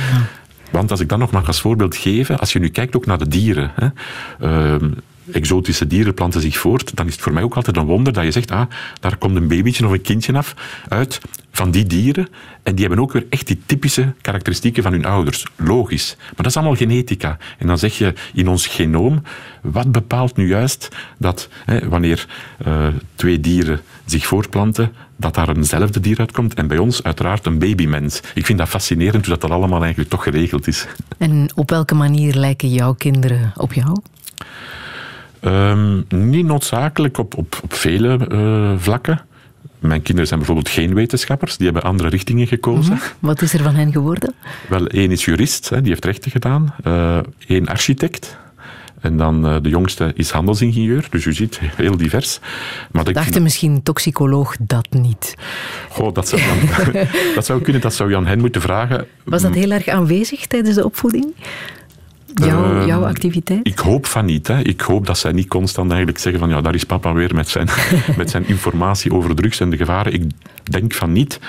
Want 0.72 0.91
als 0.91 0.99
ik 0.99 1.10
dat 1.10 1.19
nog 1.19 1.32
mag 1.32 1.48
als 1.48 1.61
voorbeeld 1.61 1.95
geven, 1.95 2.40
als 2.40 2.53
je 2.53 2.60
nu 2.60 2.69
kijkt 2.69 2.95
ook 2.95 3.06
naar 3.06 3.18
de 3.18 3.28
dieren, 3.28 3.72
hè, 3.76 3.88
ehm, 4.40 4.91
exotische 5.31 5.88
dieren 5.88 6.14
planten 6.14 6.41
zich 6.41 6.57
voort, 6.57 6.95
dan 6.95 7.07
is 7.07 7.14
het 7.14 7.22
voor 7.22 7.34
mij 7.34 7.43
ook 7.43 7.56
altijd 7.56 7.77
een 7.77 7.85
wonder 7.85 8.14
dat 8.14 8.23
je 8.23 8.31
zegt, 8.31 8.52
ah, 8.52 8.69
daar 8.99 9.18
komt 9.18 9.35
een 9.35 9.48
babytje 9.48 9.85
of 9.85 9.91
een 9.91 10.02
kindje 10.02 10.34
af 10.34 10.56
uit 10.88 11.22
van 11.52 11.72
die 11.72 11.85
dieren 11.85 12.27
en 12.64 12.76
die 12.76 12.85
hebben 12.85 13.03
ook 13.03 13.11
weer 13.11 13.26
echt 13.30 13.48
die 13.48 13.61
typische 13.65 14.14
karakteristieken 14.22 14.84
van 14.84 14.91
hun 14.91 15.06
ouders. 15.06 15.45
Logisch. 15.56 16.15
Maar 16.19 16.34
dat 16.35 16.45
is 16.45 16.56
allemaal 16.56 16.76
genetica. 16.76 17.38
En 17.57 17.68
dan 17.68 17.77
zeg 17.77 17.98
je 17.98 18.14
in 18.34 18.48
ons 18.48 18.68
genoom, 18.68 19.22
wat 19.61 19.91
bepaalt 19.91 20.38
nu 20.38 20.48
juist 20.48 20.89
dat 21.18 21.49
hè, 21.65 21.89
wanneer 21.89 22.27
eh, 22.57 22.88
twee 23.15 23.39
dieren 23.39 23.81
zich 24.06 24.26
voortplanten, 24.26 24.93
dat 25.15 25.34
daar 25.34 25.49
eenzelfde 25.56 25.99
dier 25.99 26.19
uitkomt 26.19 26.53
en 26.53 26.68
bij 26.68 26.77
ons 26.77 27.03
uiteraard 27.03 27.45
een 27.45 27.60
babymens. 27.60 28.22
Ik 28.34 28.45
vind 28.45 28.57
dat 28.57 28.69
fascinerend 28.69 29.26
hoe 29.26 29.34
dat, 29.34 29.41
dat 29.41 29.52
allemaal 29.52 29.81
eigenlijk 29.81 30.10
toch 30.10 30.23
geregeld 30.23 30.68
is. 30.68 30.88
En 31.18 31.49
op 31.56 31.69
welke 31.69 31.95
manier 31.95 32.34
lijken 32.34 32.69
jouw 32.69 32.93
kinderen 32.93 33.52
op 33.56 33.73
jou? 33.73 34.02
Ehm, 35.41 36.01
niet 36.09 36.45
noodzakelijk 36.45 37.18
op, 37.18 37.38
op, 37.38 37.59
op 37.63 37.73
vele 37.73 38.27
eh, 38.31 38.73
vlakken. 38.77 39.22
Mijn 39.80 40.01
kinderen 40.01 40.27
zijn 40.27 40.39
bijvoorbeeld 40.39 40.69
geen 40.73 40.93
wetenschappers, 40.93 41.57
die 41.57 41.65
hebben 41.65 41.84
andere 41.84 42.09
richtingen 42.09 42.47
gekozen. 42.47 42.99
Wat 43.19 43.41
is 43.41 43.53
er 43.53 43.63
van 43.63 43.76
hen 43.76 43.91
geworden? 43.91 44.34
Wel, 44.69 44.88
één 44.88 45.11
is 45.11 45.26
jurist, 45.26 45.69
hè, 45.69 45.81
die 45.81 45.89
heeft 45.89 46.05
rechten 46.05 46.31
gedaan. 46.31 46.73
Eh, 46.84 47.18
één 47.47 47.68
architect. 47.68 48.38
En 48.99 49.18
dan 49.18 49.45
eh, 49.47 49.55
de 49.61 49.69
jongste 49.69 50.11
is 50.15 50.30
handelsingenieur, 50.30 51.07
dus 51.09 51.26
u 51.26 51.34
ziet, 51.34 51.59
heel 51.61 51.97
divers. 51.97 52.39
Maar 52.91 53.07
ik 53.07 53.13
Dachten 53.13 53.31
vind- 53.34 53.43
misschien 53.43 53.84
toxicoloog 53.84 54.55
dat 54.59 54.88
niet. 54.91 55.35
Goh, 55.89 56.13
dat, 56.13 56.27
zou 56.27 56.41
Jan, 56.41 56.57
dat 57.35 57.45
zou 57.45 57.61
kunnen, 57.61 57.81
dat 57.81 57.93
zou 57.93 58.09
je 58.09 58.15
aan 58.15 58.26
hen 58.27 58.39
moeten 58.39 58.61
vragen. 58.61 59.05
Was 59.23 59.41
dat 59.41 59.53
heel 59.53 59.72
erg 59.72 59.88
aanwezig 59.88 60.47
tijdens 60.47 60.76
de 60.76 60.85
opvoeding? 60.85 61.34
Jouw, 62.34 62.64
Ehm, 62.76 62.88
jouw 62.88 63.06
activiteit? 63.06 63.60
Ik 63.64 63.80
hoop 63.80 64.06
van 64.06 64.26
niet. 64.26 64.48
Hè. 64.48 64.60
Ik 64.62 64.82
hoop 64.82 65.06
dat 65.06 65.18
zij 65.18 65.32
niet 65.32 65.48
constant 65.48 65.90
eigenlijk 65.90 66.20
zeggen 66.20 66.41
van 66.41 66.49
ja, 66.49 66.62
daar 66.62 66.76
is 66.76 66.84
papa 66.84 67.14
weer 67.14 67.36
met 67.36 67.49
zijn, 67.49 67.70
met 68.18 68.30
zijn 68.30 68.48
informatie 68.48 69.14
over 69.14 69.36
drugs 69.36 69.60
en 69.60 69.70
de 69.70 69.78
gevaren. 69.78 70.14
Ik 70.14 70.24
denk 70.64 70.94
van 70.94 71.12
niet. 71.12 71.40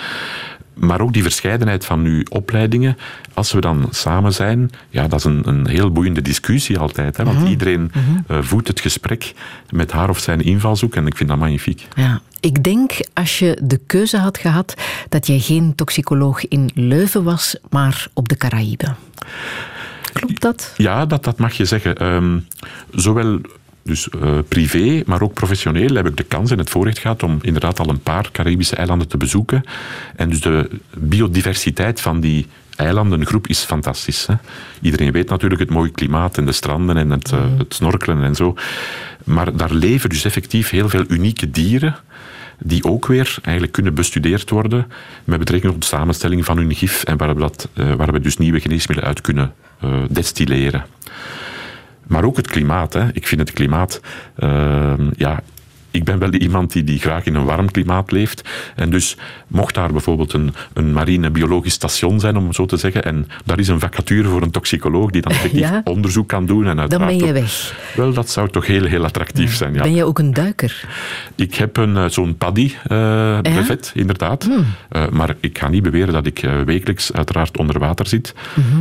Maar 0.74 1.00
ook 1.00 1.12
die 1.12 1.22
verscheidenheid 1.22 1.84
van 1.84 2.04
uw 2.04 2.22
opleidingen, 2.28 2.96
als 3.34 3.52
we 3.52 3.60
dan 3.60 3.88
samen 3.90 4.32
zijn, 4.32 4.70
ja, 4.90 5.08
dat 5.08 5.18
is 5.18 5.24
een, 5.24 5.48
een 5.48 5.66
heel 5.66 5.90
boeiende 5.90 6.22
discussie 6.22 6.78
altijd. 6.78 7.16
Hè, 7.16 7.24
want 7.24 7.48
iedereen 7.48 7.92
eh, 8.26 8.38
voedt 8.40 8.68
het 8.68 8.80
gesprek 8.80 9.34
met 9.70 9.92
haar 9.92 10.08
of 10.08 10.18
zijn 10.18 10.40
invalshoek 10.40 10.94
en 10.94 11.06
ik 11.06 11.16
vind 11.16 11.28
dat 11.28 11.38
magnifiek. 11.38 11.88
Ja. 11.94 12.20
Ik 12.40 12.64
denk, 12.64 12.92
als 13.14 13.38
je 13.38 13.58
de 13.62 13.80
keuze 13.86 14.18
had 14.18 14.38
gehad, 14.38 14.74
dat 15.08 15.26
jij 15.26 15.38
geen 15.38 15.74
toxicoloog 15.74 16.48
in 16.48 16.70
Leuven 16.74 17.22
was, 17.24 17.56
maar 17.70 18.06
op 18.14 18.28
de 18.28 18.36
Caraïben. 18.36 18.96
Klopt 20.12 20.40
dat? 20.40 20.72
Ja, 20.76 21.06
dat, 21.06 21.24
dat 21.24 21.38
mag 21.38 21.52
je 21.52 21.64
zeggen. 21.64 21.96
Ehm, 21.96 22.38
zowel 22.90 23.40
dus, 23.82 24.08
eh, 24.08 24.38
privé, 24.48 25.02
maar 25.06 25.22
ook 25.22 25.34
professioneel 25.34 25.94
heb 25.94 26.06
ik 26.06 26.16
de 26.16 26.22
kans 26.22 26.50
en 26.50 26.58
het 26.58 26.70
voorrecht 26.70 26.98
gehad 26.98 27.22
om 27.22 27.38
inderdaad 27.42 27.80
al 27.80 27.88
een 27.88 28.02
paar 28.02 28.30
Caribische 28.32 28.76
eilanden 28.76 29.08
te 29.08 29.16
bezoeken. 29.16 29.64
En 30.16 30.28
dus 30.28 30.40
de 30.40 30.70
biodiversiteit 30.96 32.00
van 32.00 32.20
die 32.20 32.46
eilandengroep 32.76 33.46
is 33.46 33.60
fantastisch. 33.60 34.26
Hè? 34.26 34.34
Iedereen 34.80 35.12
weet 35.12 35.28
natuurlijk 35.28 35.60
het 35.60 35.70
mooie 35.70 35.90
klimaat 35.90 36.38
en 36.38 36.46
de 36.46 36.52
stranden 36.52 36.96
en 36.96 37.10
het, 37.10 37.32
eh, 37.32 37.38
het 37.58 37.74
snorkelen 37.74 38.22
en 38.22 38.34
zo. 38.34 38.54
Maar 39.24 39.56
daar 39.56 39.72
leven 39.72 40.08
dus 40.08 40.24
effectief 40.24 40.70
heel 40.70 40.88
veel 40.88 41.04
unieke 41.08 41.50
dieren 41.50 41.96
die 42.64 42.84
ook 42.84 43.06
weer 43.06 43.36
eigenlijk 43.42 43.74
kunnen 43.74 43.94
bestudeerd 43.94 44.50
worden 44.50 44.86
met 45.24 45.38
betrekking 45.38 45.72
op 45.72 45.80
de 45.80 45.86
samenstelling 45.86 46.44
van 46.44 46.56
hun 46.56 46.74
gif 46.74 47.04
en 47.04 47.16
waar 47.16 47.34
we, 47.34 47.40
dat, 47.40 47.68
eh, 47.74 47.92
waar 47.92 48.12
we 48.12 48.20
dus 48.20 48.36
nieuwe 48.36 48.60
geneesmiddelen 48.60 49.08
uit 49.08 49.20
kunnen 49.20 49.54
eh, 49.80 49.90
destilleren. 50.08 50.84
Maar 52.06 52.24
ook 52.24 52.36
het 52.36 52.46
klimaat. 52.46 52.92
Hè. 52.92 53.08
Ik 53.12 53.26
vind 53.26 53.40
het 53.40 53.52
klimaat... 53.52 54.00
eh, 54.34 54.94
ja, 55.16 55.42
ik 55.92 56.04
ben 56.04 56.18
wel 56.18 56.32
iemand 56.32 56.72
die, 56.72 56.84
die 56.84 56.98
graag 56.98 57.24
in 57.24 57.34
een 57.34 57.44
warm 57.44 57.70
klimaat 57.70 58.10
leeft. 58.10 58.48
En 58.76 58.90
dus 58.90 59.16
mocht 59.46 59.74
daar 59.74 59.92
bijvoorbeeld 59.92 60.32
een, 60.32 60.54
een 60.72 60.92
marine 60.92 61.30
biologisch 61.30 61.72
station 61.72 62.20
zijn, 62.20 62.36
om 62.36 62.46
het 62.46 62.54
zo 62.54 62.66
te 62.66 62.76
zeggen, 62.76 63.04
en 63.04 63.28
daar 63.44 63.58
is 63.58 63.68
een 63.68 63.80
vacature 63.80 64.28
voor 64.28 64.42
een 64.42 64.50
toxicoloog 64.50 65.10
die 65.10 65.22
dan 65.22 65.32
effectief 65.36 65.60
Ja. 65.60 65.80
onderzoek 65.84 66.28
kan 66.28 66.46
doen. 66.46 66.66
En 66.66 66.76
Dan 66.76 66.88
ben 67.06 67.16
je 67.16 67.24
ook- 67.24 67.30
weg. 67.32 67.74
Wel, 67.96 68.12
dat 68.12 68.30
zou 68.30 68.48
toch 68.48 68.66
heel, 68.66 68.84
heel 68.84 69.04
attractief 69.04 69.54
zijn. 69.54 69.74
Ja. 69.74 69.82
Ben 69.82 69.94
je 69.94 70.04
ook 70.04 70.18
een 70.18 70.34
duiker? 70.34 70.84
Ik 71.34 71.54
heb 71.54 71.76
een, 71.76 71.96
eh, 71.96 72.04
zo'n 72.08 72.36
paddy-brevet, 72.36 73.90
inderdaad. 73.94 74.48
Eh, 74.88 75.08
maar 75.08 75.34
ik 75.40 75.58
ga 75.58 75.68
niet 75.68 75.82
beweren 75.82 76.12
dat 76.12 76.26
ik 76.26 76.42
eh, 76.42 76.60
wekelijks 76.60 77.12
uiteraard 77.12 77.56
onder 77.58 77.78
water 77.78 78.06
zit. 78.06 78.34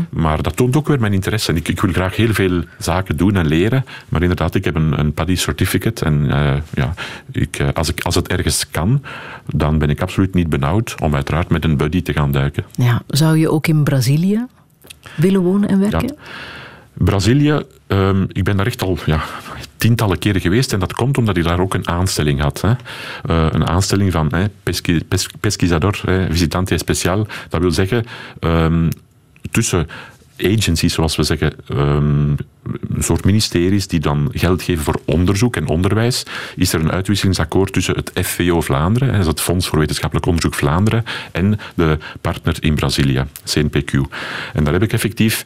Maar 0.10 0.42
dat 0.42 0.56
toont 0.56 0.76
ook 0.76 0.88
weer 0.88 1.00
mijn 1.00 1.14
interesse. 1.14 1.52
En 1.52 1.58
ik, 1.58 1.68
ik 1.68 1.82
wil 1.82 1.92
graag 1.94 2.16
heel 2.16 2.34
veel 2.34 2.64
zaken 2.80 3.18
doen 3.18 3.36
en 3.36 3.48
leren. 3.48 3.86
Maar 4.10 4.22
inderdaad, 4.22 4.56
ik 4.56 4.66
heb 4.66 4.76
een, 4.76 5.00
een 5.00 5.14
paddy-certificate. 5.14 6.06
En 6.06 6.32
eh, 6.32 6.54
ja, 6.74 6.94
ik, 7.32 7.60
eh, 7.60 7.68
als, 7.74 7.90
ik, 7.90 8.02
als 8.02 8.16
het 8.16 8.28
ergens 8.28 8.70
kan, 8.70 9.04
dan 9.46 9.78
ben 9.78 9.90
ik 9.90 10.02
absoluut 10.02 10.34
niet 10.34 10.50
benauwd 10.50 10.96
om 11.02 11.16
uiteraard 11.16 11.50
met 11.50 11.64
een 11.64 11.78
buddy 11.78 12.02
te 12.02 12.14
gaan 12.14 12.32
duiken. 12.32 12.64
Ja, 12.76 13.02
zou 13.08 13.38
je 13.38 13.50
ook 13.50 13.68
in 13.68 13.84
Brazilië 13.84 14.46
willen 15.16 15.42
wonen 15.42 15.70
en 15.70 15.80
werken? 15.80 16.16
Brazilië, 16.94 17.62
ehm, 17.88 18.26
ik 18.28 18.44
ben 18.44 18.58
daar 18.58 18.66
echt 18.66 18.84
al 18.84 18.98
ja, 19.06 19.24
tientallen 19.78 20.20
keren 20.20 20.42
geweest 20.42 20.74
en 20.74 20.80
dat 20.80 20.94
komt 20.94 21.18
omdat 21.18 21.38
ik 21.38 21.44
daar 21.44 21.60
ook 21.60 21.74
een 21.74 21.88
aanstelling 21.88 22.42
had. 22.42 22.62
Hè. 22.62 22.70
Eh, 22.70 23.48
een 23.52 23.68
aanstelling 23.68 24.12
van 24.12 24.28
hè, 24.36 24.46
pesqui, 24.64 25.04
pes, 25.04 25.30
pesquisador, 25.40 26.02
hè, 26.06 26.26
visitante 26.32 26.74
especial. 26.74 27.28
Dat 27.50 27.62
wil 27.62 27.72
zeggen, 27.72 28.06
ehm, 28.40 28.90
tussen 29.52 29.88
agencies, 30.44 30.94
zoals 30.94 31.16
we 31.16 31.24
zeggen, 31.24 31.54
ehm, 31.68 32.30
een 32.94 33.04
soort 33.04 33.26
ministeries 33.26 33.88
die 33.88 34.00
dan 34.00 34.30
geld 34.34 34.64
geven 34.64 34.84
voor 34.84 35.02
onderzoek 35.06 35.56
en 35.56 35.68
onderwijs, 35.68 36.24
is 36.56 36.74
er 36.74 36.80
een 36.80 36.92
uitwisselingsakkoord 36.92 37.74
tussen 37.74 37.96
het 37.96 38.12
FVO 38.26 38.62
Vlaanderen, 38.62 39.12
dat 39.12 39.20
is 39.20 39.28
het 39.28 39.42
Fonds 39.42 39.68
voor 39.68 39.80
Wetenschappelijk 39.80 40.28
Onderzoek 40.28 40.54
Vlaanderen, 40.54 41.04
en 41.32 41.60
de 41.76 41.98
partner 42.22 42.58
in 42.60 42.76
Brazilië, 42.76 43.26
CNPq. 43.44 43.94
En 44.54 44.64
daar 44.64 44.74
heb 44.74 44.84
ik 44.84 44.94
effectief 44.94 45.44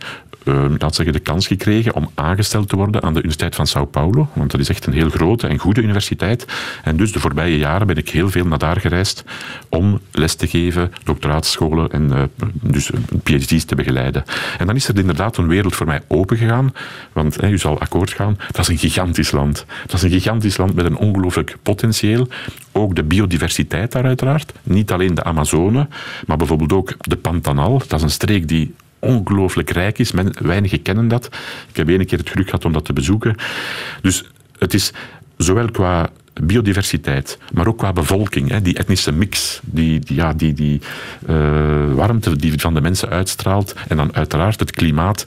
laat 0.53 0.95
zeggen, 0.95 1.13
de 1.13 1.19
kans 1.19 1.47
gekregen 1.47 1.93
om 1.93 2.09
aangesteld 2.13 2.69
te 2.69 2.76
worden 2.76 3.01
aan 3.01 3.13
de 3.13 3.19
Universiteit 3.19 3.55
van 3.55 3.67
Sao 3.67 3.85
Paulo. 3.85 4.30
Want 4.34 4.51
dat 4.51 4.59
is 4.59 4.69
echt 4.69 4.85
een 4.85 4.93
heel 4.93 5.09
grote 5.09 5.47
en 5.47 5.57
goede 5.57 5.81
universiteit. 5.81 6.45
En 6.84 6.97
dus 6.97 7.11
de 7.11 7.19
voorbije 7.19 7.57
jaren 7.57 7.88
ben 7.88 7.97
ik 7.97 8.09
heel 8.09 8.30
veel 8.30 8.45
naar 8.45 8.57
daar 8.57 8.80
gereisd 8.80 9.23
om 9.69 9.99
les 10.11 10.35
te 10.35 10.47
geven, 10.47 10.91
doctoraatscholen 11.03 11.91
en 11.91 12.11
uh, 12.11 12.23
dus 12.61 12.89
PhD's 13.23 13.65
te 13.65 13.76
begeleiden. 13.76 14.23
En 14.57 14.65
dan 14.65 14.76
is 14.76 14.88
er 14.88 14.97
inderdaad 14.97 15.38
een 15.38 15.47
wereld 15.47 15.76
voor 15.76 15.85
mij 15.85 16.01
opengegaan. 16.07 16.73
Want 17.13 17.43
u 17.43 17.57
zal 17.57 17.80
akkoord 17.80 18.11
gaan, 18.11 18.38
dat 18.51 18.59
is 18.59 18.67
een 18.67 18.77
gigantisch 18.77 19.31
land. 19.31 19.65
Dat 19.85 19.95
is 19.95 20.03
een 20.03 20.09
gigantisch 20.09 20.57
land 20.57 20.76
met 20.76 20.85
een 20.85 20.97
ongelooflijk 20.97 21.57
potentieel. 21.61 22.27
Ook 22.72 22.95
de 22.95 23.03
biodiversiteit 23.03 23.91
daar 23.91 24.05
uiteraard. 24.05 24.53
Niet 24.63 24.91
alleen 24.91 25.15
de 25.15 25.23
Amazone, 25.23 25.88
maar 26.27 26.38
bijvoorbeeld 26.38 26.73
ook 26.73 26.95
de 26.99 27.17
Pantanal. 27.17 27.77
Dat 27.88 27.93
is 27.93 28.01
een 28.01 28.09
streek 28.09 28.47
die 28.47 28.73
ongelooflijk 29.06 29.69
rijk 29.69 29.99
is. 29.99 30.11
Men, 30.11 30.34
weinigen 30.41 30.82
kennen 30.82 31.07
dat. 31.07 31.26
Ik 31.69 31.76
heb 31.76 31.90
één 31.90 32.06
keer 32.06 32.18
het 32.18 32.30
geluk 32.30 32.45
gehad 32.45 32.65
om 32.65 32.73
dat 32.73 32.86
te 32.86 32.94
bezoeken. 32.94 33.36
Dus 34.02 34.23
het 34.57 34.73
is 34.73 34.94
zowel 35.38 35.72
qua 35.72 36.10
biodiversiteit, 36.41 37.38
maar 37.53 37.68
ook 37.68 37.78
qua 37.78 37.94
bevolking, 37.94 38.49
hè, 38.49 38.62
die 38.62 38.78
etnische 38.78 39.12
mix, 39.12 39.60
die, 39.64 39.99
die, 39.99 40.16
ja, 40.16 40.34
die, 40.34 40.53
die 40.53 40.82
uh, 41.30 41.94
warmte 41.94 42.36
die 42.36 42.60
van 42.60 42.74
de 42.74 42.82
mensen 42.82 43.10
uitstraalt. 43.10 43.76
En 43.88 43.98
dan 43.98 44.16
uiteraard 44.16 44.60
het 44.60 44.72
klimaat, 44.72 45.26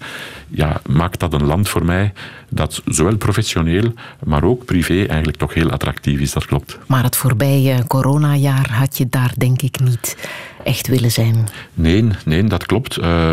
ja, 0.49 0.81
maakt 0.87 1.21
dat 1.21 1.33
een 1.33 1.45
land 1.45 1.69
voor 1.69 1.85
mij 1.85 2.13
dat 2.49 2.83
zowel 2.85 3.17
professioneel, 3.17 3.93
maar 4.25 4.45
ook 4.45 4.65
privé 4.65 5.05
eigenlijk 5.05 5.39
toch 5.39 5.55
heel 5.55 5.71
attractief 5.71 6.21
is, 6.21 6.33
dat 6.33 6.47
klopt. 6.47 6.79
Maar 6.87 7.03
het 7.03 7.17
voorbije 7.17 7.87
coronajaar 7.87 8.71
had 8.71 8.99
je 8.99 9.07
daar 9.11 9.33
denk 9.37 9.63
ik 9.63 9.81
niet 9.81 10.17
echt 10.65 10.87
willen 10.87 11.11
zijn. 11.11 11.49
Nee, 11.75 12.09
nee 12.25 12.45
dat 12.45 12.67
klopt. 12.67 12.99
Uh, 12.99 13.31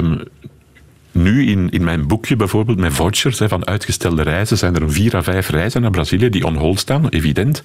nu 1.15 1.47
in, 1.47 1.69
in 1.69 1.83
mijn 1.83 2.07
boekje 2.07 2.35
bijvoorbeeld, 2.35 2.77
met 2.77 2.93
vouchers 2.93 3.37
van 3.37 3.67
uitgestelde 3.67 4.21
reizen, 4.21 4.57
zijn 4.57 4.75
er 4.75 4.91
vier 4.91 5.15
à 5.15 5.23
vijf 5.23 5.49
reizen 5.49 5.81
naar 5.81 5.91
Brazilië 5.91 6.29
die 6.29 6.45
on 6.45 6.55
hold 6.55 6.79
staan, 6.79 7.09
evident, 7.09 7.61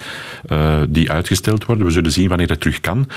uh, 0.48 0.81
die 0.89 1.10
uitgesteld 1.10 1.64
worden. 1.64 1.86
We 1.86 1.93
zullen 1.93 2.12
zien 2.12 2.28
wanneer 2.28 2.48
het 2.48 2.60
terug 2.60 2.81
kan. 2.81 3.09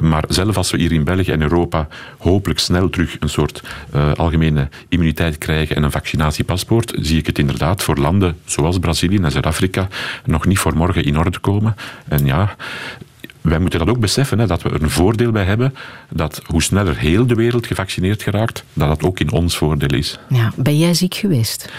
Maar 0.00 0.24
zelf 0.28 0.56
als 0.56 0.70
we 0.70 0.78
hier 0.78 0.92
in 0.92 1.04
België 1.04 1.30
en 1.30 1.42
Europa 1.42 1.88
hopelijk 2.18 2.60
snel 2.60 2.90
terug 2.90 3.16
een 3.20 3.28
soort 3.28 3.62
uh, 3.94 4.12
algemene 4.12 4.68
immuniteit 4.88 5.38
krijgen 5.38 5.76
en 5.76 5.82
een 5.82 5.90
vaccinatiepaspoort, 5.90 6.92
zie 7.00 7.18
ik 7.18 7.26
het 7.26 7.38
inderdaad 7.38 7.82
voor 7.82 7.96
landen 7.96 8.36
zoals 8.44 8.78
Brazilië 8.78 9.16
en 9.16 9.30
Zuid-Afrika 9.30 9.88
nog 10.24 10.46
niet 10.46 10.58
voor 10.58 10.76
morgen 10.76 11.04
in 11.04 11.18
orde 11.18 11.38
komen. 11.38 11.76
En 12.08 12.26
ja, 12.26 12.56
wij 13.42 13.58
moeten 13.58 13.78
dat 13.78 13.88
ook 13.88 14.00
beseffen, 14.00 14.38
hè, 14.38 14.46
dat 14.46 14.62
we 14.62 14.70
er 14.70 14.82
een 14.82 14.90
voordeel 14.90 15.30
bij 15.30 15.44
hebben, 15.44 15.74
dat 16.08 16.42
hoe 16.46 16.62
sneller 16.62 16.96
heel 16.96 17.26
de 17.26 17.34
wereld 17.34 17.66
gevaccineerd 17.66 18.22
geraakt, 18.22 18.64
dat 18.72 18.88
dat 18.88 19.02
ook 19.02 19.20
in 19.20 19.32
ons 19.32 19.56
voordeel 19.56 19.98
is. 19.98 20.18
Ja, 20.28 20.52
ben 20.56 20.78
jij 20.78 20.94
ziek 20.94 21.14
geweest? 21.14 21.72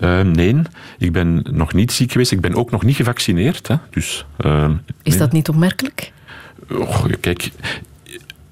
Uh, 0.00 0.20
nee, 0.20 0.56
ik 0.98 1.12
ben 1.12 1.44
nog 1.50 1.72
niet 1.72 1.92
ziek 1.92 2.12
geweest. 2.12 2.32
Ik 2.32 2.40
ben 2.40 2.54
ook 2.54 2.70
nog 2.70 2.82
niet 2.82 2.96
gevaccineerd. 2.96 3.68
Hè, 3.68 3.74
dus, 3.90 4.26
uh, 4.44 4.68
is 5.02 5.10
nee. 5.10 5.18
dat 5.18 5.32
niet 5.32 5.48
opmerkelijk? 5.48 6.12
Oh, 6.70 7.04
kijk, 7.20 7.50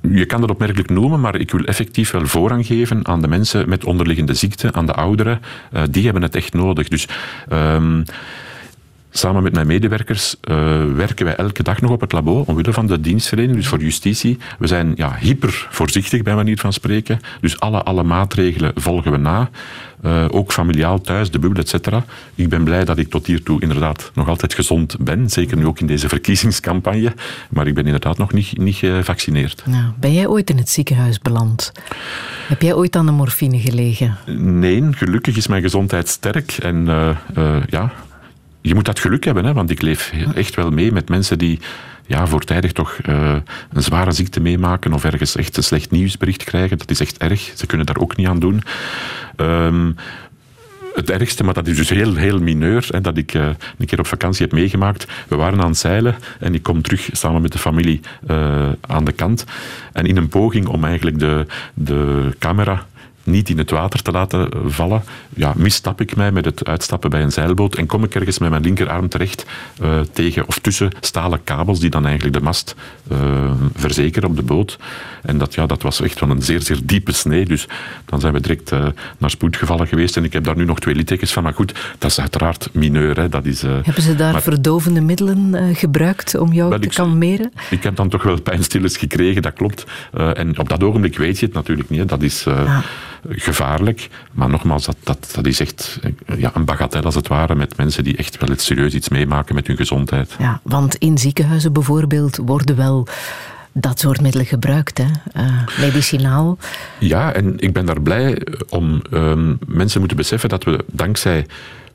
je 0.01 0.27
kan 0.27 0.41
dat 0.41 0.51
opmerkelijk 0.51 0.91
noemen, 0.91 1.21
maar 1.21 1.37
ik 1.37 1.51
wil 1.51 1.65
effectief 1.65 2.11
wel 2.11 2.27
voorrang 2.27 2.67
geven 2.67 3.07
aan 3.07 3.21
de 3.21 3.29
mensen 3.29 3.69
met 3.69 3.85
onderliggende 3.85 4.35
ziekte, 4.35 4.73
aan 4.73 4.87
de 4.87 4.95
ouderen. 4.95 5.41
Uh, 5.73 5.83
die 5.91 6.05
hebben 6.05 6.23
het 6.23 6.35
echt 6.35 6.53
nodig. 6.53 6.89
Dus... 6.89 7.09
Um, 7.53 8.05
Samen 9.13 9.43
met 9.43 9.55
mijn 9.55 9.67
medewerkers 9.67 10.37
uh, 10.51 10.85
werken 10.95 11.25
wij 11.25 11.35
elke 11.35 11.63
dag 11.63 11.81
nog 11.81 11.91
op 11.91 12.01
het 12.01 12.13
labo, 12.13 12.45
omwille 12.47 12.73
van 12.73 12.87
de 12.87 13.01
dienstverlening, 13.01 13.57
dus 13.57 13.69
voor 13.69 13.81
justitie. 13.81 14.39
We 14.59 14.67
zijn 14.67 14.93
ja, 14.97 15.17
hyper 15.21 15.67
voorzichtig, 15.71 16.23
bij 16.23 16.35
manier 16.35 16.59
van 16.59 16.73
spreken. 16.73 17.21
Dus 17.41 17.61
alle, 17.61 17.83
alle 17.83 18.03
maatregelen 18.03 18.73
volgen 18.75 19.13
we 19.13 19.19
na. 19.19 19.51
Uh, 20.05 20.25
ook 20.31 20.53
familiaal 20.53 21.01
thuis, 21.01 21.31
de 21.31 21.39
bubbel, 21.39 21.61
et 21.61 21.69
cetera. 21.69 22.05
Ik 22.35 22.49
ben 22.49 22.65
blij 22.65 22.85
dat 22.85 22.99
ik 22.99 23.11
tot 23.11 23.27
hiertoe 23.27 23.61
inderdaad 23.61 24.11
nog 24.15 24.29
altijd 24.29 24.55
gezond 24.55 24.97
ben. 25.01 25.31
Zeker 25.31 25.57
nu 25.57 25.67
ook 25.67 25.81
in 25.81 25.87
deze 25.87 26.09
verkiezingscampagne. 26.15 27.13
Maar 27.51 27.67
ik 27.67 27.75
ben 27.75 27.85
inderdaad 27.85 28.19
nog 28.19 28.33
niet, 28.33 28.59
niet 28.59 28.77
gevaccineerd. 28.77 29.63
Nou, 29.67 29.85
ben 30.01 30.13
jij 30.13 30.27
ooit 30.27 30.51
in 30.51 30.57
het 30.57 30.69
ziekenhuis 30.69 31.19
beland? 31.19 31.73
Heb 32.49 32.63
jij 32.63 32.75
ooit 32.75 32.97
aan 32.97 33.07
de 33.07 33.13
morfine 33.13 33.59
gelegen? 33.59 34.17
Nee, 34.37 34.85
gelukkig 34.91 35.37
is 35.37 35.47
mijn 35.47 35.63
gezondheid 35.63 36.09
sterk. 36.09 36.53
En 36.53 36.87
uh, 37.37 37.57
ja, 37.67 37.93
je 38.61 38.75
moet 38.75 38.85
dat 38.85 38.99
geluk 38.99 39.25
hebben, 39.25 39.45
hè, 39.45 39.53
want 39.53 39.71
ik 39.71 39.83
leef 39.83 40.13
echt 40.35 40.55
wel 40.55 40.71
mee 40.71 40.93
met 40.93 41.09
mensen 41.09 41.39
die 41.39 41.61
ja, 42.07 42.27
voortijdig 42.27 42.73
toch 42.73 42.99
uh, 43.09 43.37
een 43.73 43.83
zware 43.83 44.13
ziekte 44.13 44.41
meemaken 44.41 44.93
of 44.93 45.05
ergens 45.05 45.37
echt 45.37 45.57
een 45.57 45.63
slecht 45.63 45.91
nieuwsbericht 45.91 46.45
krijgen. 46.45 46.79
Dat 46.79 46.91
is 46.91 47.01
echt 47.01 47.19
erg. 47.19 47.53
Ze 47.55 47.67
kunnen 47.67 47.87
daar 47.87 47.99
ook 47.99 48.17
niet 48.17 48.27
aan 48.27 48.39
doen. 48.39 48.63
Um, 49.37 49.97
het 50.95 51.11
ergste, 51.11 51.45
maar 51.45 51.55
dat 51.55 51.67
is 51.67 51.77
dus 51.77 51.89
heel, 51.89 52.15
heel 52.15 52.39
mineur, 52.41 52.87
hè, 52.89 53.01
dat 53.01 53.17
ik 53.17 53.35
uh, 53.35 53.49
een 53.79 53.87
keer 53.87 53.99
op 53.99 54.07
vakantie 54.07 54.43
heb 54.43 54.53
meegemaakt. 54.53 55.07
We 55.29 55.37
waren 55.37 55.61
aan 55.61 55.69
het 55.69 55.79
zeilen 55.79 56.17
en 56.39 56.55
ik 56.55 56.63
kom 56.63 56.83
terug 56.83 57.09
samen 57.13 57.43
met 57.43 57.53
de 57.53 57.59
familie 57.59 58.01
uh, 58.31 58.69
aan 58.81 59.05
de 59.05 59.13
kant. 59.13 59.45
En 59.93 60.07
in 60.07 60.17
een 60.17 60.29
poging 60.29 60.67
om 60.67 60.85
eigenlijk 60.85 61.19
de, 61.19 61.47
de 61.75 62.31
camera 62.39 62.87
niet 63.25 63.49
in 63.49 63.59
het 63.59 63.71
water 63.71 64.03
te 64.03 64.11
laten 64.11 64.49
vallen, 64.67 65.03
ja, 65.35 65.53
misstap 65.57 66.01
ik 66.01 66.17
mij 66.17 66.33
met 66.33 66.45
het 66.45 66.67
uitstappen 66.67 67.11
bij 67.11 67.23
een 67.23 67.33
zeilboot 67.33 67.75
en 67.75 67.87
kom 67.87 68.05
ik 68.05 68.15
ergens 68.15 68.39
met 68.39 68.51
mijn 68.51 68.63
linkerarm 68.63 69.09
terecht 69.09 69.47
uh, 69.83 70.01
tegen 70.13 70.47
of 70.47 70.59
tussen 70.59 70.91
stalen 71.01 71.45
kabels 71.45 71.81
die 71.81 71.91
dan 71.91 72.07
eigenlijk 72.07 72.37
de 72.37 72.43
mast 72.43 72.75
uh, 73.13 73.19
verzekeren 73.75 74.29
op 74.29 74.37
de 74.37 74.43
boot. 74.43 74.79
En 75.23 75.39
dat, 75.39 75.55
ja, 75.55 75.67
dat 75.67 75.83
was 75.83 76.01
echt 76.01 76.19
van 76.19 76.31
een 76.31 76.43
zeer, 76.43 76.61
zeer 76.61 76.79
diepe 76.85 77.13
snee. 77.13 77.45
Dus 77.45 77.69
dan 78.05 78.21
zijn 78.21 78.33
we 78.33 78.41
direct 78.41 78.73
uh, 78.73 78.87
naar 79.19 79.31
spoedgevallen 79.31 79.87
geweest 79.87 80.17
en 80.17 80.25
ik 80.25 80.33
heb 80.33 80.45
daar 80.45 80.57
nu 80.57 80.65
nog 80.65 80.81
twee 80.81 80.95
littekens 80.95 81.33
van. 81.33 81.43
Maar 81.43 81.55
goed, 81.55 81.75
dat 81.99 82.11
is 82.11 82.21
uiteraard 82.21 82.69
mineur. 82.73 83.17
Hè. 83.17 83.29
Dat 83.29 83.45
is, 83.45 83.63
Hebben 83.63 84.03
ze 84.03 84.15
daar 84.15 84.33
maar, 84.33 84.43
verdovende 84.43 85.01
middelen 85.01 85.75
gebruikt 85.75 86.35
om 86.35 86.53
jou 86.53 86.81
te 86.81 86.89
kalmeren? 86.89 87.53
Ik 87.71 87.83
heb 87.83 87.97
dan 87.97 88.09
toch 88.09 88.23
wel 88.23 88.41
pijnstillers 88.41 88.97
gekregen, 88.97 89.43
dat 89.43 89.53
klopt. 89.53 89.85
en 90.35 90.59
op 90.59 90.69
dat 90.69 90.83
ogenblik 90.83 91.19
weet 91.19 91.39
je 91.39 91.47
het 91.47 91.55
natuurlijk 91.55 91.91
niet. 91.91 91.99
Hè. 91.99 92.07
Dat 92.07 92.23
is... 92.23 92.47
gevaarlijk. 93.29 94.09
Maar 94.33 94.49
nogmaals, 94.49 94.85
dat, 94.85 94.97
dat, 95.03 95.31
dat 95.35 95.47
is 95.47 95.61
echt 95.61 96.01
ja, 96.37 96.51
een 96.55 96.65
bagatel 96.65 97.03
als 97.03 97.15
het 97.15 97.29
ware 97.29 97.55
met 97.55 97.77
mensen 97.77 98.05
die 98.05 98.17
echt 98.17 98.39
wel 98.39 98.49
het 98.49 98.61
serieus 98.61 98.95
iets 98.95 99.09
meemaken 99.09 99.55
met 99.55 99.67
hun 99.67 99.77
gezondheid. 99.77 100.35
Ja, 100.39 100.61
want 100.63 100.95
in 100.95 101.19
ziekenhuizen 101.19 101.73
bijvoorbeeld 101.73 102.37
worden 102.37 102.77
wel 102.77 103.07
dat 103.73 104.01
soort 104.01 104.21
middelen 104.21 104.47
gebruikt, 104.47 104.99
hè? 104.99 105.05
Uh, 105.37 105.67
medicinaal. 105.81 106.59
Ja, 106.99 107.33
en 107.33 107.59
ik 107.59 107.73
ben 107.73 107.87
daar 107.87 108.03
blij 108.03 108.43
om. 108.69 109.03
Um, 109.13 109.59
mensen 109.67 109.99
moeten 109.99 110.17
beseffen 110.17 110.49
dat 110.49 110.65
we 110.65 110.85
dankzij 110.87 111.47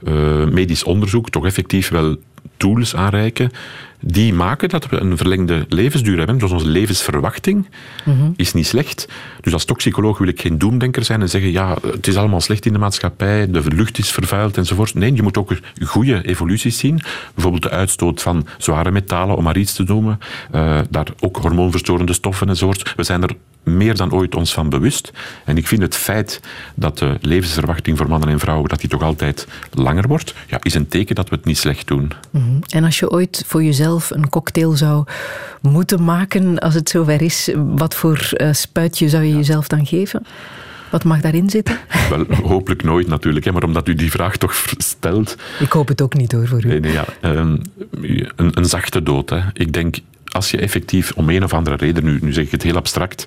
uh, 0.04 0.46
medisch 0.46 0.84
onderzoek 0.84 1.30
toch 1.30 1.46
effectief 1.46 1.90
wel 1.90 2.16
tools 2.58 2.96
aanreiken 2.96 3.52
die 4.00 4.34
maken 4.34 4.70
dat 4.70 4.90
we 4.90 5.00
een 5.00 5.18
verlengde 5.18 5.66
levensduur 5.70 6.18
hebben. 6.18 6.38
Dus 6.38 6.52
onze 6.52 6.68
levensverwachting 6.68 7.68
mm-hmm. 8.04 8.34
is 8.36 8.54
niet 8.54 8.68
slecht. 8.68 9.08
Dus 9.42 9.54
als 9.54 9.66
toxicoloog 9.66 10.18
wil 10.18 10.28
ik 10.28 10.42
geen 10.42 10.58
doemdenker 10.58 11.04
zijn 11.04 11.22
en 11.22 11.30
zeggen 11.30 11.52
ja, 11.52 11.78
het 11.92 12.08
is 12.08 12.16
allemaal 12.16 12.42
slecht 12.42 12.66
in 12.66 12.74
de 12.74 12.80
maatschappij, 12.80 13.52
de 13.52 13.62
lucht 13.76 13.98
is 13.98 14.12
vervuild 14.12 14.58
enzovoort. 14.58 14.94
Nee, 14.94 15.14
je 15.14 15.24
moet 15.24 15.38
ook 15.38 15.58
goede 15.86 16.28
evoluties 16.28 16.78
zien. 16.78 17.02
Bijvoorbeeld 17.34 17.64
de 17.64 17.70
uitstoot 17.70 18.22
van 18.22 18.48
zware 18.58 18.92
metalen, 18.92 19.38
om 19.38 19.44
maar 19.44 19.58
iets 19.58 19.74
te 19.74 19.84
noemen. 19.84 20.20
Uh, 20.56 20.80
daar 20.90 21.08
ook 21.20 21.38
hormoonverstorende 21.38 22.14
stoffen 22.14 22.50
enzovoort. 22.50 22.94
We 22.96 23.04
zijn 23.04 23.24
er 23.24 23.36
meer 23.66 23.96
dan 23.96 24.14
ooit 24.14 24.36
ons 24.36 24.54
van 24.54 24.70
bewust. 24.70 25.12
En 25.46 25.58
ik 25.58 25.68
vind 25.68 25.82
het 25.82 25.96
feit 25.96 26.40
dat 26.76 26.98
de 26.98 27.18
levensverwachting 27.22 27.98
voor 27.98 28.10
mannen 28.10 28.30
en 28.30 28.40
vrouwen 28.40 28.70
dat 28.70 28.80
die 28.80 28.90
toch 28.90 29.02
altijd 29.02 29.48
langer 29.72 30.08
wordt, 30.08 30.34
ja, 30.48 30.58
is 30.62 30.74
een 30.74 30.88
teken 30.88 31.16
dat 31.16 31.30
we 31.30 31.36
het 31.36 31.46
niet 31.46 31.58
slecht 31.58 31.88
doen. 31.88 32.12
Mm-hmm. 32.30 32.60
En 32.70 32.84
als 32.84 33.00
je 33.00 33.10
ooit 33.10 33.44
voor 33.48 33.64
jezelf 33.64 34.10
een 34.12 34.30
cocktail 34.30 34.72
zou 34.72 35.06
moeten 35.62 36.04
maken 36.04 36.60
als 36.60 36.74
het 36.74 36.90
zover 36.90 37.22
is, 37.22 37.50
wat 37.56 37.96
voor 37.96 38.30
uh, 38.34 38.54
spuitje 38.54 39.10
zou 39.10 39.24
je 39.24 39.36
jezelf 39.36 39.68
dan 39.68 39.86
geven? 39.86 40.26
Wat 40.90 41.04
mag 41.04 41.22
daarin 41.22 41.50
zitten? 41.50 41.78
Wel, 42.10 42.26
hopelijk 42.44 42.84
nooit 42.84 43.08
natuurlijk, 43.08 43.46
hè, 43.46 43.52
maar 43.52 43.64
omdat 43.64 43.88
u 43.88 43.96
die 43.96 44.12
vraag 44.12 44.38
toch 44.38 44.64
stelt. 44.78 45.36
Ik 45.60 45.72
hoop 45.72 45.88
het 45.88 46.02
ook 46.02 46.14
niet 46.14 46.32
hoor 46.32 46.48
voor 46.48 46.66
u. 46.66 46.68
Nee, 46.68 46.80
nee, 46.80 46.92
ja, 46.92 47.06
ehm, 47.22 47.58
een, 48.36 48.58
een 48.58 48.66
zachte 48.66 49.04
dood. 49.04 49.30
Hè. 49.30 49.40
Ik 49.54 49.74
denk, 49.74 49.98
als 50.32 50.52
je 50.52 50.58
effectief 50.58 51.12
om 51.16 51.30
een 51.30 51.44
of 51.44 51.54
andere 51.54 51.76
reden, 51.76 52.04
nu, 52.04 52.20
nu 52.22 52.34
zeg 52.34 52.46
ik 52.46 52.52
het 52.52 52.64
heel 52.64 52.76
abstract, 52.76 53.26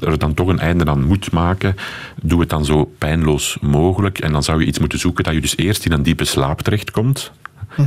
er 0.00 0.18
dan 0.18 0.34
toch 0.34 0.48
een 0.48 0.58
einde 0.58 0.86
aan 0.86 1.04
moet 1.04 1.32
maken, 1.32 1.76
doe 2.22 2.40
het 2.40 2.48
dan 2.48 2.64
zo 2.64 2.84
pijnloos 2.98 3.58
mogelijk. 3.60 4.18
En 4.18 4.32
dan 4.32 4.42
zou 4.42 4.60
je 4.60 4.66
iets 4.66 4.78
moeten 4.78 4.98
zoeken 4.98 5.24
dat 5.24 5.34
je 5.34 5.40
dus 5.40 5.56
eerst 5.56 5.84
in 5.84 5.92
een 5.92 6.02
diepe 6.02 6.24
slaap 6.24 6.60
terechtkomt. 6.60 7.32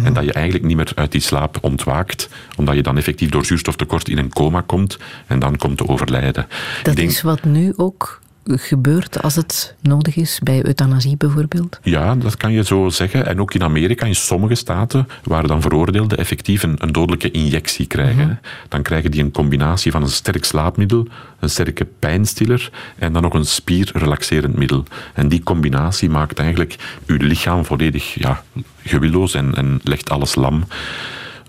En 0.04 0.14
dat 0.14 0.24
je 0.24 0.34
eigenlijk 0.34 0.66
niet 0.66 0.76
meer 0.76 0.92
uit 0.96 1.12
die 1.12 1.22
slaap 1.22 1.58
ontwaakt, 1.62 2.30
omdat 2.56 2.76
je 2.76 2.84
dan 2.84 2.98
effectief 2.98 3.30
door 3.30 3.46
zuurstoftekort 3.46 4.10
in 4.10 4.18
een 4.18 4.30
coma 4.30 4.62
komt 4.62 4.98
en 5.28 5.40
dan 5.40 5.58
komt 5.58 5.78
te 5.78 5.88
overlijden. 5.88 6.48
Dat 6.84 6.96
denk- 6.96 7.10
is 7.10 7.22
wat 7.22 7.44
nu 7.44 7.74
ook 7.76 8.22
gebeurt 8.46 9.22
als 9.22 9.36
het 9.36 9.76
nodig 9.82 10.16
is, 10.16 10.40
bij 10.44 10.66
euthanasie 10.66 11.18
bijvoorbeeld. 11.18 11.80
Ja, 11.84 12.16
dat 12.16 12.38
kan 12.38 12.52
je 12.52 12.64
zo 12.64 12.90
zeggen. 12.90 13.26
En 13.26 13.40
ook 13.40 13.54
in 13.54 13.64
Amerika, 13.64 14.06
in 14.06 14.16
sommige 14.16 14.56
staten, 14.56 15.08
waar 15.24 15.48
dan 15.48 15.62
veroordeelden 15.62 16.18
effectief 16.18 16.64
een, 16.64 16.76
een 16.78 16.92
dodelijke 16.92 17.32
injectie 17.32 17.88
krijgen. 17.88 18.28
hè. 18.30 18.36
Dan 18.70 18.82
krijgen 18.82 19.12
die 19.12 19.24
een 19.24 19.32
combinatie 19.32 19.92
van 19.92 20.02
een 20.02 20.10
sterk 20.10 20.46
slaapmiddel, 20.46 21.08
een 21.40 21.50
sterke 21.50 21.88
pijnstiller 22.00 22.72
en 22.98 23.14
dan 23.14 23.22
nog 23.22 23.34
een 23.34 23.46
spierrelaxerend 23.46 24.56
middel. 24.56 24.84
En 25.14 25.28
die 25.28 25.44
combinatie 25.44 26.10
maakt 26.10 26.40
eigenlijk 26.40 26.76
uw 27.06 27.18
lichaam 27.18 27.66
volledig 27.66 28.14
ja, 28.14 28.44
gewilloos 28.84 29.34
en, 29.34 29.56
en 29.56 29.80
legt 29.84 30.10
alles 30.10 30.36
lam. 30.36 30.64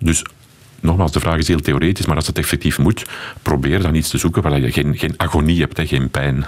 Dus 0.00 0.24
nogmaals, 0.80 1.12
de 1.12 1.20
vraag 1.20 1.38
is 1.38 1.48
heel 1.48 1.60
theoretisch, 1.60 2.06
maar 2.06 2.16
als 2.16 2.26
het 2.26 2.38
effectief 2.38 2.78
moet, 2.78 3.04
probeer 3.42 3.82
dan 3.82 3.94
iets 3.94 4.08
te 4.08 4.18
zoeken 4.18 4.42
waar 4.42 4.60
je 4.60 4.72
geen, 4.72 4.98
geen 4.98 5.14
agonie 5.16 5.60
hebt, 5.60 5.76
hè, 5.76 5.86
geen 5.86 6.10
pijn. 6.10 6.44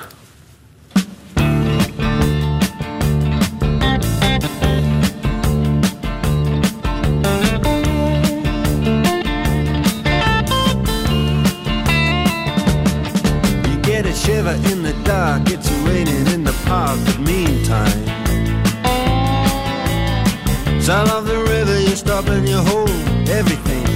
Dark, 15.36 15.50
it's 15.50 15.70
raining 15.86 16.26
in 16.28 16.44
the 16.44 16.52
park, 16.64 16.98
but 17.04 17.18
meantime. 17.20 18.04
Sound 20.80 21.10
of 21.10 21.26
the 21.26 21.38
river, 21.38 21.80
you 21.80 21.96
stop 21.96 22.26
and 22.28 22.48
you 22.48 22.56
hold 22.58 22.90
everything. 23.28 23.86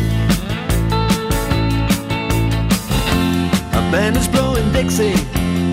A 3.73 3.83
band 3.93 4.17
is 4.17 4.29
blowing 4.29 4.71
Dixie, 4.73 5.15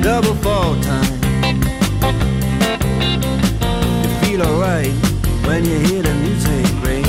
double 0.02 0.36
fall 0.36 0.76
time. 0.82 1.20
You 4.04 4.10
feel 4.22 4.42
alright 4.44 4.94
when 5.46 5.66
you 5.66 5.80
hear 5.80 6.04
the 6.04 6.14
music 6.14 6.66
ring. 6.84 7.06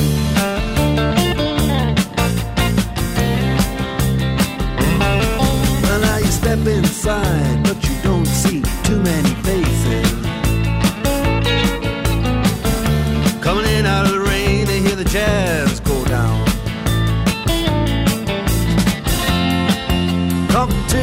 Well, 5.82 6.00
now 6.00 6.18
you 6.18 6.26
step 6.26 6.66
inside, 6.66 7.62
but 7.64 7.87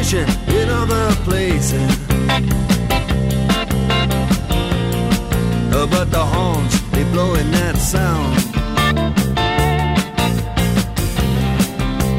Competition 0.06 0.54
in 0.54 0.68
other 0.68 1.12
places. 1.24 1.90
Uh, 5.72 5.86
But 5.90 6.10
the 6.12 6.24
horns, 6.24 6.80
they 6.92 7.02
blowing 7.10 7.50
that 7.50 7.76
sound. 7.76 8.36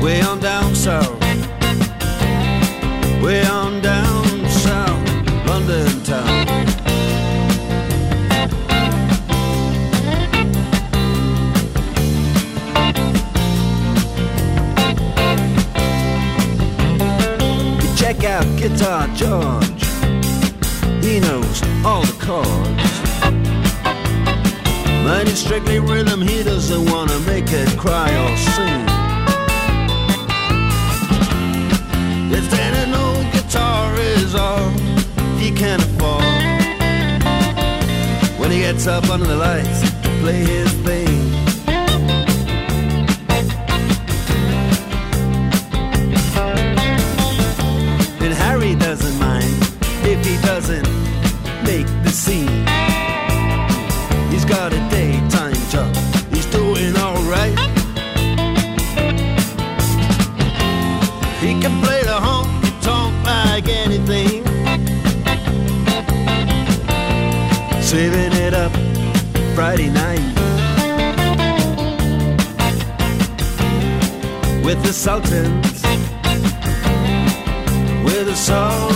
Way 0.03 0.21
on 0.21 0.39
down 0.39 0.75
south. 0.75 1.21
Way 3.21 3.45
on 3.45 3.66
Guitar 18.69 19.07
George. 19.15 19.85
He 21.01 21.21
knows 21.21 21.63
all 21.85 22.01
the 22.01 22.17
chords. 22.19 22.91
But 25.05 25.29
it's 25.29 25.39
strictly 25.39 25.79
rhythm, 25.79 26.21
he 26.21 26.43
doesn't 26.43 26.91
wanna 26.91 27.17
make 27.19 27.45
it 27.47 27.69
cry 27.77 28.09
or 28.23 28.35
sing. 28.35 28.83
If 32.29 32.51
an 32.59 32.93
old 32.93 33.31
guitar 33.31 33.95
is 33.95 34.35
all 34.35 34.69
he 35.37 35.49
can 35.49 35.79
afford 35.79 36.23
When 38.37 38.51
he 38.51 38.59
gets 38.59 38.85
up 38.85 39.09
under 39.09 39.27
the 39.27 39.37
lights 39.37 39.79
play 40.19 40.43
his 40.43 40.73
thing 40.85 41.06
Saving 67.87 68.33
it 68.33 68.53
up 68.53 68.73
Friday 69.55 69.89
night. 69.89 70.19
With 74.61 74.83
the 74.83 74.91
Sultans, 74.91 75.81
with 78.03 78.25
the 78.25 78.35
Sultans 78.35 78.86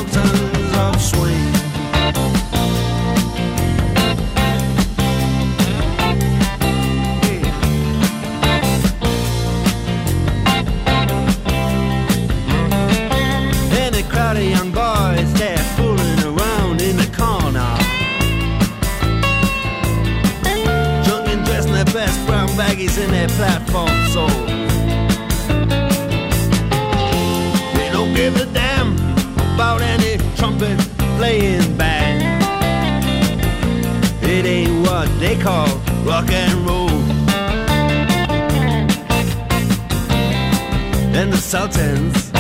Sultans 41.62 42.32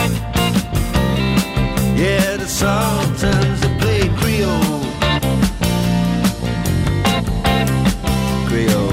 yeah, 1.95 2.38
the 2.38 2.48
Sultans 2.48 3.61
that 3.61 3.80
play 3.80 4.10
Creole. 4.18 4.81
Creole. 8.48 8.91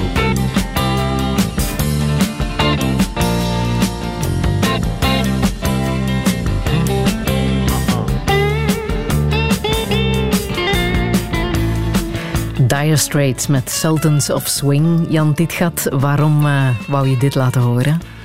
Dire 12.67 12.97
Straits 12.97 13.47
met 13.47 13.71
Sultans 13.71 14.31
of 14.31 14.47
Swing. 14.49 15.07
Jan 15.11 15.33
Ditgat, 15.33 15.87
waarom 15.91 16.47
eh, 16.47 16.69
wou 16.89 17.09
je 17.09 17.17
dit 17.17 17.35
laten 17.35 17.61
horen? 17.61 18.18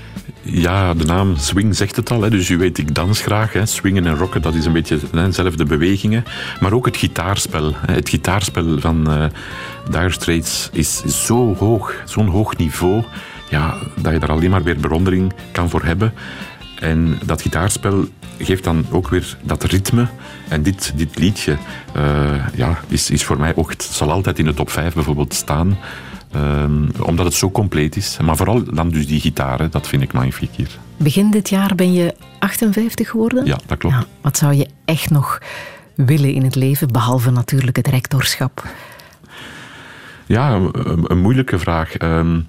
Ja, 0.56 0.94
de 0.94 1.06
naam 1.06 1.36
swing 1.38 1.76
zegt 1.76 1.96
het 1.96 2.12
al. 2.12 2.22
Hè. 2.22 2.30
Dus 2.30 2.50
u 2.50 2.58
weet, 2.58 2.78
ik 2.78 2.96
dans 2.96 3.22
graag. 3.22 3.54
Hè. 3.54 3.66
Swingen 3.66 4.06
en 4.06 4.18
rocken, 4.18 4.42
dat 4.42 4.54
is 4.54 4.66
een 4.66 4.74
beetje 4.74 5.00
dezelfde 5.12 5.66
bewegingen. 5.66 6.24
Maar 6.60 6.74
ook 6.74 6.86
het 6.86 6.98
gitaarspel. 6.98 7.74
Hè. 7.76 7.94
Het 7.94 8.10
gitaarspel 8.10 8.80
van 8.80 9.12
eh 9.12 9.26
Dire 9.90 10.12
Straits 10.12 10.70
is 10.74 11.04
zo 11.26 11.56
hoog, 11.56 11.96
zo'n 12.06 12.28
hoog 12.28 12.58
niveau, 12.58 13.04
ja, 13.50 13.78
dat 13.96 14.14
je 14.14 14.20
daar 14.20 14.32
alleen 14.32 14.50
maar 14.50 14.64
weer 14.64 14.80
bewondering 14.80 15.34
kan 15.52 15.70
voor 15.70 15.84
hebben. 15.84 16.14
En 16.80 17.20
dat 17.26 17.42
gitaarspel 17.42 18.06
geeft 18.40 18.64
dan 18.64 18.86
ook 18.92 19.10
weer 19.10 19.38
dat 19.42 19.64
ritme. 19.64 20.08
En 20.48 20.64
dit, 20.64 20.94
dit 20.96 21.18
liedje 21.18 21.58
eh, 21.94 22.48
ja, 22.56 22.80
is, 22.88 23.10
is 23.10 23.24
voor 23.24 23.40
mij 23.40 23.56
ook, 23.56 23.74
zal 23.78 24.12
altijd 24.12 24.40
in 24.40 24.46
de 24.46 24.54
top 24.54 24.70
5 24.70 24.94
bijvoorbeeld 24.94 25.34
staan. 25.34 25.78
Ehm, 26.34 27.02
omdat 27.02 27.26
het 27.26 27.34
zo 27.34 27.52
compleet 27.52 27.96
is. 27.96 28.18
Maar 28.24 28.36
vooral 28.36 28.64
dan 28.64 28.90
dus 28.90 29.08
die 29.08 29.20
gitaren, 29.20 29.72
dat 29.72 29.88
vind 29.88 30.02
ik 30.02 30.14
magnifiek 30.14 30.50
hier. 30.56 30.70
Begin 30.98 31.32
dit 31.32 31.50
jaar 31.50 31.76
ben 31.76 31.94
je 31.94 32.16
58 32.40 33.10
geworden? 33.10 33.46
Ja, 33.46 33.58
dat 33.66 33.78
klopt. 33.78 33.96
Ja, 33.96 34.06
wat 34.22 34.38
zou 34.38 34.54
je 34.54 34.68
echt 34.86 35.10
nog 35.10 35.42
willen 35.96 36.34
in 36.34 36.44
het 36.44 36.56
leven, 36.56 36.92
behalve 36.92 37.32
natuurlijk 37.32 37.76
het 37.76 37.88
rectorschap? 37.88 38.64
Ja, 40.26 40.54
een, 40.54 41.06
een 41.08 41.22
moeilijke 41.22 41.60
vraag. 41.60 41.98
Ehm, 41.98 42.40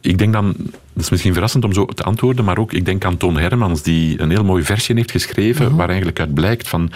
ik 0.00 0.18
denk 0.18 0.32
dan, 0.32 0.54
dat 0.92 1.02
is 1.02 1.10
misschien 1.10 1.32
verrassend 1.32 1.64
om 1.64 1.72
zo 1.72 1.84
te 1.86 2.02
antwoorden, 2.02 2.44
maar 2.44 2.58
ook 2.58 2.72
ik 2.72 2.84
denk 2.84 3.04
aan 3.04 3.16
Toon 3.16 3.38
Hermans, 3.38 3.82
die 3.82 4.20
een 4.20 4.30
heel 4.30 4.44
mooi 4.44 4.62
versje 4.64 4.92
heeft 4.92 5.10
geschreven, 5.10 5.76
waar 5.76 5.88
eigenlijk 5.88 6.20
uit 6.20 6.34
blijkt 6.34 6.68
van, 6.68 6.92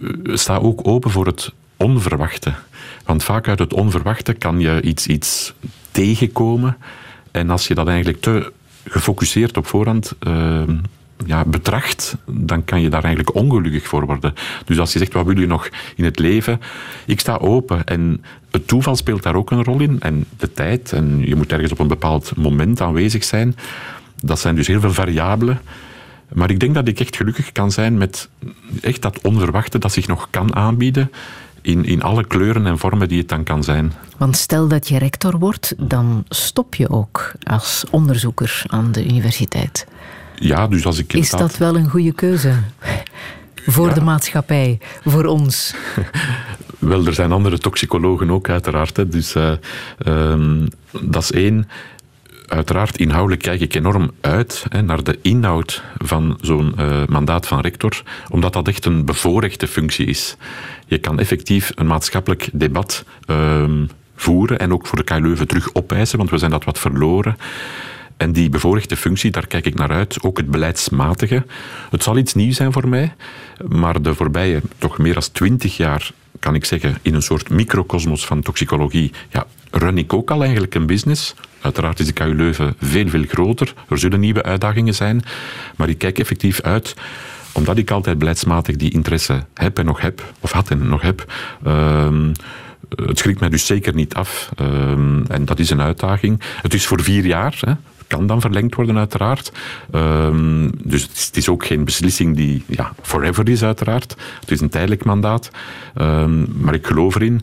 eh, 0.00 0.08
sta 0.24 0.56
ook 0.56 0.80
open 0.82 1.10
voor 1.10 1.26
het 1.26 1.52
onverwachte. 1.76 2.54
Want 3.08 3.24
vaak 3.24 3.48
uit 3.48 3.58
het 3.58 3.74
onverwachte 3.74 4.32
kan 4.32 4.60
je 4.60 4.82
iets, 4.82 5.06
iets 5.06 5.52
tegenkomen. 5.90 6.76
En 7.30 7.50
als 7.50 7.68
je 7.68 7.74
dat 7.74 7.88
eigenlijk 7.88 8.20
te 8.20 8.52
gefocust 8.84 9.56
op 9.56 9.66
voorhand 9.66 10.12
ehm, 10.18 10.76
ja, 11.26 11.44
betracht, 11.44 12.16
dan 12.26 12.64
kan 12.64 12.80
je 12.80 12.88
daar 12.88 13.04
eigenlijk 13.04 13.34
ongelukkig 13.34 13.86
voor 13.86 14.06
worden. 14.06 14.34
Dus 14.64 14.78
als 14.78 14.92
je 14.92 14.98
zegt, 14.98 15.12
wat 15.12 15.26
wil 15.26 15.38
je 15.38 15.46
nog 15.46 15.68
in 15.96 16.04
het 16.04 16.18
leven? 16.18 16.60
Ik 17.06 17.20
sta 17.20 17.36
open 17.36 17.84
en 17.84 18.24
het 18.50 18.68
toeval 18.68 18.96
speelt 18.96 19.22
daar 19.22 19.34
ook 19.34 19.50
een 19.50 19.64
rol 19.64 19.80
in. 19.80 20.00
En 20.00 20.24
de 20.36 20.52
tijd, 20.52 20.92
en 20.92 21.22
je 21.26 21.36
moet 21.36 21.52
ergens 21.52 21.72
op 21.72 21.78
een 21.78 21.88
bepaald 21.88 22.36
moment 22.36 22.80
aanwezig 22.80 23.24
zijn. 23.24 23.56
Dat 24.22 24.38
zijn 24.40 24.54
dus 24.54 24.66
heel 24.66 24.80
veel 24.80 24.92
variabelen. 24.92 25.60
Maar 26.32 26.50
ik 26.50 26.60
denk 26.60 26.74
dat 26.74 26.88
ik 26.88 27.00
echt 27.00 27.16
gelukkig 27.16 27.52
kan 27.52 27.72
zijn 27.72 27.98
met 27.98 28.28
echt 28.80 29.02
dat 29.02 29.20
onverwachte 29.20 29.78
dat 29.78 29.92
zich 29.92 30.06
nog 30.06 30.28
kan 30.30 30.54
aanbieden. 30.54 31.10
In, 31.68 31.84
in 31.84 32.02
alle 32.02 32.26
kleuren 32.26 32.66
en 32.66 32.78
vormen 32.78 33.08
die 33.08 33.18
het 33.18 33.28
dan 33.28 33.44
kan 33.44 33.64
zijn. 33.64 33.92
Want 34.16 34.36
stel 34.36 34.68
dat 34.68 34.88
je 34.88 34.98
rector 34.98 35.38
wordt, 35.38 35.74
dan 35.78 36.24
stop 36.28 36.74
je 36.74 36.90
ook 36.90 37.32
als 37.42 37.84
onderzoeker 37.90 38.62
aan 38.66 38.92
de 38.92 39.04
universiteit. 39.04 39.86
Ja, 40.34 40.66
dus 40.66 40.86
als 40.86 40.98
ik 40.98 41.12
Is 41.12 41.30
dat 41.30 41.56
wel 41.56 41.76
een 41.76 41.88
goede 41.88 42.12
keuze? 42.12 42.52
Voor 43.54 43.94
de 43.94 44.00
maatschappij, 44.00 44.78
voor 45.04 45.24
ons. 45.24 45.74
Wel, 46.78 47.06
er 47.06 47.14
zijn 47.14 47.32
andere 47.32 47.58
toxicologen 47.58 48.30
ook, 48.30 48.48
uiteraard. 48.48 48.96
Hè. 48.96 49.08
Dus 49.08 49.34
eh, 49.34 49.52
ehm, 49.98 50.66
dat 51.00 51.22
is 51.22 51.32
één. 51.32 51.68
Uiteraard, 52.48 52.98
inhoudelijk 52.98 53.42
kijk 53.42 53.60
ik 53.60 53.74
enorm 53.74 54.10
uit 54.20 54.64
hè, 54.68 54.82
naar 54.82 55.02
de 55.02 55.18
inhoud 55.22 55.82
van 55.98 56.38
zo'n 56.40 56.72
eh, 56.76 57.02
mandaat 57.06 57.46
van 57.46 57.60
rector, 57.60 58.02
omdat 58.28 58.52
dat 58.52 58.68
echt 58.68 58.84
een 58.84 59.04
bevoorrechte 59.04 59.66
functie 59.66 60.06
is. 60.06 60.36
Je 60.86 60.98
kan 60.98 61.18
effectief 61.18 61.72
een 61.74 61.86
maatschappelijk 61.86 62.48
debat 62.52 63.04
ehm, 63.24 63.86
voeren 64.16 64.58
en 64.58 64.72
ook 64.72 64.86
voor 64.86 64.98
de 64.98 65.04
KU 65.04 65.20
Leuven 65.20 65.48
terug 65.48 65.74
opeisen, 65.74 66.18
want 66.18 66.30
we 66.30 66.38
zijn 66.38 66.50
dat 66.50 66.64
wat 66.64 66.78
verloren. 66.78 67.36
En 68.16 68.32
die 68.32 68.48
bevoorrechte 68.48 68.96
functie, 68.96 69.30
daar 69.30 69.46
kijk 69.46 69.66
ik 69.66 69.74
naar 69.74 69.90
uit. 69.90 70.22
Ook 70.22 70.36
het 70.36 70.50
beleidsmatige. 70.50 71.46
Het 71.90 72.02
zal 72.02 72.18
iets 72.18 72.34
nieuws 72.34 72.56
zijn 72.56 72.72
voor 72.72 72.88
mij, 72.88 73.14
maar 73.68 74.02
de 74.02 74.14
voorbije 74.14 74.62
toch 74.78 74.98
meer 74.98 75.14
dan 75.14 75.22
twintig 75.32 75.76
jaar, 75.76 76.10
kan 76.38 76.54
ik 76.54 76.64
zeggen, 76.64 76.98
in 77.02 77.14
een 77.14 77.22
soort 77.22 77.50
microcosmos 77.50 78.26
van 78.26 78.42
toxicologie, 78.42 79.12
ja, 79.28 79.46
run 79.70 79.98
ik 79.98 80.12
ook 80.12 80.30
al 80.30 80.42
eigenlijk 80.42 80.74
een 80.74 80.86
business. 80.86 81.34
Uiteraard 81.60 82.00
is 82.00 82.06
de 82.06 82.12
KU 82.12 82.34
Leuven 82.34 82.74
veel, 82.80 83.08
veel 83.08 83.24
groter. 83.28 83.74
Er 83.88 83.98
zullen 83.98 84.20
nieuwe 84.20 84.42
uitdagingen 84.42 84.94
zijn, 84.94 85.22
maar 85.76 85.88
ik 85.88 85.98
kijk 85.98 86.18
effectief 86.18 86.60
uit 86.60 86.94
omdat 87.52 87.78
ik 87.78 87.90
altijd 87.90 88.18
beleidsmatig 88.18 88.76
die 88.76 88.90
interesse 88.90 89.44
heb 89.54 89.78
en 89.78 89.84
nog 89.84 90.00
heb, 90.00 90.32
of 90.40 90.52
had 90.52 90.70
en 90.70 90.88
nog 90.88 91.02
heb, 91.02 91.32
ehm, 91.64 92.32
het 92.88 93.18
schrikt 93.18 93.40
mij 93.40 93.48
dus 93.48 93.66
zeker 93.66 93.94
niet 93.94 94.14
af. 94.14 94.50
Ehm, 94.56 95.24
en 95.28 95.44
dat 95.44 95.58
is 95.58 95.70
een 95.70 95.80
uitdaging. 95.80 96.40
Het 96.62 96.74
is 96.74 96.86
voor 96.86 97.02
vier 97.02 97.26
jaar. 97.26 97.58
Hè. 97.60 97.72
Kan 98.06 98.26
dan 98.26 98.40
verlengd 98.40 98.74
worden, 98.74 98.98
uiteraard. 98.98 99.52
Ehm, 99.90 100.70
dus 100.82 101.02
het 101.02 101.36
is, 101.36 101.48
ook 101.48 101.66
geen 101.66 101.84
beslissing 101.84 102.36
die 102.36 102.64
ja, 102.66 102.92
forever 103.02 103.48
is, 103.48 103.62
uiteraard. 103.62 104.16
Het 104.40 104.50
is 104.50 104.60
een 104.60 104.68
tijdelijk 104.68 105.04
mandaat. 105.04 105.50
Maar 106.54 106.74
ik 106.74 106.86
geloof 106.86 107.14
erin. 107.14 107.42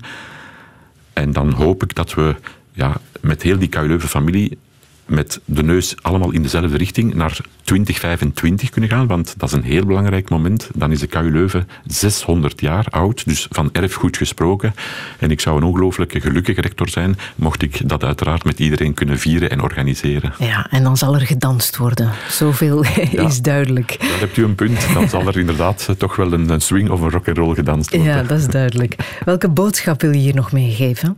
En 1.13 1.31
dan 1.31 1.51
hoop 1.51 1.83
ik 1.83 1.95
dat 1.95 2.13
we 2.13 2.35
ja, 2.75 2.97
met 3.21 3.41
heel 3.41 3.59
die 3.59 3.69
KU 3.69 3.87
Leuven-familie 3.87 4.57
met 5.05 5.39
de 5.45 5.63
neus 5.63 5.95
allemaal 6.01 6.31
in 6.31 6.41
dezelfde 6.41 6.77
richting 6.77 7.13
naar 7.13 7.37
2025 7.63 8.69
kunnen 8.69 8.89
gaan, 8.89 9.07
want 9.07 9.33
dat 9.37 9.49
is 9.49 9.55
een 9.55 9.63
heel 9.63 9.85
belangrijk 9.85 10.29
moment. 10.29 10.69
Dan 10.73 10.91
is 10.91 10.99
de 10.99 11.07
KU 11.07 11.31
Leuven 11.31 11.67
600 11.85 12.61
jaar 12.61 12.85
oud, 12.89 13.25
dus 13.25 13.47
van 13.49 13.69
erfgoed 13.71 14.17
gesproken. 14.17 14.75
En 15.19 15.31
ik 15.31 15.39
zou 15.39 15.57
een 15.57 15.63
ongelooflijke 15.63 16.21
gelukkige 16.21 16.61
rector 16.61 16.89
zijn, 16.89 17.17
mocht 17.35 17.61
ik 17.61 17.89
dat 17.89 18.03
uiteraard 18.03 18.43
met 18.43 18.59
iedereen 18.59 18.93
kunnen 18.93 19.19
vieren 19.19 19.49
en 19.49 19.61
organiseren. 19.61 20.33
Ja, 20.39 20.67
en 20.69 20.83
dan 20.83 20.97
zal 20.97 21.15
er 21.15 21.25
gedanst 21.25 21.77
worden. 21.77 22.11
Zoveel 22.29 22.85
is 23.27 23.41
duidelijk. 23.41 23.95
Dan 23.99 24.19
hebt 24.19 24.37
u 24.37 24.43
een 24.43 24.55
punt, 24.55 24.93
dan 24.93 25.09
zal 25.09 25.27
er 25.27 25.37
inderdaad 25.37 25.85
eh, 25.89 25.95
toch 25.95 26.15
wel 26.15 26.33
een, 26.33 26.61
swing 26.61 26.89
of 26.89 27.01
een 27.01 27.11
rock'n'roll 27.11 27.55
gedanst 27.55 27.89
worden. 27.89 28.13
Ja, 28.13 28.23
dat 28.23 28.39
is 28.39 28.47
duidelijk. 28.47 28.95
Welke 29.25 29.49
boodschap 29.49 30.01
wil 30.01 30.11
je 30.11 30.19
hier 30.19 30.35
nog 30.35 30.51
meegeven? 30.51 31.17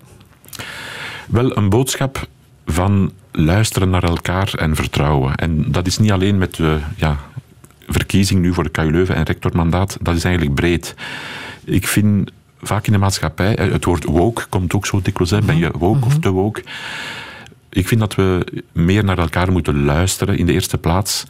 Wel 1.27 1.57
een 1.57 1.69
boodschap 1.69 2.27
van 2.65 3.11
luisteren 3.31 3.89
naar 3.89 4.03
elkaar 4.03 4.53
en 4.53 4.75
vertrouwen. 4.75 5.35
En 5.35 5.71
dat 5.71 5.87
is 5.87 5.97
niet 5.97 6.11
alleen 6.11 6.37
met 6.37 6.55
de 6.55 6.79
ja, 6.95 7.17
verkiezing 7.87 8.41
nu 8.41 8.53
voor 8.53 8.63
de 8.63 8.69
KU 8.69 8.91
Leuven 8.91 9.15
en 9.15 9.23
rectormandaat, 9.23 9.97
dat 10.01 10.15
is 10.15 10.23
eigenlijk 10.23 10.55
breed. 10.55 10.95
Ik 11.63 11.87
vind 11.87 12.31
vaak 12.61 12.85
in 12.85 12.91
de 12.91 12.97
maatschappij, 12.97 13.55
eh, 13.55 13.71
het 13.71 13.85
woord 13.85 14.03
woke 14.03 14.45
komt 14.49 14.73
ook 14.73 14.85
zo 14.85 15.01
dikwijls, 15.01 15.31
hè, 15.31 15.41
ben 15.41 15.57
je 15.57 15.71
woke 15.77 16.05
of 16.05 16.19
te 16.19 16.29
woke? 16.29 16.63
Ik 17.69 17.87
vind 17.87 17.99
dat 17.99 18.15
we 18.15 18.45
meer 18.71 19.03
naar 19.03 19.17
elkaar 19.17 19.51
moeten 19.51 19.83
luisteren 19.83 20.37
in 20.37 20.45
de 20.45 20.53
eerste 20.53 20.77
plaats. 20.77 21.25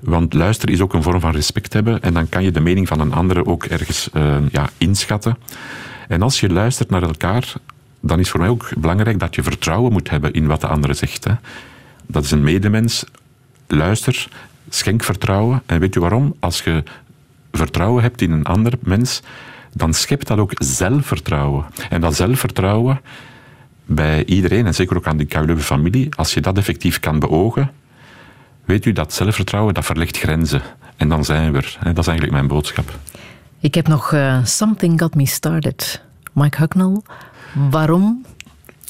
Want 0.00 0.34
luisteren 0.34 0.74
is 0.74 0.80
ook 0.80 0.94
een 0.94 1.02
vorm 1.02 1.20
van 1.20 1.32
respect 1.32 1.72
hebben. 1.72 2.02
En 2.02 2.14
dan 2.14 2.28
kan 2.28 2.42
je 2.42 2.50
de 2.50 2.60
mening 2.60 2.88
van 2.88 3.00
een 3.00 3.12
andere 3.12 3.46
ook 3.46 3.64
ergens 3.64 4.10
eh, 4.12 4.36
ja, 4.50 4.70
inschatten. 4.78 5.38
En 6.08 6.22
als 6.22 6.40
je 6.40 6.48
luistert 6.48 6.90
naar 6.90 7.02
elkaar, 7.02 7.52
dan 8.06 8.18
is 8.18 8.30
voor 8.30 8.40
mij 8.40 8.48
ook 8.48 8.68
belangrijk 8.78 9.18
dat 9.18 9.34
je 9.34 9.42
vertrouwen 9.42 9.92
moet 9.92 10.10
hebben 10.10 10.32
in 10.32 10.46
wat 10.46 10.60
de 10.60 10.66
andere 10.66 10.94
zegt. 10.94 11.26
Dat 12.06 12.24
is 12.24 12.30
een 12.30 12.42
medemens. 12.42 13.04
Luister, 13.66 14.28
schenk 14.68 15.04
vertrouwen. 15.04 15.62
En 15.66 15.80
weet 15.80 15.94
je 15.94 16.00
waarom? 16.00 16.34
Als 16.40 16.62
je 16.62 16.82
vertrouwen 17.52 18.02
hebt 18.02 18.20
in 18.20 18.30
een 18.30 18.44
ander 18.44 18.72
mens, 18.80 19.22
dan 19.72 19.94
schept 19.94 20.26
dat 20.26 20.38
ook 20.38 20.52
zelfvertrouwen. 20.54 21.64
En 21.88 22.00
dat 22.00 22.14
zelfvertrouwen 22.14 23.00
bij 23.84 24.24
iedereen, 24.24 24.66
en 24.66 24.74
zeker 24.74 24.96
ook 24.96 25.06
aan 25.06 25.16
de 25.16 25.24
KU 25.24 25.58
familie, 25.58 26.14
als 26.14 26.34
je 26.34 26.40
dat 26.40 26.56
effectief 26.56 27.00
kan 27.00 27.18
beogen, 27.18 27.70
weet 28.64 28.84
u 28.84 28.92
dat 28.92 29.12
zelfvertrouwen, 29.12 29.74
dat 29.74 29.84
verlegt 29.84 30.18
grenzen. 30.18 30.62
En 30.96 31.08
dan 31.08 31.24
zijn 31.24 31.52
we 31.52 31.58
er. 31.58 31.78
Dat 31.82 31.98
is 31.98 32.06
eigenlijk 32.06 32.32
mijn 32.32 32.46
boodschap. 32.46 32.98
Ik 33.60 33.74
heb 33.74 33.88
nog 33.88 34.12
eh, 34.12 34.44
Something 34.44 35.00
Got 35.00 35.14
Me 35.14 35.26
Started. 35.26 36.04
Mike 36.32 36.58
Hucknall. 36.58 37.00
Waarom? 37.70 38.24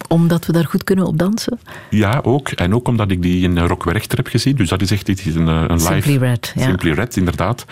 Omdat 0.08 0.46
we 0.46 0.52
daar 0.52 0.64
goed 0.66 0.84
kunnen 0.84 1.06
op 1.06 1.18
dansen? 1.18 1.60
Ja, 1.90 2.20
ook. 2.22 2.48
En 2.48 2.74
ook 2.74 2.88
omdat 2.88 3.10
ik 3.10 3.22
die 3.22 3.42
in 3.42 3.58
Rock 3.58 3.84
Werchter 3.84 4.16
heb 4.16 4.26
gezien. 4.26 4.56
Dus 4.56 4.68
dat 4.68 4.82
is 4.82 4.90
echt 4.90 5.08
is 5.08 5.34
een, 5.34 5.46
een 5.46 5.72
live... 5.72 5.92
Simply 5.92 6.16
Red, 6.16 6.52
ja. 6.54 6.62
Simply 6.62 6.90
Red, 6.90 7.16
inderdaad. 7.16 7.64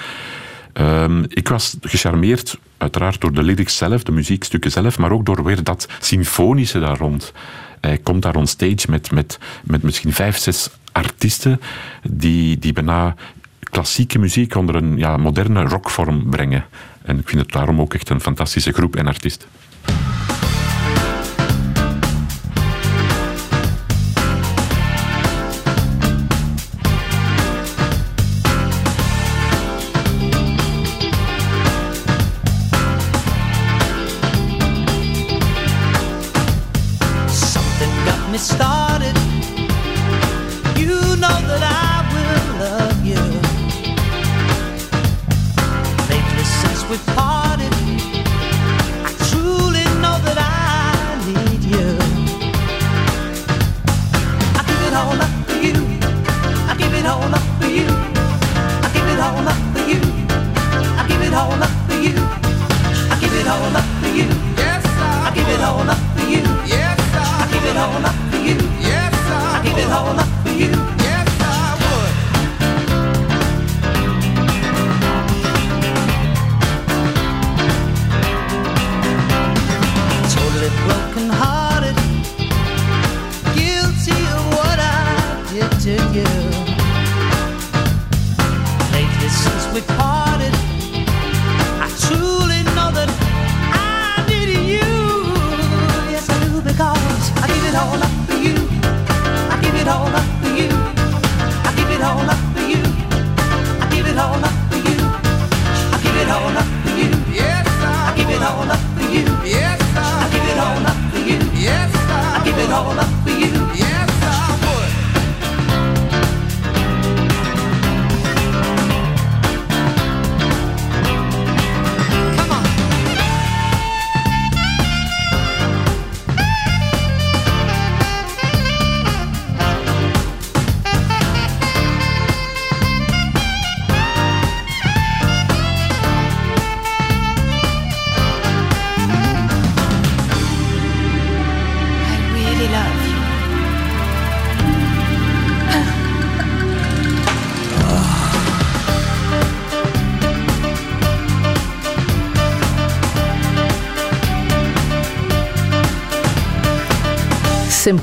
Ehm, 0.73 1.25
ik 1.29 1.49
was 1.49 1.77
gecharmeerd, 1.81 2.59
uiteraard 2.77 3.21
door 3.21 3.33
de 3.33 3.43
lyrics 3.43 3.77
zelf, 3.77 4.03
de 4.03 4.13
muziekstukken 4.13 4.71
zelf, 4.71 4.99
maar 4.99 5.13
ook 5.13 5.27
door 5.27 5.45
weer 5.45 5.63
dat 5.63 5.89
symfonische 6.01 6.81
daar 6.81 6.99
rond. 6.99 7.33
Hij 7.81 7.99
komt 7.99 8.23
daar 8.23 8.37
on 8.37 8.47
stage 8.47 8.91
met, 8.91 9.11
met, 9.11 9.39
met 9.65 9.83
misschien 9.83 10.13
vijf, 10.13 10.39
zes 10.39 10.71
artiesten 10.93 11.61
die, 12.03 12.59
die 12.59 12.73
bijna 12.73 13.15
klassieke 13.61 14.19
muziek 14.19 14.55
onder 14.55 14.75
een 14.75 14.97
ja, 14.99 15.17
moderne 15.17 15.63
rockvorm 15.63 16.31
brengen. 16.31 16.65
En 17.03 17.19
ik 17.19 17.29
vind 17.29 17.43
het 17.43 17.53
daarom 17.53 17.81
ook 17.81 17.95
echt 17.95 18.09
een 18.09 18.21
fantastische 18.21 18.73
groep 18.73 18.97
en 18.97 19.07
artiest. 19.07 19.47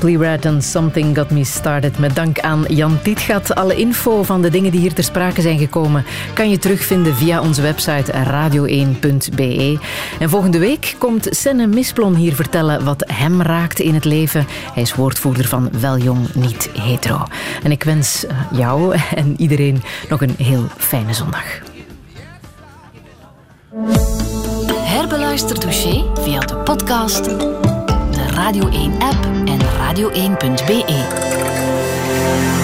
Simply 0.02 0.28
Red 0.28 0.46
and 0.46 0.64
Something 0.64 1.16
Got 1.16 1.30
Me 1.30 1.44
Started. 1.44 1.98
Met 1.98 2.14
dank 2.14 2.40
aan 2.40 2.64
Jan 2.68 3.02
Tietgat. 3.02 3.54
Alle 3.54 3.74
info 3.74 4.22
van 4.22 4.42
de 4.42 4.50
dingen 4.50 4.70
die 4.70 4.80
hier 4.80 4.92
ter 4.92 5.04
sprake 5.04 5.40
zijn 5.40 5.58
gekomen 5.58 6.04
kan 6.34 6.50
je 6.50 6.58
terugvinden 6.58 7.16
via 7.16 7.40
onze 7.40 7.62
website 7.62 8.12
radio1.be. 8.12 9.78
En 10.18 10.30
volgende 10.30 10.58
week 10.58 10.94
komt 10.98 11.26
Senne 11.30 11.66
Misplon 11.66 12.14
hier 12.14 12.34
vertellen 12.34 12.84
wat 12.84 13.04
hem 13.06 13.42
raakt 13.42 13.80
in 13.80 13.94
het 13.94 14.04
leven. 14.04 14.46
Hij 14.74 14.82
is 14.82 14.94
woordvoerder 14.94 15.48
van 15.48 15.70
Wel 15.80 15.98
Jong 15.98 16.34
Niet 16.34 16.70
Hetero. 16.78 17.24
En 17.62 17.70
ik 17.70 17.84
wens 17.84 18.26
eh, 18.26 18.36
jou 18.52 18.96
en 19.14 19.34
iedereen 19.36 19.82
nog 20.08 20.22
een 20.22 20.34
heel 20.36 20.64
fijne 20.76 21.12
zondag. 21.12 21.60
Herbeluister 24.74 25.60
Douché 25.60 26.04
via 26.20 26.40
de 26.40 26.56
podcast, 26.56 27.24
de 27.24 28.26
Radio 28.34 28.68
1-app 28.68 29.24
en 29.24 29.31
radio1.be. 29.92 32.61